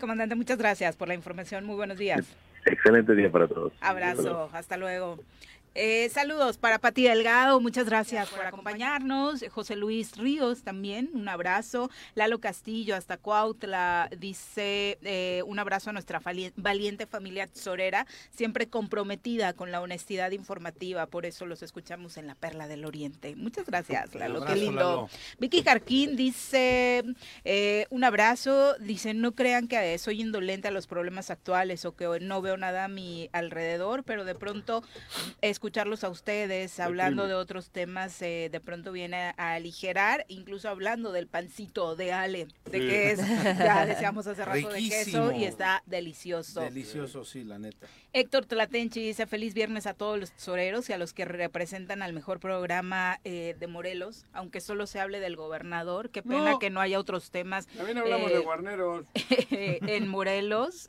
Comandante, 0.00 0.34
muchas 0.34 0.58
gracias 0.58 0.96
por 0.96 1.08
la 1.08 1.14
información. 1.14 1.64
Muy 1.64 1.76
buenos 1.76 1.98
días. 1.98 2.34
Excelente 2.64 3.14
día 3.14 3.30
para 3.30 3.46
todos. 3.48 3.72
Abrazo, 3.80 4.48
hasta 4.52 4.76
luego. 4.76 5.18
Eh, 5.74 6.08
saludos 6.08 6.58
para 6.58 6.78
Pati 6.78 7.04
Delgado, 7.04 7.60
muchas 7.60 7.86
gracias 7.86 8.28
por 8.30 8.44
acompañarnos. 8.44 9.44
José 9.50 9.76
Luis 9.76 10.16
Ríos 10.16 10.62
también, 10.62 11.10
un 11.14 11.28
abrazo. 11.28 11.90
Lalo 12.14 12.40
Castillo 12.40 12.96
hasta 12.96 13.16
Cuautla 13.16 14.08
dice 14.18 14.98
eh, 15.02 15.42
un 15.46 15.58
abrazo 15.58 15.90
a 15.90 15.92
nuestra 15.92 16.20
valiente 16.56 17.06
familia 17.06 17.46
tesorera, 17.46 18.06
siempre 18.30 18.68
comprometida 18.68 19.52
con 19.52 19.70
la 19.70 19.80
honestidad 19.80 20.32
informativa, 20.32 21.06
por 21.06 21.26
eso 21.26 21.46
los 21.46 21.62
escuchamos 21.62 22.16
en 22.16 22.26
la 22.26 22.34
Perla 22.34 22.66
del 22.66 22.84
Oriente. 22.84 23.36
Muchas 23.36 23.66
gracias, 23.66 24.14
Lalo, 24.14 24.44
qué 24.44 24.56
lindo. 24.56 24.80
Lalo. 24.80 25.10
Vicky 25.38 25.62
Jarquín 25.62 26.16
dice 26.16 27.04
eh, 27.44 27.86
un 27.90 28.04
abrazo, 28.04 28.74
dice 28.78 29.14
no 29.14 29.32
crean 29.32 29.68
que 29.68 29.96
soy 29.98 30.20
indolente 30.20 30.68
a 30.68 30.70
los 30.70 30.86
problemas 30.86 31.30
actuales 31.30 31.84
o 31.84 31.94
que 31.94 32.18
no 32.20 32.42
veo 32.42 32.56
nada 32.56 32.84
a 32.84 32.88
mi 32.88 33.28
alrededor, 33.32 34.02
pero 34.04 34.24
de 34.24 34.34
pronto 34.34 34.82
es 35.40 35.57
escucharlos 35.58 36.04
a 36.04 36.08
ustedes 36.08 36.78
hablando 36.78 37.26
de 37.26 37.34
otros 37.34 37.70
temas, 37.70 38.22
eh, 38.22 38.48
de 38.48 38.60
pronto 38.60 38.92
viene 38.92 39.34
a, 39.36 39.54
aligerar, 39.54 40.24
incluso 40.28 40.68
hablando 40.68 41.10
del 41.10 41.26
pancito 41.26 41.96
de 41.96 42.12
Ale, 42.12 42.46
de 42.70 42.78
Sí. 42.78 42.86
que 42.86 43.10
es, 43.10 43.18
ya 43.58 43.84
decíamos 43.84 44.28
hace 44.28 44.44
rato 44.44 44.68
de 44.68 44.88
queso 44.88 45.32
y 45.32 45.44
está 45.44 45.82
delicioso. 45.86 46.60
Delicioso, 46.60 47.24
sí, 47.24 47.42
la 47.42 47.58
neta. 47.58 47.88
Héctor 48.12 48.46
Tlatenchi 48.46 49.00
dice 49.02 49.26
feliz 49.26 49.52
viernes 49.52 49.88
a 49.88 49.94
todos 49.94 50.16
los 50.20 50.30
tesoreros 50.30 50.88
y 50.90 50.92
a 50.92 50.98
los 50.98 51.12
que 51.12 51.24
representan 51.24 52.02
al 52.02 52.12
mejor 52.12 52.38
programa 52.38 53.18
eh, 53.24 53.56
de 53.58 53.66
Morelos, 53.66 54.26
aunque 54.32 54.60
solo 54.60 54.86
se 54.86 55.00
hable 55.00 55.18
del 55.18 55.34
gobernador. 55.34 56.10
Qué 56.10 56.22
pena 56.22 56.52
No. 56.52 56.58
que 56.60 56.70
no 56.70 56.80
haya 56.80 57.00
otros 57.00 57.32
temas. 57.32 57.66
También 57.66 57.98
hablamos 57.98 58.30
eh, 58.30 58.34
de 58.34 58.40
guarneros. 58.40 59.06
en 59.50 60.06
Morelos. 60.06 60.88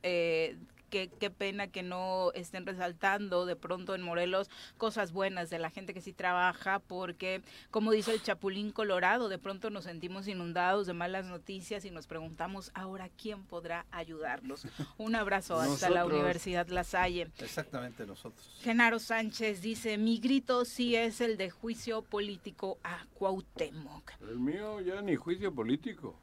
Qué, 0.90 1.10
qué 1.20 1.30
pena 1.30 1.68
que 1.68 1.84
no 1.84 2.32
estén 2.34 2.66
resaltando 2.66 3.46
de 3.46 3.56
pronto 3.56 3.96
en 3.96 4.02
Morelos 4.02 4.50
cosas 4.78 5.12
buenas 5.12 5.50
de 5.50 5.60
la 5.60 5.70
gente 5.70 5.94
que 5.94 6.02
sí 6.02 6.14
trabaja, 6.14 6.80
porque 6.80 7.42
como 7.72 7.92
dice 7.92 8.14
el 8.14 8.22
Chapulín 8.22 8.72
Colorado, 8.72 9.30
de 9.30 9.38
pronto 9.38 9.70
nos 9.70 9.86
sentimos 9.86 10.28
inundados 10.28 10.88
de 10.88 10.94
malas 10.94 11.28
noticias 11.28 11.86
y 11.86 11.92
nos 11.92 12.08
preguntamos 12.08 12.72
ahora 12.74 13.10
quién 13.10 13.44
podrá 13.44 13.86
ayudarnos. 13.92 14.66
Un 14.98 15.16
abrazo 15.16 15.60
hasta 15.60 15.90
la. 15.90 16.10
Universidad 16.10 16.68
La 16.70 16.84
Salle. 16.84 17.30
Exactamente 17.40 18.06
nosotros. 18.06 18.50
Genaro 18.62 19.00
Sánchez 19.00 19.62
dice, 19.62 19.98
mi 19.98 20.20
grito 20.20 20.66
sí 20.66 20.96
es 20.96 21.22
el 21.22 21.38
de 21.38 21.50
juicio 21.50 22.02
político 22.02 22.80
a 22.84 23.06
Cuauhtémoc. 23.14 24.12
El 24.22 24.40
mío 24.40 24.82
ya 24.82 25.02
ni 25.02 25.16
juicio 25.16 25.54
político. 25.54 26.16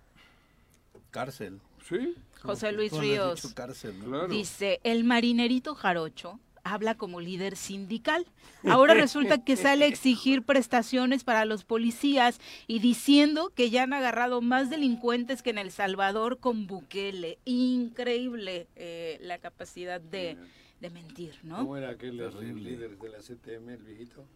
Cárcel. 1.10 1.60
Sí. 1.88 2.16
José 2.42 2.72
Luis 2.72 2.92
Ríos 2.92 3.42
dicho 3.42 3.54
cárcel, 3.54 3.98
¿no? 3.98 4.06
Claro. 4.06 4.28
dice, 4.28 4.80
el 4.84 5.04
marinerito 5.04 5.74
jarocho 5.74 6.40
habla 6.64 6.96
como 6.96 7.20
líder 7.20 7.56
sindical. 7.56 8.26
Ahora 8.64 8.94
resulta 8.94 9.44
que 9.44 9.56
sale 9.56 9.84
a 9.84 9.88
exigir 9.88 10.42
prestaciones 10.42 11.22
para 11.22 11.44
los 11.44 11.64
policías 11.64 12.40
y 12.66 12.80
diciendo 12.80 13.52
que 13.54 13.70
ya 13.70 13.84
han 13.84 13.92
agarrado 13.92 14.40
más 14.40 14.68
delincuentes 14.68 15.42
que 15.42 15.50
en 15.50 15.58
El 15.58 15.70
Salvador 15.70 16.38
con 16.38 16.66
Bukele. 16.66 17.38
Increíble 17.44 18.66
eh, 18.74 19.18
la 19.20 19.38
capacidad 19.38 20.00
de, 20.00 20.36
de 20.80 20.90
mentir, 20.90 21.38
¿no? 21.44 21.58
¿Cómo 21.58 21.76
era 21.76 21.90
aquel 21.90 22.18
Terrible. 22.18 22.70
líder 22.70 22.98
de 22.98 23.08
la 23.08 23.18
CTM, 23.18 23.68
el 23.70 23.82
viejito? 23.84 24.26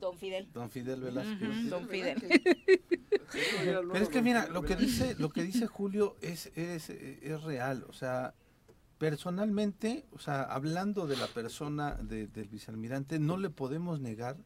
Don 0.00 0.16
Fidel. 0.18 0.48
Don 0.52 0.70
Fidel 0.70 1.00
Velázquez. 1.00 1.70
Don 1.70 1.88
Fidel. 1.88 2.22
Pero 3.32 3.96
es 3.96 4.08
que 4.08 4.22
mira, 4.22 4.46
lo 4.48 4.62
que 4.62 4.76
dice, 4.76 5.14
lo 5.18 5.30
que 5.30 5.42
dice 5.42 5.66
Julio 5.66 6.16
es, 6.20 6.46
es, 6.54 6.90
es 6.90 7.42
real. 7.42 7.84
O 7.88 7.92
sea, 7.92 8.34
personalmente, 8.98 10.06
o 10.12 10.18
sea, 10.18 10.42
hablando 10.42 11.06
de 11.06 11.16
la 11.16 11.26
persona 11.28 11.94
de- 11.94 12.26
del 12.28 12.48
vicealmirante, 12.48 13.18
no 13.18 13.36
le 13.36 13.50
podemos 13.50 14.00
negar 14.00 14.36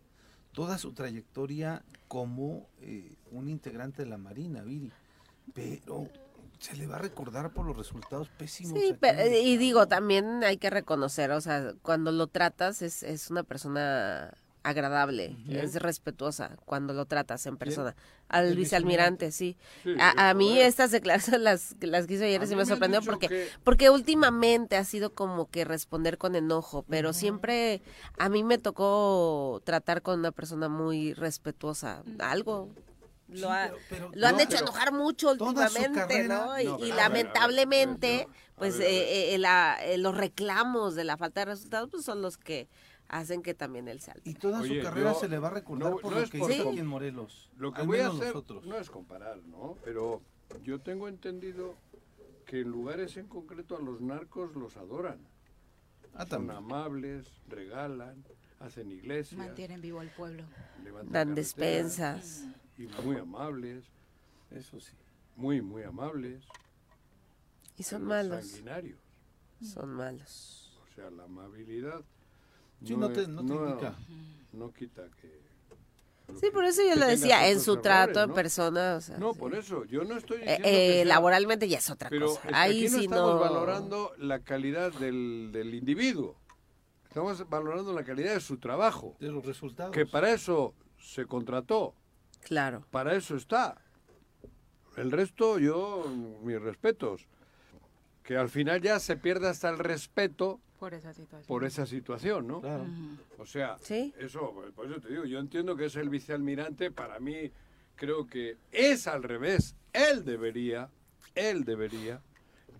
toda 0.53 0.79
su 0.79 0.93
trayectoria 0.93 1.85
como 2.09 2.69
eh, 2.81 3.15
un 3.31 3.49
integrante 3.49 4.03
de 4.05 4.09
la 4.11 4.19
Marina, 4.19 4.63
Viri. 4.63 4.91
Pero 5.55 6.09
se 6.59 6.77
le 6.77 6.87
va 6.87 6.97
a 6.97 6.99
recordar 6.99 7.53
por 7.53 7.65
los 7.65 7.77
resultados 7.77 8.29
pésimos. 8.31 8.79
Sí, 8.79 8.95
pero, 9.01 9.27
y 9.27 9.57
digo, 9.57 9.87
también 9.89 10.43
hay 10.45 10.59
que 10.59 10.69
reconocer, 10.71 11.31
o 11.31 11.41
sea, 11.41 11.73
cuando 11.83 12.13
lo 12.13 12.27
tratas 12.27 12.83
es, 12.83 13.03
es 13.03 13.31
una 13.31 13.45
persona 13.45 14.35
agradable, 14.63 15.37
es 15.49 15.75
respetuosa 15.77 16.57
cuando 16.65 16.93
lo 16.93 17.07
tratas 17.07 17.47
en 17.47 17.57
persona. 17.57 17.91
¿El 18.31 18.51
Al 18.51 18.55
vicealmirante, 18.57 19.33
sí. 19.33 19.57
Sí, 19.83 19.95
a, 19.99 20.31
a 20.31 20.35
mí 20.35 20.59
estas 20.61 20.91
declaraciones 20.91 21.41
las, 21.43 21.77
las 21.81 22.07
que 22.07 22.15
hizo 22.15 22.25
ayer 22.25 22.41
mí 22.47 22.55
me 22.55 22.67
sorprendió 22.67 23.01
porque, 23.03 23.29
que- 23.29 23.49
porque 23.65 23.91
últimamente 23.91 24.77
ha 24.77 24.85
sido 24.85 25.15
como 25.15 25.51
que 25.51 25.65
responder 25.65 26.19
con 26.19 26.35
enojo, 26.37 26.85
pero 26.89 27.13
siempre 27.13 27.83
a 28.19 28.29
mí 28.29 28.45
me 28.45 28.59
tocó 28.59 29.61
tratar 29.65 30.03
con 30.03 30.19
una 30.21 30.33
persona 30.33 30.69
muy 30.69 31.15
respetuosa, 31.15 32.03
algo. 32.19 32.69
Lo, 33.29 33.51
ha- 33.51 33.69
pero- 33.69 33.79
pero- 33.89 34.11
lo 34.13 34.27
han 34.27 34.41
hecho 34.41 34.59
enojar 34.59 34.93
mucho 34.93 35.31
últimamente, 35.31 35.93
carrera- 36.01 36.45
¿no? 36.47 36.61
Y, 36.61 36.65
No, 36.65 36.79
y 36.79 36.81
pero 36.81 36.85
a 36.85 36.87
ver, 36.89 36.91
a 36.91 36.91
ver, 36.91 36.97
lamentablemente, 36.97 38.29
pues 38.57 38.79
eh, 38.81 39.35
eh, 39.35 39.39
la- 39.39 39.79
eh, 39.83 39.99
los 39.99 40.17
reclamos 40.17 40.95
de 40.97 41.05
la 41.05 41.17
falta 41.17 41.41
de 41.41 41.45
resultados 41.47 41.89
pues 41.91 42.05
son 42.05 42.23
los 42.23 42.37
que 42.37 42.69
hacen 43.11 43.43
que 43.43 43.55
también 43.55 43.89
él 43.89 44.01
salte. 44.01 44.29
Y 44.31 44.35
toda 44.35 44.61
Oye, 44.61 44.79
su 44.79 44.85
carrera 44.85 45.13
yo- 45.13 45.19
se 45.21 45.29
le 45.29 45.39
va 45.39 45.49
a 45.49 45.51
recordar 45.53 45.91
no- 45.91 45.97
por 45.99 46.13
no 46.13 46.19
lo 46.19 46.25
es 46.25 46.31
que 46.31 46.39
por 46.39 46.51
hizo 46.51 46.69
aquí 46.71 46.79
en 46.79 46.87
Morelos. 46.87 47.51
Lo 47.59 47.73
que 47.73 47.83
voy 47.83 47.99
a 47.99 48.09
hacer 48.09 48.27
nosotros. 48.29 48.65
no 48.67 48.77
es 48.79 48.89
comparar, 48.89 49.39
¿no? 49.47 49.77
Pero 49.85 50.23
yo 50.63 50.81
tengo 50.81 51.09
entendido 51.09 51.75
que 52.47 52.61
en 52.61 52.71
lugares 52.71 53.17
en 53.17 53.27
concreto 53.27 53.77
a 53.77 53.81
los 53.81 54.01
narcos 54.01 54.55
los 54.55 54.77
adoran. 54.77 55.19
Ah, 56.15 56.21
Son 56.21 56.29
también. 56.47 56.57
amables, 56.57 57.27
regalan, 57.49 58.25
hacen 58.59 58.91
iglesias, 58.91 59.39
Mantienen 59.39 59.81
vivo 59.81 60.01
al 60.01 60.11
pueblo. 60.11 60.43
levantan 60.83 61.13
Dan 61.13 61.35
despensas. 61.35 62.45
Y 62.79 62.87
muy 63.05 63.17
amables, 63.17 63.85
Eso 64.51 64.81
sí. 64.81 64.93
muy, 65.37 65.61
muy 65.63 65.83
amables. 65.83 66.43
Y 67.77 67.83
son 67.83 68.05
malos. 68.05 68.47
Sanguinarios. 68.47 68.99
Son 69.63 69.89
malos. 69.91 70.79
O 70.91 70.95
sea, 70.95 71.11
la 71.11 71.25
amabilidad 71.25 72.03
Sí, 72.85 72.97
no 72.97 73.11
te- 73.11 73.23
es- 73.23 73.29
no 73.29 73.45
te 73.45 73.53
indica. 73.53 73.95
no 74.53 74.73
quita 74.73 75.05
que... 75.21 75.41
Sí, 76.41 76.47
por 76.53 76.65
eso 76.65 76.81
yo 76.83 76.91
tenga 76.95 77.09
decía, 77.09 77.49
en 77.49 77.59
su 77.61 77.73
errores, 77.73 77.83
trato 77.83 78.23
en 78.23 78.29
¿no? 78.29 78.35
persona, 78.35 78.95
o 78.97 79.01
sea, 79.01 79.19
No, 79.19 79.33
sí. 79.33 79.39
por 79.41 79.55
eso, 79.55 79.85
yo 79.87 80.05
no 80.05 80.17
estoy 80.17 80.37
Eh, 80.39 80.41
diciendo 80.43 80.69
eh, 80.69 80.73
que 80.89 80.95
sea- 80.99 81.05
laboralmente 81.07 81.69
ya 81.69 81.79
es 81.79 81.91
otra 81.91 82.09
Pero 82.09 82.27
cosa. 82.29 82.41
es 82.43 82.47
que 82.49 82.55
Ahí 82.55 82.71
aquí 82.85 82.93
no 82.93 82.99
sí 82.99 83.05
estamos 83.07 83.35
no. 83.35 83.41
valorando 83.41 84.13
la 84.19 84.39
calidad 84.41 84.93
del, 84.93 85.51
del 85.53 85.75
individuo. 85.75 86.37
Estamos 87.09 87.49
valorando 87.49 87.93
la 87.93 88.05
calidad 88.05 88.35
de 88.35 88.41
su 88.41 88.59
trabajo. 88.59 89.17
De 89.19 89.27
los 89.29 89.45
resultados. 89.45 89.91
Que 89.93 90.07
para 90.07 90.33
eso 90.33 90.75
se 91.01 91.27
contrató. 91.27 91.95
Claro. 92.43 92.87
Para 92.93 93.17
eso 93.17 93.35
está. 93.35 93.77
El 94.97 95.11
resto, 95.11 95.59
yo, 95.59 96.05
mis 96.45 96.61
respetos. 96.61 97.27
Que 98.23 98.37
al 98.37 98.49
final 98.49 98.81
ya 98.81 98.99
se 99.01 99.17
pierde 99.17 99.49
hasta 99.49 99.69
el 99.71 99.79
respeto 99.79 100.61
Por 100.79 100.95
esa 100.95 101.13
situación. 101.13 101.47
por 101.49 101.65
esa 101.65 101.87
situación, 101.87 102.47
¿no? 102.47 102.61
Claro. 102.61 102.87
O 103.39 103.47
sea, 103.47 103.77
Sí. 103.79 104.15
eso, 104.19 104.53
por 104.75 104.87
eso 104.87 105.01
te 105.01 105.09
digo, 105.09 105.25
yo 105.25 105.39
entiendo 105.39 105.77
que 105.77 105.87
es 105.87 105.97
el 105.97 106.09
vicealmirante, 106.09 106.91
para 106.91 107.19
mí 107.19 107.51
creo 107.97 108.27
que 108.27 108.57
es 108.71 109.07
al 109.07 109.23
revés. 109.23 109.75
Él 109.93 110.25
debería, 110.25 110.91
él 111.35 111.65
debería 111.65 112.21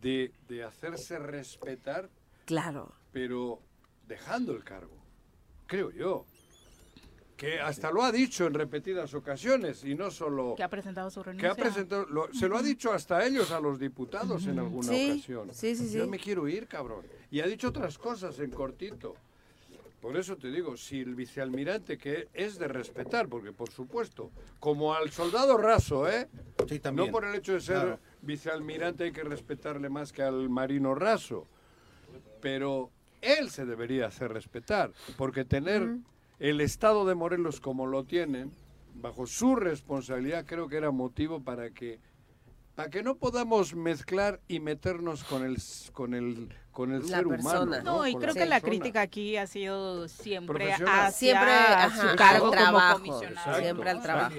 de, 0.01 0.33
de 0.49 0.65
hacerse 0.65 1.19
respetar, 1.19 2.09
Claro. 2.47 2.93
pero 3.13 3.61
dejando 4.07 4.53
el 4.55 4.65
cargo, 4.65 4.97
creo 5.67 5.91
yo. 5.91 6.25
Que 7.41 7.59
hasta 7.59 7.91
lo 7.91 8.03
ha 8.03 8.13
dicho 8.13 8.47
en 8.47 8.53
repetidas 8.53 9.15
ocasiones 9.15 9.83
y 9.85 9.95
no 9.95 10.11
solo... 10.11 10.55
Que 10.59 10.63
ha 10.63 10.69
presentado 10.69 11.09
su 11.09 11.23
Que 11.23 11.31
renuncia. 11.31 11.53
ha 11.53 11.55
presentado, 11.55 12.05
lo- 12.05 12.31
se 12.35 12.47
lo 12.49 12.59
ha 12.59 12.63
dicho 12.63 12.93
hasta 12.93 13.25
ellos, 13.25 13.51
a 13.51 13.59
los 13.61 13.79
diputados 13.79 14.47
en 14.47 14.59
alguna 14.59 14.89
Sí, 14.89 15.11
ocasión. 15.13 15.49
sí, 15.55 15.75
sí, 15.75 15.91
Yo 15.91 16.07
me 16.07 16.19
quiero 16.19 16.47
ir, 16.49 16.67
cabrón. 16.67 17.01
Y 17.31 17.41
ha 17.41 17.47
dicho 17.47 17.69
otras 17.69 17.97
cosas 17.97 18.39
en 18.41 18.51
cortito. 18.51 19.15
Por 20.03 20.19
eso 20.19 20.37
te 20.37 20.51
digo, 20.51 20.77
si 20.77 21.01
el 21.01 21.15
vicealmirante, 21.15 21.97
que 21.97 22.29
es 22.35 22.59
de 22.59 22.69
respetar, 22.69 23.27
porque 23.29 23.53
por 23.53 23.71
supuesto, 23.71 24.31
como 24.59 24.93
al 24.95 25.11
soldado 25.11 25.57
raso, 25.57 26.07
¿eh? 26.11 26.29
Sí, 26.69 26.79
también. 26.79 27.07
No 27.07 27.13
por 27.13 27.25
el 27.25 27.35
hecho 27.35 27.55
de 27.55 27.61
ser 27.63 27.77
Claro. 27.77 27.99
vicealmirante 28.21 29.05
hay 29.05 29.13
que 29.13 29.25
respetarle 29.25 29.89
más 29.89 30.13
que 30.13 30.23
al 30.23 30.51
marino 30.51 30.95
raso. 30.95 31.47
Pero 32.43 32.91
él 33.23 33.49
se 33.49 33.65
debería 33.65 34.09
hacer 34.09 34.31
respetar, 34.31 34.91
porque 35.17 35.47
tener 35.47 35.97
el 36.41 36.61
estado 36.61 37.05
de 37.07 37.15
Morelos 37.15 37.61
como 37.61 37.87
lo 37.87 38.05
tienen, 38.05 38.51
bajo 38.95 39.27
su 39.27 39.55
responsabilidad, 39.55 40.45
creo 40.47 40.69
que 40.69 40.77
era 40.77 40.91
motivo 40.91 41.41
para 41.43 41.71
que 41.71 42.01
para 42.75 42.89
que 42.89 43.03
no 43.03 43.17
podamos 43.17 43.75
mezclar 43.75 44.41
y 44.49 44.59
meternos 44.59 45.23
con 45.25 45.45
el 45.45 45.57
s- 45.57 45.93
con 45.93 46.15
el 46.15 46.49
con 46.73 46.93
el 46.93 47.01
La 47.03 47.19
ser 47.19 47.27
persona. 47.27 47.61
humano. 47.63 47.83
No, 47.85 48.07
y 48.07 48.13
Con 48.13 48.23
creo 48.23 48.35
la 48.35 48.41
que 48.41 48.47
la 48.49 48.57
persona. 48.57 48.71
crítica 48.71 49.01
aquí 49.03 49.37
ha 49.37 49.47
sido 49.47 50.09
siempre 50.09 50.73
hacia 50.73 51.11
Siempre, 51.11 51.51
ajá, 51.51 52.11
su 52.11 52.17
cargo 52.17 52.47
al 52.47 52.51
como 52.51 52.53
trabajo, 52.53 52.99
comisionado. 53.01 53.31
Exacto. 53.51 53.61
siempre 53.63 53.91
al 53.91 54.03
trabajo. 54.03 54.37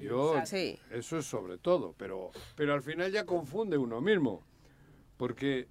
Yo, 0.00 0.34
Sí. 0.46 0.78
eso 0.90 1.18
es 1.18 1.26
sobre 1.26 1.58
todo, 1.58 1.94
pero, 1.96 2.30
pero 2.56 2.72
al 2.74 2.82
final 2.82 3.12
ya 3.12 3.24
confunde 3.24 3.76
uno 3.78 4.00
mismo, 4.00 4.42
porque 5.16 5.68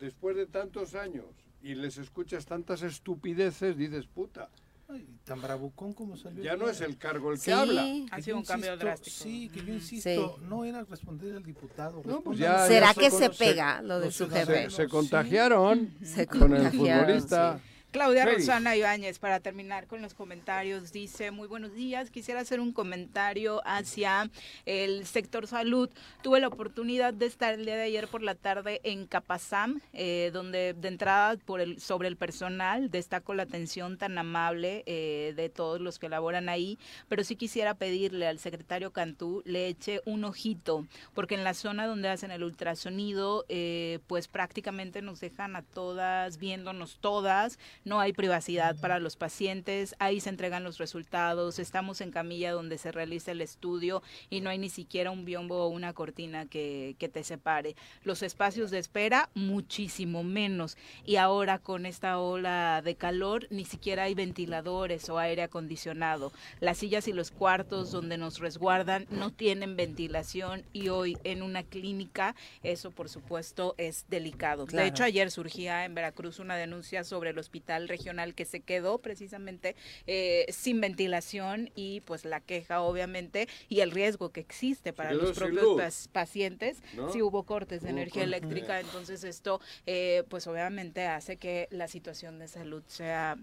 después 0.00 0.34
de 0.36 0.46
tantos 0.46 0.94
años 0.94 1.26
y 1.66 1.74
les 1.74 1.98
escuchas 1.98 2.46
tantas 2.46 2.82
estupideces, 2.82 3.76
dices, 3.76 4.06
puta, 4.06 4.48
Ay, 4.88 5.04
tan 5.24 5.42
bravucón 5.42 5.92
como 5.94 6.16
salió. 6.16 6.44
ya 6.44 6.56
no 6.56 6.68
es 6.68 6.80
el 6.80 6.96
cargo 6.96 7.32
el 7.32 7.38
Sí. 7.38 7.46
que 7.46 7.52
habla. 7.52 7.84
Ha 8.12 8.20
sido 8.22 8.36
un 8.36 8.44
cambio 8.44 8.76
drástico. 8.76 9.16
Sí, 9.16 9.48
que 9.48 9.64
yo 9.64 9.72
insisto, 9.74 10.38
no 10.42 10.64
era 10.64 10.84
responder 10.84 11.34
al 11.36 11.42
diputado. 11.42 12.02
No, 12.04 12.20
pues 12.20 12.38
ya- 12.38 12.66
¿Será 12.68 12.92
se 12.94 13.00
que 13.00 13.10
se 13.10 13.26
los- 13.28 13.36
pega 13.36 13.82
lo 13.82 13.98
de 13.98 14.12
su 14.12 14.28
jefe? 14.30 14.70
Se, 14.70 14.76
se 14.76 14.82
sí. 14.84 14.88
contagiaron 14.88 15.92
Se 16.04 16.26
con 16.28 16.52
el 16.52 16.62
contagiaron, 16.62 17.04
futbolista. 17.06 17.60
Claudia. 17.96 18.26
Rosana 18.26 18.76
Ibáñez, 18.76 19.18
para 19.18 19.40
terminar 19.40 19.86
con 19.86 20.02
los 20.02 20.12
comentarios, 20.12 20.92
dice, 20.92 21.30
muy 21.30 21.48
buenos 21.48 21.72
días, 21.72 22.10
quisiera 22.10 22.40
hacer 22.40 22.60
un 22.60 22.74
comentario 22.74 23.62
hacia 23.64 24.30
el 24.66 25.06
sector 25.06 25.46
salud. 25.46 25.88
Tuve 26.22 26.40
la 26.40 26.48
oportunidad 26.48 27.14
de 27.14 27.24
estar 27.24 27.54
el 27.54 27.64
día 27.64 27.74
de 27.74 27.84
ayer 27.84 28.06
por 28.06 28.22
la 28.22 28.34
tarde 28.34 28.82
en 28.84 29.06
Capazam, 29.06 29.80
eh, 29.94 30.28
donde 30.34 30.74
de 30.74 30.88
entrada 30.88 31.38
por 31.46 31.62
el, 31.62 31.80
sobre 31.80 32.08
el 32.08 32.18
personal 32.18 32.90
destaco 32.90 33.32
la 33.32 33.44
atención 33.44 33.96
tan 33.96 34.18
amable 34.18 34.82
eh, 34.84 35.32
de 35.34 35.48
todos 35.48 35.80
los 35.80 35.98
que 35.98 36.10
laboran 36.10 36.50
ahí, 36.50 36.78
pero 37.08 37.24
sí 37.24 37.34
quisiera 37.34 37.72
pedirle 37.72 38.26
al 38.26 38.38
secretario 38.38 38.92
Cantú 38.92 39.42
le 39.46 39.68
eche 39.68 40.02
un 40.04 40.24
ojito, 40.24 40.86
porque 41.14 41.34
en 41.34 41.44
la 41.44 41.54
zona 41.54 41.86
donde 41.86 42.10
hacen 42.10 42.30
el 42.30 42.44
ultrasonido, 42.44 43.46
eh, 43.48 44.00
pues 44.06 44.28
prácticamente 44.28 45.00
nos 45.00 45.18
dejan 45.20 45.56
a 45.56 45.62
todas, 45.62 46.36
viéndonos 46.36 46.98
todas, 47.00 47.58
no 47.86 48.00
hay 48.00 48.12
privacidad 48.12 48.76
para 48.80 48.98
los 48.98 49.16
pacientes, 49.16 49.94
ahí 50.00 50.18
se 50.18 50.28
entregan 50.28 50.64
los 50.64 50.78
resultados, 50.78 51.60
estamos 51.60 52.00
en 52.00 52.10
camilla 52.10 52.50
donde 52.50 52.78
se 52.78 52.90
realiza 52.90 53.30
el 53.30 53.40
estudio 53.40 54.02
y 54.28 54.40
no 54.40 54.50
hay 54.50 54.58
ni 54.58 54.68
siquiera 54.68 55.12
un 55.12 55.24
biombo 55.24 55.64
o 55.64 55.68
una 55.68 55.92
cortina 55.92 56.46
que, 56.46 56.96
que 56.98 57.08
te 57.08 57.22
separe. 57.22 57.76
Los 58.02 58.24
espacios 58.24 58.72
de 58.72 58.80
espera, 58.80 59.30
muchísimo 59.34 60.24
menos. 60.24 60.76
Y 61.04 61.14
ahora 61.14 61.60
con 61.60 61.86
esta 61.86 62.18
ola 62.18 62.82
de 62.82 62.96
calor, 62.96 63.46
ni 63.50 63.64
siquiera 63.64 64.02
hay 64.02 64.14
ventiladores 64.14 65.08
o 65.08 65.18
aire 65.18 65.42
acondicionado. 65.42 66.32
Las 66.58 66.78
sillas 66.78 67.06
y 67.06 67.12
los 67.12 67.30
cuartos 67.30 67.92
donde 67.92 68.18
nos 68.18 68.40
resguardan 68.40 69.06
no 69.10 69.30
tienen 69.30 69.76
ventilación 69.76 70.64
y 70.72 70.88
hoy 70.88 71.16
en 71.22 71.42
una 71.42 71.62
clínica 71.62 72.34
eso 72.64 72.90
por 72.90 73.08
supuesto 73.08 73.76
es 73.78 74.06
delicado. 74.08 74.66
Claro. 74.66 74.82
De 74.82 74.88
hecho 74.88 75.04
ayer 75.04 75.30
surgía 75.30 75.84
en 75.84 75.94
Veracruz 75.94 76.40
una 76.40 76.56
denuncia 76.56 77.04
sobre 77.04 77.30
el 77.30 77.38
hospital 77.38 77.75
regional 77.88 78.34
que 78.34 78.44
se 78.44 78.60
quedó 78.60 78.98
precisamente 78.98 79.76
eh, 80.06 80.46
sin 80.50 80.80
ventilación 80.80 81.70
y 81.74 82.00
pues 82.00 82.24
la 82.24 82.40
queja 82.40 82.80
obviamente 82.80 83.48
y 83.68 83.80
el 83.80 83.90
riesgo 83.90 84.30
que 84.30 84.40
existe 84.40 84.92
para 84.92 85.12
los 85.12 85.36
propios 85.38 85.76
pas- 85.76 86.08
pacientes 86.10 86.78
¿No? 86.94 87.10
si 87.12 87.22
hubo 87.22 87.42
cortes 87.44 87.82
de 87.82 87.88
Hubo 87.88 87.96
energía 87.98 88.22
cortes. 88.24 88.38
eléctrica 88.42 88.80
entonces 88.80 89.22
esto 89.24 89.60
eh, 89.86 90.24
pues 90.28 90.46
obviamente 90.46 91.04
hace 91.06 91.36
que 91.36 91.68
la 91.70 91.88
situación 91.88 92.38
de 92.38 92.48
salud 92.48 92.82
sea 92.86 93.36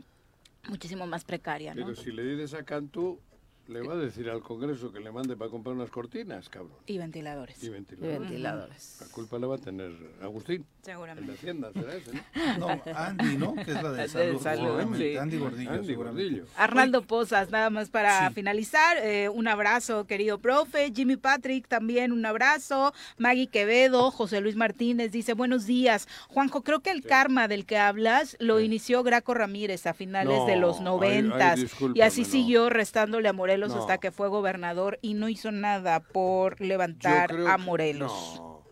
muchísimo 0.68 1.06
más 1.08 1.24
precaria 1.24 1.76
¿no? 1.76 1.86
Pero 1.86 1.96
si 1.96 2.12
le 2.12 2.24
dices 2.24 2.54
a 2.54 2.64
Cantú, 2.64 3.20
le 3.68 3.82
va 3.82 3.93
a 3.93 3.97
decir 3.97 4.30
al 4.30 4.41
Congreso 4.41 4.91
que 4.91 4.99
le 4.99 5.11
mande 5.11 5.38
para 5.38 5.49
comprar 5.49 5.76
unas 5.76 5.89
cortinas, 5.89 6.49
cabrón. 6.49 6.74
y 6.86 6.97
ventiladores 6.97 7.64
Y 7.64 7.70
ventiladores. 7.70 8.20
ventiladores. 8.20 8.97
La 9.01 9.07
culpa 9.07 9.39
la 9.39 9.47
va 9.47 9.55
a 9.55 9.59
tener 9.59 9.91
Agustín. 10.22 10.66
Seguramente. 10.82 11.22
El 11.22 11.28
de 11.28 11.34
Hacienda 11.39 11.72
será 11.72 11.95
ese, 11.95 12.11
¿no? 12.59 12.68
No, 12.68 12.82
Andy, 12.95 13.38
¿no? 13.38 13.55
Que 13.55 13.61
es 13.72 13.82
la 13.82 13.91
de 13.93 14.01
De 14.03 14.07
salud. 14.09 14.41
salud, 14.41 14.95
sí. 14.97 15.16
Andy 15.16 15.38
Gordillo. 15.38 15.72
Andy. 15.72 15.93
Gordillo. 15.95 16.45
Arnaldo 16.57 17.03
Pozas, 17.03 17.51
nada 17.51 17.70
más 17.70 17.89
para 17.89 18.28
Sí. 18.28 18.34
finalizar, 18.34 18.97
eh, 18.97 19.30
un 19.30 19.47
abrazo 19.47 20.05
querido 20.07 20.39
profe, 20.39 20.91
Jimmy 20.93 21.16
Patrick 21.16 21.68
también 21.70 22.11
un 22.11 22.26
abrazo, 22.26 22.93
Maggie 23.18 23.47
Quevedo, 23.47 24.11
José 24.11 24.41
Luis 24.41 24.55
Martínez 24.57 25.11
dice 25.14 25.34
buenos 25.34 25.66
días, 25.66 26.07
Juanjo, 26.28 26.64
creo 26.64 26.82
que 26.82 26.91
el 26.91 27.01
karma 27.03 27.47
del 27.47 27.66
que 27.66 27.78
hablas 27.78 28.36
lo 28.39 28.59
inició 28.59 29.03
Graco 29.03 29.34
Ramírez 29.34 29.86
a 29.88 29.93
finales 29.93 30.38
No, 30.38 30.45
de 30.45 30.57
los 30.57 30.76
ay, 30.76 30.80
ay, 30.80 30.84
noventas 30.86 31.59
y 31.95 32.01
así 32.01 32.22
no. 32.24 32.28
siguió 32.28 32.70
restándole 32.70 33.30
a 33.30 33.34
Morelos 33.54 33.76
No. 33.76 33.82
hasta 33.82 33.97
que 33.99 34.12
fue 34.12 34.28
gobernador 34.30 34.97
y 35.01 35.14
no 35.14 35.30
hizo 35.30 35.51
nada 35.51 35.99
por 35.99 36.60
levantar 36.60 37.32
a 37.32 37.58
que- 37.58 37.64
Morelos. 37.64 38.12
No, 38.38 38.64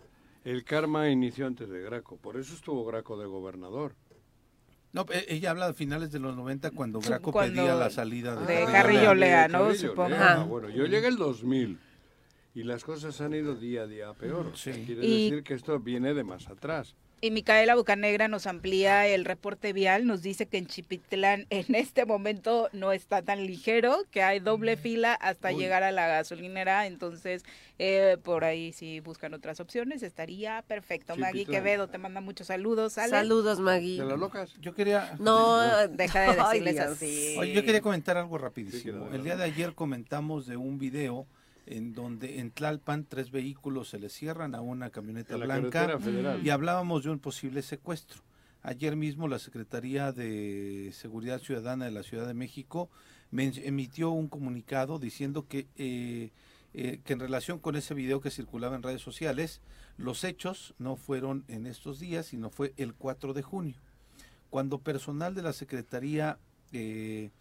el 0.44 0.64
karma 0.64 1.10
inició 1.10 1.46
antes 1.46 1.70
de 1.70 1.82
Graco, 1.82 2.18
por 2.18 2.38
eso 2.38 2.54
estuvo 2.56 2.84
Graco 2.86 3.16
de 3.18 3.28
gobernador. 3.28 3.94
No, 4.94 5.06
e- 5.12 5.26
ella 5.30 5.52
habla 5.52 5.68
de 5.68 5.74
finales 5.74 6.12
de 6.12 6.20
los 6.20 6.36
90 6.36 6.72
cuando 6.72 7.00
Graco 7.00 7.32
cuando- 7.32 7.62
pedía 7.62 7.76
la 7.76 7.90
salida 7.92 8.36
de, 8.36 8.56
de 8.56 8.66
Carrillo 8.66 9.14
Lea. 9.14 9.48
Lea, 9.48 9.48
¿no? 9.50 9.66
Carrillo 9.66 9.90
Supongo. 9.90 10.10
Lea. 10.10 10.34
Ajá. 10.34 10.44
Bueno, 10.46 10.70
yo 10.70 10.86
llegué 10.86 11.08
el 11.08 11.18
2000 11.18 11.80
y 12.56 12.64
las 12.64 12.84
cosas 12.84 13.22
han 13.22 13.34
ido 13.36 13.56
día 13.56 13.84
a 13.84 13.88
día 13.88 14.14
peor. 14.14 14.52
Sí. 14.56 14.72
Quiere 14.86 15.06
Y- 15.06 15.30
decir 15.30 15.44
que 15.44 15.54
esto 15.54 15.80
viene 15.80 16.14
de 16.16 16.24
más 16.24 16.48
atrás. 16.50 16.96
Y 17.24 17.30
Micaela 17.30 17.76
Bucanegra 17.76 18.28
nos 18.28 18.48
amplía 18.48 19.06
el 19.06 19.26
reporte 19.26 19.74
vial, 19.74 20.08
nos 20.08 20.24
dice 20.24 20.48
que 20.48 20.58
en 20.58 20.66
Chipitlán 20.66 21.46
en 21.52 21.76
este 21.76 22.08
momento 22.08 22.68
no 22.74 22.92
está 22.92 23.22
tan 23.22 23.46
ligero, 23.46 23.96
que 24.10 24.24
hay 24.24 24.40
doble 24.40 24.76
fila 24.76 25.14
hasta 25.14 25.50
Uy. 25.50 25.62
llegar 25.62 25.84
a 25.84 25.92
la 25.92 26.08
gasolinera, 26.08 26.88
entonces 26.88 27.44
eh, 27.78 28.18
por 28.24 28.44
ahí 28.44 28.74
si 28.74 29.02
buscan 29.02 29.36
otras 29.36 29.60
opciones 29.60 30.02
estaría 30.02 30.64
perfecto. 30.68 31.16
Maggie 31.16 31.42
Chipitlán. 31.42 31.64
Quevedo 31.64 31.88
te 31.90 32.00
manda 32.00 32.22
muchos 32.22 32.48
saludos. 32.48 32.98
Ale. 32.98 33.12
Saludos, 33.12 33.60
Maggie. 33.60 34.00
¿De 34.00 34.06
las 34.08 34.20
locas? 34.20 34.56
Yo 34.60 34.74
quería... 34.74 35.16
No, 35.20 35.60
Deja 35.90 36.22
de 36.22 36.42
decirles 36.42 36.80
así. 36.80 37.36
Oye, 37.38 37.54
yo 37.54 37.64
quería 37.64 37.82
comentar 37.82 38.18
algo 38.18 38.40
rapidísimo. 38.40 39.10
El 39.14 39.24
día 39.24 39.36
de 39.36 39.44
ayer 39.44 39.76
comentamos 39.76 40.48
de 40.48 40.58
un 40.58 40.80
video 40.80 41.28
en 41.72 41.94
donde 41.94 42.40
en 42.40 42.52
Tlalpan 42.52 43.06
tres 43.06 43.32
vehículos 43.32 43.90
se 43.90 44.00
le 44.00 44.10
cierran 44.10 44.56
a 44.56 44.62
una 44.62 44.90
camioneta 44.90 45.36
En 45.36 45.42
blanca 45.42 45.98
y 46.44 46.50
hablábamos 46.50 47.04
de 47.04 47.10
un 47.12 47.20
posible 47.20 47.62
secuestro. 47.62 48.22
Ayer 48.64 48.96
mismo 48.96 49.28
la 49.28 49.40
Secretaría 49.40 50.12
de 50.12 50.92
Seguridad 50.94 51.40
Ciudadana 51.40 51.86
de 51.86 51.92
la 51.92 52.04
Ciudad 52.04 52.28
de 52.28 52.34
México 52.34 52.90
emitió 53.32 54.12
un 54.12 54.28
comunicado 54.28 55.00
diciendo 55.00 55.48
que, 55.48 55.68
eh, 55.78 56.32
eh, 56.74 57.00
que 57.04 57.14
en 57.14 57.20
relación 57.20 57.60
con 57.60 57.76
ese 57.76 57.94
video 57.94 58.22
que 58.22 58.30
circulaba 58.30 58.76
en 58.76 58.84
redes 58.84 59.02
sociales, 59.02 59.62
los 59.98 60.24
hechos 60.24 60.76
no 60.78 60.96
fueron 60.96 61.44
en 61.48 61.66
estos 61.66 62.00
días, 62.00 62.28
sino 62.28 62.50
fue 62.50 62.74
el 62.78 62.94
4 62.94 63.34
de 63.34 63.42
junio, 63.42 63.78
cuando 64.50 64.80
personal 64.80 65.34
de 65.34 65.42
la 65.42 65.54
Secretaría 65.54 66.38
eh, 66.72 67.32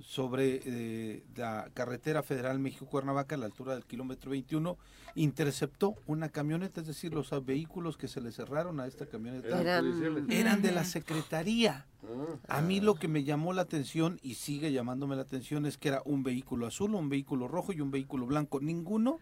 sobre 0.00 0.60
eh, 0.64 1.24
la 1.36 1.68
carretera 1.74 2.22
federal 2.22 2.58
México-Cuernavaca 2.58 3.34
a 3.34 3.38
la 3.38 3.46
altura 3.46 3.74
del 3.74 3.84
kilómetro 3.84 4.30
21 4.30 4.78
interceptó 5.14 5.96
una 6.06 6.28
camioneta, 6.28 6.80
es 6.80 6.86
decir, 6.86 7.12
los 7.12 7.30
vehículos 7.44 7.96
que 7.96 8.06
se 8.06 8.20
le 8.20 8.30
cerraron 8.30 8.78
a 8.78 8.86
esta 8.86 9.06
camioneta 9.06 9.60
Eran 9.60 10.62
de 10.62 10.70
la 10.70 10.84
Secretaría. 10.84 11.86
Ah. 12.48 12.58
A 12.58 12.60
mí 12.60 12.80
lo 12.80 12.94
que 12.94 13.08
me 13.08 13.24
llamó 13.24 13.52
la 13.52 13.62
atención 13.62 14.20
y 14.22 14.34
sigue 14.34 14.70
llamándome 14.70 15.16
la 15.16 15.22
atención 15.22 15.66
es 15.66 15.76
que 15.76 15.88
era 15.88 16.02
un 16.04 16.22
vehículo 16.22 16.66
azul, 16.66 16.94
un 16.94 17.08
vehículo 17.08 17.48
rojo 17.48 17.72
y 17.72 17.80
un 17.80 17.90
vehículo 17.90 18.26
blanco. 18.26 18.60
Ninguno 18.60 19.18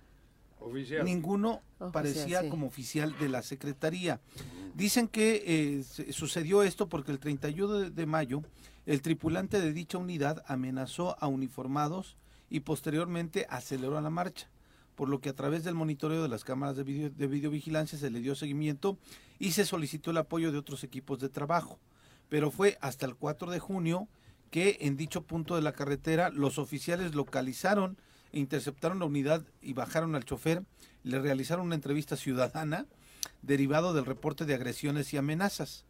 Oficial. 0.58 1.04
Ninguno 1.04 1.62
Oficial, 1.78 1.92
parecía 1.92 2.40
sí. 2.42 2.48
como 2.48 2.66
oficial 2.66 3.14
de 3.18 3.28
la 3.28 3.42
Secretaría. 3.42 4.20
Dicen 4.74 5.06
que 5.06 5.42
eh, 5.46 6.12
sucedió 6.12 6.62
esto 6.62 6.88
porque 6.88 7.12
el 7.12 7.18
31 7.18 7.74
de, 7.74 7.90
de 7.90 8.06
mayo 8.06 8.42
el 8.86 9.02
tripulante 9.02 9.60
de 9.60 9.72
dicha 9.72 9.98
unidad 9.98 10.44
amenazó 10.46 11.16
a 11.20 11.26
uniformados 11.26 12.16
y 12.48 12.60
posteriormente 12.60 13.46
aceleró 13.50 14.00
la 14.00 14.10
marcha, 14.10 14.48
por 14.94 15.08
lo 15.08 15.20
que 15.20 15.28
a 15.28 15.34
través 15.34 15.64
del 15.64 15.74
monitoreo 15.74 16.22
de 16.22 16.28
las 16.28 16.44
cámaras 16.44 16.76
de, 16.76 16.84
video, 16.84 17.10
de 17.10 17.26
videovigilancia 17.26 17.98
se 17.98 18.10
le 18.10 18.20
dio 18.20 18.36
seguimiento 18.36 18.96
y 19.40 19.52
se 19.52 19.66
solicitó 19.66 20.12
el 20.12 20.18
apoyo 20.18 20.52
de 20.52 20.58
otros 20.58 20.84
equipos 20.84 21.18
de 21.18 21.28
trabajo. 21.28 21.80
Pero 22.28 22.52
fue 22.52 22.78
hasta 22.80 23.06
el 23.06 23.16
4 23.16 23.50
de 23.50 23.58
junio 23.58 24.08
que 24.50 24.78
en 24.80 24.96
dicho 24.96 25.22
punto 25.22 25.56
de 25.56 25.62
la 25.62 25.72
carretera 25.72 26.30
los 26.30 26.58
oficiales 26.58 27.16
localizaron 27.16 27.98
e 28.32 28.38
interceptaron 28.38 29.00
la 29.00 29.06
unidad 29.06 29.42
y 29.60 29.72
bajaron 29.72 30.14
al 30.14 30.24
chofer, 30.24 30.62
le 31.02 31.18
realizaron 31.18 31.66
una 31.66 31.74
entrevista 31.74 32.16
ciudadana 32.16 32.86
derivado 33.42 33.94
del 33.94 34.06
reporte 34.06 34.44
de 34.44 34.54
agresiones 34.54 35.12
y 35.12 35.16
amenazas. 35.16 35.84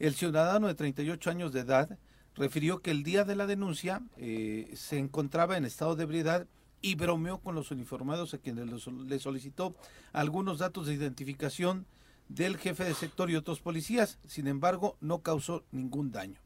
El 0.00 0.14
ciudadano 0.14 0.66
de 0.66 0.74
38 0.74 1.30
años 1.30 1.52
de 1.52 1.60
edad 1.60 1.98
refirió 2.40 2.80
que 2.80 2.90
el 2.90 3.04
día 3.04 3.24
de 3.24 3.36
la 3.36 3.46
denuncia 3.46 4.02
eh, 4.16 4.72
se 4.74 4.98
encontraba 4.98 5.56
en 5.56 5.64
estado 5.64 5.94
de 5.94 6.02
ebriedad 6.04 6.46
y 6.82 6.94
bromeó 6.94 7.38
con 7.38 7.54
los 7.54 7.70
uniformados 7.70 8.32
a 8.34 8.38
quienes 8.38 8.66
le 8.68 8.78
sol- 8.80 9.06
le 9.08 9.18
solicitó 9.18 9.76
algunos 10.12 10.58
datos 10.58 10.86
de 10.86 10.94
identificación 10.94 11.86
del 12.28 12.56
jefe 12.56 12.84
de 12.84 12.94
sector 12.94 13.30
y 13.30 13.36
otros 13.36 13.60
policías. 13.60 14.18
Sin 14.26 14.46
embargo, 14.48 14.96
no 15.00 15.18
causó 15.20 15.64
ningún 15.70 16.10
daño 16.10 16.40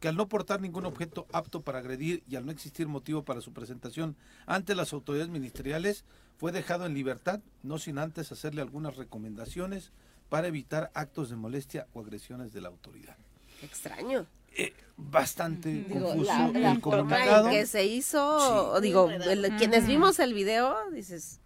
que 0.00 0.08
al 0.08 0.16
no 0.16 0.28
portar 0.28 0.62
ningún 0.62 0.86
objeto 0.86 1.26
apto 1.30 1.60
para 1.60 1.80
agredir 1.80 2.22
y 2.26 2.36
al 2.36 2.46
no 2.46 2.52
existir 2.52 2.88
motivo 2.88 3.22
para 3.22 3.42
su 3.42 3.52
presentación 3.52 4.16
ante 4.46 4.74
las 4.74 4.94
autoridades 4.94 5.30
ministeriales, 5.30 6.06
fue 6.38 6.52
dejado 6.52 6.86
en 6.86 6.94
libertad, 6.94 7.40
no 7.62 7.78
sin 7.78 7.98
antes 7.98 8.32
hacerle 8.32 8.62
algunas 8.62 8.96
recomendaciones 8.96 9.92
para 10.30 10.48
evitar 10.48 10.90
actos 10.94 11.28
de 11.28 11.36
molestia 11.36 11.86
o 11.92 12.00
agresiones 12.00 12.54
de 12.54 12.62
la 12.62 12.68
autoridad. 12.68 13.18
Extraño. 13.60 14.26
Bastante 14.96 15.84
Digo, 15.88 16.08
confuso 16.08 16.30
la, 16.30 16.48
la 16.48 16.72
el 16.72 16.80
comunicado. 16.80 17.46
en 17.48 17.52
que 17.52 17.66
se 17.66 17.86
hizo, 17.86 18.70
o 18.72 18.80
digo, 18.82 19.08
el- 19.08 19.56
quienes 19.56 19.86
vimos 19.86 20.18
el 20.18 20.34
video, 20.34 20.76
dices, 20.90 21.40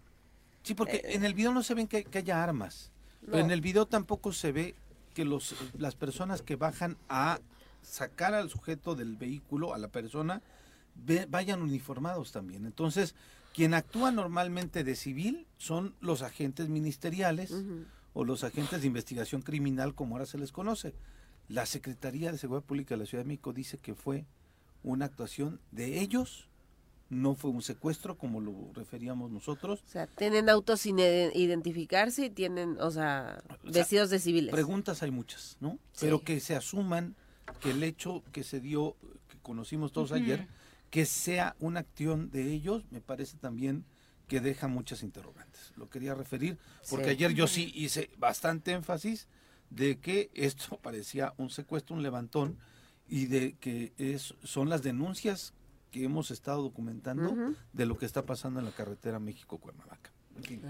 Sí, 0.63 0.73
porque 0.73 1.01
en 1.05 1.23
el 1.23 1.33
video 1.35 1.53
no 1.53 1.63
se 1.63 1.73
ven 1.73 1.87
que, 1.87 2.03
que 2.03 2.17
haya 2.17 2.43
armas. 2.43 2.91
Pero 3.21 3.37
en 3.39 3.51
el 3.51 3.61
video 3.61 3.85
tampoco 3.85 4.33
se 4.33 4.51
ve 4.51 4.75
que 5.13 5.23
los, 5.23 5.55
las 5.77 5.95
personas 5.95 6.41
que 6.41 6.55
bajan 6.57 6.97
a 7.07 7.39
sacar 7.81 8.33
al 8.33 8.49
sujeto 8.49 8.93
del 8.95 9.15
vehículo, 9.15 9.73
a 9.73 9.77
la 9.77 9.87
persona, 9.87 10.41
ve- 10.95 11.25
vayan 11.29 11.61
uniformados 11.61 12.31
también. 12.31 12.65
Entonces, 12.65 13.15
quien 13.53 13.73
actúa 13.73 14.11
normalmente 14.11 14.83
de 14.83 14.95
civil 14.95 15.47
son 15.57 15.95
los 16.01 16.23
agentes 16.23 16.67
ministeriales 16.67 17.53
o 18.13 18.23
los 18.25 18.43
agentes 18.43 18.81
de 18.81 18.87
investigación 18.87 19.41
criminal, 19.43 19.93
como 19.95 20.15
ahora 20.15 20.25
se 20.25 20.37
les 20.39 20.51
conoce. 20.51 20.93
La 21.47 21.65
Secretaría 21.65 22.31
de 22.31 22.37
Seguridad 22.37 22.65
Pública 22.65 22.95
de 22.95 22.99
la 22.99 23.05
Ciudad 23.05 23.23
de 23.23 23.27
México 23.27 23.53
dice 23.53 23.77
que 23.77 23.93
fue 23.95 24.25
una 24.83 25.05
actuación 25.05 25.59
de 25.71 25.99
ellos, 26.01 26.47
no 27.09 27.35
fue 27.35 27.51
un 27.51 27.61
secuestro 27.61 28.17
como 28.17 28.41
lo 28.41 28.71
referíamos 28.73 29.29
nosotros. 29.31 29.83
O 29.85 29.89
sea, 29.89 30.07
tienen 30.07 30.49
autos 30.49 30.81
sin 30.81 30.97
ide- 30.97 31.31
identificarse 31.35 32.25
y 32.25 32.29
tienen, 32.31 32.77
o 32.79 32.89
sea, 32.91 33.43
vestidos 33.63 34.09
de 34.09 34.19
civiles. 34.19 34.51
Preguntas 34.51 35.03
hay 35.03 35.11
muchas, 35.11 35.57
¿no? 35.59 35.77
Pero 35.99 36.21
que 36.23 36.39
se 36.39 36.55
asuman 36.55 37.15
que 37.59 37.71
el 37.71 37.83
hecho 37.83 38.23
que 38.31 38.43
se 38.43 38.59
dio, 38.59 38.95
que 39.27 39.37
conocimos 39.43 39.91
todos 39.91 40.11
ayer, 40.11 40.47
que 40.89 41.05
sea 41.05 41.55
una 41.59 41.81
acción 41.81 42.31
de 42.31 42.51
ellos, 42.53 42.85
me 42.89 43.01
parece 43.01 43.37
también 43.37 43.85
que 44.27 44.39
deja 44.39 44.67
muchas 44.67 45.03
interrogantes. 45.03 45.73
Lo 45.75 45.89
quería 45.89 46.15
referir 46.15 46.57
porque 46.89 47.05
Sí. 47.05 47.11
ayer 47.11 47.33
yo 47.35 47.45
sí 47.45 47.71
hice 47.75 48.09
bastante 48.17 48.71
énfasis 48.71 49.27
de 49.69 49.99
que 49.99 50.29
esto 50.33 50.77
parecía 50.81 51.33
un 51.37 51.49
secuestro, 51.49 51.95
un 51.95 52.03
levantón 52.03 52.57
y 53.07 53.27
de 53.27 53.53
que 53.59 53.93
es, 53.97 54.33
son 54.43 54.69
las 54.69 54.81
denuncias 54.83 55.53
que 55.91 56.03
hemos 56.03 56.31
estado 56.31 56.61
documentando 56.63 57.55
de 57.71 57.85
lo 57.85 57.97
que 57.97 58.05
está 58.05 58.25
pasando 58.25 58.59
en 58.59 58.65
la 58.65 58.71
carretera 58.71 59.19
México-Cuernavaca. 59.19 60.11
Fin. 60.41 60.61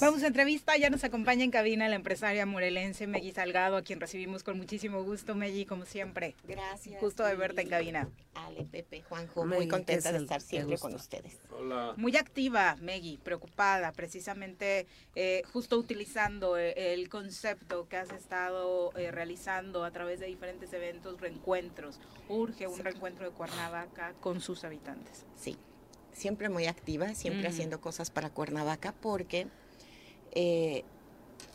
Vamos 0.00 0.22
a 0.22 0.26
entrevista, 0.26 0.76
ya 0.76 0.90
nos 0.90 1.02
acompaña 1.02 1.44
en 1.44 1.50
cabina 1.50 1.88
la 1.88 1.96
empresaria 1.96 2.44
morelense 2.44 3.06
Meggy 3.06 3.32
Salgado, 3.32 3.76
a 3.76 3.82
quien 3.82 4.00
recibimos 4.00 4.42
con 4.42 4.56
muchísimo 4.56 5.02
gusto, 5.02 5.34
Meggy, 5.34 5.64
como 5.64 5.86
siempre. 5.86 6.34
Gracias. 6.46 7.00
Gusto 7.00 7.24
de 7.24 7.34
verte 7.34 7.62
en 7.62 7.68
cabina. 7.68 8.08
Ale, 8.34 8.64
Pepe, 8.64 9.02
Juanjo, 9.02 9.46
muy 9.46 9.66
contenta 9.66 10.12
de 10.12 10.18
estar 10.18 10.40
siempre 10.40 10.76
con 10.78 10.94
ustedes. 10.94 11.38
Hola. 11.50 11.94
Muy 11.96 12.16
activa, 12.16 12.76
Meggy, 12.80 13.18
preocupada, 13.18 13.92
precisamente 13.92 14.86
eh, 15.14 15.42
justo 15.52 15.78
utilizando 15.78 16.58
eh, 16.58 16.92
el 16.92 17.08
concepto 17.08 17.88
que 17.88 17.96
has 17.96 18.10
estado 18.12 18.92
eh, 18.96 19.10
realizando 19.10 19.84
a 19.84 19.90
través 19.90 20.20
de 20.20 20.26
diferentes 20.26 20.72
eventos, 20.72 21.20
reencuentros. 21.20 21.98
Urge 22.28 22.66
un 22.66 22.78
reencuentro 22.78 23.24
de 23.24 23.32
Cuernavaca 23.32 24.14
con 24.20 24.40
sus 24.40 24.64
habitantes. 24.64 25.24
Sí, 25.36 25.56
siempre 26.14 26.48
muy 26.48 26.66
activa, 26.66 27.14
siempre 27.14 27.48
haciendo 27.48 27.80
cosas 27.80 28.10
para 28.10 28.30
Cuernavaca, 28.30 28.94
porque 29.00 29.48
eh, 30.32 30.84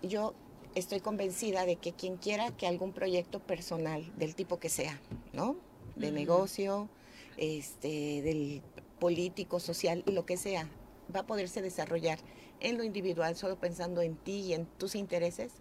yo 0.03 0.35
estoy 0.75 0.99
convencida 0.99 1.65
de 1.65 1.77
que 1.77 1.93
quien 1.93 2.17
quiera 2.17 2.51
que 2.51 2.67
algún 2.67 2.93
proyecto 2.93 3.39
personal, 3.39 4.11
del 4.17 4.35
tipo 4.35 4.59
que 4.59 4.69
sea, 4.69 4.99
¿no? 5.33 5.55
De 5.95 6.11
negocio, 6.11 6.87
este, 7.37 8.21
del 8.21 8.61
político, 8.99 9.59
social, 9.59 10.03
lo 10.05 10.25
que 10.25 10.37
sea, 10.37 10.69
va 11.13 11.21
a 11.21 11.27
poderse 11.27 11.61
desarrollar 11.61 12.19
en 12.59 12.77
lo 12.77 12.83
individual, 12.83 13.35
solo 13.35 13.57
pensando 13.57 14.01
en 14.01 14.15
ti 14.15 14.41
y 14.41 14.53
en 14.53 14.65
tus 14.65 14.95
intereses, 14.95 15.51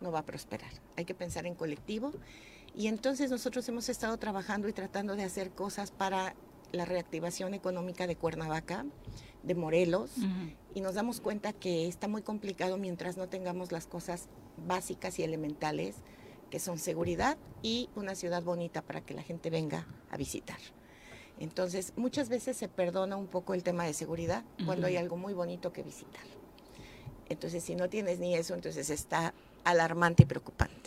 no 0.00 0.10
va 0.10 0.20
a 0.20 0.24
prosperar. 0.26 0.70
Hay 0.96 1.04
que 1.04 1.14
pensar 1.14 1.46
en 1.46 1.54
colectivo. 1.54 2.12
Y 2.74 2.88
entonces 2.88 3.30
nosotros 3.30 3.66
hemos 3.68 3.88
estado 3.88 4.18
trabajando 4.18 4.68
y 4.68 4.72
tratando 4.72 5.16
de 5.16 5.24
hacer 5.24 5.50
cosas 5.50 5.90
para 5.90 6.34
la 6.72 6.84
reactivación 6.84 7.54
económica 7.54 8.06
de 8.06 8.16
Cuernavaca, 8.16 8.86
de 9.42 9.54
Morelos, 9.54 10.10
y 10.74 10.80
nos 10.80 10.94
damos 10.94 11.20
cuenta 11.20 11.52
que 11.52 11.86
está 11.86 12.08
muy 12.08 12.22
complicado 12.22 12.78
mientras 12.78 13.16
no 13.16 13.28
tengamos 13.28 13.72
las 13.72 13.86
cosas 13.86 14.28
básicas 14.66 15.18
y 15.18 15.22
elementales, 15.22 15.96
que 16.50 16.58
son 16.58 16.78
seguridad 16.78 17.38
y 17.62 17.88
una 17.96 18.14
ciudad 18.14 18.42
bonita 18.42 18.82
para 18.82 19.00
que 19.00 19.14
la 19.14 19.22
gente 19.22 19.50
venga 19.50 19.86
a 20.10 20.16
visitar. 20.16 20.58
Entonces, 21.38 21.92
muchas 21.96 22.28
veces 22.28 22.56
se 22.56 22.68
perdona 22.68 23.16
un 23.16 23.26
poco 23.26 23.54
el 23.54 23.62
tema 23.62 23.84
de 23.84 23.92
seguridad 23.92 24.44
cuando 24.64 24.86
hay 24.86 24.96
algo 24.96 25.16
muy 25.16 25.34
bonito 25.34 25.72
que 25.72 25.82
visitar. 25.82 26.24
Entonces, 27.28 27.62
si 27.62 27.74
no 27.74 27.88
tienes 27.88 28.18
ni 28.18 28.34
eso, 28.34 28.54
entonces 28.54 28.90
está 28.90 29.34
alarmante 29.64 30.22
y 30.22 30.26
preocupante. 30.26 30.85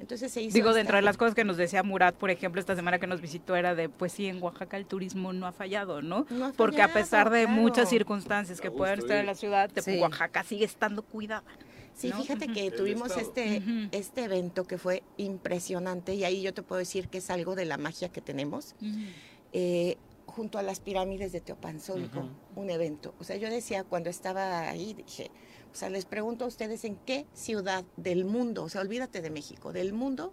Entonces 0.00 0.32
se 0.32 0.42
hizo 0.42 0.54
Digo, 0.54 0.72
dentro 0.74 0.96
de 0.96 1.02
las 1.02 1.16
cosas 1.16 1.34
que 1.34 1.44
nos 1.44 1.56
decía 1.56 1.82
Murat, 1.82 2.14
por 2.16 2.30
ejemplo, 2.30 2.60
esta 2.60 2.74
semana 2.74 2.98
que 2.98 3.06
nos 3.06 3.20
visitó 3.20 3.54
era 3.56 3.74
de, 3.74 3.88
pues 3.88 4.12
sí, 4.12 4.26
en 4.26 4.42
Oaxaca 4.42 4.76
el 4.76 4.86
turismo 4.86 5.32
no 5.32 5.46
ha 5.46 5.52
fallado, 5.52 6.02
¿no? 6.02 6.26
No 6.30 6.46
ha 6.46 6.52
Porque 6.52 6.82
a 6.82 6.92
pesar 6.92 7.30
de 7.30 7.44
claro. 7.44 7.60
muchas 7.60 7.88
circunstancias 7.88 8.60
que 8.60 8.68
gusto 8.68 8.84
estar 8.86 9.16
en 9.18 9.26
la 9.26 9.34
ciudad, 9.34 9.70
de 9.70 9.82
Sí. 9.82 9.98
Oaxaca 10.00 10.42
sigue 10.42 10.64
estando 10.64 11.02
cuidada. 11.02 11.44
Sí, 11.94 12.08
¿no? 12.10 12.20
fíjate 12.20 12.48
que 12.48 12.72
tuvimos 12.72 13.16
este, 13.16 13.62
este 13.92 14.24
evento 14.24 14.64
que 14.64 14.78
fue 14.78 15.04
impresionante 15.16 16.14
y 16.14 16.24
ahí 16.24 16.42
yo 16.42 16.52
te 16.52 16.62
puedo 16.62 16.80
decir 16.80 17.06
que 17.08 17.18
es 17.18 17.30
algo 17.30 17.54
de 17.54 17.64
la 17.66 17.76
magia 17.78 18.08
que 18.08 18.20
tenemos. 18.20 18.74
eh, 19.52 19.96
junto 20.26 20.58
a 20.58 20.62
las 20.62 20.80
pirámides 20.80 21.30
de 21.30 21.40
Teopanzolco, 21.40 22.28
un 22.56 22.70
evento. 22.70 23.14
O 23.20 23.24
sea, 23.24 23.36
yo 23.36 23.48
decía 23.48 23.84
cuando 23.84 24.10
estaba 24.10 24.68
ahí, 24.68 24.94
dije, 24.94 25.30
o 25.74 25.76
sea, 25.76 25.90
les 25.90 26.04
pregunto 26.04 26.44
a 26.44 26.48
ustedes 26.48 26.84
en 26.84 26.94
qué 27.04 27.26
ciudad 27.34 27.84
del 27.96 28.24
mundo, 28.24 28.62
o 28.62 28.68
sea, 28.68 28.80
olvídate 28.80 29.20
de 29.20 29.30
México, 29.30 29.72
del 29.72 29.92
mundo, 29.92 30.32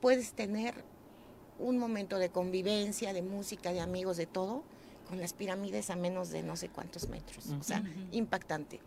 puedes 0.00 0.32
tener 0.32 0.74
un 1.58 1.76
momento 1.76 2.18
de 2.18 2.30
convivencia, 2.30 3.12
de 3.12 3.20
música, 3.20 3.72
de 3.74 3.80
amigos, 3.80 4.16
de 4.16 4.24
todo, 4.24 4.62
con 5.06 5.20
las 5.20 5.34
pirámides 5.34 5.90
a 5.90 5.96
menos 5.96 6.30
de 6.30 6.42
no 6.42 6.56
sé 6.56 6.70
cuántos 6.70 7.10
metros. 7.10 7.48
O 7.60 7.62
sea, 7.62 7.82
impactante. 8.12 8.80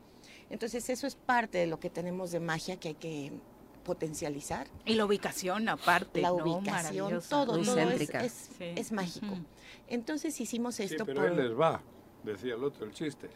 Entonces, 0.50 0.90
eso 0.90 1.06
es 1.06 1.14
parte 1.16 1.60
de 1.60 1.68
lo 1.68 1.80
que 1.80 1.92
tenemos 1.92 2.32
de 2.32 2.40
magia 2.40 2.78
que 2.80 2.88
hay 2.90 2.96
que 2.96 3.32
potencializar. 3.84 4.66
Y 4.86 4.96
la 4.96 5.06
ubicación 5.06 5.70
aparte, 5.70 6.22
La 6.22 6.30
¿no? 6.30 6.36
ubicación, 6.38 7.22
todo, 7.30 7.54
Muy 7.58 7.66
todo 7.66 7.78
es, 7.92 8.10
es- 8.10 8.50
Sí. 8.58 8.64
es 8.76 8.92
mágico. 8.92 9.36
Entonces 9.88 10.40
hicimos 10.42 10.76
Sí, 10.76 10.84
esto 10.84 11.06
pero 11.06 11.22
por... 11.22 11.30
ahí 11.30 11.36
les 11.36 11.60
va, 11.60 11.82
decía 12.24 12.56
el 12.56 12.64
otro, 12.64 12.86
el 12.86 12.94
chiste. 12.94 13.30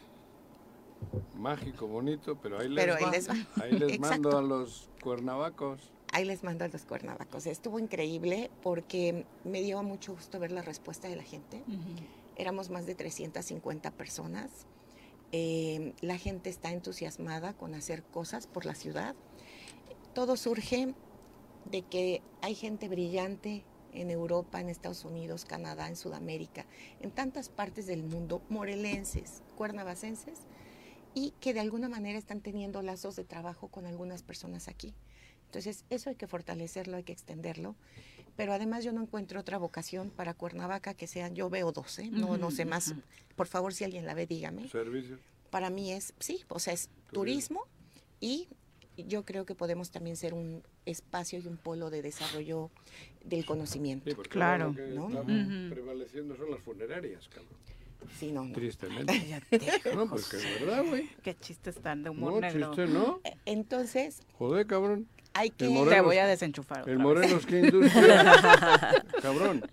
Mágico, 1.36 1.88
bonito, 1.88 2.38
pero 2.42 2.60
ahí 2.60 2.70
les 2.70 2.84
Pero 2.84 2.96
ahí 2.96 3.04
va. 3.04 3.12
les 3.12 3.30
va. 3.30 3.36
Ahí 3.62 3.72
les 3.74 4.00
mando 4.00 4.38
a 4.38 4.42
los 4.42 4.90
cuernavacos. 5.04 5.92
Ahí 6.12 6.26
les 6.26 6.44
mando 6.44 6.66
a 6.66 6.68
los 6.68 6.86
cuernavacos. 6.86 7.46
Estuvo 7.46 7.80
increíble 7.80 8.50
porque 8.64 9.26
me 9.44 9.62
dio 9.62 9.82
mucho 9.84 10.14
gusto 10.14 10.40
ver 10.40 10.52
la 10.52 10.62
respuesta 10.62 11.08
de 11.08 11.16
la 11.16 11.24
gente. 11.24 11.64
Éramos 12.38 12.70
más 12.70 12.86
de 12.86 12.96
350 12.96 13.92
personas. 13.92 14.66
Eh, 15.32 15.94
la 16.02 16.18
gente 16.18 16.50
está 16.50 16.72
entusiasmada 16.72 17.54
con 17.54 17.76
hacer 17.76 18.04
cosas 18.04 18.48
por 18.48 18.66
la 18.66 18.74
ciudad. 18.74 19.16
Todo 20.14 20.38
surge 20.38 20.94
de 21.66 21.82
que 21.82 22.22
hay 22.42 22.56
gente 22.56 22.88
brillante 22.88 23.64
en 23.94 24.10
Europa, 24.12 24.62
en 24.62 24.70
Estados 24.70 25.06
Unidos, 25.06 25.46
Canadá, 25.46 25.88
en 25.88 25.96
Sudamérica, 25.96 26.66
en 27.02 27.12
tantas 27.12 27.50
partes 27.50 27.88
del 27.88 28.04
mundo, 28.04 28.42
morelenses, 28.50 29.42
cuernavacenses, 29.56 30.40
y 31.18 31.34
que 31.40 31.52
de 31.56 31.60
alguna 31.60 31.90
manera 31.90 32.20
están 32.20 32.42
teniendo 32.42 32.84
lazos 32.84 33.16
de 33.16 33.24
trabajo 33.24 33.70
con 33.70 33.88
algunas 33.88 34.22
personas 34.22 34.68
aquí. 34.68 34.94
Entonces, 35.46 35.84
eso 35.90 36.12
hay 36.12 36.16
que 36.16 36.28
fortalecerlo, 36.28 36.96
hay 36.96 37.04
que 37.04 37.12
extenderlo. 37.12 37.76
Pero 38.36 38.54
además 38.54 38.84
yo 38.84 38.94
no 38.94 39.02
encuentro 39.02 39.40
otra 39.40 39.58
vocación 39.58 40.12
para 40.12 40.36
Cuernavaca 40.36 40.94
que 40.94 41.08
sean, 41.08 41.34
yo 41.34 41.50
veo 41.50 41.72
12, 41.72 42.12
no, 42.12 42.38
no 42.38 42.52
sé 42.52 42.66
más. 42.66 42.94
Por 43.36 43.48
favor, 43.48 43.74
si 43.74 43.84
alguien 43.84 44.06
la 44.06 44.14
ve, 44.14 44.28
dígame. 44.28 44.70
Servicios. 44.70 45.20
Para 45.50 45.72
mí 45.72 45.92
es, 45.92 46.14
sí, 46.20 46.44
o 46.50 46.60
sea, 46.60 46.74
es 46.74 46.92
turismo 47.12 47.64
y 48.20 48.48
yo 48.96 49.26
creo 49.26 49.44
que 49.48 49.56
podemos 49.56 49.90
también 49.90 50.18
ser 50.18 50.36
un 50.36 50.62
espacio 50.86 51.40
y 51.40 51.48
un 51.48 51.58
polo 51.58 51.90
de 51.90 52.04
desarrollo 52.04 52.70
del 53.24 53.44
conocimiento. 53.44 54.12
Sí, 54.12 54.16
porque 54.16 54.40
ahora 54.40 54.66
lo 54.68 54.76
que 54.76 54.88
¿no? 54.90 55.08
está 55.08 55.22
Ujú. 55.22 55.70
prevaleciendo 55.70 56.38
son 56.38 56.52
las 56.52 56.62
funerarias, 56.62 57.28
cabrón. 57.28 57.58
Sí, 58.20 58.32
no, 58.32 58.46
no. 58.46 58.54
Tristemente. 58.54 59.42
No, 59.94 60.08
pues 60.10 60.28
que 60.30 60.38
es 60.38 60.44
verdad, 60.62 60.84
güey. 60.86 61.10
Qué 61.24 61.36
chistes 61.38 61.76
tan 61.82 62.04
de 62.04 62.10
humor 62.10 62.34
No, 62.34 62.40
negro. 62.42 62.68
chiste, 62.76 62.88
¿no? 62.88 63.20
E, 63.24 63.38
Entonces, 63.46 64.22
Joder, 64.38 64.66
cabrón. 64.68 65.08
hay 65.34 65.50
que... 65.50 65.68
Te 65.68 66.02
voy 66.02 66.18
a 66.18 66.26
desenchufar 66.28 66.82
otra 66.82 66.92
El 66.94 66.98
vez. 67.00 67.06
Morelos, 67.06 67.46
qué 67.46 67.60
industria. 67.60 69.04
cabrón. 69.22 69.64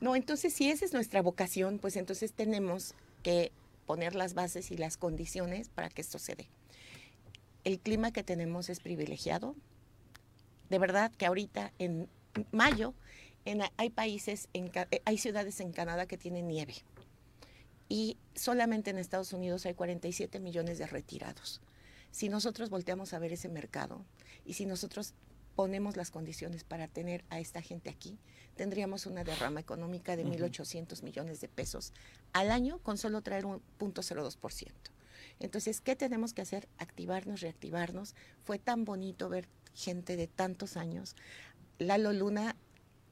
No, 0.00 0.16
entonces 0.16 0.52
si 0.52 0.68
esa 0.70 0.84
es 0.84 0.92
nuestra 0.92 1.22
vocación, 1.22 1.78
pues 1.78 1.96
entonces 1.96 2.32
tenemos 2.32 2.94
que 3.22 3.52
poner 3.86 4.14
las 4.14 4.34
bases 4.34 4.70
y 4.70 4.76
las 4.76 4.96
condiciones 4.96 5.68
para 5.68 5.88
que 5.88 6.00
esto 6.02 6.18
se 6.18 6.34
dé. 6.34 6.48
El 7.64 7.78
clima 7.78 8.12
que 8.12 8.22
tenemos 8.24 8.68
es 8.68 8.80
privilegiado. 8.80 9.54
De 10.70 10.78
verdad 10.78 11.12
que 11.12 11.26
ahorita 11.26 11.72
en 11.78 12.08
mayo 12.50 12.94
en- 13.44 13.62
hay 13.76 13.90
países, 13.90 14.48
en 14.52 14.70
eh, 14.74 15.02
hay 15.04 15.18
ciudades 15.18 15.60
en 15.60 15.72
Canadá 15.72 16.06
que 16.06 16.16
tienen 16.18 16.48
nieve. 16.48 16.74
Y 17.92 18.16
solamente 18.34 18.88
en 18.88 18.96
Estados 18.96 19.34
Unidos 19.34 19.66
hay 19.66 19.74
47 19.74 20.40
millones 20.40 20.78
de 20.78 20.86
retirados. 20.86 21.60
Si 22.10 22.30
nosotros 22.30 22.70
volteamos 22.70 23.12
a 23.12 23.18
ver 23.18 23.34
ese 23.34 23.50
mercado 23.50 24.02
y 24.46 24.54
si 24.54 24.64
nosotros 24.64 25.12
ponemos 25.56 25.98
las 25.98 26.10
condiciones 26.10 26.64
para 26.64 26.88
tener 26.88 27.22
a 27.28 27.38
esta 27.38 27.60
gente 27.60 27.90
aquí, 27.90 28.18
tendríamos 28.56 29.04
una 29.04 29.24
derrama 29.24 29.60
económica 29.60 30.16
de 30.16 30.24
Ujú. 30.24 30.32
1.800 30.32 31.02
millones 31.02 31.42
de 31.42 31.48
pesos 31.48 31.92
al 32.32 32.50
año 32.50 32.78
con 32.78 32.96
solo 32.96 33.20
traer 33.20 33.44
un 33.44 33.60
0.02%. 33.78 34.70
Entonces, 35.38 35.82
¿qué 35.82 35.94
tenemos 35.94 36.32
que 36.32 36.40
hacer? 36.40 36.70
Activarnos, 36.78 37.42
reactivarnos. 37.42 38.14
Fue 38.42 38.58
tan 38.58 38.86
bonito 38.86 39.28
ver 39.28 39.50
gente 39.74 40.16
de 40.16 40.28
tantos 40.28 40.78
años. 40.78 41.14
Lalo 41.78 42.14
Luna, 42.14 42.56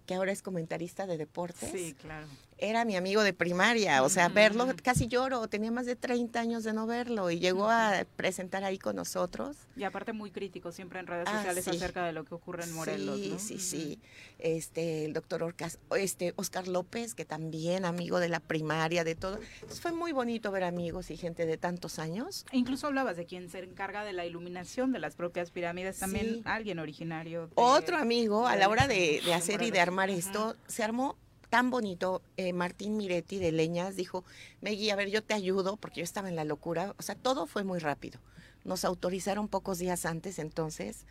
que 0.07 0.15
ahora 0.15 0.32
es 0.32 0.40
comentarista 0.40 1.07
de 1.07 1.19
deportes. 1.19 1.70
Sí, 1.70 1.93
claro. 2.01 2.28
Era 2.61 2.85
mi 2.85 2.95
amigo 2.97 3.23
de 3.23 3.32
primaria, 3.32 4.03
o 4.03 4.09
sea, 4.09 4.28
verlo 4.28 4.66
casi 4.82 5.09
lloro, 5.09 5.49
tenía 5.49 5.70
más 5.70 5.87
de 5.87 5.97
30 5.97 6.39
años 6.41 6.62
de 6.65 6.73
no 6.73 6.87
verlo 6.87 7.31
y 7.31 7.39
llegó 7.39 7.69
a 7.70 8.05
presentar 8.16 8.65
ahí 8.65 8.78
con 8.78 8.97
nosotros. 8.97 9.57
Y 9.77 9.85
aparte 9.85 10.12
muy 10.12 10.31
crítico 10.31 10.70
siempre 10.70 11.01
en 11.01 11.07
redes 11.07 11.27
Ah, 11.28 11.37
sociales 11.39 11.65
sí. 11.65 11.70
acerca 11.70 12.05
de 12.05 12.12
lo 12.12 12.24
que 12.24 12.35
ocurre 12.35 12.65
en 12.65 12.73
Morelos, 12.73 13.19
Sí, 13.19 13.31
¿no? 13.32 13.39
sí, 13.39 13.59
sí. 13.59 13.99
Este, 14.39 15.05
el 15.07 15.12
doctor 15.12 15.43
Orcas, 15.43 15.78
este, 15.97 16.32
Oscar 16.37 16.69
López, 16.69 17.15
que 17.15 17.24
también 17.24 17.85
amigo 17.85 18.20
de 18.20 18.28
la 18.28 18.41
primaria, 18.41 19.05
de 19.05 19.15
todo. 19.15 19.39
Entonces, 19.55 19.81
fue 19.81 19.93
muy 19.93 20.12
bonito 20.12 20.51
ver 20.51 20.65
amigos 20.65 21.11
y 21.11 21.16
gente 21.16 21.47
de 21.47 21.57
tantos 21.57 21.99
años. 21.99 22.45
E 22.53 22.59
incluso 22.59 22.87
hablabas 22.87 23.16
de 23.16 23.27
quien 23.27 23.49
se 23.51 23.61
encarga 23.61 24.05
de 24.05 24.12
la 24.12 24.27
iluminación 24.27 24.93
de 24.93 24.99
las 24.99 25.15
propias 25.15 25.51
pirámides, 25.51 25.99
también 25.99 26.27
Sí. 26.37 26.43
alguien 26.45 26.78
originario. 26.78 27.47
de- 27.47 27.53
Otro 27.57 27.97
amigo, 27.97 28.47
a 28.47 28.57
la 28.57 28.69
hora 28.69 28.87
de, 28.87 29.20
hacer 29.35 29.62
y 29.62 29.70
de 29.70 29.81
armar 29.81 30.11
esto, 30.11 30.57
se 30.66 30.82
armó 30.82 31.16
tan 31.51 31.70
bonito. 31.70 32.22
eh, 32.36 32.52
Martín 32.52 32.97
Miretti 32.97 33.39
de 33.39 33.52
Leñas 33.52 33.97
dijo, 33.97 34.24
Megui, 34.60 34.90
a 34.90 34.97
ver, 34.97 35.10
yo 35.10 35.22
te 35.22 35.35
ayudo, 35.35 35.77
porque 35.77 36.01
yo 36.01 36.05
estaba 36.05 36.28
en 36.28 36.36
la 36.36 36.44
locura. 36.44 36.94
O 36.98 37.02
sea, 37.02 37.16
todo 37.16 37.47
fue 37.47 37.64
muy 37.64 37.81
rápido. 37.81 38.20
Nos 38.64 38.85
autorizaron 38.85 39.48
pocos 39.48 39.78
días 39.78 40.06
antes, 40.06 40.39
entonces 40.39 41.06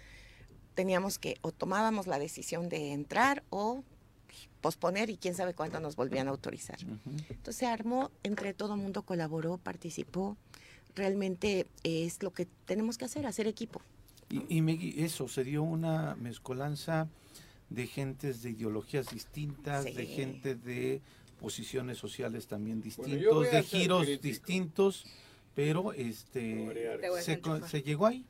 teníamos 0.76 1.20
que, 1.20 1.38
o 1.42 1.52
tomábamos 1.52 2.08
la 2.08 2.20
decisión 2.20 2.70
de 2.70 2.94
entrar 2.94 3.44
o 3.50 3.84
posponer 4.62 5.10
y 5.10 5.18
quién 5.18 5.36
sabe 5.36 5.54
cuándo 5.54 5.80
nos 5.80 5.96
volvían 5.96 6.28
a 6.28 6.32
autorizar. 6.32 6.78
Entonces 7.30 7.56
se 7.56 7.66
armó, 7.66 8.12
entre 8.24 8.54
todo 8.54 8.76
el 8.76 8.82
mundo 8.82 9.04
colaboró, 9.04 9.58
participó. 9.58 10.38
Realmente 10.96 11.68
es 11.84 12.24
lo 12.24 12.32
que 12.32 12.46
tenemos 12.66 12.98
que 12.98 13.06
hacer, 13.06 13.26
hacer 13.26 13.48
equipo. 13.48 13.82
Y, 14.30 14.58
y 14.58 14.62
Megui, 14.62 15.04
eso, 15.04 15.28
se 15.28 15.44
dio 15.44 15.64
una 15.64 16.16
mezcolanza 16.16 17.08
de 17.70 17.88
gentes 17.88 18.42
de 18.42 18.52
ideologías 18.52 19.12
distintas, 19.12 19.86
de 19.86 20.06
gente 20.06 20.56
de 20.56 21.02
posiciones 21.40 21.98
sociales 21.98 22.48
también 22.48 22.82
distintos, 22.82 23.52
de 23.52 23.64
giros 23.64 24.04
crítico. 24.04 24.24
distintos, 24.24 25.06
pero 25.56 25.94
este 25.94 26.98
se, 27.22 27.42
se 27.68 27.82
llegó 27.82 28.08
ahí. 28.08 28.26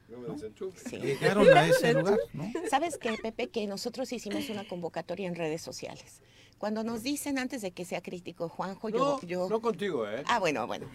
Llegaron 0.91 1.48
a 1.57 1.68
ese 1.68 1.94
lugar, 1.94 2.20
¿no? 2.34 2.52
¿Sabes 2.70 2.98
qué, 2.98 3.18
Pepe? 3.22 3.48
Que 3.49 3.68
nosotros 3.68 4.11
hicimos 4.11 4.49
una 4.49 4.68
convocatoria 4.68 5.28
en 5.28 5.36
redes 5.36 5.61
sociales. 5.61 6.22
Cuando 6.57 6.84
nos 6.84 7.03
dicen 7.03 7.40
antes 7.40 7.61
de 7.61 7.72
que 7.72 7.86
sea 7.86 8.02
crítico, 8.02 8.49
Juanjo, 8.49 8.90
yo... 8.90 8.98
No, 8.98 9.22
yo... 9.22 9.48
no 9.49 9.61
contigo, 9.61 10.07
¿eh? 10.07 10.24
Ah, 10.28 10.40
bueno, 10.40 10.68
bueno. 10.68 10.90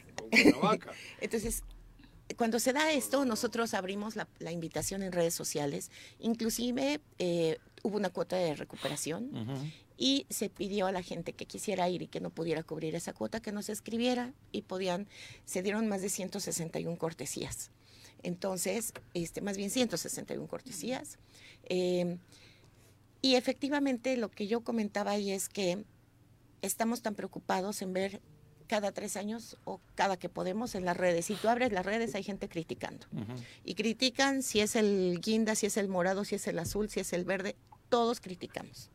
Con. 0.60 0.78
Entonces, 1.22 1.62
cuando 2.36 2.58
se 2.58 2.74
da 2.74 2.92
esto, 2.92 3.24
nosotros 3.24 3.72
abrimos 3.72 4.14
la, 4.14 4.28
la 4.40 4.52
invitación 4.52 5.02
en 5.02 5.12
redes 5.12 5.32
sociales. 5.34 5.90
Inclusive 6.18 7.00
eh, 7.18 7.58
hubo 7.84 7.98
una 7.98 8.10
cuota 8.10 8.36
de 8.36 8.56
recuperación 8.56 9.30
y 9.96 10.26
se 10.30 10.48
pidió 10.48 10.86
a 10.86 10.92
la 10.92 11.02
gente 11.02 11.34
que 11.34 11.44
quisiera 11.44 11.88
ir 11.88 12.02
y 12.02 12.08
que 12.08 12.18
no 12.18 12.30
pudiera 12.30 12.62
cubrir 12.62 12.94
esa 12.94 13.12
cuota 13.12 13.40
que 13.40 13.52
nos 13.52 13.68
escribiera 13.68 14.32
y 14.50 14.62
podían, 14.62 15.06
se 15.44 15.62
dieron 15.62 15.86
más 15.86 16.02
de 16.02 16.08
161 16.08 16.98
cortesías. 16.98 17.70
Entonces, 18.22 18.94
este, 19.12 19.42
más 19.42 19.58
bien 19.58 19.70
161 19.70 20.48
cortesías. 20.48 21.18
Eh, 21.64 22.16
y 23.20 23.36
efectivamente 23.36 24.16
lo 24.16 24.30
que 24.30 24.46
yo 24.46 24.62
comentaba 24.62 25.12
ahí 25.12 25.30
es 25.30 25.50
que 25.50 25.84
estamos 26.62 27.02
tan 27.02 27.14
preocupados 27.14 27.82
en 27.82 27.92
ver 27.92 28.22
cada 28.66 28.92
tres 28.92 29.16
años 29.16 29.58
o 29.64 29.80
cada 29.94 30.16
que 30.16 30.28
podemos 30.28 30.74
en 30.74 30.84
las 30.84 30.96
redes. 30.96 31.26
Si 31.26 31.34
tú 31.34 31.48
abres 31.48 31.72
las 31.72 31.84
redes 31.84 32.14
hay 32.14 32.22
gente 32.22 32.48
criticando. 32.48 33.06
Y 33.64 33.74
critican 33.74 34.42
si 34.42 34.60
es 34.60 34.74
el 34.74 35.20
guinda, 35.20 35.54
si 35.54 35.66
es 35.66 35.76
el 35.76 35.88
morado, 35.88 36.24
si 36.24 36.36
es 36.36 36.46
el 36.46 36.58
azul, 36.58 36.88
si 36.88 37.00
es 37.00 37.12
el 37.12 37.24
verde, 37.24 37.56
todos 37.94 38.20
criticamos. 38.20 38.90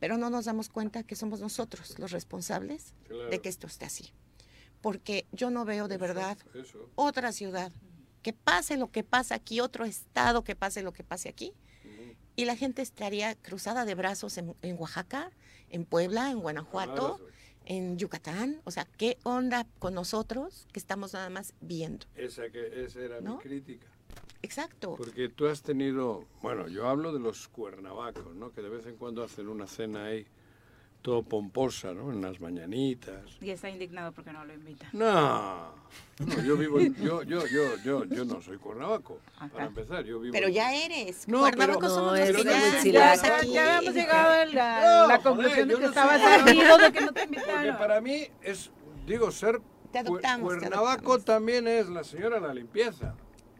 Pero 0.00 0.18
no 0.18 0.28
nos 0.28 0.44
damos 0.46 0.68
cuenta 0.68 1.04
que 1.04 1.14
somos 1.14 1.40
nosotros 1.40 1.98
los 2.00 2.10
responsables 2.10 2.92
Claro. 3.06 3.30
de 3.30 3.40
que 3.40 3.48
esto 3.48 3.66
esté 3.68 3.84
así. 3.84 4.10
Porque 4.80 5.26
yo 5.32 5.50
no 5.50 5.64
veo 5.64 5.86
de 5.88 5.98
verdad 5.98 6.36
Eso. 6.54 6.90
otra 6.96 7.30
ciudad 7.32 7.70
que 8.22 8.32
pase 8.32 8.76
lo 8.76 8.90
que 8.90 9.04
pasa 9.04 9.36
aquí, 9.36 9.60
otro 9.60 9.84
estado 9.84 10.42
que 10.42 10.56
pase 10.56 10.82
lo 10.82 10.92
que 10.92 11.04
pase 11.04 11.28
aquí. 11.28 11.52
Y 12.36 12.46
la 12.46 12.56
gente 12.56 12.82
estaría 12.82 13.36
cruzada 13.36 13.84
de 13.84 13.94
brazos 13.94 14.36
en, 14.38 14.56
en 14.62 14.76
Oaxaca, 14.80 15.30
en 15.70 15.84
Puebla, 15.84 16.30
en 16.32 16.40
Guanajuato, 16.40 17.20
en 17.64 17.96
Yucatán. 17.96 18.60
O 18.64 18.72
sea, 18.72 18.84
¿qué 18.98 19.18
onda 19.22 19.66
con 19.78 19.94
nosotros 19.94 20.66
que 20.72 20.80
estamos 20.80 21.12
nada 21.12 21.30
más 21.30 21.54
viendo? 21.60 22.06
Esa, 22.16 22.50
que, 22.50 22.84
esa 22.84 22.98
era 23.00 23.20
¿No? 23.20 23.36
mi 23.36 23.42
crítica. 23.42 23.86
Exacto. 24.44 24.94
Porque 24.96 25.28
tú 25.30 25.46
has 25.46 25.62
tenido, 25.62 26.24
bueno, 26.42 26.68
yo 26.68 26.86
hablo 26.88 27.12
de 27.12 27.18
los 27.20 27.48
cuernavacos, 27.48 28.34
¿no? 28.34 28.52
Que 28.52 28.60
de 28.62 28.68
vez 28.68 28.86
en 28.86 28.96
cuando 28.96 29.24
hacen 29.24 29.48
una 29.48 29.66
cena 29.66 30.04
ahí, 30.04 30.26
todo 31.02 31.22
pomposa, 31.22 31.92
¿no? 31.92 32.10
En 32.12 32.22
las 32.22 32.40
mañanitas. 32.40 33.22
Y 33.40 33.50
está 33.50 33.68
indignado 33.68 34.12
porque 34.12 34.32
no 34.32 34.44
lo 34.44 34.54
invitan. 34.54 34.88
No, 34.92 35.74
no, 36.18 36.42
yo 36.42 36.56
vivo, 36.56 36.78
en- 36.80 36.94
yo, 36.96 37.22
yo, 37.22 37.46
yo, 37.46 37.76
yo, 37.84 38.04
yo 38.04 38.24
no 38.24 38.40
soy 38.40 38.56
cuernavaco, 38.58 39.18
para 39.38 39.46
Ajá. 39.46 39.64
empezar, 39.66 40.04
yo 40.04 40.18
vivo. 40.20 40.32
Pero 40.32 40.48
en- 40.48 40.54
ya 40.54 40.74
eres. 40.74 41.28
No, 41.28 41.40
Cuernavaco 41.40 41.80
pero- 41.80 41.94
somos 41.94 42.12
No, 42.18 42.26
los 42.26 42.36
que 42.36 42.42
ya 42.92 43.12
aquí. 43.12 43.52
Ya 43.52 43.76
habíamos 43.76 43.94
llegado 43.94 44.32
a 44.32 44.44
la, 44.46 44.80
No, 44.80 45.08
la 45.08 45.16
joder, 45.18 45.22
conclusión 45.22 45.68
de 45.68 45.74
que 45.74 45.80
no 45.80 45.88
estabas 45.88 46.20
ardido 46.22 46.78
de 46.78 46.92
que 46.92 47.00
no 47.02 47.06
te 47.12 47.20
Porque 47.20 47.24
invitaron. 47.24 47.76
para 47.78 48.00
mí 48.00 48.26
es, 48.42 48.70
digo, 49.06 49.30
ser 49.30 49.60
Te 49.92 49.98
adoptamos, 49.98 50.54
te 50.54 50.58
cuernavaco 50.60 50.90
adoptamos. 51.12 51.24
también 51.26 51.68
es 51.68 51.88
la 51.90 52.02
señora 52.04 52.40
de 52.40 52.46
la 52.48 52.54
limpieza. 52.54 53.14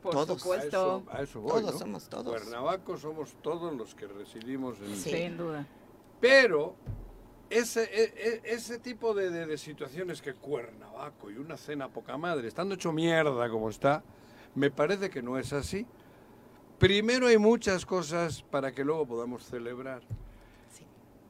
Por 0.04 0.12
Todos. 0.12 0.40
supuesto. 0.42 1.02
A 1.08 1.12
eso, 1.12 1.18
a 1.18 1.22
eso 1.22 1.40
voy, 1.40 1.50
Todos 1.62 1.72
¿no? 1.72 1.78
somos 1.78 2.08
todos. 2.10 2.26
Cuernavaco 2.42 2.98
somos 2.98 3.32
todos 3.42 3.74
los 3.74 3.94
que 3.94 4.06
residimos 4.06 4.78
en... 4.80 4.94
Sí. 4.96 5.10
Sin 5.10 5.36
duda. 5.38 5.66
Pero 6.20 6.76
ese, 7.48 7.84
e- 7.84 8.12
e- 8.14 8.40
ese 8.44 8.78
tipo 8.78 9.14
de, 9.14 9.30
de- 9.30 9.46
de 9.46 9.56
situaciones 9.56 10.20
que 10.20 10.34
Cuernavaco 10.34 11.30
y 11.30 11.38
una 11.38 11.56
cena 11.56 11.88
poca 11.88 12.18
madre, 12.18 12.48
estando 12.48 12.74
hecho 12.74 12.92
mierda 12.92 13.48
como 13.48 13.70
está, 13.70 14.04
me 14.54 14.70
parece 14.70 15.08
que 15.08 15.22
no 15.22 15.38
es 15.38 15.54
así. 15.54 15.86
Primero 16.78 17.26
hay 17.28 17.38
muchas 17.38 17.86
cosas 17.86 18.42
para 18.42 18.72
que 18.72 18.84
luego 18.84 19.06
podamos 19.06 19.44
celebrar. 19.46 20.02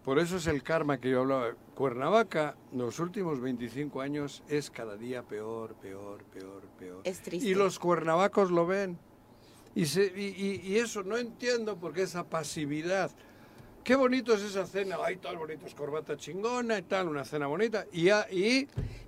Por 0.04 0.18
eso 0.18 0.36
es 0.36 0.46
el 0.46 0.62
karma 0.62 0.98
que 1.00 1.10
yo 1.10 1.20
hablaba. 1.20 1.54
Cuernavaca, 1.74 2.56
los 2.72 2.98
últimos 3.00 3.40
25 3.40 4.00
años, 4.02 4.42
es 4.48 4.70
cada 4.70 4.96
día 4.96 5.22
peor, 5.22 5.74
peor, 5.76 6.22
peor, 6.24 6.62
peor. 6.78 7.00
Es 7.04 7.20
triste. 7.22 7.48
Y 7.48 7.54
los 7.54 7.78
cuernavacos 7.78 8.50
lo 8.50 8.66
ven. 8.66 8.98
Y, 9.74 9.86
se- 9.86 10.12
y- 10.14 10.34
y- 10.36 10.72
y 10.72 10.76
eso 10.78 11.02
no 11.02 11.16
entiendo 11.16 11.76
por 11.78 11.94
qué 11.94 12.02
esa 12.02 12.24
pasividad. 12.24 13.10
Qué 13.82 13.96
bonito 13.96 14.32
es 14.34 14.42
esa 14.42 14.66
cena, 14.66 14.96
hay 15.04 15.16
tal 15.16 15.36
bonito, 15.36 15.66
es 15.66 15.74
corbata 15.74 16.16
chingona 16.16 16.78
y 16.78 16.82
tal, 16.82 17.08
una 17.08 17.24
cena 17.24 17.46
bonita. 17.46 17.84
Y, 17.92 18.08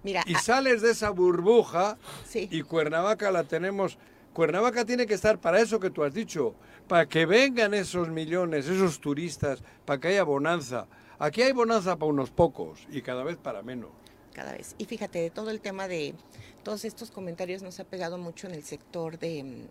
Mira, 0.02 0.22
y 0.26 0.34
a- 0.34 0.38
sales 0.38 0.82
de 0.82 0.90
esa 0.90 1.10
burbuja 1.10 1.98
Sí. 2.26 2.48
y 2.50 2.62
Cuernavaca 2.62 3.30
la 3.30 3.44
tenemos. 3.44 3.96
Cuernavaca 4.34 4.84
tiene 4.84 5.06
que 5.06 5.14
estar 5.14 5.40
para 5.40 5.60
eso 5.60 5.78
que 5.80 5.88
tú 5.90 6.02
has 6.04 6.12
dicho, 6.12 6.54
para 6.88 7.06
que 7.06 7.26
vengan 7.26 7.74
esos 7.74 8.08
millones, 8.08 8.66
esos 8.68 9.00
turistas, 9.00 9.62
para 9.84 10.00
que 10.00 10.08
haya 10.08 10.24
bonanza. 10.24 10.86
Aquí 11.18 11.42
hay 11.42 11.52
bonanza 11.52 11.96
para 11.96 12.10
unos 12.10 12.30
pocos 12.30 12.86
y 12.90 13.02
cada 13.02 13.24
vez 13.24 13.36
para 13.36 13.62
menos. 13.62 13.90
cada 14.32 14.52
vez. 14.52 14.74
Y 14.76 14.84
fíjate, 14.84 15.18
de 15.18 15.30
todo 15.30 15.50
el 15.50 15.60
tema 15.62 15.88
de 15.88 16.14
todos 16.62 16.84
estos 16.84 17.10
comentarios 17.10 17.62
nos 17.62 17.80
ha 17.80 17.84
pegado 17.84 18.18
mucho 18.18 18.46
en 18.46 18.54
el 18.54 18.62
sector 18.64 19.18
de 19.18 19.42
mm, 19.44 19.66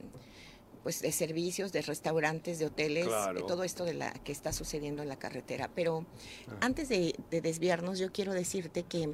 pues 0.82 1.02
de 1.02 1.12
servicios, 1.12 1.72
de 1.72 1.82
restaurantes, 1.84 2.58
de 2.60 2.66
hoteles, 2.68 3.06
Claro. 3.08 3.40
de 3.42 3.46
todo 3.48 3.64
esto 3.64 3.86
de 3.86 3.94
la 3.96 4.12
que 4.12 4.32
está 4.32 4.52
sucediendo 4.54 5.02
en 5.04 5.10
la 5.10 5.18
carretera. 5.18 5.70
Pero 5.76 6.06
Ah. 6.48 6.58
antes 6.62 6.90
de, 6.90 7.14
de 7.32 7.42
desviarnos, 7.42 8.00
yo 8.00 8.12
quiero 8.12 8.34
decirte 8.34 8.84
que 8.84 9.14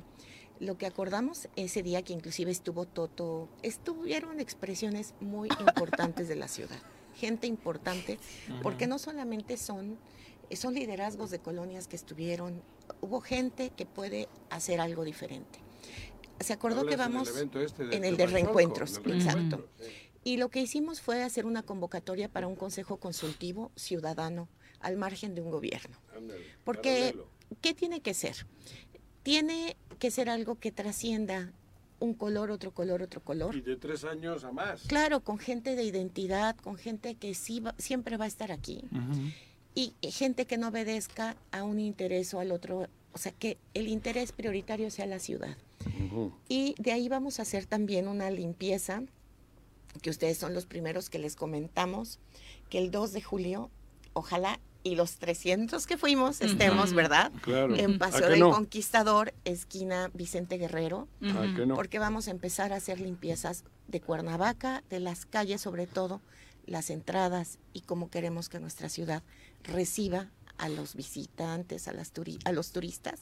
lo 0.62 0.78
que 0.78 0.86
acordamos 0.86 1.50
ese 1.58 1.82
día, 1.84 2.02
que 2.02 2.14
inclusive 2.14 2.52
estuvo 2.52 2.86
Toto, 2.86 3.50
estuvieron 3.62 4.40
expresiones 4.40 5.14
muy 5.20 5.50
importantes 5.60 6.28
de 6.30 6.36
la 6.38 6.48
ciudad. 6.48 6.80
Gente 7.22 7.46
importante, 7.46 8.18
porque 8.64 8.88
no 8.88 8.98
solamente 8.98 9.56
son, 9.58 10.00
son 10.52 10.74
liderazgos 10.74 11.30
de 11.30 11.38
colonias 11.38 11.88
que 11.88 11.96
estuvieron, 11.96 12.64
hubo 13.00 13.22
gente 13.22 13.70
que 13.70 13.86
puede 13.86 14.28
hacer 14.50 14.82
algo 14.82 15.04
diferente. 15.04 15.60
Se 16.40 16.54
acordó 16.54 16.86
que 16.88 16.96
Hablas 16.96 17.08
en 17.08 17.12
el 17.12 17.14
vamos 17.14 17.30
evento 17.30 17.62
este 17.62 17.86
de 17.86 17.96
en 17.96 18.04
el 18.04 18.18
de 18.18 18.26
Temascalco, 18.26 18.58
reencuentros, 18.58 19.02
exacto. 19.06 19.70
Y 20.24 20.38
lo 20.38 20.50
que 20.50 20.62
hicimos 20.62 21.00
fue 21.00 21.22
hacer 21.22 21.46
una 21.46 21.62
convocatoria 21.62 22.28
para 22.28 22.48
un 22.48 22.56
consejo 22.56 22.98
consultivo 22.98 23.72
ciudadano 23.76 24.50
al 24.80 24.98
margen 24.98 25.36
de 25.36 25.42
un 25.42 25.52
gobierno. 25.52 25.98
Porque. 26.64 27.16
¿qué 27.62 27.74
tiene 27.74 28.02
que 28.02 28.14
ser? 28.14 28.48
Tiene 29.24 29.76
que 30.00 30.10
ser 30.10 30.30
algo 30.30 30.56
que 30.56 30.72
trascienda 30.72 31.54
un 32.02 32.14
color, 32.14 32.52
otro 32.52 32.72
color, 32.74 33.02
otro 33.02 33.22
color. 33.22 33.56
Y 33.56 33.62
de 33.62 33.78
tres 33.78 34.04
años 34.04 34.44
a 34.44 34.52
más. 34.52 34.82
Claro, 34.88 35.22
con 35.22 35.38
gente 35.38 35.76
de 35.76 35.84
identidad, 35.84 36.56
con 36.58 36.76
gente 36.76 37.16
que 37.16 37.34
sí 37.34 37.60
va- 37.62 37.76
siempre 37.78 38.18
va 38.18 38.26
a 38.26 38.28
estar 38.28 38.52
aquí 38.52 38.84
y 39.74 39.94
gente 40.12 40.46
que 40.46 40.58
no 40.58 40.68
obedezca 40.68 41.38
a 41.52 41.64
un 41.64 41.80
interés 41.80 42.34
o 42.34 42.40
al 42.42 42.52
otro, 42.52 42.88
o 43.14 43.18
sea, 43.18 43.32
que 43.32 43.58
el 43.74 43.88
interés 43.88 44.32
prioritario 44.34 44.92
sea 44.92 45.06
la 45.06 45.20
ciudad. 45.20 45.56
Y 46.50 46.76
de 46.78 46.92
ahí 46.92 47.08
vamos 47.08 47.40
a 47.40 47.44
hacer 47.44 47.66
también 47.66 48.08
una 48.08 48.30
limpieza, 48.32 49.04
que 50.02 50.10
ustedes 50.10 50.38
son 50.38 50.54
los 50.54 50.66
primeros 50.66 51.10
que 51.10 51.20
les 51.20 51.36
comentamos, 51.36 52.20
que 52.70 52.80
el 52.80 52.92
2 52.92 53.14
de 53.14 53.22
julio, 53.22 53.70
ojalá 54.14 54.60
y 54.84 54.96
los 54.96 55.18
300 55.18 55.86
que 55.88 55.98
fuimos 55.98 56.42
estemos. 56.42 56.94
¿verdad? 56.94 57.32
Claro. 57.42 57.76
En 57.76 57.96
¿A 57.96 57.98
Paseo 58.00 58.30
del 58.30 58.40
no? 58.40 58.52
Conquistador, 58.52 59.34
esquina 59.46 60.10
Vicente 60.14 60.58
Guerrero, 60.58 61.08
¿A 61.22 61.54
que 61.56 61.66
no? 61.66 61.76
porque 61.76 62.00
vamos 62.00 62.28
a 62.28 62.32
empezar 62.32 62.74
a 62.74 62.78
hacer 62.78 63.00
limpiezas 63.00 63.64
de 63.88 64.02
Cuernavaca, 64.02 64.84
de 64.90 65.00
las 65.00 65.26
calles 65.26 65.62
sobre 65.62 65.86
todo, 65.88 66.22
las 66.66 66.90
entradas 66.90 67.60
y 67.74 67.82
cómo 67.82 68.10
queremos 68.10 68.50
que 68.50 68.60
nuestra 68.60 68.90
ciudad 68.90 69.24
reciba 69.64 70.30
a 70.58 70.70
los 70.70 70.96
visitantes, 70.96 71.88
a, 71.88 71.94
las 71.94 72.14
turi- 72.14 72.40
a 72.46 72.52
los 72.52 72.72
turistas, 72.72 73.22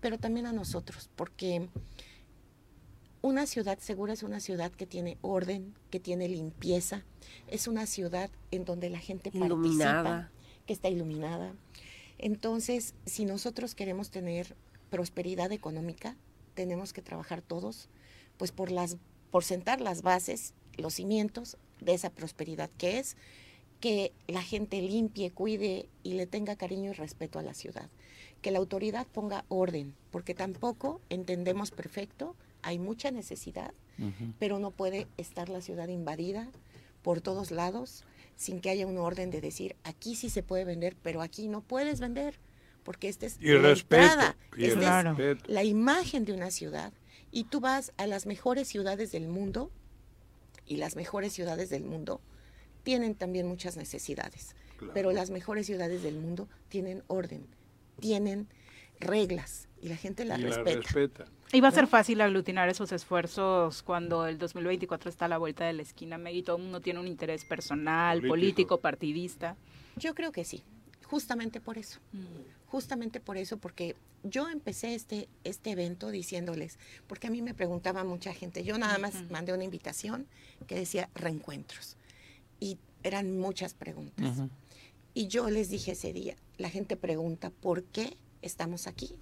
pero 0.00 0.18
también 0.18 0.46
a 0.46 0.52
nosotros, 0.52 1.08
porque 1.16 1.68
una 3.22 3.46
ciudad 3.46 3.78
segura 3.78 4.12
es 4.12 4.22
una 4.22 4.38
ciudad 4.40 4.70
que 4.70 4.86
tiene 4.86 5.16
orden, 5.22 5.74
que 5.90 5.98
tiene 5.98 6.28
limpieza, 6.28 7.02
es 7.48 7.68
una 7.68 7.86
ciudad 7.86 8.30
en 8.50 8.64
donde 8.66 8.90
la 8.90 8.98
gente 8.98 9.30
Iluminada. 9.32 10.02
participa, 10.02 10.30
que 10.66 10.72
está 10.72 10.88
iluminada. 10.88 11.54
Entonces, 12.18 12.94
si 13.06 13.24
nosotros 13.24 13.74
queremos 13.74 14.10
tener 14.10 14.56
prosperidad 14.90 15.52
económica, 15.52 16.16
tenemos 16.54 16.92
que 16.92 17.02
trabajar 17.02 17.42
todos, 17.42 17.88
pues 18.38 18.52
por 18.52 18.70
las, 18.70 18.96
por 19.30 19.44
sentar 19.44 19.80
las 19.80 20.02
bases, 20.02 20.54
los 20.76 20.94
cimientos 20.94 21.56
de 21.80 21.94
esa 21.94 22.10
prosperidad 22.10 22.70
que 22.78 22.98
es 22.98 23.16
que 23.80 24.12
la 24.28 24.42
gente 24.42 24.80
limpie, 24.80 25.30
cuide 25.30 25.88
y 26.02 26.14
le 26.14 26.26
tenga 26.26 26.56
cariño 26.56 26.90
y 26.90 26.94
respeto 26.94 27.38
a 27.38 27.42
la 27.42 27.54
ciudad. 27.54 27.90
Que 28.40 28.50
la 28.50 28.58
autoridad 28.58 29.06
ponga 29.06 29.44
orden, 29.48 29.94
porque 30.10 30.34
tampoco 30.34 31.00
entendemos 31.10 31.70
perfecto, 31.70 32.34
hay 32.62 32.78
mucha 32.78 33.10
necesidad, 33.10 33.74
pero 34.38 34.58
no 34.58 34.70
puede 34.70 35.06
estar 35.18 35.48
la 35.50 35.60
ciudad 35.60 35.88
invadida 35.88 36.50
por 37.02 37.20
todos 37.20 37.50
lados 37.50 38.04
sin 38.36 38.60
que 38.60 38.70
haya 38.70 38.86
un 38.86 38.98
orden 38.98 39.30
de 39.30 39.40
decir, 39.40 39.76
aquí 39.84 40.14
sí 40.16 40.28
se 40.30 40.42
puede 40.42 40.64
vender, 40.64 40.96
pero 41.02 41.22
aquí 41.22 41.48
no 41.48 41.60
puedes 41.60 42.00
vender, 42.00 42.38
porque 42.82 43.08
esta 43.08 43.26
es 43.26 43.36
Y 43.40 43.48
la 43.48 43.60
respeto, 43.60 44.02
entrada, 44.02 44.36
y 44.56 44.64
esta 44.64 44.78
es 44.80 44.84
Claro. 44.84 45.16
la 45.46 45.64
imagen 45.64 46.24
de 46.24 46.32
una 46.32 46.50
ciudad. 46.50 46.92
Y 47.30 47.44
tú 47.44 47.60
vas 47.60 47.92
a 47.96 48.06
las 48.06 48.26
mejores 48.26 48.68
ciudades 48.68 49.10
del 49.12 49.28
mundo, 49.28 49.70
y 50.66 50.76
las 50.76 50.96
mejores 50.96 51.32
ciudades 51.32 51.70
del 51.70 51.84
mundo 51.84 52.20
tienen 52.82 53.14
también 53.14 53.46
muchas 53.46 53.76
necesidades, 53.76 54.54
pero 54.92 55.12
las 55.12 55.30
mejores 55.30 55.66
ciudades 55.66 56.02
del 56.02 56.16
mundo 56.16 56.48
tienen 56.68 57.02
orden, 57.06 57.46
tienen 58.00 58.48
reglas, 59.00 59.68
y 59.80 59.88
la 59.88 59.96
gente 59.96 60.24
las 60.24 60.38
Y 60.38 60.42
la 60.42 60.48
respeta. 60.62 61.24
Y 61.54 61.60
va 61.60 61.68
a 61.68 61.70
ser 61.70 61.86
fácil 61.86 62.20
aglutinar 62.20 62.68
esos 62.68 62.90
esfuerzos 62.90 63.84
cuando 63.84 64.26
el 64.26 64.38
2024 64.38 65.08
está 65.08 65.26
a 65.26 65.28
la 65.28 65.38
vuelta 65.38 65.64
de 65.64 65.72
la 65.72 65.82
esquina, 65.82 66.18
Meggy. 66.18 66.42
Todo 66.42 66.56
el 66.56 66.64
mundo 66.64 66.80
tiene 66.80 66.98
un 66.98 67.06
interés 67.06 67.44
personal, 67.44 68.18
Político. 68.18 68.32
político, 68.32 68.80
partidista. 68.80 69.56
Yo 69.94 70.16
creo 70.16 70.32
que 70.32 70.44
sí, 70.44 70.64
justamente 71.04 71.60
por 71.60 71.78
eso. 71.78 72.00
Justamente 72.66 73.20
por 73.20 73.36
eso, 73.36 73.58
porque 73.58 73.94
yo 74.24 74.48
empecé 74.48 74.96
este, 74.96 75.28
este 75.44 75.70
evento 75.70 76.10
diciéndoles, 76.10 76.76
porque 77.06 77.28
a 77.28 77.30
mí 77.30 77.40
me 77.40 77.54
preguntaba 77.54 78.02
mucha 78.02 78.34
gente, 78.34 78.64
yo 78.64 78.76
nada 78.76 78.98
más 78.98 79.30
mandé 79.30 79.52
una 79.52 79.62
invitación 79.62 80.26
que 80.66 80.74
decía 80.74 81.08
reencuentros 81.14 81.96
y 82.58 82.78
eran 83.04 83.38
muchas 83.38 83.74
preguntas. 83.74 84.42
Y 85.14 85.28
yo 85.28 85.48
les 85.50 85.70
dije 85.70 85.92
ese 85.92 86.12
día, 86.12 86.34
la 86.58 86.68
gente 86.68 86.96
pregunta, 86.96 87.50
¿por 87.50 87.84
qué 87.84 88.16
estamos 88.42 88.88
aquí? 88.88 89.14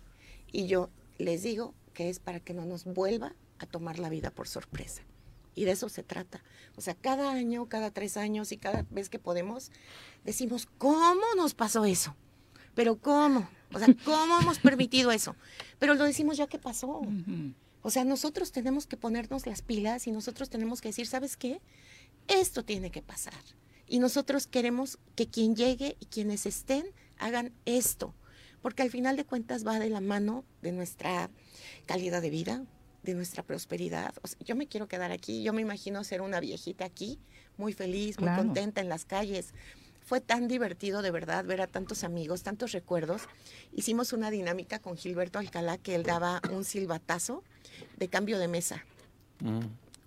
Y 0.51 0.67
yo 0.67 0.89
les 1.19 1.43
digo 1.43 1.75
que 1.93 2.09
es 2.09 2.19
para 2.19 2.41
que 2.41 2.55
no 2.55 2.65
nos 2.65 2.85
vuelva 2.85 3.35
a 3.59 3.67
tomar 3.67 3.99
la 3.99 4.09
vida 4.09 4.31
por 4.31 4.49
sorpresa. 4.49 5.03
Y 5.55 5.65
de 5.65 5.73
eso 5.73 5.89
se 5.89 6.03
trata. 6.03 6.43
O 6.77 6.81
sea, 6.81 6.95
cada 6.95 7.33
año, 7.33 7.67
cada 7.69 7.91
tres 7.91 8.17
años 8.17 8.53
y 8.53 8.57
cada 8.57 8.87
vez 8.91 9.09
que 9.11 9.19
podemos, 9.19 9.71
decimos, 10.25 10.67
¿cómo 10.79 11.23
nos 11.37 11.55
pasó 11.55 11.85
eso? 11.85 12.17
Pero 12.75 12.97
¿cómo? 12.97 13.49
O 13.73 13.79
sea, 13.79 13.89
¿cómo 14.05 14.41
hemos 14.41 14.59
permitido 14.59 15.13
eso? 15.13 15.37
Pero 15.79 15.95
lo 15.95 16.05
decimos 16.05 16.37
ya 16.37 16.47
que 16.47 16.59
pasó. 16.59 17.03
O 17.83 17.91
sea, 17.91 18.05
nosotros 18.05 18.53
tenemos 18.53 18.87
que 18.87 18.97
ponernos 18.97 19.47
las 19.47 19.61
pilas 19.63 20.07
y 20.07 20.13
nosotros 20.13 20.49
tenemos 20.49 20.81
que 20.81 20.89
decir, 20.89 21.07
¿sabes 21.07 21.37
qué? 21.37 21.61
Esto 22.29 22.65
tiene 22.65 22.91
que 22.91 23.03
pasar. 23.03 23.35
Y 23.87 23.99
nosotros 23.99 24.47
queremos 24.47 24.99
que 25.17 25.27
quien 25.27 25.55
llegue 25.55 25.97
y 26.01 26.07
quienes 26.07 26.47
estén 26.47 26.87
hagan 27.19 27.53
esto. 27.67 28.15
Porque 28.63 28.83
al 28.83 28.91
final 28.91 29.17
de 29.17 29.25
cuentas 29.25 29.67
va 29.67 29.79
de 29.79 29.91
la 29.91 30.01
mano 30.01 30.45
de 30.63 30.73
nuestra 30.73 31.29
calidad 31.87 32.23
de 32.23 32.31
vida, 32.31 32.65
de 33.03 33.15
nuestra 33.15 33.43
prosperidad. 33.43 34.15
O 34.23 34.29
sea, 34.29 34.39
yo 34.45 34.55
me 34.55 34.69
quiero 34.69 34.87
quedar 34.87 35.11
aquí, 35.11 35.43
yo 35.43 35.53
me 35.53 35.61
imagino 35.63 36.05
ser 36.05 36.23
una 36.23 36.39
viejita 36.41 36.85
aquí, 36.85 37.19
muy 37.57 37.73
feliz, 37.73 38.19
muy 38.19 38.29
Claro. 38.29 38.45
contenta 38.45 38.81
en 38.81 38.89
las 38.89 39.05
calles. 39.05 39.53
Fue 40.05 40.21
tan 40.21 40.47
divertido 40.49 41.03
de 41.03 41.11
verdad 41.11 41.45
ver 41.45 41.61
a 41.61 41.67
tantos 41.67 42.05
amigos, 42.05 42.43
tantos 42.43 42.73
recuerdos. 42.73 43.23
Hicimos 43.73 44.13
una 44.13 44.31
dinámica 44.31 44.79
con 44.79 44.97
Gilberto 44.97 45.39
Alcalá 45.39 45.79
que 45.79 45.95
él 45.95 46.03
daba 46.03 46.41
un 46.53 46.65
silbatazo 46.65 47.43
de 47.99 48.09
cambio 48.09 48.39
de 48.39 48.49
mesa. 48.49 48.85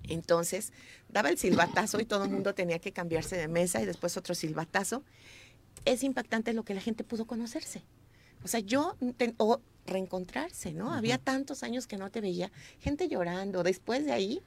Entonces, 0.03 0.72
daba 1.10 1.30
el 1.30 1.38
silbatazo 1.38 1.99
y 1.99 2.06
todo 2.06 2.26
el 2.26 2.30
mundo 2.30 2.53
tenía 2.53 2.80
que 2.80 2.91
cambiarse 2.91 3.36
de 3.38 3.48
mesa 3.48 3.82
y 3.82 3.86
después 3.86 4.15
otro 4.18 4.36
silbatazo. 4.36 5.03
Es 5.86 6.03
impactante 6.03 6.53
lo 6.53 6.64
que 6.64 6.73
la 6.73 6.82
gente 6.82 7.03
pudo 7.03 7.26
conocerse. 7.26 7.82
O 8.45 8.47
sea, 8.47 8.59
yo, 8.59 8.95
ten- 9.17 9.34
o 9.39 9.59
reencontrarse, 9.88 10.72
¿no? 10.72 10.93
Había 10.93 11.17
tantos 11.17 11.63
años 11.63 11.88
que 11.88 11.97
no 11.97 12.11
te 12.11 12.22
veía, 12.22 12.51
gente 12.80 13.07
llorando. 13.07 13.63
Después 13.63 14.05
de 14.05 14.11
ahí, 14.11 14.41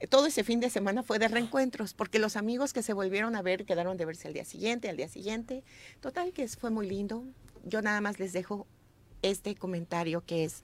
eh, 0.00 0.06
todo 0.06 0.26
ese 0.26 0.44
fin 0.44 0.60
de 0.60 0.70
semana 0.70 1.02
fue 1.02 1.18
de 1.18 1.28
reencuentros, 1.28 1.92
porque 1.92 2.18
los 2.18 2.36
amigos 2.36 2.72
que 2.72 2.82
se 2.82 2.94
volvieron 2.94 3.36
a 3.36 3.42
ver 3.42 3.66
quedaron 3.66 3.98
de 3.98 4.06
verse 4.06 4.28
al 4.28 4.34
día 4.34 4.46
siguiente, 4.46 4.88
al 4.88 4.96
día 4.96 5.08
siguiente. 5.08 5.62
Total, 6.00 6.32
que 6.32 6.48
fue 6.48 6.70
muy 6.70 6.88
lindo. 6.88 7.22
Yo 7.64 7.82
nada 7.82 8.00
más 8.00 8.18
les 8.18 8.32
dejo 8.32 8.66
este 9.20 9.54
comentario 9.54 10.22
que 10.24 10.44
es 10.44 10.62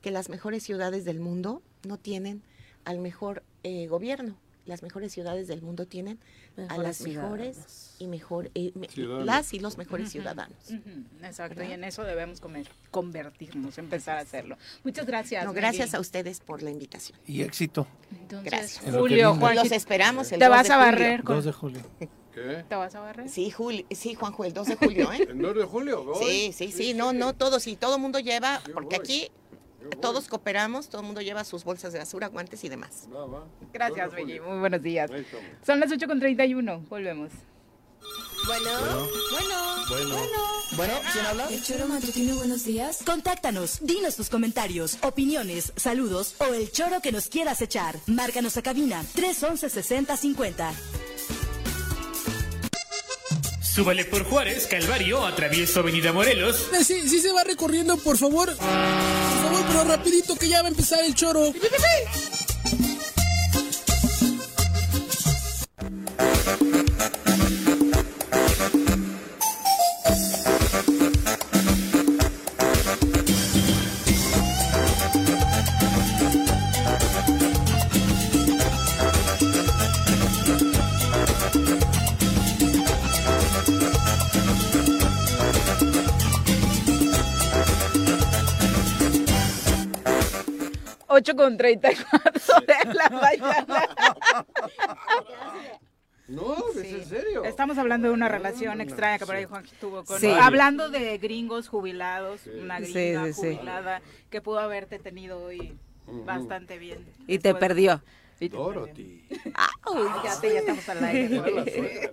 que 0.00 0.10
las 0.10 0.30
mejores 0.30 0.62
ciudades 0.62 1.04
del 1.04 1.20
mundo 1.20 1.62
no 1.86 1.98
tienen 1.98 2.42
al 2.84 2.98
mejor 2.98 3.42
eh, 3.62 3.86
gobierno. 3.88 4.38
Las 4.64 4.82
mejores 4.82 5.12
ciudades 5.12 5.48
del 5.48 5.60
mundo 5.60 5.86
tienen 5.86 6.20
a 6.56 6.60
Mejores 6.62 6.82
las 6.82 7.00
mejores 7.00 7.94
y 7.98 8.06
mejor 8.06 8.50
eh, 8.54 8.70
me- 8.74 8.88
las 9.24 9.52
y 9.54 9.58
los 9.58 9.76
mejores 9.76 10.10
ciudadanos. 10.10 10.56
Exacto, 11.22 11.56
¿Verdad? 11.56 11.70
y 11.70 11.74
en 11.74 11.84
eso 11.84 12.04
debemos 12.04 12.40
comer- 12.40 12.68
convertirnos, 12.92 13.76
empezar 13.78 14.18
a 14.18 14.20
hacerlo. 14.20 14.56
Muchas 14.84 15.04
gracias. 15.06 15.44
No, 15.44 15.52
gracias 15.52 15.94
a 15.94 16.00
ustedes 16.00 16.40
por 16.40 16.62
la 16.62 16.70
invitación. 16.70 17.18
Y 17.26 17.42
éxito. 17.42 17.86
Entonces, 18.12 18.50
Gracias. 18.50 18.94
Julio. 18.94 19.34
Juan, 19.34 19.56
Los 19.56 19.72
esperamos 19.72 20.30
el 20.32 20.38
¿Te 20.38 20.44
2 20.46 20.50
vas 20.50 20.68
de 20.68 20.72
a 20.74 20.76
julio. 20.76 20.92
barrer 20.92 21.22
con- 21.24 21.36
2 21.36 21.44
de 21.44 21.52
julio. 21.52 21.82
¿Qué? 22.32 22.64
¿Te 22.68 22.74
vas 22.76 22.94
a 22.94 23.00
barrer? 23.00 23.28
Sí, 23.28 23.50
Juli, 23.50 23.84
sí, 23.90 24.14
Juanjo, 24.14 24.44
el 24.44 24.54
2 24.54 24.66
de 24.68 24.76
julio, 24.76 25.12
¿eh? 25.12 25.26
¿El 25.28 25.38
2 25.42 25.54
de 25.54 25.64
julio? 25.64 26.02
Voy. 26.04 26.24
Sí, 26.24 26.52
sí, 26.54 26.72
sí, 26.72 26.94
no, 26.94 27.12
no, 27.12 27.34
todos, 27.34 27.66
y 27.66 27.76
todo 27.76 27.96
el 27.96 28.00
mundo 28.00 28.20
lleva, 28.20 28.62
porque 28.72 28.96
aquí 28.96 29.28
todos 30.00 30.28
cooperamos, 30.28 30.88
todo 30.88 31.00
el 31.00 31.06
mundo 31.06 31.20
lleva 31.20 31.44
sus 31.44 31.64
bolsas 31.64 31.92
de 31.92 31.98
basura, 31.98 32.28
guantes 32.28 32.62
y 32.64 32.68
demás. 32.68 33.08
Gracias, 33.72 34.12
Meggy. 34.12 34.40
Muy 34.40 34.58
buenos 34.58 34.82
días. 34.82 35.10
Son 35.64 35.80
las 35.80 35.90
8 35.90 36.06
con 36.06 36.20
31. 36.20 36.84
Volvemos. 36.88 37.30
Bueno, 38.46 38.70
bueno, 39.30 39.84
Bueno. 39.88 40.62
Bueno, 40.76 40.94
¿quién 41.12 41.26
habla? 41.26 41.46
¿El 41.48 41.62
choro 41.62 41.86
matutino 41.86 42.34
buenos 42.36 42.64
días? 42.64 43.02
Contáctanos, 43.04 43.78
dinos 43.82 44.16
tus 44.16 44.30
comentarios, 44.30 44.98
opiniones, 45.02 45.72
saludos 45.76 46.34
o 46.38 46.46
el 46.46 46.72
choro 46.72 47.00
que 47.00 47.12
nos 47.12 47.28
quieras 47.28 47.60
echar. 47.60 47.96
Márcanos 48.06 48.56
a 48.56 48.62
cabina 48.62 49.04
311 49.14 49.68
6050. 49.68 50.72
Súbale 53.74 54.04
por 54.04 54.24
Juárez, 54.24 54.66
Calvario, 54.66 55.24
atravieso 55.24 55.80
Avenida 55.80 56.12
Morelos. 56.12 56.68
Eh, 56.78 56.84
Sí, 56.84 57.08
sí 57.08 57.20
se 57.20 57.32
va 57.32 57.42
recorriendo, 57.42 57.96
por 57.96 58.18
favor. 58.18 58.54
Por 58.54 58.56
favor, 58.66 59.64
pero 59.66 59.84
rapidito 59.84 60.36
que 60.36 60.48
ya 60.48 60.60
va 60.60 60.68
a 60.68 60.70
empezar 60.70 61.00
el 61.04 61.14
choro. 61.14 61.52
Ocho 91.22 91.36
con 91.36 91.56
34 91.56 92.60
de 92.66 92.94
la 92.94 93.08
mañana. 93.10 93.88
No, 96.26 96.56
es 96.74 96.92
en 96.92 97.04
serio. 97.04 97.44
Estamos 97.44 97.78
hablando 97.78 98.08
de 98.08 98.14
una 98.14 98.28
relación 98.28 98.80
extraña 98.80 99.20
que 99.20 99.26
por 99.26 99.36
ahí 99.36 99.44
Juan 99.44 99.64
tuvo 99.80 100.04
con... 100.04 100.18
Sí. 100.18 100.26
Hablando 100.28 100.88
de 100.88 101.18
gringos 101.18 101.68
jubilados, 101.68 102.40
una 102.60 102.80
gringa 102.80 103.26
sí, 103.26 103.32
sí. 103.34 103.40
jubilada 103.54 104.02
que 104.30 104.40
pudo 104.40 104.58
haberte 104.58 104.98
tenido 104.98 105.44
hoy 105.44 105.78
bastante 106.08 106.78
bien. 106.78 107.06
Y 107.28 107.38
te 107.38 107.54
perdió. 107.54 108.02
Y 108.40 108.48
te 108.48 108.56
Dorothy. 108.56 109.24
Uy, 109.94 110.08
ya, 110.24 110.40
te- 110.40 110.54
ya 110.54 110.58
estamos 110.58 110.88
al 110.88 111.04
aire. 111.04 111.40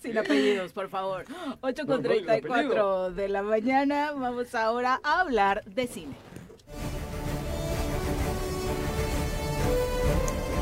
Sin 0.00 0.16
apellidos, 0.16 0.72
por 0.72 0.88
favor. 0.88 1.26
8 1.60 1.86
con 1.86 2.02
34 2.02 3.10
de 3.12 3.28
la 3.28 3.42
mañana. 3.42 4.12
Vamos 4.12 4.54
ahora 4.54 4.98
a 5.04 5.20
hablar 5.20 5.62
de 5.66 5.86
cine. 5.88 6.14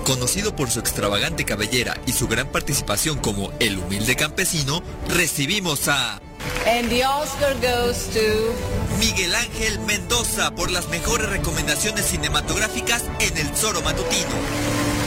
Conocido 0.04 0.54
por 0.56 0.70
su 0.70 0.80
extravagante 0.80 1.44
cabellera 1.44 1.96
y 2.06 2.12
su 2.12 2.26
gran 2.26 2.48
participación 2.48 3.18
como 3.18 3.52
el 3.60 3.78
humilde 3.78 4.16
campesino, 4.16 4.82
recibimos 5.08 5.88
a 5.88 6.20
And 6.66 6.88
the 6.88 7.04
Oscar 7.04 7.54
goes 7.60 8.08
to 8.10 8.54
Miguel 8.98 9.34
Ángel 9.34 9.78
Mendoza 9.80 10.54
por 10.54 10.70
las 10.70 10.88
mejores 10.88 11.28
recomendaciones 11.28 12.06
cinematográficas 12.06 13.04
en 13.20 13.36
el 13.36 13.48
Zoro 13.56 13.82
Matutino. 13.82 15.01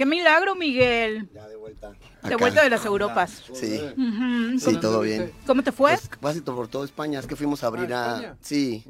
¡Qué 0.00 0.06
milagro, 0.06 0.54
Miguel! 0.54 1.28
Ya 1.34 1.46
de 1.46 1.56
vuelta. 1.56 1.90
De 1.90 2.28
Acá. 2.28 2.36
vuelta 2.38 2.62
de 2.62 2.70
las 2.70 2.86
Europas. 2.86 3.42
Sí. 3.52 3.78
Ujú. 3.98 4.58
Sí, 4.58 4.64
¿Cómo- 4.64 4.80
todo 4.80 5.00
bien. 5.02 5.30
¿Cómo 5.46 5.62
te 5.62 5.72
fue? 5.72 5.90
Pues 5.90 6.08
casi 6.18 6.40
por 6.40 6.68
toda 6.68 6.86
España. 6.86 7.18
Es 7.20 7.26
que 7.26 7.36
fuimos 7.36 7.62
a 7.62 7.66
abrir 7.66 7.92
Ah, 7.92 8.04
a. 8.04 8.14
España. 8.16 8.36
Sí. 8.40 8.82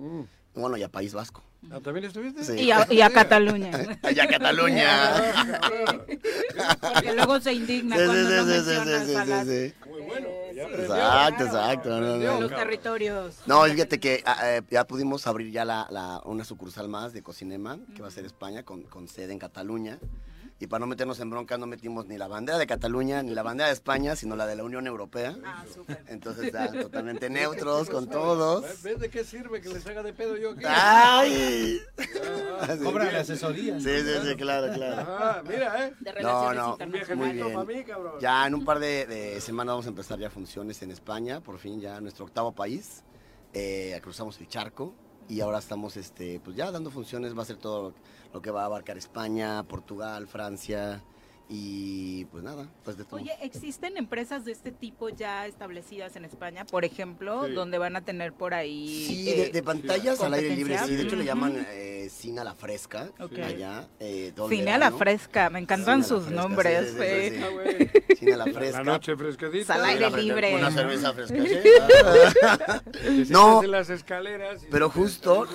Bueno, 0.55 0.77
y 0.77 0.85
a 0.85 0.89
País 0.89 1.13
Vasco. 1.13 1.43
Ah, 1.69 1.81
¿También 1.83 2.07
estuviste? 2.07 2.45
Sí. 2.45 2.53
Y 2.63 2.71
a, 2.71 2.87
y 2.89 3.01
a 3.01 3.11
Cataluña. 3.11 3.73
Allá 4.05 4.23
a 4.23 4.27
Cataluña. 4.29 5.13
Porque 6.95 7.13
luego 7.13 7.41
se 7.41 7.55
indigna 7.55 7.97
Sí, 7.97 8.05
cuando 8.05 8.29
sí, 8.31 8.37
no 8.37 8.45
sí, 8.45 8.51
sí, 8.53 8.55
mencionas 8.71 9.07
sí, 9.09 9.15
a 9.17 9.25
sí, 9.25 9.31
las- 9.31 9.47
sí. 9.49 9.75
Muy 9.91 10.03
bueno. 10.03 10.29
Ya 10.55 10.63
aprendió. 10.65 10.95
Exacto, 10.95 11.45
exacto. 11.45 11.89
no, 12.01 12.17
no, 12.19 12.41
los 12.43 12.51
no. 12.53 12.57
territorios. 12.57 13.35
No, 13.47 13.65
fíjate 13.65 13.99
que 13.99 14.23
ah, 14.25 14.39
eh, 14.45 14.63
ya 14.71 14.87
pudimos 14.87 15.27
abrir 15.27 15.51
ya 15.51 15.65
la, 15.65 15.89
la- 15.91 16.23
una 16.25 16.45
sucursal 16.45 16.89
más 16.89 17.13
de 17.13 17.23
Cocinema, 17.25 17.81
que 17.97 18.01
va 18.01 18.07
a 18.07 18.13
ser 18.13 18.25
España, 18.27 18.63
con, 18.63 18.83
con 18.85 19.09
sede 19.09 19.33
en 19.33 19.41
Cataluña. 19.41 19.99
Y 20.63 20.67
para 20.67 20.81
no 20.81 20.87
meternos 20.87 21.19
en 21.21 21.31
bronca, 21.31 21.57
no 21.57 21.67
metimos 21.67 22.07
ni 22.07 22.19
la 22.19 22.29
bandera 22.29 22.59
de 22.59 22.67
Cataluña 22.67 23.23
ni 23.23 23.33
la 23.33 23.43
bandera 23.43 23.69
de 23.69 23.73
España, 23.73 24.15
sino 24.15 24.37
la 24.37 24.47
de 24.47 24.57
la 24.57 24.63
Unión 24.63 24.87
Europea. 24.87 25.35
Ah, 25.43 25.65
Entonces, 26.07 26.53
ya, 26.53 26.71
totalmente 26.83 27.31
neutros 27.31 27.89
con 27.89 28.07
todos. 28.11 28.83
¿Ves 28.83 29.01
de 29.01 29.09
qué 29.09 29.25
sirve 29.25 29.63
que 29.63 29.71
les 29.71 29.87
haga 29.87 30.03
de 30.03 30.13
pedo 30.13 30.37
yo 30.37 30.51
aquí? 30.51 30.65
¡Ay! 30.69 31.81
Así 32.61 32.85
Cobran 32.85 33.11
la 33.11 33.21
asesoría. 33.21 33.81
Sí, 33.81 33.89
sí, 34.03 34.13
sí, 34.29 34.37
claro, 34.37 34.71
claro. 34.75 35.07
Ah, 35.19 35.43
mira, 35.49 35.87
¿eh? 35.87 35.95
No, 36.21 36.53
no, 36.53 36.77
Un 36.79 37.19
muy 37.19 37.33
bien. 37.33 37.55
para 37.55 37.65
mí, 37.65 37.83
cabrón. 37.83 38.13
Ya 38.21 38.47
en 38.47 38.55
un 38.55 38.63
par 38.67 38.81
de, 38.81 39.07
de 39.07 39.41
semanas 39.41 39.73
vamos 39.73 39.87
a 39.87 39.89
empezar 39.89 40.19
ya 40.19 40.29
funciones 40.29 40.83
en 40.83 40.91
España, 40.91 41.41
por 41.41 41.59
fin 41.59 41.81
ya 41.81 42.03
nuestro 42.03 42.27
octavo 42.27 42.53
país. 42.53 43.03
Eh, 43.55 43.99
cruzamos 44.03 44.39
el 44.39 44.47
charco 44.47 44.95
y 45.31 45.41
ahora 45.41 45.61
estamos 45.61 45.97
este, 45.97 46.41
pues 46.41 46.57
ya 46.57 46.71
dando 46.73 46.91
funciones, 46.91 47.39
va 47.39 47.43
a 47.43 47.47
ser 47.47 47.57
todo 47.57 47.95
lo 48.35 48.43
que 48.43 48.51
va 48.51 48.63
a 48.63 48.65
abarcar 48.67 48.99
España, 48.99 49.63
Portugal, 49.63 50.27
Francia 50.27 51.03
y 51.53 52.25
pues 52.27 52.45
nada, 52.45 52.69
pues 52.85 52.97
de 52.97 53.05
todo. 53.05 53.17
Oye, 53.21 53.33
¿existen 53.43 53.97
empresas 53.97 54.45
de 54.45 54.53
este 54.53 54.71
tipo 54.71 55.09
ya 55.09 55.47
establecidas 55.47 56.15
en 56.15 56.25
España, 56.25 56.65
por 56.65 56.85
ejemplo, 56.85 57.47
Sí. 57.47 57.53
donde 57.55 57.77
van 57.79 57.97
a 57.97 58.03
tener 58.03 58.33
por 58.33 58.55
ahí... 58.55 59.05
Sí, 59.09 59.29
eh, 59.29 59.37
de, 59.37 59.49
de 59.51 59.63
pantallas 59.65 60.21
al 60.21 60.35
aire 60.35 60.55
libre, 60.55 60.79
sí. 60.87 60.95
De 60.95 61.03
hecho 61.03 61.17
le 61.17 61.25
llaman 61.25 61.67
eh, 61.71 62.09
cine 62.09 62.41
a 62.41 62.45
la 62.45 62.55
fresca 62.55 63.11
Ok. 63.19 63.37
allá. 63.41 63.89
eh, 63.99 64.33
Cine 64.49 64.73
a 64.73 64.79
la 64.79 64.93
fresca, 64.93 65.51
me 65.51 65.59
encantan 65.59 66.05
sus 66.05 66.25
fresca, 66.27 66.41
nombres. 66.43 66.91
sí, 66.91 66.95
sí, 66.95 66.97
güey. 67.53 67.79
sí, 67.79 67.89
sí. 68.11 68.17
Cine 68.17 68.33
a 68.35 68.37
la 68.37 68.45
fresca. 68.47 68.79
La 68.79 68.85
noche 68.85 69.17
fresquecita. 69.17 69.75
Al 69.75 69.85
aire 69.87 70.11
libre. 70.23 70.55
Una 70.55 70.71
cerveza 70.71 71.13
fresca. 71.15 71.35
No, 73.29 73.63
las 73.65 73.91
escaleras 73.91 74.63
y 74.63 74.67
pero 74.71 74.89
justo 74.91 75.47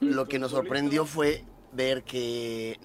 lo 0.00 0.26
que 0.28 0.38
nos 0.38 0.50
sorprendió 0.52 1.04
fue 1.04 1.44
ver 1.72 2.02
que, 2.04 2.78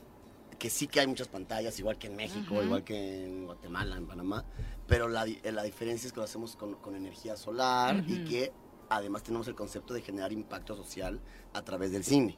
que 0.57 0.69
sí 0.69 0.87
que 0.87 0.99
hay 0.99 1.07
muchas 1.07 1.27
pantallas, 1.27 1.77
igual 1.79 1.97
que 1.97 2.07
en 2.07 2.15
México, 2.15 2.61
igual 2.63 2.83
que 2.83 3.25
en 3.25 3.45
Guatemala, 3.45 3.95
en 3.97 4.07
Panamá, 4.07 4.43
pero 4.87 5.07
la, 5.07 5.23
di- 5.25 5.39
la 5.43 5.63
diferencia 5.63 6.07
es 6.07 6.13
que 6.13 6.19
lo 6.19 6.23
hacemos 6.23 6.55
con, 6.55 6.75
con 6.75 6.95
energía 6.95 7.35
solar 7.37 8.03
y 8.07 8.23
que 8.23 8.51
además 8.89 9.23
tenemos 9.23 9.47
el 9.47 9.55
concepto 9.55 9.93
de 9.93 10.01
generar 10.01 10.31
impacto 10.31 10.75
social 10.75 11.19
a 11.53 11.61
través 11.63 11.91
del 11.91 12.03
cine. 12.03 12.37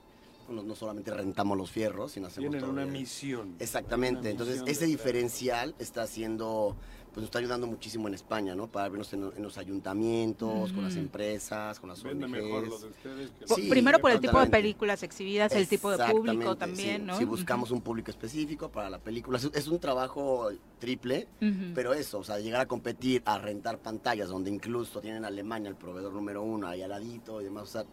No, 0.50 0.64
no 0.64 0.76
solamente 0.76 1.12
rentamos 1.12 1.56
los 1.56 1.70
fierros, 1.72 2.12
sino 2.14 2.26
hacemos 2.28 2.50
Tienen 2.50 2.60
todo 2.62 2.72
una 2.72 2.82
el- 2.84 2.90
misión. 2.92 3.56
Exactamente, 3.60 4.22
Una 4.22 4.30
entonces 4.32 4.56
misión 4.56 4.68
ese 4.70 4.86
diferencial 4.88 5.76
está 5.78 6.02
haciendo, 6.02 6.76
pues 7.10 7.18
nos 7.18 7.26
está 7.26 7.40
ayudando 7.40 7.66
muchísimo 7.68 8.08
en 8.08 8.14
España, 8.14 8.54
¿no? 8.56 8.68
Para 8.68 8.88
vernos 8.90 9.12
en, 9.14 9.32
en 9.36 9.42
los 9.44 9.58
ayuntamientos, 9.58 10.72
con 10.74 10.84
las 10.84 10.96
empresas, 10.96 11.80
con 11.80 11.90
las 11.90 12.02
Vende 12.04 12.26
ONGs. 12.26 12.32
mejor 12.42 12.68
lo 12.68 12.80
de 12.80 12.88
ustedes 12.88 13.30
que 13.40 13.46
Po- 13.46 13.56
Sí, 13.56 13.68
Primero 13.70 14.00
por 14.00 14.12
el 14.12 14.20
tipo 14.20 14.40
de 14.40 14.48
películas 14.48 15.04
exhibidas, 15.04 15.52
el 15.54 15.68
tipo 15.68 15.92
de 15.96 15.98
público 16.12 16.56
también, 16.56 17.02
sí. 17.02 17.08
¿no? 17.08 17.18
Si 17.18 17.26
buscamos 17.26 17.72
un 17.72 17.82
público 17.82 18.12
específico 18.12 18.70
para 18.70 18.90
la 18.90 19.00
película, 19.00 19.38
es, 19.38 19.50
es 19.54 19.68
un 19.68 19.80
trabajo 19.80 20.50
triple, 20.80 21.28
pero 21.74 21.94
eso, 21.94 22.20
o 22.20 22.24
sea, 22.24 22.40
llegar 22.40 22.62
a 22.62 22.68
competir, 22.68 23.22
a 23.26 23.38
rentar 23.40 23.80
pantallas, 23.80 24.30
donde 24.30 24.50
incluso 24.52 25.02
tienen 25.02 25.26
Alemania 25.26 25.70
el 25.70 25.76
proveedor 25.76 26.14
número 26.14 26.44
uno 26.44 26.68
ahí 26.68 26.82
al 26.82 26.90
ladito 26.92 27.42
y 27.42 27.46
demás, 27.46 27.64
o 27.64 27.72
sea, 27.72 27.86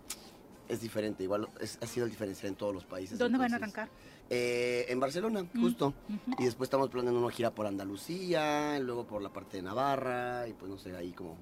es 0.69 0.81
diferente, 0.81 1.23
igual 1.23 1.49
es- 1.61 1.79
ha 1.81 1.87
sido 1.87 2.05
el 2.07 2.11
diferencial 2.11 2.49
en 2.49 2.57
todos 2.57 2.75
los 2.75 2.85
países. 2.85 3.19
¿Dónde 3.19 3.39
van 3.39 3.53
a 3.53 3.57
arrancar? 3.57 3.89
Eh, 4.31 4.87
en 4.89 4.99
Barcelona, 5.01 5.45
Mm, 5.53 5.61
justo. 5.61 5.95
Y 6.39 6.45
después 6.45 6.67
estamos 6.67 6.89
planeando 6.91 7.21
una 7.21 7.33
gira 7.33 7.51
por 7.51 7.67
Andalucía, 7.67 8.79
luego 8.81 9.05
por 9.07 9.23
la 9.23 9.29
parte 9.31 9.59
de 9.59 9.63
Navarra, 9.63 10.47
y 10.49 10.53
pues 10.53 10.71
no 10.71 10.79
sé, 10.79 10.97
ahí 10.97 11.13
como 11.13 11.37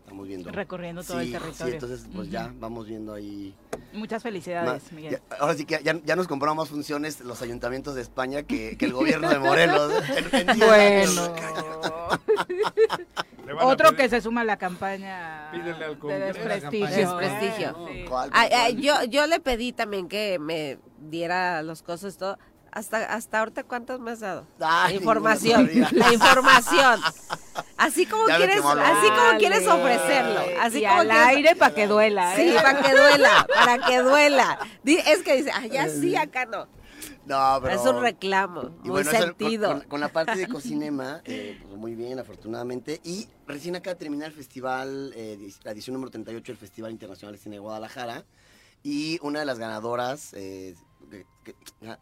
estamos 0.00 0.26
viendo. 0.26 0.50
Recorriendo 0.50 1.04
todo 1.04 1.20
el 1.20 1.30
territorio. 1.30 1.66
Sí, 1.66 1.72
entonces 1.72 2.06
pues 2.12 2.30
ya 2.30 2.52
vamos 2.58 2.86
viendo 2.88 3.14
ahí. 3.14 3.54
Muchas 3.92 4.22
felicidades, 4.22 4.82
más- 4.84 4.92
Miguel. 4.92 5.12
ya- 5.30 5.36
ahora 5.38 5.54
sí 5.54 5.64
que 5.64 5.80
ya, 5.84 6.00
ya 6.04 6.16
nos 6.16 6.26
compramos 6.26 6.64
más 6.64 6.68
funciones 6.68 7.20
los 7.20 7.42
ayuntamientos 7.42 7.94
de 7.94 8.02
España 8.02 8.42
que, 8.42 8.76
que 8.76 8.86
el 8.86 8.92
gobierno 9.20 9.28
de 9.28 9.38
Morelos. 9.38 9.92
en- 10.32 10.48
en 10.48 10.56
10 10.56 10.68
Bueno. 10.68 11.34
Otro 13.62 13.88
pedir- 13.90 13.96
que 13.96 14.08
se 14.08 14.20
suma 14.20 14.42
a 14.42 14.44
la 14.44 14.56
campaña 14.56 15.48
Pídele 15.52 15.84
al 15.84 15.94
de 15.94 15.98
Congreso. 15.98 16.38
desprestigio. 16.38 17.18
Desprestigio. 17.18 17.76
Yo, 18.78 19.04
yo 19.04 19.26
le 19.26 19.40
pedí 19.40 19.72
también 19.72 20.08
que 20.08 20.38
me 20.38 20.78
diera 21.00 21.62
los 21.62 21.82
cosas 21.82 22.16
todo. 22.16 22.38
Hasta, 22.72 22.98
hasta 22.98 23.40
ahorita, 23.40 23.64
¿cuántos 23.64 23.98
me 23.98 24.12
has 24.12 24.20
dado? 24.20 24.46
Ay, 24.60 24.92
la 24.94 24.98
información, 25.00 25.68
la 25.90 26.12
información. 26.12 27.00
Así 27.76 28.06
como 28.06 28.28
Ya 28.28 28.36
quieres, 28.36 28.58
así 28.64 29.08
como 29.08 29.38
quieres 29.38 29.66
ofrecerlo. 29.66 30.40
Así 30.60 30.78
y 30.78 30.82
como 30.86 31.00
al 31.00 31.08
quieres- 31.08 31.26
aire 31.26 31.56
para 31.56 31.74
que 31.74 31.86
duela, 31.88 32.36
Sí, 32.36 32.42
¿eh? 32.42 32.54
para 32.54 32.80
que 32.80 32.92
duela, 32.92 33.46
para 33.52 33.78
que 33.86 33.98
duela. 34.02 34.58
Es 34.84 35.22
que 35.24 35.36
dice, 35.38 35.50
allá 35.50 35.88
sí, 35.88 36.14
acá 36.14 36.44
no. 36.46 36.68
No, 37.26 37.58
pero... 37.62 37.74
Es 37.74 37.80
un 37.86 38.00
reclamo, 38.02 38.62
Y 38.84 38.88
muy 38.88 38.90
bueno, 38.90 39.10
eso, 39.10 39.18
con- 39.18 39.26
sentido. 39.38 39.68
Con, 39.72 39.80
con 39.88 40.00
la 40.00 40.08
parte 40.08 40.36
de 40.36 40.46
Cocinema, 40.48 41.22
eh, 41.24 41.60
pues 41.66 41.76
muy 41.76 41.94
bien, 41.96 42.18
afortunadamente. 42.20 43.00
Y 43.02 43.28
recién 43.48 43.74
acaba 43.74 43.94
de 43.94 43.98
terminar 43.98 44.28
el 44.28 44.34
festival, 44.34 45.12
eh, 45.16 45.50
la 45.64 45.72
edición 45.72 45.94
número 45.94 46.10
38 46.12 46.52
del 46.52 46.56
Festival 46.58 46.92
Internacional 46.92 47.34
de 47.34 47.40
Cine 47.42 47.56
de 47.56 47.60
Guadalajara. 47.60 48.24
Y 48.84 49.18
una 49.22 49.40
de 49.40 49.44
las 49.44 49.58
ganadoras, 49.58 50.32
eh, 50.34 50.74
que- 51.10 51.26
que- 51.44 51.54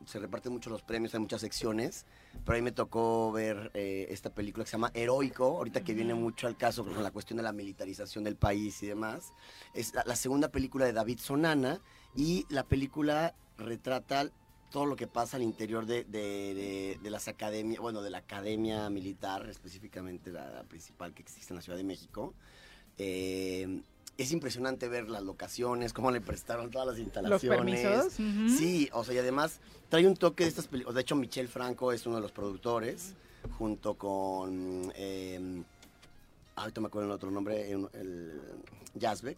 se 0.06 0.18
reparten 0.18 0.52
mucho 0.52 0.70
los 0.70 0.82
premios, 0.82 1.12
hay 1.14 1.20
muchas 1.20 1.40
secciones. 1.40 2.06
Pero 2.44 2.54
ahí 2.56 2.62
me 2.62 2.72
tocó 2.72 3.32
ver 3.32 3.70
eh, 3.74 4.06
esta 4.10 4.32
película 4.32 4.64
que 4.64 4.70
se 4.70 4.76
llama 4.76 4.90
Heroico, 4.94 5.44
ahorita 5.56 5.82
que 5.82 5.94
viene 5.94 6.14
mucho 6.14 6.46
al 6.46 6.56
caso 6.56 6.84
con 6.84 7.02
la 7.02 7.10
cuestión 7.10 7.38
de 7.38 7.42
la 7.42 7.52
militarización 7.52 8.22
del 8.24 8.36
país 8.36 8.82
y 8.82 8.86
demás. 8.86 9.32
Es 9.74 9.94
la, 9.94 10.04
la 10.06 10.14
segunda 10.16 10.50
película 10.50 10.84
de 10.84 10.92
David 10.92 11.18
Sonana 11.18 11.80
y 12.14 12.46
la 12.48 12.62
película 12.64 13.34
retrata 13.56 14.30
todo 14.70 14.84
lo 14.86 14.96
que 14.96 15.06
pasa 15.06 15.38
al 15.38 15.42
interior 15.42 15.86
de, 15.86 16.04
de- 16.04 16.54
de- 16.54 16.98
de 17.02 17.10
las 17.10 17.26
academias, 17.26 17.80
bueno, 17.80 18.02
de 18.02 18.10
la 18.10 18.18
academia 18.18 18.88
militar, 18.90 19.48
específicamente 19.48 20.30
la, 20.30 20.50
la 20.50 20.62
principal 20.64 21.14
que 21.14 21.22
existe 21.22 21.52
en 21.52 21.56
la 21.56 21.62
Ciudad 21.62 21.78
de 21.78 21.84
México. 21.84 22.34
Eh, 22.98 23.82
es 24.18 24.32
impresionante 24.32 24.88
ver 24.88 25.08
las 25.08 25.22
locaciones, 25.22 25.92
cómo 25.92 26.10
le 26.10 26.20
prestaron 26.20 26.70
todas 26.70 26.88
las 26.88 26.98
instalaciones. 26.98 27.80
permisos, 27.80 28.18
ujú. 28.18 28.48
Sí, 28.48 28.90
o 28.92 29.04
sea, 29.04 29.14
y 29.14 29.18
además 29.18 29.60
trae 29.88 30.06
un 30.08 30.16
toque 30.16 30.42
de 30.42 30.48
estas 30.50 30.66
películas. 30.66 30.96
De 30.96 31.00
hecho, 31.02 31.14
Michel 31.14 31.46
Franco 31.46 31.92
es 31.92 32.04
uno 32.04 32.16
de 32.16 32.22
los 32.22 32.32
productores, 32.32 33.14
junto 33.58 33.94
con. 33.94 34.92
Eh, 34.96 35.62
ahorita 36.56 36.80
me 36.80 36.88
acuerdo 36.88 37.06
el 37.06 37.12
otro 37.14 37.30
nombre, 37.30 37.70
el, 37.70 37.88
el 37.92 38.40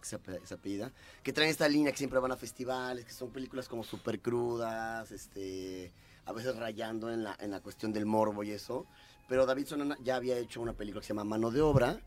se, 0.01 0.17
ape- 0.19 0.43
se 0.43 0.55
apellida, 0.55 0.91
que 1.21 1.31
traen 1.31 1.51
esta 1.51 1.69
línea 1.69 1.91
que 1.91 1.99
siempre 1.99 2.17
van 2.17 2.31
a 2.31 2.35
festivales, 2.35 3.05
que 3.05 3.13
son 3.13 3.29
películas 3.29 3.67
como 3.69 3.83
súper 3.83 4.19
crudas, 4.19 5.11
este, 5.11 5.91
a 6.25 6.33
veces 6.33 6.55
rayando 6.55 7.11
en 7.11 7.23
la, 7.23 7.37
en 7.39 7.51
la 7.51 7.59
cuestión 7.59 7.93
del 7.93 8.07
morbo 8.07 8.43
y 8.43 8.49
eso. 8.49 8.87
Pero 9.29 9.45
David 9.45 9.67
Sonana 9.67 9.95
ya 10.03 10.15
había 10.15 10.39
hecho 10.39 10.59
una 10.59 10.73
película 10.73 11.01
que 11.01 11.05
se 11.07 11.13
llama 11.13 11.23
Mano 11.23 11.51
de 11.51 11.61
Obra, 11.61 12.01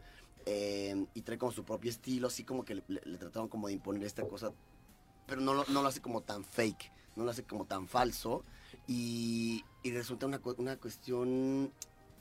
eh, 0.47 1.07
y 1.15 1.23
trae 1.23 1.39
como 1.39 1.53
su 1.53 1.65
propio 1.65 1.91
estilo, 1.91 2.27
así 2.29 2.45
como 2.45 2.65
que 2.65 2.77
le, 2.77 2.83
le- 2.89 3.19
trataron 3.19 3.49
como 3.49 3.67
de 3.69 3.75
imponer 3.75 4.03
esta 4.05 4.27
cosa, 4.27 4.53
pero 5.27 5.41
no 5.41 5.55
lo, 5.55 5.65
no 5.69 5.83
lo 5.83 5.89
hace 5.89 6.01
como 6.01 6.21
tan 6.21 6.45
fake, 6.45 6.93
no 7.17 7.25
lo 7.25 7.31
hace 7.31 7.45
como 7.45 7.65
tan 7.67 7.89
falso, 7.89 8.45
y, 8.87 9.65
y 9.83 9.91
resulta 9.93 10.27
una, 10.27 10.41
una 10.59 10.77
cuestión 10.77 11.73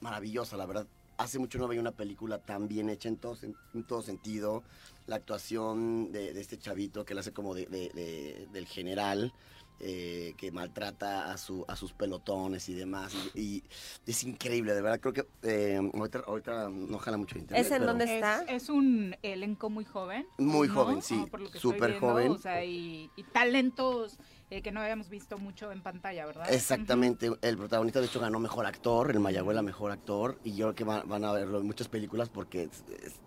maravillosa, 0.01 0.57
la 0.57 0.65
verdad. 0.65 0.87
Hace 1.17 1.37
mucho 1.37 1.59
no 1.59 1.67
veía 1.67 1.79
una 1.79 1.91
película 1.91 2.39
tan 2.39 2.67
bien 2.67 2.89
hecha 2.89 3.07
en 3.07 3.17
todo, 3.17 3.37
en 3.73 3.83
todo 3.83 4.01
sentido. 4.01 4.63
La 5.05 5.17
actuación 5.17 6.11
de, 6.11 6.39
este 6.41 6.57
chavito 6.57 7.05
que 7.05 7.13
él 7.13 7.19
hace 7.19 7.31
como 7.33 7.53
de- 7.53 8.47
del 8.51 8.65
general 8.67 9.31
eh, 9.79 10.33
que 10.37 10.51
maltrata 10.51 11.31
a, 11.31 11.37
su, 11.37 11.65
a 11.67 11.75
sus 11.75 11.93
pelotones 11.93 12.69
y 12.69 12.73
demás. 12.73 13.13
Y, 13.35 13.39
y 13.39 13.63
es 14.11 14.23
increíble, 14.23 14.73
de 14.73 14.81
verdad. 14.81 14.99
Creo 14.99 15.13
que 15.13 15.27
eh, 15.43 15.79
ahorita, 15.93 16.23
ahorita 16.25 16.69
no 16.69 16.97
jala 16.99 17.17
mucho 17.17 17.35
el 17.35 17.41
internet. 17.41 17.65
¿Es 17.65 17.71
en 17.71 17.79
pero- 17.79 17.91
dónde 17.91 18.15
está? 18.15 18.43
Es, 18.43 18.63
es 18.63 18.69
un 18.69 19.15
elenco 19.21 19.69
muy 19.69 19.85
joven. 19.85 20.25
Muy 20.37 20.67
¿no? 20.67 20.73
joven, 20.73 21.01
sí, 21.01 21.25
súper 21.55 21.99
joven. 21.99 22.31
O 22.31 22.37
sea, 22.37 22.63
y, 22.63 23.09
y 23.15 23.23
talentos 23.23 24.17
eh, 24.49 24.61
que 24.61 24.71
no 24.71 24.81
habíamos 24.81 25.09
visto 25.09 25.37
mucho 25.37 25.71
en 25.71 25.81
pantalla, 25.81 26.25
¿verdad? 26.25 26.51
Exactamente, 26.53 27.31
el 27.41 27.57
protagonista 27.57 27.99
de 27.99 28.05
hecho 28.05 28.19
ganó 28.19 28.39
mejor 28.39 28.65
actor, 28.65 29.09
el 29.09 29.19
Mayagüela 29.19 29.63
mejor 29.63 29.91
actor, 29.91 30.37
y 30.43 30.55
yo 30.55 30.67
creo 30.67 30.75
que 30.75 30.83
van, 30.83 31.09
van 31.09 31.25
a 31.25 31.31
verlo 31.31 31.59
en 31.59 31.65
muchas 31.65 31.87
películas 31.87 32.29
porque 32.29 32.63
es, 32.63 32.83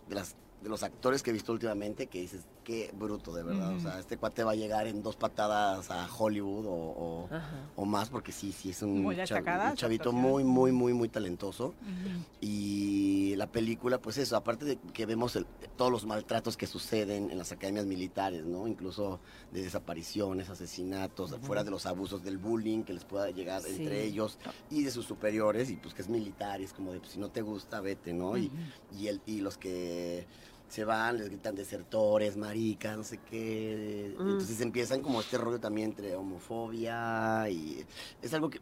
las, 0.09 0.37
de 0.61 0.69
los 0.71 0.83
actores 0.83 1.23
que 1.23 1.31
he 1.31 1.33
visto 1.33 1.53
últimamente 1.53 2.07
que 2.07 2.21
dices, 2.21 2.43
qué 2.65 2.91
bruto 2.99 3.33
de 3.33 3.43
verdad, 3.45 3.75
o 3.75 3.79
sea, 3.81 3.99
este 4.01 4.17
cuate 4.17 4.43
va 4.43 4.53
a 4.53 4.55
llegar 4.57 4.87
en 4.89 5.03
dos 5.03 5.15
patadas 5.15 5.91
a 5.91 6.09
Hollywood 6.13 6.67
o, 6.67 6.73
o- 6.73 7.29
o 7.77 7.85
más 7.85 8.09
porque 8.09 8.33
sí, 8.33 8.51
sí, 8.53 8.71
es 8.71 8.83
un, 8.83 9.03
Muy 9.03 9.17
chavito 9.77 10.13
muy, 10.13 10.43
muy, 10.45 10.73
muy, 10.73 10.93
muy 10.95 11.09
talentoso. 11.09 11.75
Y 12.41 13.35
la 13.37 13.47
película, 13.51 13.99
pues 13.99 14.19
eso, 14.19 14.37
aparte 14.37 14.65
de 14.65 14.77
que 14.93 15.07
vemos 15.07 15.37
el- 15.37 15.47
todos 15.77 15.91
los 15.91 16.05
maltratos 16.07 16.57
que 16.57 16.67
suceden 16.67 17.31
en 17.31 17.39
las 17.39 17.53
academias 17.53 17.87
militares, 17.87 18.45
¿no? 18.45 18.67
Incluso 18.67 19.21
de 19.53 19.63
desapariciones, 19.63 20.49
asesinatos, 20.51 21.35
fuera 21.43 21.65
de 21.65 21.71
los 21.71 21.87
abusos 21.87 22.23
del 22.23 22.39
bullying 22.39 22.83
que 22.83 22.93
les 22.93 23.05
pueda 23.05 23.31
llegar 23.31 23.63
Sí. 23.63 23.77
entre 23.77 24.05
ellos 24.05 24.39
y 24.71 24.83
de 24.83 24.91
sus 24.91 25.07
superiores, 25.07 25.71
y 25.71 25.77
pues 25.77 25.95
que 25.95 26.03
es 26.03 26.09
militar, 26.09 26.61
y 26.61 26.65
es 26.65 26.73
como 26.73 26.93
de, 26.93 27.01
pues 27.01 27.13
si 27.13 27.19
no 27.19 27.31
te 27.31 27.43
gusta, 27.43 27.81
vete, 27.81 28.13
¿no? 28.13 28.37
y, 28.37 28.51
y, 28.99 29.09
el, 29.09 29.21
y 29.27 29.41
los 29.41 29.57
que 29.59 30.27
se 30.69 30.85
van, 30.85 31.19
les 31.19 31.29
gritan 31.29 31.55
desertores, 31.55 32.37
maricas, 32.37 32.97
no 32.97 33.05
sé 33.05 33.19
qué. 33.19 34.15
Mm. 34.19 34.21
Entonces 34.23 34.61
empiezan 34.61 35.01
como 35.03 35.21
este 35.21 35.39
rollo 35.39 35.61
también 35.61 35.91
entre 35.91 36.15
homofobia 36.17 37.49
y 37.51 37.85
es 38.23 38.35
algo 38.35 38.51
que 38.51 38.61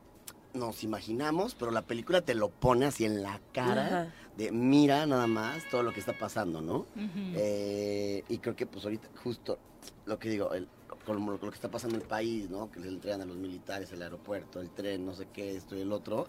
nos 0.52 0.84
imaginamos, 0.84 1.54
pero 1.56 1.70
la 1.72 1.82
película 1.82 2.20
te 2.20 2.34
lo 2.34 2.48
pone 2.48 2.86
así 2.86 3.04
en 3.04 3.22
la 3.22 3.40
cara 3.52 3.86
Ajá. 3.86 4.14
de 4.36 4.52
mira 4.52 5.04
nada 5.06 5.26
más 5.26 5.68
todo 5.68 5.82
lo 5.82 5.92
que 5.92 5.98
está 5.98 6.16
pasando, 6.16 6.60
¿no? 6.60 6.86
Eh, 7.34 8.22
y 8.28 8.38
creo 8.38 8.54
que 8.54 8.64
pues 8.66 8.84
ahorita 8.84 9.08
justo 9.22 9.58
lo 10.06 10.16
que 10.18 10.28
digo, 10.28 10.52
el, 10.54 10.68
con 11.04 11.16
lo, 11.26 11.32
lo 11.32 11.38
que 11.40 11.48
está 11.56 11.68
pasando 11.70 11.96
en 11.96 12.02
el 12.02 12.06
país, 12.08 12.48
¿no? 12.50 12.70
Que 12.70 12.78
les 12.78 12.88
entregan 12.88 13.20
a 13.22 13.24
los 13.24 13.36
militares 13.36 13.90
el 13.92 14.02
aeropuerto, 14.02 14.60
el 14.60 14.70
tren, 14.70 15.04
no 15.04 15.14
sé 15.14 15.26
qué, 15.32 15.56
esto 15.56 15.74
y 15.76 15.80
el 15.80 15.90
otro, 15.90 16.28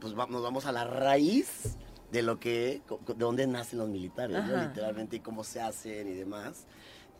pues 0.00 0.16
va- 0.16 0.26
nos 0.28 0.42
vamos 0.42 0.66
a 0.66 0.72
la 0.72 0.84
raíz 0.84 1.76
de 2.14 2.22
lo 2.22 2.38
que, 2.38 2.80
de 3.08 3.14
dónde 3.14 3.44
nacen 3.48 3.80
los 3.80 3.88
militares, 3.88 4.44
¿no? 4.46 4.56
Literalmente, 4.56 5.16
y 5.16 5.20
cómo 5.20 5.42
se 5.42 5.60
hacen 5.60 6.06
y 6.06 6.14
demás. 6.14 6.64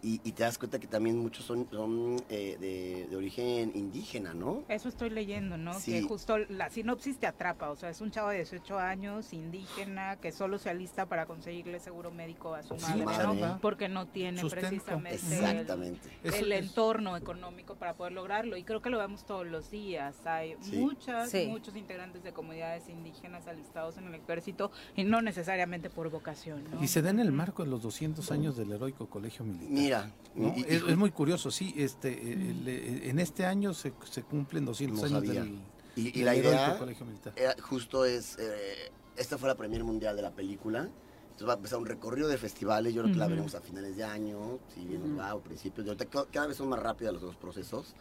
Y, 0.05 0.21
y 0.23 0.33
te 0.33 0.43
das 0.43 0.59
cuenta 0.59 0.79
que 0.79 0.87
también 0.87 1.19
muchos 1.19 1.47
son, 1.47 1.67
son 1.71 2.23
eh, 2.29 2.59
de, 2.61 3.07
de 3.09 3.17
origen 3.17 3.73
indígena, 3.75 4.35
¿no? 4.35 4.63
Eso 4.69 4.91
estoy 4.91 5.09
leyendo, 5.09 5.57
¿no? 5.57 5.73
Sí. 5.81 5.93
Que 5.93 6.03
justo 6.03 6.37
la 6.37 6.69
sinopsis 6.69 7.17
te 7.19 7.27
atrapa, 7.27 7.71
o 7.71 7.77
sea, 7.77 7.89
es 7.89 8.03
un 8.03 8.11
chavo 8.11 8.29
de 8.29 8.37
18 8.37 8.79
años, 8.79 9.33
indígena, 9.33 10.17
que 10.17 10.31
solo 10.31 10.59
se 10.59 10.69
alista 10.69 11.07
para 11.07 11.25
conseguirle 11.25 11.81
seguro 11.81 12.11
médico 12.11 12.55
a 12.55 12.63
su 12.63 12.79
Sí, 12.79 13.03
madre, 13.03 13.41
¿no? 13.41 13.59
Porque 13.63 13.89
no 13.89 14.07
tiene 14.07 14.43
Sustento. 14.43 14.69
precisamente 14.69 15.17
el- 15.27 15.33
Exactamente. 15.33 16.09
el, 16.23 16.35
Eso 16.35 16.45
es- 16.47 16.65
entorno 16.67 17.17
económico 17.17 17.75
para 17.77 17.95
poder 17.95 18.13
lograrlo. 18.13 18.59
Y 18.59 18.63
creo 18.63 18.83
que 18.83 18.91
lo 18.91 18.99
vemos 18.99 19.25
todos 19.25 19.47
los 19.47 19.71
días. 19.71 20.27
Hay 20.27 20.55
Sí. 20.61 20.77
muchas, 20.77 21.31
Sí. 21.31 21.47
muchos 21.49 21.77
integrantes 21.77 22.23
de 22.23 22.33
comunidades 22.35 22.91
indígenas 22.91 23.47
alistados 23.47 23.97
en 23.97 24.05
el 24.09 24.15
ejército 24.17 24.71
y 24.97 25.05
no 25.05 25.23
necesariamente 25.23 25.89
por 25.89 26.11
vocación, 26.11 26.63
¿no? 26.71 26.83
Y 26.83 26.89
se 26.89 27.01
da 27.01 27.09
en 27.09 27.21
el 27.21 27.33
marco 27.33 27.65
de 27.65 27.71
los 27.71 27.81
200 27.83 28.31
años 28.31 28.55
del 28.57 28.71
heroico 28.73 29.07
colegio 29.09 29.45
militar. 29.47 29.71
Mira, 29.71 29.94
¿no? 30.35 30.53
y- 30.57 30.61
y- 30.61 30.65
es, 30.69 30.83
es 30.89 30.97
muy 30.97 31.11
curioso, 31.11 31.51
sí. 31.51 31.75
Este, 31.77 32.33
el- 32.33 32.67
el- 32.69 33.03
en 33.05 33.19
este 33.19 33.47
año 33.47 33.73
se, 33.75 33.93
se 34.11 34.23
cumplen 34.23 34.65
200 34.65 34.99
No 34.99 35.07
años 35.19 35.27
sabía. 35.29 35.43
del, 35.43 35.59
Y, 35.97 36.09
y 36.09 36.13
del 36.13 36.25
la 36.25 36.37
idea 36.37 36.79
colegio 36.79 37.07
militar. 37.07 37.33
era- 37.37 37.55
justo 37.63 38.05
es, 38.05 38.37
eh, 38.39 38.91
esta 39.17 39.39
fue 39.39 39.49
la 39.49 39.55
premier 39.57 39.85
mundial 39.85 40.17
de 40.17 40.23
la 40.23 40.31
película, 40.33 40.81
entonces 41.23 41.49
va 41.49 41.53
a 41.53 41.57
empezar 41.57 41.79
un 41.79 41.87
recorrido 41.87 42.29
de 42.29 42.37
festivales, 42.39 42.93
yo 42.95 43.03
creo 43.03 43.13
que 43.13 43.19
la 43.19 43.27
veremos 43.29 43.55
a 43.55 43.61
finales 43.61 43.97
de 43.97 44.05
año, 44.05 44.59
si 44.75 44.85
bien 44.85 45.01
nos 45.09 45.19
va, 45.19 45.35
o 45.35 45.41
principios, 45.41 45.87
cada 46.33 46.47
vez 46.49 46.57
son 46.57 46.69
más 46.69 46.81
rápidos 46.81 47.15
los 47.15 47.23
dos 47.23 47.37
procesos, 47.37 47.95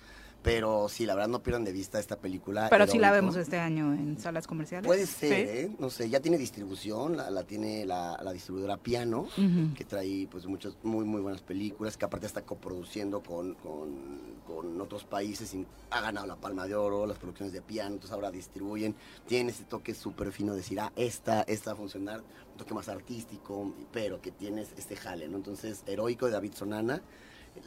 pero 0.43 0.89
sí, 0.89 1.05
la 1.05 1.15
verdad 1.15 1.29
no 1.29 1.41
pierdan 1.41 1.63
de 1.63 1.71
vista 1.71 1.99
esta 1.99 2.17
película. 2.17 2.67
Pero 2.69 2.85
sí 2.85 2.99
la 2.99 3.11
vemos 3.11 3.35
este 3.37 3.57
año 3.59 3.93
en 3.93 4.19
salas 4.19 4.45
comerciales. 4.45 4.85
Puede 4.85 5.07
ser, 5.07 5.29
Sí. 5.47 5.57
¿eh? 5.57 5.75
No 5.79 5.89
sé, 5.89 6.09
ya 6.09 6.19
tiene 6.19 6.37
distribución, 6.37 7.17
la, 7.17 7.31
la 7.31 7.43
tiene 7.43 7.85
la, 7.85 8.19
la 8.21 8.31
distribuidora 8.33 8.77
Piano, 8.77 9.27
que 9.75 9.85
trae 9.85 10.27
pues 10.29 10.45
muchas 10.45 10.75
muy 10.83 11.05
muy 11.05 11.21
buenas 11.21 11.41
películas, 11.41 11.97
que 11.97 12.05
aparte 12.05 12.27
está 12.27 12.41
coproduciendo 12.43 13.21
con, 13.23 13.55
con, 13.55 14.19
con 14.45 14.79
otros 14.81 15.05
países, 15.05 15.53
y 15.53 15.65
ha 15.89 16.01
ganado 16.01 16.27
la 16.27 16.35
Palma 16.35 16.67
de 16.67 16.75
Oro, 16.75 17.05
las 17.07 17.17
producciones 17.17 17.53
de 17.53 17.61
Piano, 17.61 17.91
entonces 17.95 18.11
ahora 18.13 18.29
distribuyen, 18.29 18.93
tiene 19.25 19.51
ese 19.51 19.63
toque 19.63 19.93
súper 19.95 20.31
fino 20.33 20.51
de 20.51 20.57
decir, 20.59 20.79
ah, 20.79 20.91
esta, 20.95 21.43
esta 21.43 21.71
va 21.71 21.75
a 21.75 21.77
funcionar, 21.77 22.19
un 22.51 22.57
toque 22.57 22.73
más 22.73 22.89
artístico, 22.89 23.73
pero 23.93 24.21
que 24.21 24.31
tiene 24.31 24.61
este 24.61 24.95
jale, 24.97 25.27
¿no? 25.29 25.37
Entonces, 25.37 25.83
Heroico 25.87 26.25
de 26.25 26.33
David 26.33 26.53
Sonana, 26.53 27.01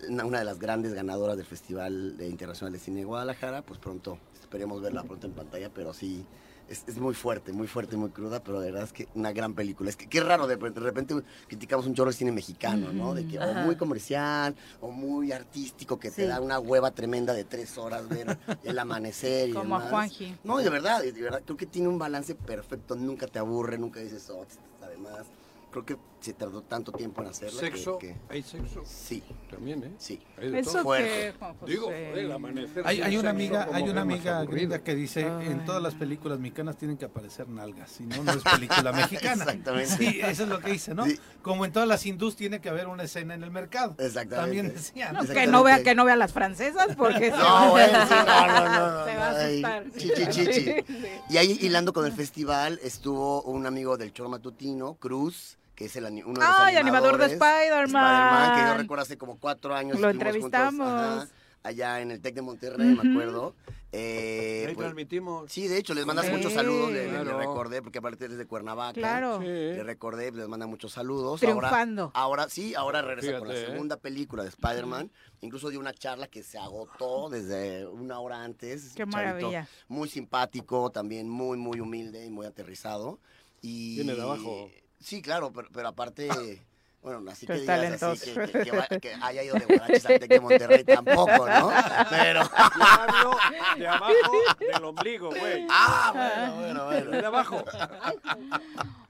una 0.09 0.39
de 0.39 0.45
las 0.45 0.59
grandes 0.59 0.95
ganadoras 0.95 1.37
del 1.37 1.47
Festival 1.47 2.17
Internacional 2.21 2.73
de 2.73 2.79
Cine 2.79 3.01
de 3.01 3.05
Guadalajara, 3.05 3.63
pues 3.63 3.79
pronto, 3.79 4.19
esperemos 4.41 4.81
verla 4.81 5.03
pronto 5.03 5.27
en 5.27 5.33
pantalla, 5.33 5.71
pero 5.73 5.93
sí, 5.93 6.25
es, 6.69 6.85
es 6.87 6.99
muy 6.99 7.15
fuerte, 7.15 7.53
muy 7.53 7.67
fuerte, 7.67 7.97
muy 7.97 8.11
cruda, 8.11 8.43
pero 8.43 8.61
de 8.61 8.71
verdad 8.71 8.85
es 8.85 8.93
que 8.93 9.09
una 9.15 9.33
gran 9.33 9.55
película. 9.55 9.89
Es 9.89 9.97
que 9.97 10.09
qué 10.09 10.21
raro, 10.21 10.47
de, 10.47 10.57
de 10.57 10.81
repente 10.81 11.15
criticamos 11.47 11.87
un 11.87 11.95
chorro 11.95 12.11
de 12.11 12.17
cine 12.17 12.33
mexicano, 12.33 12.93
¿no? 12.93 13.15
De 13.15 13.27
que 13.27 13.39
o 13.39 13.43
Ajá. 13.43 13.65
muy 13.65 13.77
comercial, 13.77 14.57
o 14.81 14.91
muy 14.91 15.33
artístico, 15.33 15.99
que 15.99 16.11
te 16.11 16.27
da 16.27 16.41
una 16.41 16.59
hueva 16.59 16.91
tremenda 16.91 17.33
de 17.35 17.45
tres 17.45 17.79
horas 17.79 18.09
ver 18.09 18.37
el 18.65 18.79
amanecer 18.79 19.51
y 19.51 19.53
Como 19.53 19.77
a. 19.77 19.81
Juanji. 19.81 20.37
No, 20.45 20.59
de 20.59 20.71
verdad, 20.71 21.03
de 21.03 21.13
verdad, 21.13 21.43
creo 21.45 21.57
que 21.57 21.67
tiene 21.67 21.89
un 21.89 21.99
balance 21.99 22.35
perfecto, 22.35 22.97
nunca 22.97 23.27
te 23.27 23.39
aburre, 23.39 23.79
nunca 23.79 24.01
dices, 24.01 24.29
oh, 24.31 24.45
además. 24.83 25.27
Creo 25.71 25.85
que 25.85 25.97
se 26.20 26.32
tardó 26.32 26.62
tanto 26.62 26.90
tiempo 26.93 27.22
en 27.22 27.28
hacerla. 27.28 27.60
¿Sexo? 27.60 27.98
que- 27.98 28.16
¿Hay 28.28 28.43
sexo? 28.43 28.82
Sí. 28.84 29.22
También, 29.51 29.84
¿eh? 29.84 29.93
Sí. 29.98 30.20
Hay 30.38 30.51
de 30.51 30.59
Eso 30.60 30.82
José. 30.82 31.34
Digo, 31.66 31.90
el 31.93 32.32
amanecer. 32.32 32.82
Hay, 32.86 33.01
hay 33.02 33.16
una 33.16 33.30
amiga, 33.30 33.68
hay 33.72 33.84
que 33.84 33.90
una 33.90 34.01
amiga 34.01 34.44
gringa 34.44 34.78
que 34.80 34.94
dice 34.94 35.20
en 35.20 35.64
todas 35.64 35.82
las 35.82 35.94
películas 35.94 36.38
mexicanas 36.38 36.76
tienen 36.76 36.97
que 36.97 37.05
aparecer 37.05 37.48
nalgas, 37.48 37.90
si 37.90 38.05
no, 38.05 38.22
no 38.24 38.32
es 38.32 38.43
película 38.43 38.93
mexicana. 38.93 39.44
Exactamente. 39.44 39.97
Sí, 39.97 40.20
eso 40.22 40.43
es 40.44 40.48
lo 40.48 40.59
que 40.60 40.72
dice, 40.72 40.94
¿no? 40.94 41.05
Como 41.43 41.64
en 41.64 41.72
todas 41.72 41.88
las 41.88 42.05
hindús 42.05 42.34
tiene 42.34 42.60
que 42.60 42.68
haber 42.70 42.88
una 42.88 43.05
escena 43.05 43.34
en 43.34 43.44
el 43.44 43.51
mercado. 43.51 43.94
Exactamente. 43.98 44.36
También 44.36 44.68
decían. 44.74 45.14
No, 45.14 45.24
que 45.24 45.47
no 45.47 45.62
vea 45.62 45.82
que 45.82 45.94
no 45.94 46.05
vea 46.05 46.16
las 46.16 46.32
francesas 46.32 46.97
porque 46.97 47.30
No, 47.36 47.70
bueno, 47.70 47.98
sí, 48.09 48.14
no, 48.14 48.47
no, 48.47 48.64
no, 48.64 49.05
se 49.05 49.16
va 49.16 49.26
a 49.26 49.30
asustar. 49.30 49.84
chichi, 49.97 50.26
chichi. 50.28 50.64
Sí. 50.64 50.84
Y 51.30 51.36
ahí 51.36 51.59
hilando 51.60 51.93
con 51.93 52.05
el 52.06 52.12
festival 52.12 52.80
estuvo 52.82 53.43
un 53.43 53.66
amigo 53.66 53.97
del 53.97 54.12
Choro 54.12 54.28
Matutino, 54.30 54.94
Cruz, 54.94 55.59
que 55.77 55.85
es 55.85 55.94
el 55.94 56.05
uno 56.05 56.40
de 56.40 56.47
los 56.47 56.59
Ay, 56.59 56.77
animador 56.77 57.19
de 57.19 57.27
Spider-Man. 57.27 58.57
que 58.57 58.66
yo 58.66 58.77
recuerdo 58.78 59.03
hace 59.03 59.19
como 59.19 59.39
cuatro 59.39 59.74
años. 59.74 60.01
Lo 60.01 60.09
estuvimos 60.09 60.43
juntos, 60.43 60.61
entrevistamos. 60.61 60.89
ajá, 60.89 61.28
allá 61.62 62.01
en 62.01 62.11
el 62.11 62.20
TEC 62.20 62.35
de 62.36 62.43
Monterrey, 62.43 62.86
me 62.86 63.11
acuerdo. 63.11 63.55
Eh, 63.93 64.65
Ahí 64.69 64.74
pues, 64.74 64.85
transmitimos. 64.86 65.53
Sí, 65.53 65.69
de 65.69 65.78
hecho, 65.78 65.94
les 65.94 66.07
mandas 66.07 66.27
Sí. 66.27 66.32
muchos 66.32 66.53
saludos, 66.53 66.90
le, 66.90 67.24
recordé, 67.24 67.82
porque 67.82 67.98
aparte 67.98 68.24
él 68.24 68.32
es 68.32 68.39
de 68.39 68.47
Cuernavaca. 68.47 68.94
Claro. 68.94 69.39
Sí. 69.40 69.47
Le 69.47 69.82
recordé, 69.82 70.32
les 70.32 70.48
manda 70.48 70.66
muchos 70.66 70.93
saludos. 70.93 71.40
Triunfando. 71.40 72.11
Ahora, 72.15 72.43
ahora 72.43 72.48
sí, 72.48 72.74
ahora 72.74 73.03
regresa 73.03 73.39
con 73.39 73.48
la 73.48 73.55
¿eh? 73.55 73.66
segunda 73.66 73.97
película 73.98 74.43
de 74.44 74.48
Spider-Man. 74.48 75.11
Incluso 75.43 75.69
dio 75.69 75.78
una 75.81 75.93
charla 75.93 76.27
que 76.27 76.43
se 76.43 76.59
agotó 76.59 77.28
desde 77.28 77.86
una 77.86 78.19
hora 78.20 78.43
antes. 78.43 78.93
Qué 78.94 79.05
Chavito 79.05 79.16
maravilla. 79.16 79.69
Muy 79.89 80.09
simpático, 80.09 80.90
también 80.90 81.28
muy, 81.28 81.59
muy 81.59 81.81
humilde 81.81 82.24
y 82.24 82.31
muy 82.31 82.47
aterrizado. 82.47 83.19
Y... 83.61 83.97
Viene 83.97 84.15
de 84.15 84.23
abajo. 84.23 84.70
Sí, 85.01 85.23
claro, 85.23 85.52
pero, 85.52 85.68
pero 85.73 85.89
aparte... 85.89 86.62
Bueno, 87.07 87.31
así 87.31 87.47
que 87.47 87.53
digas 87.53 88.03
así, 88.03 88.33
que, 88.33 88.47
que- 88.51 88.62
que 88.65 88.70
va- 88.73 88.87
que 89.01 89.15
haya 89.23 89.43
ido 89.45 89.55
de 89.55 89.65
guaraches 89.78 90.28
de 90.28 90.41
Monterrey 90.41 90.83
tampoco, 90.83 91.47
¿no? 91.49 91.70
Pero... 92.11 92.41
Hablo 92.53 93.37
de 93.78 93.87
abajo 93.87 94.12
del 94.59 94.85
ombligo, 94.85 95.31
güey. 95.31 95.66
Ah, 95.70 96.11
bueno, 96.12 96.57
bueno, 96.57 96.85
bueno. 96.87 97.11
De 97.12 97.24
abajo. 97.27 97.65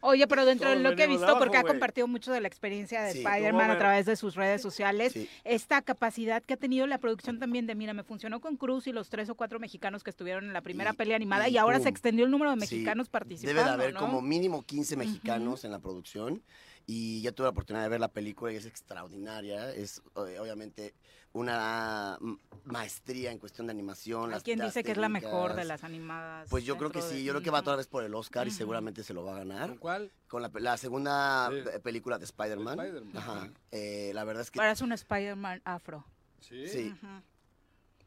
Oye, 0.02 0.26
pero 0.26 0.44
dentro 0.44 0.68
de 0.68 0.76
lo 0.76 0.94
que 0.94 1.04
he 1.04 1.06
visto, 1.06 1.24
abajo, 1.24 1.38
porque 1.38 1.56
ha 1.56 1.64
compartido 1.64 2.06
mucho 2.06 2.32
de 2.32 2.42
la 2.42 2.48
experiencia 2.48 3.02
de 3.02 3.12
Sí. 3.12 3.18
Spider-Man 3.24 3.62
¿Cómo 3.62 3.72
a 3.72 3.78
través 3.78 4.04
de 4.04 4.14
sus 4.16 4.34
redes 4.34 4.60
sociales, 4.60 5.14
Sí. 5.14 5.26
esta 5.44 5.80
capacidad 5.80 6.42
que 6.42 6.52
ha 6.52 6.56
tenido 6.58 6.86
la 6.86 6.98
producción 6.98 7.38
también 7.38 7.66
de, 7.66 7.74
mira, 7.74 7.94
me 7.94 8.02
funcionó 8.04 8.40
con 8.40 8.56
Cruz 8.58 8.86
y 8.88 8.92
los 8.92 9.08
tres 9.08 9.30
o 9.30 9.34
cuatro 9.36 9.58
mexicanos 9.58 10.04
que 10.04 10.10
estuvieron 10.10 10.44
en 10.44 10.52
la 10.52 10.60
primera 10.60 10.90
Y- 10.92 10.96
peli 10.96 11.14
animada 11.14 11.48
y, 11.48 11.54
y 11.54 11.56
ahora 11.58 11.80
se 11.80 11.88
extendió 11.88 12.26
el 12.26 12.30
número 12.30 12.50
de 12.54 12.56
Sí, 12.66 12.74
mexicanos 12.74 13.08
participando, 13.08 13.58
Debe 13.58 13.64
de 13.68 13.72
haber 13.74 13.94
¿no? 13.94 14.00
como 14.00 14.20
mínimo 14.20 14.62
15 14.66 14.96
mexicanos 14.96 15.64
en 15.64 15.70
la 15.70 15.78
producción 15.78 16.42
y 16.86 17.20
ya 17.22 17.32
tuve 17.32 17.46
la 17.46 17.50
oportunidad 17.50 17.82
de 17.84 17.88
ver 17.88 18.00
la 18.00 18.12
película 18.12 18.52
y 18.52 18.56
es 18.56 18.66
extraordinaria. 18.66 19.70
Es 19.72 20.02
eh, 20.28 20.38
obviamente 20.38 20.94
una 21.32 22.18
maestría 22.64 23.30
en 23.30 23.38
cuestión 23.38 23.66
de 23.66 23.72
animación. 23.72 24.24
Hay 24.26 24.30
las- 24.30 24.42
quien 24.42 24.60
dice 24.60 24.82
que 24.84 24.92
es 24.92 24.96
la 24.96 25.08
mejor 25.08 25.54
de 25.54 25.64
las 25.64 25.84
animadas. 25.84 26.48
Pues 26.48 26.64
yo 26.64 26.76
creo 26.78 26.90
que 26.90 27.02
sí, 27.02 27.24
yo 27.24 27.32
creo 27.32 27.42
que 27.42 27.50
va 27.50 27.58
otra 27.60 27.76
vez 27.76 27.86
por 27.88 28.04
el 28.04 28.14
Oscar 28.14 28.46
y 28.48 28.50
seguramente 28.50 29.02
se 29.02 29.12
lo 29.14 29.24
va 29.24 29.34
a 29.34 29.38
ganar. 29.40 29.68
¿Con 29.68 29.78
cuál? 29.78 30.12
Con 30.28 30.42
la, 30.42 30.76
segunda 30.76 31.50
Sí. 31.50 31.78
película 31.82 32.18
de 32.18 32.24
Spider-Man. 32.24 32.78
Spider-Man. 32.80 33.16
Ajá. 33.16 33.50
Eh, 33.72 34.12
la 34.14 34.24
verdad 34.24 34.42
es 34.42 34.50
que 34.50 34.58
Ahora 34.60 34.72
es 34.72 34.80
un 34.80 34.92
Spider-Man 34.92 35.60
afro. 35.64 36.06
Sí. 36.40 36.68
Sí. 36.68 36.94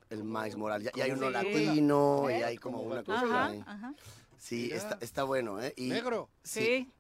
El 0.09 0.23
Max 0.23 0.55
Morales. 0.55 0.91
Y 0.95 1.01
hay 1.01 1.09
¿Cómo 1.11 1.21
uno 1.21 1.29
latino, 1.29 2.29
y 2.29 2.33
hay 2.41 2.57
como 2.57 2.81
una 2.81 3.03
cosa. 3.03 3.21
Ajá, 3.25 3.45
ahí. 3.47 3.63
ajá. 3.67 3.93
Sí, 4.37 4.71
está, 4.71 4.97
está 5.01 5.23
bueno, 5.23 5.61
¿eh? 5.61 5.73
Y- 5.77 5.89
¿Negro? 5.89 6.29
Sí. 6.43 6.61
¿Sí? 6.61 6.91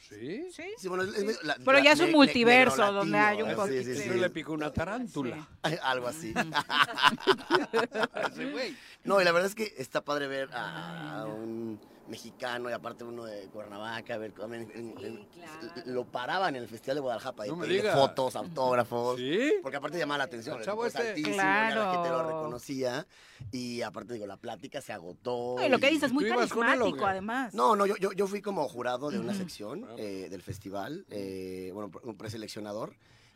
Sí, 0.00 0.88
bueno, 0.88 1.04
es- 1.04 1.14
es- 1.16 1.42
la- 1.44 1.56
Pero 1.56 1.72
la- 1.78 1.84
ya 1.84 1.92
es 1.92 2.00
un 2.00 2.06
ne- 2.06 2.12
multiverso 2.12 2.92
donde 2.92 3.18
hay 3.18 3.42
un 3.42 3.54
poquito. 3.54 3.82
Sí, 3.84 3.94
sí, 3.96 4.02
sí. 4.02 4.08
Le 4.10 4.30
pico 4.30 4.52
una 4.52 4.72
tarántula. 4.72 5.46
Algo 5.82 6.08
así. 6.08 6.34
No, 9.04 9.20
y 9.20 9.24
la 9.24 9.32
verdad 9.32 9.48
es 9.48 9.54
que 9.54 9.74
está 9.78 10.02
padre 10.04 10.26
ver 10.26 10.50
a, 10.52 11.20
a 11.20 11.26
un 11.26 11.80
mexicano 12.08 12.70
y 12.70 12.72
aparte 12.72 13.04
uno 13.04 13.24
de 13.24 13.42
Cuernavaca, 13.48 14.16
ver 14.16 14.32
también 14.32 14.70
en- 14.74 14.94
en- 15.04 15.28
lo 15.94 16.04
paraban 16.04 16.56
en 16.56 16.62
el 16.62 16.68
Festival 16.68 16.96
de 16.96 17.00
Guadalajara 17.02 17.46
No 17.46 17.62
digas. 17.64 17.94
fotos, 17.94 18.34
autógrafos. 18.36 19.16
¿Sí? 19.18 19.52
Porque 19.62 19.76
aparte 19.76 19.98
llamaba 19.98 20.18
la 20.18 20.24
atención. 20.24 20.54
El 20.56 20.60
el 20.60 20.66
chavo 20.66 20.86
este. 20.86 21.08
altísimo, 21.10 21.36
ya 21.36 21.42
la 21.74 21.92
gente 21.92 22.08
lo 22.08 22.14
Claro. 22.14 22.26
reconocía. 22.28 23.06
Y 23.52 23.82
aparte, 23.82 24.14
digo, 24.14 24.26
la 24.26 24.36
plática 24.36 24.80
se 24.80 24.92
agotó. 24.92 25.56
Y 25.64 25.68
lo 25.68 25.78
que 25.78 25.88
y- 25.88 25.94
dices, 25.94 26.12
muy 26.12 26.24
¿Tú 26.24 26.32
ibas 26.34 26.50
con 26.50 26.66
él 26.66 26.74
o 26.74 26.78
carismático 26.84 27.06
además. 27.06 27.54
No, 27.54 27.76
no, 27.76 27.86
yo, 27.86 27.96
yo, 27.96 28.12
yo 28.12 28.26
fui 28.26 28.40
como 28.42 28.66
jurado 28.68 29.10
de 29.10 29.18
una 29.18 29.34
sección 29.34 29.86
eh, 29.98 30.28
del 30.30 30.42
festival, 30.42 31.04
eh, 31.10 31.70
bueno, 31.74 31.90
un 32.02 32.16
preseleccionador. 32.16 32.94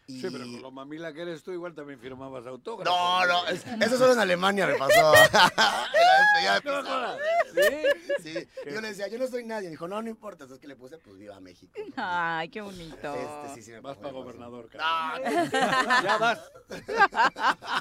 Y... 0.08 0.20
Sí, 0.20 0.28
pero 0.32 0.44
con 0.44 0.60
lo 0.62 0.70
mamila 0.72 1.12
que 1.12 1.22
eres 1.22 1.44
tú, 1.44 1.52
igual 1.52 1.74
también 1.76 2.00
firmabas 2.00 2.44
autógrafos. 2.44 2.92
No, 2.92 3.24
no, 3.24 3.46
es- 3.48 3.64
eso 3.80 3.96
solo 3.96 4.14
en 4.14 4.18
Alemania 4.18 4.66
me 4.66 4.74
pasó. 4.74 4.92
en 5.14 5.32
la 5.32 6.18
despedida 6.18 6.54
de 6.54 6.60
Pizarro. 6.60 7.18
¿Sí? 7.52 8.22
Sí, 8.22 8.48
yo 8.70 8.80
le 8.80 8.88
decía, 8.88 9.08
yo 9.08 9.18
no 9.18 9.26
soy 9.26 9.44
nadie. 9.44 9.70
Dijo, 9.70 9.88
no, 9.88 10.00
no 10.02 10.08
importa. 10.08 10.44
Entonces 10.44 10.60
que 10.60 10.68
le 10.68 10.76
puse, 10.76 10.98
pues 10.98 11.16
viva 11.18 11.38
México. 11.40 11.72
Ay, 11.96 12.48
qué 12.48 12.60
bonito. 12.60 13.14
Este, 13.14 13.54
sí, 13.54 13.62
sí, 13.62 13.70
me 13.72 13.80
Vas 13.80 13.98
para 13.98 14.12
gobernador, 14.12 14.68
Ah, 14.78 15.18
Ya 16.02 16.18
vas. 16.18 16.40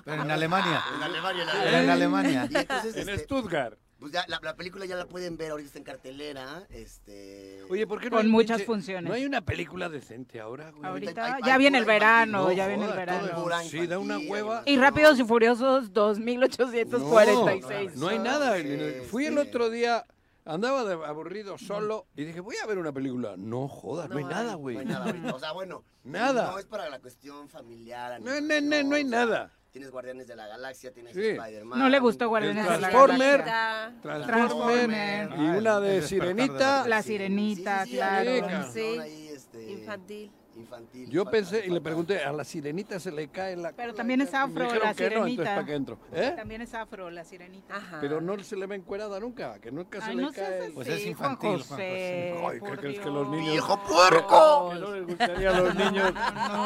Pero 0.05 0.21
en 0.23 0.31
Alemania. 0.31 0.83
En 0.95 1.03
Alemania, 1.03 1.43
en 1.43 1.67
Era 1.67 1.83
en 1.83 1.89
Alemania. 1.89 2.47
Y 2.49 2.55
entonces, 2.55 2.95
En 2.95 3.09
este, 3.09 3.23
Stuttgart. 3.25 3.77
Pues 4.01 4.11
ya, 4.13 4.25
la, 4.27 4.39
la 4.41 4.55
película 4.55 4.83
ya 4.87 4.95
la 4.95 5.05
pueden 5.05 5.37
ver, 5.37 5.51
ahorita 5.51 5.67
está 5.67 5.77
en 5.77 5.85
cartelera. 5.85 6.65
Este... 6.71 7.61
Oye, 7.69 7.85
¿por 7.85 7.99
qué 7.99 8.09
no 8.09 8.17
Con 8.17 8.25
hay 8.25 8.31
muchas 8.31 8.61
pinche- 8.61 8.65
funciones. 8.65 9.07
No 9.07 9.13
hay 9.13 9.25
una 9.25 9.41
película 9.41 9.89
decente 9.89 10.39
ahora, 10.41 10.71
güey. 10.71 10.83
Ahorita, 10.83 11.35
hay- 11.35 11.43
ya 11.45 11.53
hay 11.53 11.59
viene 11.59 11.77
el 11.77 11.85
verano, 11.85 12.51
ya 12.51 12.63
no 12.63 12.69
viene 12.69 12.85
el 12.91 12.97
verano. 12.97 13.47
Sí, 13.61 13.85
da 13.85 13.99
una 13.99 14.17
hueva. 14.17 14.63
Y 14.65 14.77
Rápidos 14.77 15.19
y 15.19 15.23
Furiosos 15.23 15.93
2846. 15.93 17.95
No 17.95 18.07
hay 18.07 18.17
nada. 18.17 18.57
Sí, 18.59 19.01
Fui 19.09 19.27
el 19.27 19.33
sí. 19.35 19.39
otro 19.39 19.69
día, 19.69 20.03
andaba 20.45 20.83
de 20.83 20.93
aburrido 21.05 21.59
solo 21.59 22.07
y 22.15 22.23
dije, 22.23 22.39
voy 22.39 22.55
a 22.63 22.65
ver 22.65 22.79
una 22.79 22.91
película. 22.91 23.35
No 23.37 23.67
jodas, 23.67 24.09
no, 24.09 24.17
hay 24.17 24.23
nada, 24.23 24.55
güey. 24.55 24.77
No 24.77 24.81
hay 24.81 24.87
nada 24.87 25.05
ahorita. 25.05 25.35
O 25.35 25.39
sea, 25.39 25.51
bueno. 25.51 25.83
Nada. 26.03 26.49
No 26.51 26.57
es 26.57 26.65
para 26.65 26.89
la 26.89 26.97
cuestión 26.99 27.47
familiar. 27.49 28.19
No, 28.19 28.41
no, 28.41 28.61
no, 28.61 28.83
no 28.83 28.95
hay 28.95 29.03
o 29.03 29.07
sea, 29.09 29.25
nada. 29.25 29.51
Tienes 29.71 29.89
Guardianes 29.89 30.27
de 30.27 30.35
la 30.35 30.47
Galaxia, 30.47 30.91
tienes 30.91 31.13
Sí. 31.13 31.29
Spider-Man. 31.29 31.79
No 31.79 31.87
le 31.87 31.99
gustó 31.99 32.27
Guardianes 32.27 32.65
de 32.65 32.69
la 32.71 32.77
Transformer. 32.89 33.41
Galaxia. 33.43 34.01
Transformer. 34.01 34.27
Transformer. 34.27 35.29
Y 35.39 35.57
una 35.57 35.79
de 35.79 36.01
Sirenita. 36.01 36.87
La 36.89 37.01
sirenita, 37.01 37.83
Sí, 37.85 37.85
sí, 37.85 37.91
sí, 37.91 37.97
claro. 37.97 38.71
Sí, 38.73 38.79
ahí, 38.99 39.27
este, 39.29 39.71
Infantil. 39.71 40.31
Infantil. 40.61 41.09
Yo 41.09 41.25
pensé 41.25 41.65
y 41.65 41.69
le 41.69 41.81
pregunté, 41.81 42.23
a 42.23 42.31
la 42.31 42.43
sirenita 42.43 42.99
se 42.99 43.11
le 43.11 43.27
cae 43.27 43.55
la 43.55 43.71
Pero 43.73 43.93
también 43.93 44.21
es 44.21 44.33
afro, 44.33 44.63
dijeron 44.65 44.87
la 44.87 44.93
que 44.93 45.03
no, 45.03 45.07
entonces 45.09 45.25
sirenita. 45.35 45.43
¿para 45.55 45.65
qué 45.65 45.73
entro? 45.75 45.99
¿Eh? 46.13 46.33
También 46.35 46.61
es 46.61 46.73
afro, 46.73 47.09
la 47.09 47.23
sirenita. 47.25 47.75
Ajá. 47.75 47.97
Pero 47.99 48.21
no 48.21 48.39
se 48.39 48.55
le 48.55 48.65
ve 48.67 48.75
encuerada 48.75 49.19
nunca, 49.19 49.59
que 49.59 49.71
nunca 49.71 49.99
se 50.01 50.11
Ay, 50.11 50.15
le 50.15 50.21
no 50.23 50.31
cae. 50.31 50.59
así, 50.63 50.71
Pues 50.73 50.87
es 50.87 50.99
Juan 50.99 51.09
infantil, 51.09 51.49
Juan 51.49 51.59
José, 51.67 52.35
Ay, 52.47 52.59
¿qué 52.61 52.77
crees 52.77 52.99
que 52.99 53.09
los 53.09 53.27
niños- 53.29 53.51
¡Viejo 53.51 53.83
puerco! 53.83 54.69
Que 54.71 54.79
no 54.79 54.91
les 54.95 55.05
gustaría 55.07 55.49
a 55.49 55.59
los 55.59 55.75
niños 55.75 56.13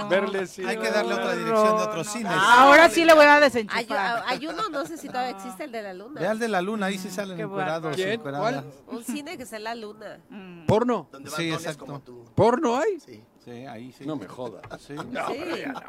verles 0.10 0.60
Hay 0.60 0.78
que 0.78 0.92
darle 0.92 1.14
otra 1.14 1.36
dirección 1.36 1.78
de 1.78 1.84
otros 1.84 2.08
cines. 2.08 2.32
Ahora 2.36 2.90
sí 2.90 3.04
le 3.06 3.14
voy 3.14 3.26
a 3.26 3.36
Hay, 3.36 3.42
desenchufar. 3.42 4.24
hay 4.28 4.46
uno, 4.48 4.70
no 4.70 4.86
sé 4.86 4.98
si 4.98 5.08
todavía 5.08 5.32
existe, 5.32 5.64
el 5.64 5.72
de 5.72 5.82
la 5.82 5.94
luna. 5.94 6.22
Ve 6.22 6.28
al 6.28 6.40
de 6.40 6.48
la 6.48 6.62
luna, 6.62 6.86
ahí 6.88 6.98
sí 6.98 7.10
salen 7.10 7.36
Qué 7.38 7.44
encuerados, 7.44 7.96
¿Quién? 7.96 8.10
encueradas. 8.12 8.64
Un 8.88 9.04
cine 9.04 9.38
que 9.38 9.46
en 9.56 9.64
la 9.64 9.76
luna. 9.76 10.20
Mm. 10.30 10.66
¿Porno? 10.66 11.08
Sí, 11.36 11.52
exacto. 11.52 12.02
¿Porno 12.36 12.78
hay? 12.78 13.00
Sí. 13.00 13.24
Sí, 13.46 13.66
ahí 13.68 13.92
sí. 13.92 14.06
No 14.06 14.16
me 14.16 14.28
jodas. 14.28 14.64
Sí. 14.82 14.94
No, 15.12 15.28
Sí. 15.28 15.36
pero 15.40 15.56
ya 15.58 15.72
no. 15.72 15.82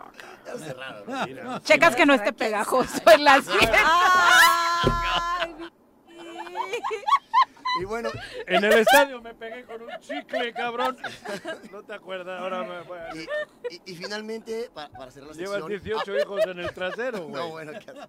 Ya 0.44 0.58
sé 0.58 0.72
raro, 0.74 1.04
¿no? 1.06 1.26
Mira. 1.26 1.60
Checas 1.62 1.96
que 1.96 2.04
no 2.06 2.14
esté 2.14 2.32
pegajoso 2.32 3.00
en 3.10 3.24
la 3.24 3.40
sien. 3.42 3.70
Ay, 3.72 5.54
mi- 5.54 5.66
Y 7.80 7.84
bueno, 7.84 8.10
En 8.46 8.64
el 8.64 8.72
estadio 8.74 9.20
me 9.20 9.34
pegué 9.34 9.64
con 9.64 9.82
un 9.82 9.88
chicle, 10.00 10.52
cabrón. 10.52 10.96
No 11.72 11.82
te 11.82 11.94
acuerdas, 11.94 12.40
ahora 12.40 12.62
me 12.62 12.82
voy 12.82 12.98
a- 12.98 13.14
y, 13.16 13.26
y- 13.74 13.82
y 13.92 13.96
finalmente, 13.96 14.70
para, 14.72 14.88
para 14.90 15.10
cerrar 15.10 15.30
la 15.30 15.34
Llevas 15.36 15.62
sección... 15.62 15.82
18 16.04 16.18
hijos 16.18 16.46
en 16.46 16.58
el 16.60 16.72
trasero, 16.74 17.18
güey. 17.26 17.32
No, 17.34 17.48
bueno, 17.50 17.72
¿qué 17.72 17.90
hace? 17.90 18.08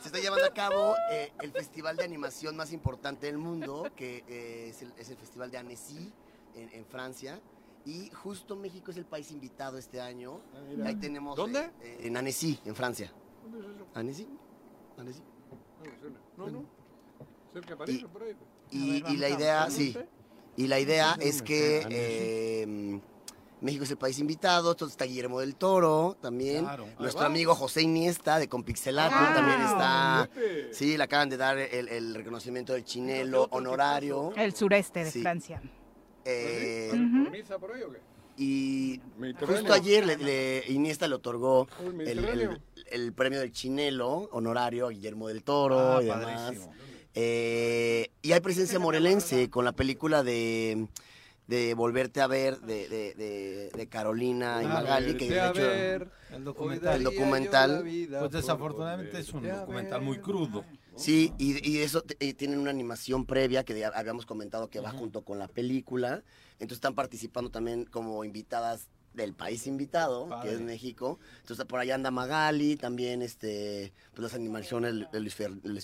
Se 0.00 0.08
está 0.08 0.18
llevando 0.18 0.44
a 0.44 0.52
cabo 0.52 0.94
eh, 1.10 1.32
el 1.40 1.50
festival 1.52 1.96
de 1.96 2.04
animación 2.04 2.54
más 2.56 2.72
importante 2.72 3.26
del 3.26 3.38
mundo, 3.38 3.90
que 3.96 4.24
eh, 4.28 4.68
es, 4.70 4.82
el, 4.82 4.92
es 4.98 5.08
el 5.08 5.16
Festival 5.16 5.50
de 5.50 5.58
Annecy 5.58 6.12
en, 6.54 6.70
en 6.72 6.84
Francia. 6.84 7.40
Y 7.86 8.10
justo 8.10 8.56
México 8.56 8.90
es 8.90 8.96
el 8.96 9.04
país 9.06 9.30
invitado 9.30 9.78
este 9.78 10.00
año. 10.00 10.40
Ah. 10.52 10.86
Ahí 10.86 10.96
tenemos. 10.96 11.36
¿Dónde? 11.36 11.60
eh, 11.60 11.70
eh, 11.82 11.98
en 12.02 12.16
Annecy, 12.16 12.58
en 12.64 12.74
Francia. 12.74 13.12
¿Annecy? 13.94 14.26
¿Annecy? 14.98 15.22
No, 15.82 15.90
me 15.90 15.98
suena. 15.98 16.18
No, 16.36 16.46
no. 16.50 16.64
Cerca 17.52 17.70
de 17.70 17.76
París 17.76 18.04
o 18.04 18.08
por 18.08 18.22
ahí. 18.24 18.36
Y, 18.72 19.04
y 19.12 19.16
la 19.16 19.28
a- 19.28 19.30
idea, 19.30 19.64
¿no 19.66 19.70
sí. 19.70 19.96
Y 20.56 20.66
la 20.66 20.80
idea 20.80 21.16
es 21.20 21.42
que 21.42 21.86
eh, 21.88 23.00
México 23.60 23.84
es 23.84 23.90
el 23.92 23.98
país 23.98 24.18
invitado, 24.18 24.72
entonces 24.72 24.94
está 24.94 25.04
Guillermo 25.04 25.38
del 25.40 25.54
Toro 25.54 26.16
también, 26.20 26.64
Claro. 26.64 26.86
nuestro 26.98 27.24
amigo 27.26 27.54
José 27.54 27.82
Iniesta 27.82 28.38
de 28.38 28.48
Compixelato 28.48 29.14
Ah, 29.16 29.32
también 29.34 29.60
está, 29.60 30.30
sí, 30.72 30.96
le 30.96 31.04
acaban 31.04 31.28
de 31.28 31.36
dar 31.36 31.56
el, 31.58 31.88
el 31.88 32.14
reconocimiento 32.14 32.72
del 32.72 32.84
chinelo 32.84 33.46
honorario 33.50 34.32
El 34.34 34.54
sureste 34.54 35.04
de 35.04 35.10
Sí. 35.10 35.20
Francia. 35.22 35.62
Eh. 36.26 36.90
¿Niza 37.32 37.58
por 37.58 37.72
ahí 37.72 37.82
o 37.82 37.90
qué? 37.92 37.98
y 38.38 39.00
justo 39.46 39.72
ayer 39.72 40.04
le, 40.04 40.18
le- 40.18 40.62
Iniesta 40.68 41.08
le 41.08 41.14
otorgó 41.14 41.66
el 42.90 43.12
premio 43.14 43.40
del 43.40 43.50
chinelo 43.50 44.28
honorario 44.30 44.88
a 44.88 44.90
Guillermo 44.90 45.28
del 45.28 45.42
Toro 45.42 45.96
Ah, 45.96 46.02
y 46.02 46.04
demás. 46.04 46.24
padrísimo. 46.42 46.74
Eh, 47.14 48.10
y 48.20 48.32
hay 48.32 48.40
presencia 48.40 48.78
morelense 48.78 49.48
con 49.48 49.64
la 49.64 49.72
película 49.72 50.22
de, 50.22 50.86
de 51.46 51.72
Volverte 51.72 52.20
a 52.20 52.26
ver 52.26 52.58
de, 52.60 52.86
de- 52.90 53.14
de- 53.14 53.70
de 53.74 53.88
Carolina 53.88 54.60
y 54.62 54.66
Magali, 54.66 55.16
que 55.16 55.30
de 55.30 55.38
hecho 55.48 55.62
ver, 55.62 56.10
El 56.30 56.44
documental. 56.44 56.96
El 56.98 57.04
documental. 57.04 57.84
Pues 58.18 58.32
desafortunadamente 58.32 59.18
es 59.18 59.32
un 59.32 59.48
documental 59.48 60.02
muy 60.02 60.18
crudo. 60.18 60.62
Sí, 60.96 61.32
y, 61.38 61.68
y 61.68 61.78
eso 61.78 62.02
y 62.18 62.34
tienen 62.34 62.58
una 62.58 62.70
animación 62.70 63.26
previa 63.26 63.64
que 63.64 63.84
habíamos 63.84 64.26
comentado 64.26 64.68
que 64.68 64.80
va 64.80 64.90
junto 64.90 65.22
con 65.22 65.38
la 65.38 65.48
película. 65.48 66.22
Entonces 66.54 66.76
están 66.78 66.94
participando 66.94 67.50
también 67.50 67.84
como 67.84 68.24
invitadas 68.24 68.88
del 69.16 69.32
país 69.34 69.66
invitado, 69.66 70.28
que 70.42 70.52
es. 70.52 70.60
México. 70.60 71.18
Entonces 71.40 71.64
por 71.64 71.80
allá 71.80 71.94
anda 71.94 72.10
Magali, 72.10 72.76
también 72.76 73.22
este, 73.22 73.92
pues 74.12 74.22
las 74.22 74.34
animaciones 74.34 75.10
de 75.10 75.20
Luis, 75.20 75.34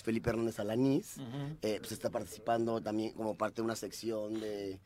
Felipe 0.03 0.29
Hernández 0.29 0.59
Alanís. 0.59 1.17
eh, 1.61 1.77
pues 1.79 1.91
está 1.91 2.09
participando 2.09 2.81
también 2.81 3.11
como 3.13 3.35
parte 3.35 3.57
de 3.57 3.63
una 3.63 3.75
sección 3.75 4.39
de, 4.39 4.73
eh, 4.73 4.79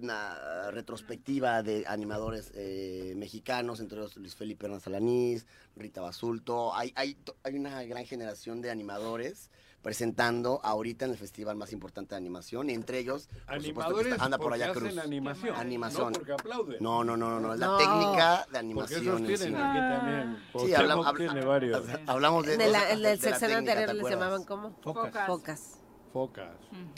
una 0.00 0.70
retrospectiva 0.70 1.62
de 1.62 1.84
animadores 1.86 2.50
eh, 2.54 3.14
mexicanos, 3.16 3.80
entre 3.80 3.98
ellos 3.98 4.16
Luis 4.16 4.34
Felipe 4.34 4.66
Hernández 4.66 4.86
Alanís, 4.86 5.46
Rita 5.76 6.00
Basulto. 6.00 6.74
Hay, 6.74 6.92
hay, 6.96 7.16
hay 7.44 7.54
una 7.56 7.82
gran 7.84 8.04
generación 8.06 8.60
de 8.60 8.70
animadores 8.70 9.50
presentando 9.82 10.60
ahorita 10.62 11.06
en 11.06 11.10
el 11.10 11.18
festival 11.18 11.56
más 11.56 11.72
importante 11.72 12.14
de 12.14 12.16
animación, 12.18 12.70
y 12.70 12.72
entre 12.74 13.00
ellos, 13.00 13.26
por 13.26 13.40
supuesto, 13.40 13.62
que 13.64 13.68
Animadores 13.80 14.12
está- 14.12 14.24
anda 14.24 14.38
por 14.38 14.52
allá 14.52 14.70
hacen 14.70 14.82
Cruz. 14.84 14.98
animación. 14.98 15.56
Animación. 15.56 16.12
No 16.12 16.18
porque 16.20 16.32
aplauden. 16.32 16.76
No, 16.80 17.02
no, 17.02 17.16
no, 17.16 17.30
no, 17.30 17.40
no, 17.40 17.52
es 17.54 17.58
la 17.58 17.66
No. 17.66 17.78
técnica 17.78 18.30
de 18.30 18.44
Porque 18.44 18.58
animación. 18.58 19.02
esos 19.02 19.20
en 19.20 19.26
tienen 19.26 19.48
sí. 19.48 19.54
aquí 19.56 19.78
también. 19.78 20.36
Sí, 20.36 20.52
Cuauhtémoc 20.52 20.78
habla- 20.78 21.08
habla- 21.08 21.32
tiene 21.32 21.44
varios. 21.44 21.82
Hablamos 22.06 22.46
de, 22.46 22.54
En 22.54 22.60
el, 22.60 22.72
de- 22.72 22.78
en 22.78 22.84
de 22.86 22.92
el 22.92 23.02
la 23.02 23.10
sección 23.16 23.40
técnica, 23.40 23.58
anterior 23.72 23.86
¿te 23.88 23.94
les 23.94 24.10
llamaban 24.10 24.44
¿cómo? 24.44 24.78
Focas. 24.82 25.26
Focas. 25.26 25.78
Focas. 26.12 26.50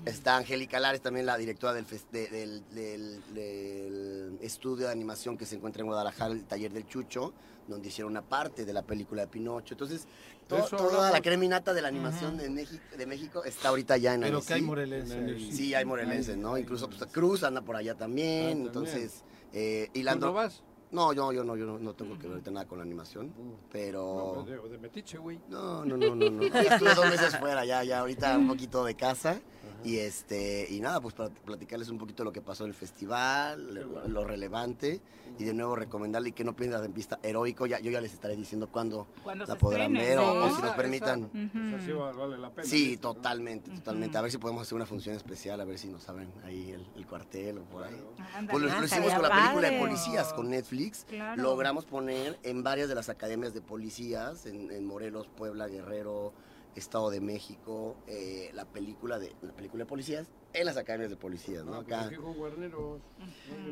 Está 0.04 0.36
Angélica 0.36 0.80
Lares, 0.80 1.00
también 1.00 1.26
la 1.26 1.36
directora 1.36 1.72
del, 1.72 1.86
de- 2.10 2.28
del, 2.28 2.68
del- 2.70 3.34
del 3.34 4.38
estudio 4.40 4.86
de 4.86 4.92
animación 4.92 5.36
que 5.38 5.46
se 5.46 5.56
encuentra 5.56 5.82
en 5.82 5.86
Guadalajara, 5.86 6.32
el 6.32 6.44
taller 6.44 6.72
del 6.72 6.86
Chucho, 6.86 7.32
donde 7.68 7.88
hicieron 7.88 8.10
una 8.10 8.22
parte 8.22 8.64
de 8.64 8.72
la 8.72 8.82
película 8.82 9.22
de 9.22 9.28
Pinocho. 9.28 9.74
Entonces, 9.74 10.06
to- 10.48 10.58
Eso 10.58 10.76
toda 10.76 10.88
hablamos. 10.88 11.12
la 11.12 11.20
creminata 11.22 11.72
de 11.72 11.82
la 11.82 11.88
animación 11.88 12.36
de, 12.36 12.50
México, 12.50 12.82
de 12.96 13.06
México 13.06 13.44
está 13.44 13.68
ahorita 13.68 13.96
ya 13.98 14.14
en 14.14 14.22
Pero 14.22 14.36
Annecy. 14.38 14.48
que 14.48 14.54
hay 14.54 14.62
morelense. 14.62 15.14
ahí. 15.18 15.52
Sí, 15.52 15.74
hay 15.74 15.84
morelenses, 15.84 16.36
¿no? 16.36 16.58
Incluso 16.58 16.88
pues, 16.90 17.04
Cruz 17.12 17.44
anda 17.44 17.62
por 17.62 17.76
allá 17.76 17.94
también. 17.94 18.28
Ah, 18.46 18.48
también. 18.50 18.66
entonces, 18.66 19.22
eh, 19.52 19.90
¿Tú 19.92 20.00
hilando. 20.00 20.26
no 20.26 20.32
vas? 20.32 20.62
No, 20.94 21.12
yo, 21.12 21.32
yo 21.32 21.42
no, 21.44 21.56
yo 21.56 21.66
no, 21.66 21.78
no 21.78 21.92
tengo 21.94 22.14
que 22.16 22.22
ver 22.22 22.32
ahorita 22.32 22.50
nada 22.52 22.66
con 22.66 22.78
la 22.78 22.84
animación, 22.84 23.32
pero... 23.72 24.34
No, 24.36 24.42
de, 24.44 24.68
de 24.68 24.78
metiche, 24.78 25.18
güey. 25.18 25.40
No, 25.48 25.84
no, 25.84 25.96
no, 25.96 26.14
no, 26.14 26.30
no. 26.30 26.42
Estuve 26.44 26.94
dos 26.94 27.06
meses 27.10 27.36
fuera, 27.38 27.64
ya, 27.64 27.82
ya 27.84 28.00
ahorita 28.00 28.38
un 28.38 28.46
poquito 28.48 28.84
de 28.84 28.94
casa. 28.94 29.40
Y 29.82 29.98
este, 29.98 30.66
y 30.70 30.80
nada, 30.80 30.98
pues 31.00 31.14
para 31.14 31.28
platicarles 31.28 31.90
un 31.90 31.98
poquito 31.98 32.24
lo 32.24 32.32
que 32.32 32.40
pasó 32.40 32.64
en 32.64 32.70
el 32.70 32.74
festival, 32.74 33.74
lo, 33.74 34.08
lo 34.08 34.24
relevante, 34.24 35.00
y 35.38 35.44
de 35.44 35.52
nuevo 35.52 35.76
recomendarle 35.76 36.32
que 36.32 36.42
no 36.42 36.54
pierdan 36.56 36.84
en 36.84 36.94
vista 36.94 37.18
heroico, 37.22 37.66
ya, 37.66 37.80
yo 37.80 37.90
ya 37.90 38.00
les 38.00 38.14
estaré 38.14 38.34
diciendo 38.34 38.68
cuándo 38.70 39.06
Cuando 39.22 39.44
la 39.44 39.52
se 39.54 39.58
podrán 39.60 39.94
estrene, 39.94 40.16
ver 40.16 40.18
o, 40.26 40.56
si 40.56 40.62
nos 40.62 40.70
permitan. 40.74 41.24
esa- 41.34 41.76
esa 41.76 41.86
sí 41.86 41.92
va- 41.92 42.12
vale 42.12 42.38
la 42.38 42.50
pena. 42.50 42.66
Sí, 42.66 42.96
totalmente, 42.96 43.70
totalmente. 43.72 44.16
A 44.16 44.22
ver 44.22 44.30
si 44.30 44.38
podemos 44.38 44.62
hacer 44.62 44.76
una 44.76 44.86
función 44.86 45.16
especial, 45.16 45.60
a 45.60 45.64
ver 45.64 45.78
si 45.78 45.88
nos 45.88 46.08
abren 46.08 46.30
ahí 46.44 46.70
el, 46.70 46.86
el 46.96 47.06
cuartel 47.06 47.58
o 47.58 47.62
por 47.64 47.84
ahí. 47.84 48.00
Ándale. 48.34 48.48
Pues 48.52 48.62
lo, 48.64 48.72
Ah, 48.72 48.78
lo 48.80 48.86
hicimos 48.86 49.12
con 49.12 49.22
la 49.22 49.28
película 49.30 49.70
de 49.70 49.78
policías, 49.80 50.32
con 50.32 50.48
Netflix. 50.50 50.83
Claro. 51.08 51.42
Logramos 51.42 51.84
poner 51.86 52.38
en 52.42 52.62
varias 52.62 52.88
de 52.88 52.94
las 52.94 53.08
academias 53.08 53.54
de 53.54 53.60
policías, 53.60 54.46
en, 54.46 54.70
en 54.70 54.84
Morelos, 54.84 55.28
Puebla, 55.28 55.66
Guerrero, 55.68 56.32
Estado 56.76 57.10
de 57.10 57.20
México, 57.20 57.96
eh, 58.08 58.50
la 58.52 58.64
película 58.64 59.18
de 59.18 59.32
la 59.42 59.52
película 59.52 59.84
de 59.84 59.88
policías 59.88 60.26
en 60.52 60.66
las 60.66 60.76
academias 60.76 61.10
de 61.10 61.16
policías, 61.16 61.64
¿no? 61.64 61.74
Ah, 61.74 61.84
pues 61.86 62.00
Acá. 62.00 62.16
Guarneros. 62.16 63.00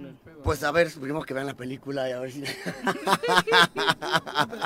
no 0.00 0.18
pedo. 0.24 0.42
Pues 0.42 0.62
a 0.64 0.70
ver, 0.72 0.88
primero 0.92 1.22
que 1.22 1.32
vean 1.34 1.46
la 1.46 1.56
película 1.56 2.08
y 2.08 2.12
a 2.12 2.20
ver 2.20 2.32
si... 2.32 2.42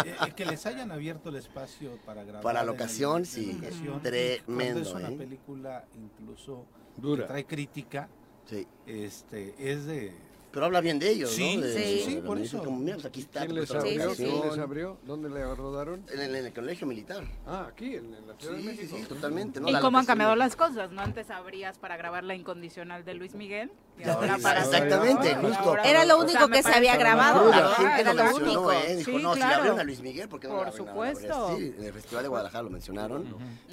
Eh, 0.04 0.32
que 0.34 0.44
les 0.46 0.64
hayan 0.66 0.90
abierto 0.92 1.28
el 1.28 1.36
espacio 1.36 1.98
para 2.04 2.22
grabar. 2.24 2.42
Para 2.42 2.60
en 2.60 2.66
locación, 2.66 3.18
en 3.18 3.26
sí, 3.26 3.52
locación, 3.52 4.02
tremendo, 4.02 4.44
Cuando 4.46 4.80
es 4.80 4.94
una 4.94 5.08
¿eh? 5.10 5.16
película 5.16 5.84
incluso 5.94 6.64
Dura. 6.96 7.22
que 7.24 7.28
trae 7.28 7.46
crítica, 7.46 8.08
Sí. 8.46 8.66
este, 8.86 9.54
es 9.58 9.86
de... 9.86 10.12
Pero 10.56 10.64
habla 10.64 10.80
bien 10.80 10.98
de 10.98 11.10
ellos, 11.10 11.32
Sí, 11.32 11.58
¿no? 11.58 11.66
De- 11.66 11.74
sí, 11.74 12.02
sí, 12.06 12.14
de- 12.14 12.22
por 12.22 12.38
eso. 12.38 12.62
Como, 12.64 12.78
mira, 12.78 12.94
pues 12.94 13.04
aquí 13.04 13.20
está. 13.20 13.40
¿Quién 13.40 13.50
tu 13.50 13.56
les 13.56 13.68
otra 13.70 13.80
abrió? 13.82 14.04
locación. 14.04 14.30
¿Quién 14.40 14.48
les 14.48 14.58
abrió? 14.58 14.96
¿Dónde 15.04 15.28
le 15.28 15.54
rodaron? 15.54 16.02
En 16.10 16.18
el, 16.18 16.34
en 16.34 16.46
el 16.46 16.52
colegio 16.54 16.86
militar. 16.86 17.24
Ah, 17.46 17.66
aquí, 17.68 17.96
en, 17.96 18.14
en 18.14 18.26
la 18.26 18.34
Ciudad 18.38 18.54
de 18.54 18.60
Sí, 18.62 18.66
México. 18.66 18.96
sí, 18.96 19.02
totalmente. 19.02 19.60
¿no? 19.60 19.68
¿Y 19.68 19.72
La 19.72 19.80
cómo 19.82 19.98
han 19.98 20.06
cambiado 20.06 20.34
las 20.34 20.56
cosas? 20.56 20.90
¿No? 20.92 21.02
Antes 21.02 21.28
abrías 21.30 21.76
para 21.76 21.98
grabar 21.98 22.24
la 22.24 22.34
incondicional 22.34 23.04
de 23.04 23.12
Luis 23.12 23.34
Miguel. 23.34 23.70
Y 23.98 24.04
Ya, 24.04 24.14
ahora 24.14 24.38
ya, 24.38 24.42
para 24.42 24.60
exactamente, 24.64 25.34
justo. 25.34 25.58
ahora- 25.62 25.82
Era 25.84 26.06
lo 26.06 26.14
o 26.16 26.26
sea, 26.26 26.30
único 26.40 26.48
que 26.48 26.62
se 26.62 26.72
había 26.72 26.96
grabado, 26.96 27.50
la 27.50 27.68
gente 27.74 28.00
Era 28.00 28.14
lo 28.14 28.36
único. 28.36 28.72
¿eh? 28.72 28.96
Dijo, 28.96 29.10
Sí, 29.10 29.22
no, 29.22 29.34
si 29.34 29.40
le 29.40 29.44
abrieron 29.44 29.78
a 29.80 29.84
Luis 29.84 30.00
Miguel, 30.00 30.28
¿por 30.30 30.40
qué 30.40 30.48
no 30.48 30.56
Por 30.56 30.68
a- 30.68 30.72
supuesto. 30.72 31.54
Sí, 31.58 31.74
en 31.76 31.84
el 31.84 31.92
Festival 31.92 32.22
de 32.24 32.28
Guadalajara 32.30 32.62
lo 32.62 32.70
mencionaron. 32.70 33.26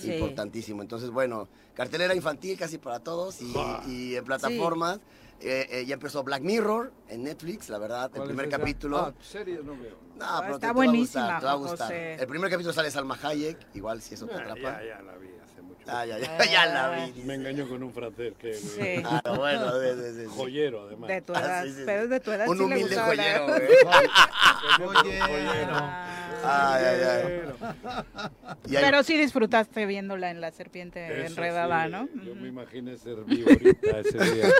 Importantísimo. 0.03 0.81
Entonces, 0.81 1.09
bueno, 1.11 1.47
cartelera 1.75 2.13
infantil 2.13 2.57
casi 2.59 2.77
para 2.77 2.99
todos 2.99 3.41
y, 3.41 3.53
y 3.87 4.15
en 4.17 4.25
plataformas. 4.25 4.99
Eh, 5.45 5.67
eh, 5.81 5.85
ya 5.85 5.95
empezó 5.95 6.23
Black 6.23 6.41
Mirror 6.41 6.93
en 7.09 7.23
Netflix, 7.23 7.67
la 7.67 7.77
verdad, 7.77 8.05
el 8.05 8.11
¿Cuál 8.11 8.21
es 8.23 8.27
primer 8.27 8.47
esa? 8.47 8.57
capítulo. 8.59 8.97
Ah, 8.97 9.13
series 9.21 9.61
no 9.65 9.77
veo. 9.77 9.97
No, 10.15 10.25
Ah, 10.25 10.37
pero 10.39 10.53
está 10.53 10.55
te, 10.55 10.59
te 10.59 10.67
va 10.67 10.69
a 10.69 10.73
buenísima, 10.73 11.21
gustar, 11.23 11.39
te 11.41 11.45
va 11.45 11.51
a 11.51 11.55
gustar. 11.55 11.87
José. 11.89 12.13
El 12.13 12.27
primer 12.27 12.49
capítulo 12.49 12.73
sale 12.73 12.91
Salma 12.91 13.19
Hayek, 13.21 13.57
igual 13.73 14.01
si 14.01 14.13
eso 14.13 14.25
te 14.27 14.35
Ah, 14.35 14.39
atrapa. 14.39 14.81
ya, 14.81 14.83
ya 14.85 15.01
la 15.01 15.17
vi. 15.17 15.27
Ah, 15.87 16.05
ya, 16.05 16.17
ya, 16.19 16.37
ya 16.51 16.65
la 16.67 16.89
vi. 16.91 17.11
dice. 17.11 17.25
Me 17.27 17.35
engañó 17.35 17.67
con 17.67 17.83
un 17.83 17.93
francés 17.93 18.33
que 18.39 18.53
Sí. 18.53 19.03
Ah, 19.05 19.21
bueno, 19.35 19.77
de, 19.77 19.95
de, 19.95 20.13
de- 20.13 20.27
joyero 20.27 20.87
además. 20.87 21.09
De 21.09 21.21
tu 21.21 21.33
Ah, 21.35 21.39
edad. 21.41 21.63
sí, 21.63 21.69
sí, 21.71 21.75
sí. 21.77 21.83
Pero 21.85 22.03
es 22.03 22.09
de 22.09 22.19
tu 22.19 22.31
edad. 22.31 22.47
Un 22.47 22.57
sí 22.57 22.63
le 22.67 22.75
humilde 22.75 22.95
joyero, 22.97 23.47
güey. 23.47 23.61
Joyero. 24.77 25.75
Ay, 26.45 26.83
ay, 26.85 27.01
ay. 27.03 27.53
Pero 28.69 29.03
sí 29.03 29.17
disfrutaste 29.17 29.85
viéndola 29.85 30.29
en 30.31 30.41
La 30.41 30.51
Serpiente 30.51 31.05
Eso 31.25 31.27
Enredada, 31.27 31.85
sí, 31.85 31.91
¿no? 31.91 32.09
Yo 32.23 32.35
me 32.35 32.47
imaginé 32.47 32.97
ser 32.97 33.23
vivo 33.25 33.49
ahorita 33.49 33.99
ese 33.99 34.17
día. 34.33 34.47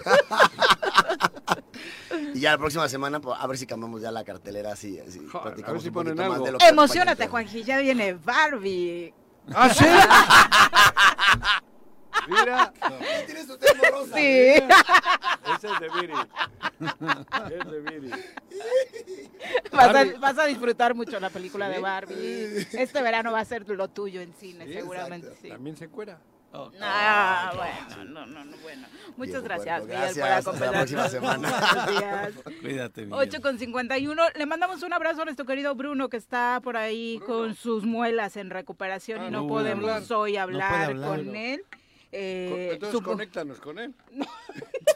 Y 2.35 2.39
ya 2.41 2.51
la 2.51 2.57
próxima 2.57 2.87
semana, 2.87 3.19
pues, 3.19 3.37
a 3.39 3.47
ver 3.47 3.57
si 3.57 3.65
cambiamos 3.65 4.01
ya 4.01 4.11
la 4.11 4.23
cartelera 4.23 4.73
así, 4.73 4.99
así 4.99 5.19
Joder, 5.31 5.65
a 5.65 5.71
ver 5.71 5.81
si 5.81 5.91
ponen 5.91 6.19
algo. 6.19 6.45
Juanji, 7.27 7.63
ya 7.63 7.79
viene 7.79 8.13
Barbie. 8.13 9.13
¿Ah, 9.53 9.69
sí? 9.69 9.85
Mira. 12.27 12.71
tema. 12.71 12.97
¿Tienes 13.25 13.47
tu 13.47 13.57
tema 13.57 13.89
rosa? 13.91 14.15
Sí. 14.15 14.21
Ese 14.21 15.67
es 15.67 15.79
de 15.79 15.89
Viri. 15.99 16.13
Es 17.51 17.71
de 17.71 17.79
Viri. 17.81 18.11
Vas 19.71 19.87
a, 19.87 19.93
Barbie. 19.93 20.13
vas 20.19 20.39
a 20.39 20.45
disfrutar 20.45 20.95
mucho 20.95 21.19
la 21.19 21.29
película 21.29 21.67
de 21.67 21.79
Barbie. 21.79 22.67
Este 22.73 23.01
verano 23.01 23.31
va 23.31 23.41
a 23.41 23.45
ser 23.45 23.67
lo 23.67 23.89
tuyo 23.89 24.21
en 24.21 24.33
cine, 24.33 24.65
Sí, 24.67 24.73
seguramente 24.73 25.35
sí. 25.41 25.49
También 25.49 25.75
se 25.75 25.89
cuera. 25.89 26.19
Ah, 26.81 27.51
bueno, 27.55 28.05
no, 28.11 28.25
no, 28.27 28.45
no, 28.45 28.57
bueno. 28.57 28.87
Muchas 29.17 29.41
Viejo 29.41 29.43
gracias, 29.43 29.81
Miguel, 29.83 29.97
por 29.97 30.01
gracias, 30.01 30.27
hasta 30.47 30.51
la 30.51 30.69
acompañarnos. 30.69 30.91
próxima 30.91 31.09
semana. 31.09 31.87
Días. 31.89 32.33
Cuídate, 32.61 33.01
Miguel. 33.05 33.19
8 33.19 33.41
con 33.41 33.59
51. 33.59 34.23
Le 34.35 34.45
mandamos 34.45 34.83
un 34.83 34.93
abrazo 34.93 35.21
a 35.21 35.25
nuestro 35.25 35.45
querido 35.45 35.75
Bruno 35.75 36.09
que 36.09 36.17
está 36.17 36.59
por 36.63 36.77
ahí 36.77 37.19
con 37.25 37.55
sus 37.55 37.85
muelas 37.85 38.37
en 38.37 38.49
recuperación 38.49 39.21
Ah, 39.21 39.27
y 39.27 39.31
no 39.31 39.41
no 39.41 39.47
podemos 39.47 39.89
hablar. 39.89 40.13
hoy 40.19 40.37
hablar, 40.37 40.89
hablar. 40.91 41.09
con 41.09 41.35
él. 41.35 41.63
Eh, 42.15 42.69
Entonces 42.73 42.95
supo- 42.99 43.11
conéctanos 43.11 43.59
con 43.59 43.79
él. 43.79 43.93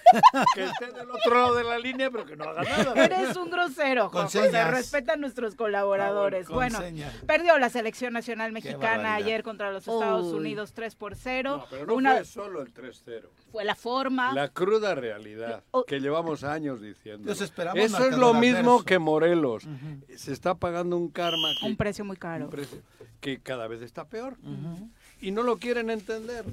que 0.56 0.64
esté 0.64 0.85
del 0.91 1.10
otro 1.11 1.34
lado 1.34 1.56
de 1.56 1.64
la 1.64 1.77
línea, 1.80 2.10
pero 2.11 2.26
que 2.26 2.35
no 2.38 2.45
haga 2.45 2.64
nada. 2.64 3.06
Eres 3.06 3.35
un 3.35 3.49
grosero, 3.49 4.10
José. 4.10 4.49
Respeta 4.69 5.14
a 5.14 5.15
nuestros 5.18 5.56
colaboradores. 5.56 6.48
Bueno, 6.48 6.80
señas. 6.80 7.14
perdió 7.26 7.57
la 7.57 7.69
selección 7.69 8.14
nacional 8.14 8.52
mexicana 8.52 9.15
ayer 9.15 9.44
contra 9.44 9.72
los 9.72 9.88
Estados 9.88 10.27
Uy. 10.27 10.39
Unidos 10.39 10.73
3 10.73 10.95
por 10.95 11.15
0. 11.15 11.57
No, 11.57 11.65
pero 11.69 11.85
no 11.88 11.95
Una, 11.95 12.15
fue 12.18 12.26
solo 12.26 12.61
el 12.61 12.73
3-0. 12.73 13.27
fue 13.52 13.65
la 13.65 13.76
forma. 13.76 14.34
La 14.34 14.49
cruda 14.49 14.95
realidad 14.95 15.64
Oh. 15.72 15.84
que 15.84 15.99
llevamos 15.99 16.44
años 16.44 16.81
diciendo. 16.81 17.31
Eso 17.31 17.44
es 17.44 18.18
lo 18.18 18.34
mismo 18.34 18.84
que 18.84 18.99
Morelos. 18.99 19.68
Se 20.15 20.31
está 20.31 20.56
pagando 20.56 20.95
un 20.98 21.10
karma 21.10 21.49
que, 21.60 21.65
Un 21.65 21.76
precio 21.76 22.06
muy 22.06 22.18
caro. 22.18 22.45
un 22.45 22.52
precio 22.52 22.80
que 23.19 23.39
cada 23.39 23.68
vez 23.68 23.81
está 23.81 24.06
peor. 24.07 24.38
Y 25.19 25.31
no 25.31 25.44
lo 25.44 25.57
quieren 25.57 25.89
entender. 25.89 26.45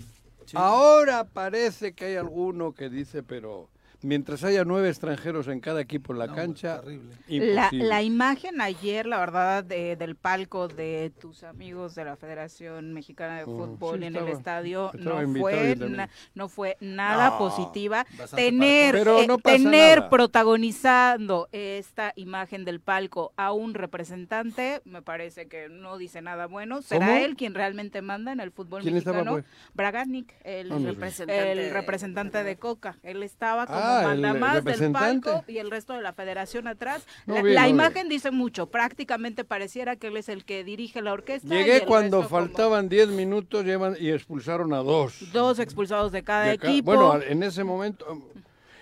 Ahora 0.55 1.25
parece 1.25 1.95
que 1.95 2.07
hay 2.07 2.17
alguno 2.17 2.75
que 2.75 2.91
dice, 2.91 3.23
pero 3.23 3.71
mientras 4.05 4.45
haya 4.45 4.65
nueve 4.65 4.89
extranjeros 4.89 5.49
en 5.49 5.61
cada 5.61 5.81
equipo 5.81 6.13
en 6.13 6.19
la 6.21 6.27
No, 6.27 6.35
cancha. 6.35 6.83
La, 7.29 8.03
imagen 8.03 8.61
ayer, 8.61 9.07
la 9.07 9.19
verdad, 9.19 9.65
de- 9.65 9.97
del 9.97 10.15
palco 10.15 10.69
de 10.69 11.11
tus 11.19 11.43
amigos 11.43 11.95
de 11.95 12.05
la 12.05 12.17
Federación 12.17 12.93
Mexicana 12.93 13.39
de 13.39 13.45
Oh, 13.45 13.57
Fútbol 13.57 14.01
sí, 14.01 14.05
en 14.07 14.15
estaba- 14.15 14.31
el 14.31 14.37
estadio 14.37 14.93
estaba 14.95 15.23
no 15.23 15.35
fue, 15.41 15.77
na- 15.77 16.09
no 16.35 16.49
fue 16.49 16.77
nada 16.81 17.31
No, 17.31 17.39
positiva. 17.39 18.07
Tener, 18.35 18.95
eh, 18.97 19.27
no 19.27 19.39
tener 19.39 19.99
nada. 19.99 20.11
protagonizando 20.11 21.49
esta 21.53 22.13
imagen 22.17 22.65
del 22.65 22.81
palco 22.81 23.33
a 23.37 23.53
un 23.53 23.75
representante, 23.75 24.83
me 24.85 25.03
parece 25.03 25.49
que 25.49 25.69
no 25.69 25.97
dice 25.99 26.21
nada 26.23 26.47
bueno. 26.47 26.83
¿Será 26.83 27.07
¿Cómo? 27.07 27.19
él 27.19 27.37
quien 27.37 27.55
realmente 27.55 28.03
manda 28.03 28.33
en 28.33 28.41
el 28.41 28.51
fútbol 28.51 28.83
¿Quién 28.83 28.97
estaba, 28.97 29.19
mexicano? 29.19 29.43
pues? 29.43 29.75
Braganic, 29.75 30.35
el, 30.45 30.73
Ah. 30.73 30.79
Representante 30.85 31.53
el 31.53 31.59
de- 31.59 31.71
representante 31.73 32.45
de 32.45 32.57
Coca. 32.57 32.97
Él 33.03 33.23
estaba 33.23 33.67
como 33.67 33.79
Ah, 33.79 33.94
el 34.01 34.21
mandamás 34.21 34.65
del 34.65 34.93
palco 34.93 35.45
y 35.49 35.59
el 35.59 35.71
resto 35.71 35.93
de 35.95 36.03
la 36.03 36.13
federación 36.13 36.67
atrás. 36.69 37.07
No 37.27 37.43
la 37.43 37.63
no 37.63 37.69
imagen 37.69 38.09
dice 38.09 38.31
mucho. 38.31 38.67
Prácticamente 38.67 39.45
pareciera 39.45 39.97
que 39.97 40.09
él 40.09 40.17
es 40.17 40.29
el 40.29 40.45
que 40.45 40.65
dirige 40.65 41.03
la 41.03 41.13
orquesta. 41.13 41.49
Llegué 41.49 41.83
cuando 41.85 42.23
faltaban 42.23 42.89
10 42.89 43.09
minutos 43.09 43.65
llevan, 43.65 43.97
y 43.99 44.11
expulsaron 44.11 44.73
a 44.73 44.79
dos. 44.79 45.33
Dos 45.33 45.59
expulsados 45.59 46.13
de 46.13 46.23
cada 46.23 46.45
de 46.47 46.59
ca- 46.59 46.69
equipo. 46.69 46.87
Bueno, 46.95 47.23
en 47.23 47.43
ese 47.43 47.65
momento. 47.65 48.07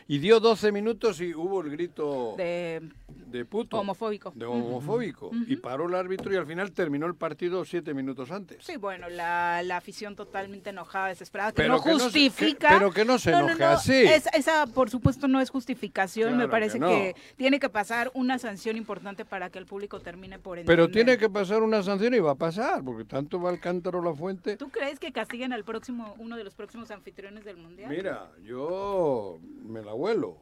Y 0.09 0.19
dio 0.19 0.41
12 0.41 0.73
minutos 0.73 1.21
y 1.21 1.33
hubo 1.35 1.63
el 1.63 1.71
grito 1.71 2.35
de, 2.37 2.83
de 3.27 3.45
puto. 3.45 3.79
homofóbico. 3.79 4.33
De 4.35 4.45
homofóbico. 4.47 5.31
Y 5.47 5.57
paró 5.57 5.89
el 5.89 5.95
árbitro 5.95 6.33
y 6.33 6.37
al 6.37 6.47
final 6.47 6.73
terminó 6.73 7.07
el 7.07 7.15
partido 7.15 7.65
7 7.65 7.95
minutos 7.95 8.31
antes. 8.31 8.65
Sí, 8.65 8.77
bueno, 8.77 9.09
la, 9.09 9.63
la 9.63 9.77
afición 9.77 10.17
totalmente 10.17 10.71
enojada, 10.71 11.09
desesperada, 11.09 11.53
que 11.53 11.57
Pero 11.57 11.75
no 11.77 11.83
que 11.83 11.91
no 11.93 11.99
justifica. 12.01 12.69
que- 12.69 12.75
pero 12.79 12.93
que 12.93 13.05
no 13.05 13.19
se 13.19 13.31
enoje 13.31 13.65
así. 13.65 13.93
Es- 14.05 14.27
esa, 14.35 14.67
por 14.67 14.91
supuesto, 14.91 15.29
no 15.29 15.41
es 15.41 15.51
justificación. 15.51 16.31
Claro 16.31 16.39
Me 16.47 16.49
parece 16.51 16.75
que 16.75 16.81
no. 16.81 16.89
que 16.89 17.17
tiene 17.37 17.59
que 17.61 17.69
pasar 17.69 18.11
una 18.15 18.39
sanción 18.39 18.77
importante 18.77 19.25
para 19.25 19.51
que 19.51 19.59
el 19.59 19.67
público 19.67 20.01
termine 20.01 20.39
por 20.39 20.59
entender. 20.59 20.77
Pero 20.77 20.91
tiene 20.93 21.19
que 21.19 21.29
pasar 21.31 21.63
una 21.63 21.83
sanción 21.83 22.15
y 22.15 22.19
va 22.21 22.33
a 22.33 22.37
pasar, 22.37 22.83
porque 22.85 23.05
tanto 23.05 23.41
va 23.41 23.51
el 23.51 23.61
cántaro 23.61 24.03
la 24.03 24.15
fuente. 24.15 24.57
¿Tú 24.57 24.69
crees 24.71 24.99
que 24.99 25.13
castiguen 25.13 25.53
al 25.53 25.65
próximo, 25.65 26.15
uno 26.19 26.37
de 26.37 26.45
los 26.45 26.55
próximos 26.55 26.91
anfitriones 26.91 27.45
del 27.45 27.57
mundial? 27.57 27.91
Mira, 27.91 28.31
yo 28.45 29.39
me 29.65 29.83
la 29.83 29.93
vuelo. 29.93 30.37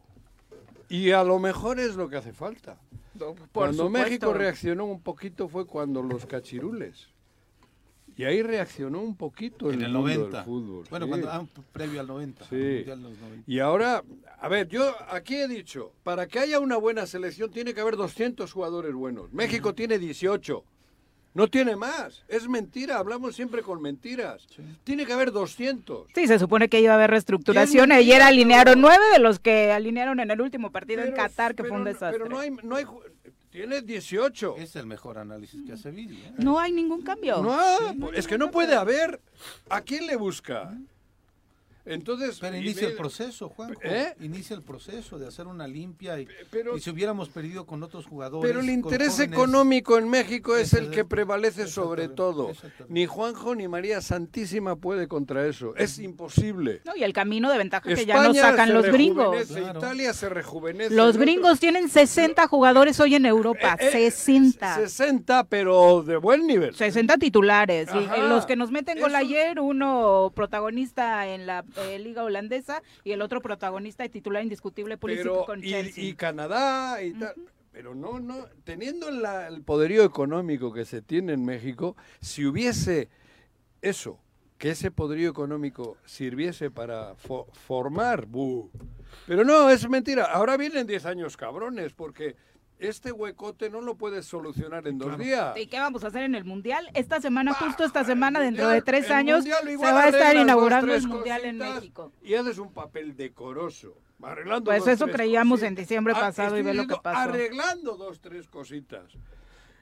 Y 0.89 1.12
a 1.12 1.22
lo 1.22 1.39
mejor 1.39 1.78
es 1.78 1.94
lo 1.97 2.09
que 2.09 2.16
hace 2.16 2.32
falta. 2.32 2.78
por 3.18 3.35
cuando 3.52 3.85
supuesto. 3.85 3.90
México 3.90 4.32
reaccionó 4.32 4.85
un 4.86 5.01
poquito 5.01 5.48
fue 5.48 5.66
cuando 5.66 6.02
los 6.02 6.27
cachirules. 6.27 7.09
Y 8.16 8.24
ahí 8.24 8.43
reaccionó 8.43 9.01
un 9.01 9.16
poquito 9.16 9.70
En 9.70 9.81
el, 9.81 9.86
el 9.86 9.93
mundo 9.93 10.09
90. 10.09 10.36
del 10.36 10.44
fútbol. 10.44 10.85
Bueno, 10.90 11.06
sí. 11.06 11.10
cuando, 11.10 11.31
ah, 11.31 11.47
previo 11.72 12.01
al 12.01 12.06
90. 12.06 12.44
Sí. 12.44 12.55
al 12.55 12.60
Mundial 12.60 13.02
de 13.02 13.09
los 13.09 13.18
90. 13.18 13.44
Y 13.51 13.59
ahora, 13.60 14.05
a 14.40 14.48
ver, 14.48 14.68
yo 14.68 14.94
aquí 15.09 15.36
he 15.36 15.48
dicho, 15.48 15.93
para 16.02 16.27
que 16.27 16.39
haya 16.39 16.60
una 16.60 16.77
buena 16.77 17.06
selección 17.06 17.51
tiene 17.51 17.72
que 17.72 17.81
haber 17.81 17.97
200 17.97 18.52
jugadores 18.52 18.93
buenos. 18.93 19.32
México 19.32 19.74
tiene 19.74 19.98
18. 19.98 20.64
No 21.32 21.47
tiene 21.48 21.77
más. 21.77 22.24
Es 22.28 22.48
mentira, 22.48 22.98
hablamos 22.98 23.36
siempre 23.36 23.62
con 23.62 23.81
mentiras. 23.81 24.47
Tiene 24.85 25.07
que 25.07 25.12
haber 25.12 25.31
200. 25.31 26.09
Sí, 26.15 26.27
se 26.27 26.39
supone 26.40 26.69
que 26.69 26.81
iba 26.81 26.93
a 26.93 26.97
haber 26.97 27.11
reestructuración. 27.11 27.93
Ayer 27.93 28.20
alinearon 28.20 28.81
nueve 28.81 29.05
de 29.12 29.20
los 29.20 29.39
que 29.39 29.70
alinearon 29.70 30.19
en 30.20 30.31
el 30.32 30.40
último 30.40 30.73
partido 30.73 31.02
en 31.02 31.11
Pero- 31.12 31.23
Qatar, 31.23 31.55
que 31.55 31.62
fue 31.62 31.77
un 31.77 31.85
pero- 31.85 31.94
desastre. 31.94 32.19
Pero 32.19 32.28
no 32.31 32.39
hay, 32.40 32.51
no 32.51 32.77
hay 32.77 32.85
ju- 32.85 33.02
Tiene 33.51 33.81
18. 33.82 34.57
Es 34.59 34.77
el 34.77 34.86
mejor 34.86 35.19
análisis 35.19 35.61
que 35.66 35.73
hace 35.73 35.90
Viri. 35.90 36.16
¿eh? 36.23 36.32
No 36.39 36.59
hay 36.61 36.70
ningún 36.73 37.02
cambio. 37.02 37.43
No, 37.43 38.11
es 38.12 38.27
que 38.28 38.39
no 38.39 38.51
puede 38.51 38.74
haber. 38.77 39.20
¿A 39.69 39.81
quién 39.82 40.07
le 40.07 40.15
busca? 40.16 40.73
Entonces, 41.85 42.39
Pero 42.40 42.57
inicia 42.57 42.89
el 42.89 42.94
proceso, 42.94 43.48
Juanjo. 43.48 43.81
¿Eh? 43.82 44.15
Inicia 44.20 44.55
el 44.55 44.62
proceso 44.62 45.19
de 45.19 45.27
hacer 45.27 45.47
una 45.47 45.66
limpia 45.66 46.20
y, 46.20 46.28
pero- 46.51 46.77
y 46.77 46.81
si 46.81 46.90
hubiéramos 46.90 47.28
perdido 47.31 47.65
con 47.66 47.82
otros 47.82 48.07
jugadores. 48.07 48.48
Pero 48.48 48.61
el 48.61 48.70
interés 48.70 49.12
jóvenes- 49.12 49.32
económico 49.32 49.98
en 49.98 50.09
México 50.09 50.57
es 50.57 50.73
el 50.74 50.90
que 50.90 51.05
prevalece 51.05 51.66
sobre 51.66 52.09
todo. 52.09 52.52
Ni 52.89 53.07
Juanjo 53.07 53.55
ni 53.55 53.66
María 53.69 54.01
Santísima 54.01 54.77
puede 54.77 55.09
contra 55.09 55.47
eso. 55.47 55.74
Es 55.77 55.98
imposible. 55.98 56.82
No, 56.85 56.94
y 56.97 57.02
el 57.02 57.12
camino 57.12 57.51
de 57.51 57.59
ventaja 57.59 57.89
que 57.89 58.05
ya 58.07 58.15
España 58.15 58.28
nos 58.28 58.36
sacan 58.36 58.73
los 58.74 58.86
gringos. 58.86 59.36
rejuvenece, 59.48 59.78
Italia 59.78 60.12
se 60.12 60.28
rejuvenece. 60.28 60.94
Los 60.94 61.16
gringos 61.16 61.61
tienen 61.61 61.89
60 61.89 62.47
jugadores 62.47 63.01
hoy 63.01 63.15
en 63.15 63.27
Europa. 63.27 63.77
Eh, 63.81 63.86
eh, 63.89 64.11
60. 64.11 64.77
60, 64.77 65.44
pero 65.44 66.02
de 66.02 66.16
buen 66.16 66.47
nivel. 66.47 66.74
60 66.74 67.16
titulares. 67.16 67.89
Y- 67.94 67.98
Ajá. 68.05 68.19
y 68.19 68.28
los 68.28 68.47
que 68.47 68.57
nos 68.57 68.70
meten 68.70 68.98
gol 69.01 69.11
Eso- 69.11 69.19
ayer, 69.19 69.61
uno 69.61 70.32
protagonista 70.35 71.27
en 71.28 71.47
la 71.47 71.65
eh, 71.77 71.99
Liga 71.99 72.25
Holandesa 72.25 72.83
y 73.05 73.13
el 73.13 73.23
otro 73.23 73.41
protagonista 73.41 74.05
y 74.05 74.09
titular 74.09 74.43
indiscutible 74.43 74.97
pero 74.99 75.45
con 75.47 75.63
y, 75.65 75.71
Chelsea. 75.71 76.05
y 76.05 76.15
Canadá 76.15 77.03
y 77.03 77.13
tal. 77.15 77.35
Pero 77.73 77.95
no, 77.95 78.19
no, 78.19 78.47
teniendo 78.65 79.11
la- 79.11 79.47
el 79.49 79.63
poderío 79.63 80.03
económico 80.05 80.73
que 80.73 80.85
se 80.85 81.03
tiene 81.03 81.35
en 81.35 81.45
México, 81.45 81.97
si 82.21 82.45
hubiese 82.45 83.09
eso, 83.81 84.19
que 84.59 84.71
ese 84.71 84.91
poderío 84.91 85.31
económico 85.31 85.97
sirviese 86.05 86.71
para 86.71 87.15
fo- 87.17 87.47
formar, 87.53 88.27
¡bu! 88.27 88.71
pero 89.27 89.45
no, 89.45 89.71
es 89.71 89.89
mentira. 89.89 90.25
Ahora 90.25 90.57
vienen 90.57 90.87
10 90.87 91.07
años 91.07 91.37
cabrones, 91.37 91.93
porque 91.95 92.37
este 92.81 93.12
huecote 93.12 93.70
no 93.70 93.81
lo 93.81 93.97
puedes 93.97 94.27
solucionar 94.27 94.86
en 94.89 94.98
dos 94.98 95.19
días. 95.19 95.57
¿Y 95.57 95.66
qué 95.66 95.78
vamos 95.78 96.02
a 96.05 96.09
hacer 96.09 96.23
en 96.23 96.35
el 96.35 96.44
Mundial? 96.44 96.90
Esta 96.94 97.20
semana, 97.20 97.52
justo 97.55 97.85
esta 97.85 98.05
semana, 98.05 98.40
dentro 98.40 98.69
de 98.69 98.82
tres 98.82 99.07
el 99.07 99.12
años, 99.12 99.44
se 99.44 99.77
va 99.77 100.05
a 100.05 100.09
estar 100.09 100.36
inaugurando 100.36 100.94
el 100.94 101.07
Mundial 101.07 101.44
en 101.44 101.59
México. 101.59 102.12
Y 102.23 102.35
haces 102.35 102.59
un 102.59 102.73
papel 102.73 103.16
decoroso. 103.16 103.97
Arreglando 104.23 104.66
Pues 104.66 104.81
dos, 104.81 104.89
eso 104.89 105.07
creíamos 105.07 105.62
en 105.62 105.74
diciembre 105.74 106.12
Ah, 106.16 106.20
pasado 106.20 106.59
y 106.59 106.62
ve 106.62 106.74
lo 106.74 106.86
que 106.86 106.97
pasó. 107.02 107.31
Arreglando 107.31 107.97
dos, 107.97 108.20
tres 108.20 108.48
cositas. 108.48 109.12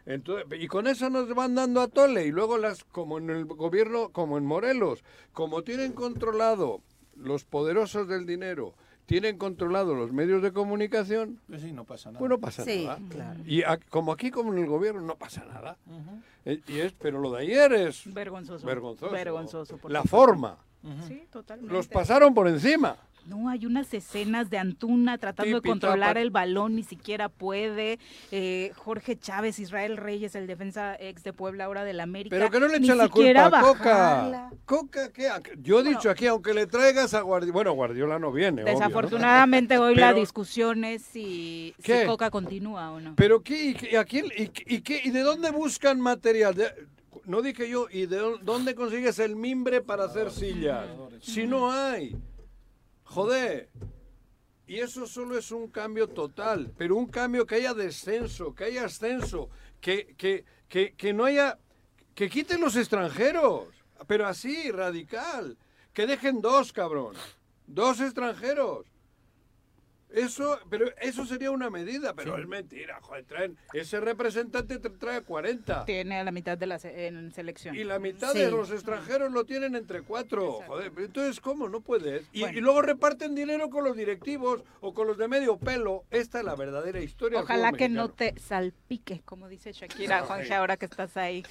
Entonces, 0.07 0.47
y 0.61 0.69
con 0.69 0.87
eso 0.87 1.11
nos 1.11 1.29
van 1.35 1.55
dando 1.55 1.81
a 1.81 1.89
tole. 1.89 2.27
Y 2.27 2.31
luego 2.31 2.57
las, 2.57 2.85
como 2.85 3.19
en 3.19 3.31
el 3.31 3.45
gobierno, 3.45 4.11
como 4.11 4.39
en 4.39 4.47
Morelos, 4.47 5.05
como 5.33 5.63
tienen 5.65 5.93
controlado 5.93 6.83
los 7.15 7.45
poderosos 7.45 8.09
del 8.09 8.27
dinero, 8.27 8.75
tienen 9.09 9.39
controlado 9.39 9.95
los 9.95 10.13
medios 10.13 10.43
de 10.43 10.53
comunicación, 10.53 11.41
Pues 11.49 11.63
sí, 11.63 11.73
no 11.73 11.85
pasa 11.85 12.11
nada. 12.11 12.19
pues 12.19 12.29
no 12.29 12.39
pasa 12.39 12.63
Sí, 12.63 12.85
nada. 12.85 12.99
claro. 13.09 13.41
Y 13.47 13.63
a- 13.63 13.79
como 13.89 14.13
aquí, 14.13 14.31
como 14.31 14.53
en 14.53 14.59
el 14.59 14.67
gobierno, 14.67 15.01
no 15.01 15.15
pasa 15.17 15.47
nada. 15.47 15.79
Eh, 16.45 16.61
y 16.69 16.81
es, 16.81 16.93
pero 16.93 17.19
lo 17.19 17.33
de 17.33 17.41
ayer 17.41 17.73
es 17.73 18.03
Vergonzoso. 18.13 18.67
vergonzoso. 18.67 19.11
Vergonzoso, 19.11 19.79
por 19.79 19.91
La 19.91 20.03
forma. 20.05 20.59
Sí, 21.09 21.25
totalmente. 21.33 21.73
Los 21.73 21.89
pasaron 21.89 22.35
por 22.35 22.49
encima. 22.49 22.99
No, 23.29 23.51
hay 23.51 23.67
unas 23.67 23.93
escenas 23.93 24.49
de 24.49 24.57
Antuna 24.59 25.19
tratando 25.19 25.61
de 25.61 25.69
controlar 25.69 26.11
tapa. 26.11 26.21
el 26.21 26.31
balón, 26.31 26.75
ni 26.77 26.83
siquiera 26.83 27.29
puede. 27.29 27.99
Eh, 28.33 28.73
Jorge 28.77 29.17
Chávez, 29.19 29.59
Israel 29.59 29.99
Reyes, 29.99 30.35
el 30.35 30.47
defensa 30.47 30.97
ex 30.99 31.23
de 31.25 31.35
Puebla, 31.35 31.65
ahora 31.65 31.85
del 31.85 32.01
América. 32.01 32.35
Pero 32.35 32.51
que 32.51 32.59
no 32.59 32.69
le 32.69 32.81
ni 32.81 32.87
eche 32.87 32.97
la 32.97 33.09
culpa 33.09 33.47
a 33.47 33.61
Coca. 33.61 34.51
Coca, 34.65 35.13
¿qué? 35.13 35.29
Yo 35.61 35.81
he 35.81 35.85
dicho 35.85 36.09
aquí, 36.09 36.27
aunque 36.27 36.55
le 36.55 36.67
traigas 36.67 37.13
a 37.13 37.21
Guardiola. 37.21 37.53
Bueno, 37.53 37.73
Guardiola 37.73 38.19
no 38.19 38.33
viene. 38.33 38.63
obvio, 38.63 38.73
¿no? 38.73 38.79
Desafortunadamente 38.79 39.77
hoy 39.79 39.95
la 39.95 40.09
Pero- 40.09 40.21
discusión 40.21 40.85
es 40.85 41.03
si. 41.03 41.75
Coca 42.07 42.31
continúa 42.31 42.93
o 42.93 43.01
no. 43.01 43.15
Pero 43.15 43.43
¿qué? 43.43 43.77
¿Y, 43.91 43.95
a 43.97 44.05
quién- 44.05 44.33
y, 44.37 44.51
y 44.75 44.81
qué? 44.81 45.03
¿Y 45.05 45.11
de 45.11 45.21
dónde 45.21 45.51
buscan 45.51 46.01
material? 46.01 46.55
De- 46.55 46.73
no 47.27 47.43
dije 47.43 47.69
yo, 47.69 47.89
¿y 47.91 48.07
de 48.07 48.21
dó- 48.21 48.39
dónde 48.39 48.75
consigues 48.75 49.19
el 49.19 49.37
mimbre 49.37 49.83
para 49.83 50.05
hacer 50.05 50.31
sillas? 50.31 50.87
Si 51.21 51.47
no 51.47 51.71
hay. 51.71 52.17
Joder. 53.09 53.71
Y 54.67 54.81
eso 54.81 55.07
solo 55.07 55.39
es 55.39 55.51
un 55.51 55.69
cambio 55.69 56.09
total, 56.09 56.71
pero 56.77 56.97
un 56.97 57.07
cambio 57.07 57.47
que 57.47 57.55
haya 57.55 57.73
descenso, 57.73 58.55
que 58.55 58.65
haya 58.65 58.85
ascenso, 58.85 59.49
que, 59.81 60.15
que, 60.17 60.45
que, 60.69 60.95
que 60.95 61.15
no 61.15 61.25
haya... 61.25 61.59
que 62.15 62.29
quiten 62.29 62.61
los 62.61 62.77
extranjeros, 62.77 63.69
pero 64.07 64.27
así, 64.27 64.71
radical. 64.71 65.57
Que 65.95 66.07
dejen 66.07 66.43
dos, 66.43 66.71
cabrón. 66.73 67.15
Dos 67.67 68.01
extranjeros. 68.01 68.87
Eso, 70.11 70.59
pero 70.71 70.87
eso 71.03 71.27
sería 71.27 71.51
una 71.51 71.69
medida, 71.69 72.15
pero 72.15 72.39
es 72.39 72.47
mentira, 72.49 72.99
joder, 73.03 73.25
traen, 73.27 73.59
ese 73.75 74.01
representante 74.01 74.81
tra- 74.81 74.99
trae 74.99 75.21
40 75.21 75.85
Tiene 75.85 76.19
a 76.21 76.25
la 76.25 76.31
mitad 76.33 76.57
de 76.57 76.67
la 76.67 76.79
se- 76.79 77.07
en 77.09 77.31
selección. 77.33 77.77
y 77.77 77.85
la 77.85 77.99
mitad 77.99 78.33
Sí. 78.33 78.39
de 78.39 78.51
los 78.51 78.71
extranjeros 78.71 79.31
lo 79.33 79.45
tienen 79.45 79.75
entre 79.77 80.01
cuatro, 80.03 80.63
joder, 80.67 80.91
pero 80.93 81.07
entonces 81.07 81.41
¿cómo? 81.41 81.69
No 81.69 81.83
puedes. 81.83 82.27
Y, 82.33 82.41
Bueno. 82.41 82.59
y 82.59 82.61
luego 82.63 82.81
reparten 82.83 83.35
dinero 83.35 83.69
con 83.69 83.85
los 83.85 83.97
directivos 83.97 84.63
o 84.81 84.95
con 84.95 85.07
los 85.07 85.19
de 85.19 85.29
medio 85.29 85.59
pelo. 85.59 86.05
Esta 86.11 86.39
es 86.39 86.45
la 86.45 86.55
verdadera 86.57 87.01
historia. 87.01 87.41
Ojalá 87.41 87.73
que 87.73 87.89
no 87.91 88.09
te 88.11 88.35
salpique, 88.41 89.21
como 89.27 89.47
dice 89.49 89.73
Shakira, 89.73 90.23
Juanje, 90.23 90.55
ahora 90.55 90.77
que 90.79 90.87
estás 90.87 91.17
ahí. 91.19 91.45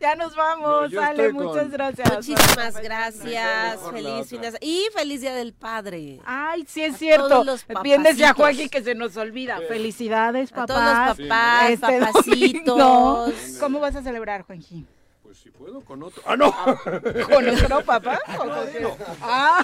Ya 0.00 0.14
nos 0.14 0.34
vamos, 0.36 0.92
No, 0.92 1.00
Ale, 1.02 1.32
con- 1.32 1.46
muchas 1.46 1.70
gracias. 1.70 2.12
Muchísimas 2.14 2.76
gracias. 2.80 3.80
Feliz 3.90 4.28
fin 4.28 4.40
de 4.40 4.52
se- 4.52 4.58
Y 4.60 4.86
feliz 4.94 5.20
Día 5.20 5.34
del 5.34 5.52
Padre. 5.52 6.20
Ay, 6.24 6.64
sí 6.68 6.82
es 6.84 6.94
A 6.94 6.98
cierto. 6.98 7.44
Bien 7.82 8.02
decía. 8.02 8.32
Juanji 8.34 8.68
que 8.68 8.82
se 8.82 8.94
nos 8.94 9.16
olvida. 9.16 9.58
Felicidades, 9.68 10.52
A 10.52 10.66
papás. 10.66 10.66
todos 10.68 11.18
los 11.18 11.28
papás, 11.28 11.70
Este 11.70 11.86
papacitos. 12.00 13.32
¿Cómo 13.60 13.80
vas 13.80 13.96
a 13.96 14.02
celebrar, 14.02 14.42
Juanji? 14.42 14.86
Pues 15.28 15.40
si 15.40 15.50
puedo, 15.50 15.82
con 15.82 16.02
otro. 16.02 16.22
¡Ah, 16.24 16.36
no! 16.38 16.50
¿Con 16.54 17.48
otro 17.64 17.84
papá? 17.84 18.18
¿O 18.34 18.38
con 18.38 18.66
qué? 18.72 18.88
Ah, 19.20 19.62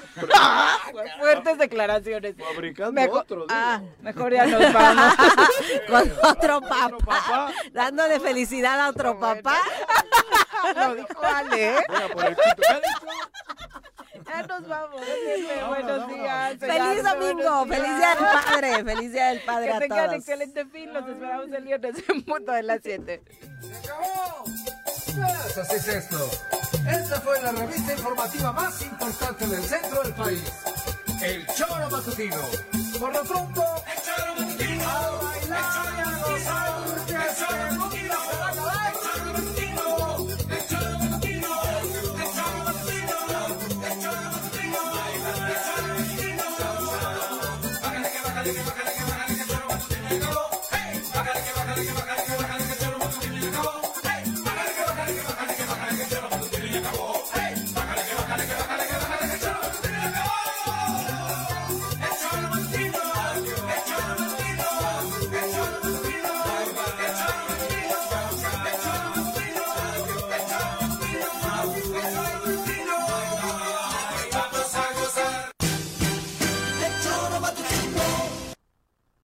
fuertes 1.19 1.57
declaraciones. 1.57 2.35
Fabricando 2.37 2.93
Mejor- 2.93 3.23
otro, 3.23 3.37
digo. 3.37 3.47
ah, 3.51 3.81
mejor 4.03 4.35
ya 4.35 4.45
nos 4.45 4.71
vamos. 4.75 5.15
Con 5.89 6.13
otro 6.31 6.61
papá. 6.61 7.51
Dándole 7.73 8.21
felicidad 8.21 8.79
a 8.79 8.91
otro 8.91 9.19
papá. 9.19 9.57
Lo 10.77 10.95
dijo 10.97 11.23
Ale, 11.23 11.79
¿eh? 11.79 11.85
Ya 14.27 14.43
nos 14.43 14.69
vamos. 14.69 15.01
Buenos 15.69 16.09
días. 16.09 16.57
Feliz 16.59 17.03
domingo. 17.05 17.65
Buenos 17.65 17.69
Feliz 17.69 17.97
días. 17.97 17.99
Día 17.99 18.15
del 18.15 18.45
Padre. 18.45 18.85
Feliz 18.85 19.13
Día 19.13 19.27
del 19.29 19.41
Padre 19.41 19.67
Que 19.69 19.73
a 19.73 19.79
tengan 19.81 20.05
todos. 20.09 20.19
excelente 20.19 20.67
fin. 20.67 20.93
Los 20.93 21.09
esperamos 21.09 21.47
el 21.53 21.65
viernes 21.65 22.05
en 22.11 22.23
punto 22.23 22.53
de 22.53 22.63
las 22.65 22.81
7. 22.83 23.23
Pues 23.25 24.74
así 25.23 25.77
es 25.77 25.89
esto. 25.89 26.31
Esta 26.87 27.21
fue 27.21 27.41
la 27.43 27.53
revista 27.53 27.93
informativa 27.93 28.53
más 28.53 28.83
importante 28.83 29.47
del 29.47 29.63
centro 29.65 30.03
del 30.03 30.15
país. 30.15 30.43
El 31.23 31.47
Choro 31.47 31.91
Matutino. 31.91 32.37
Por 32.99 33.13
lo 33.13 33.23
pronto, 33.25 33.65
el 33.87 34.03
Choro 34.03 34.35
Matutino. 34.39 34.89
A 34.89 35.11
bailar 35.23 35.95
y 35.95 36.01
a 36.01 36.19
gozar. 36.19 37.07
Que 37.07 37.13
se 37.35 37.75
ilumina 37.75 38.17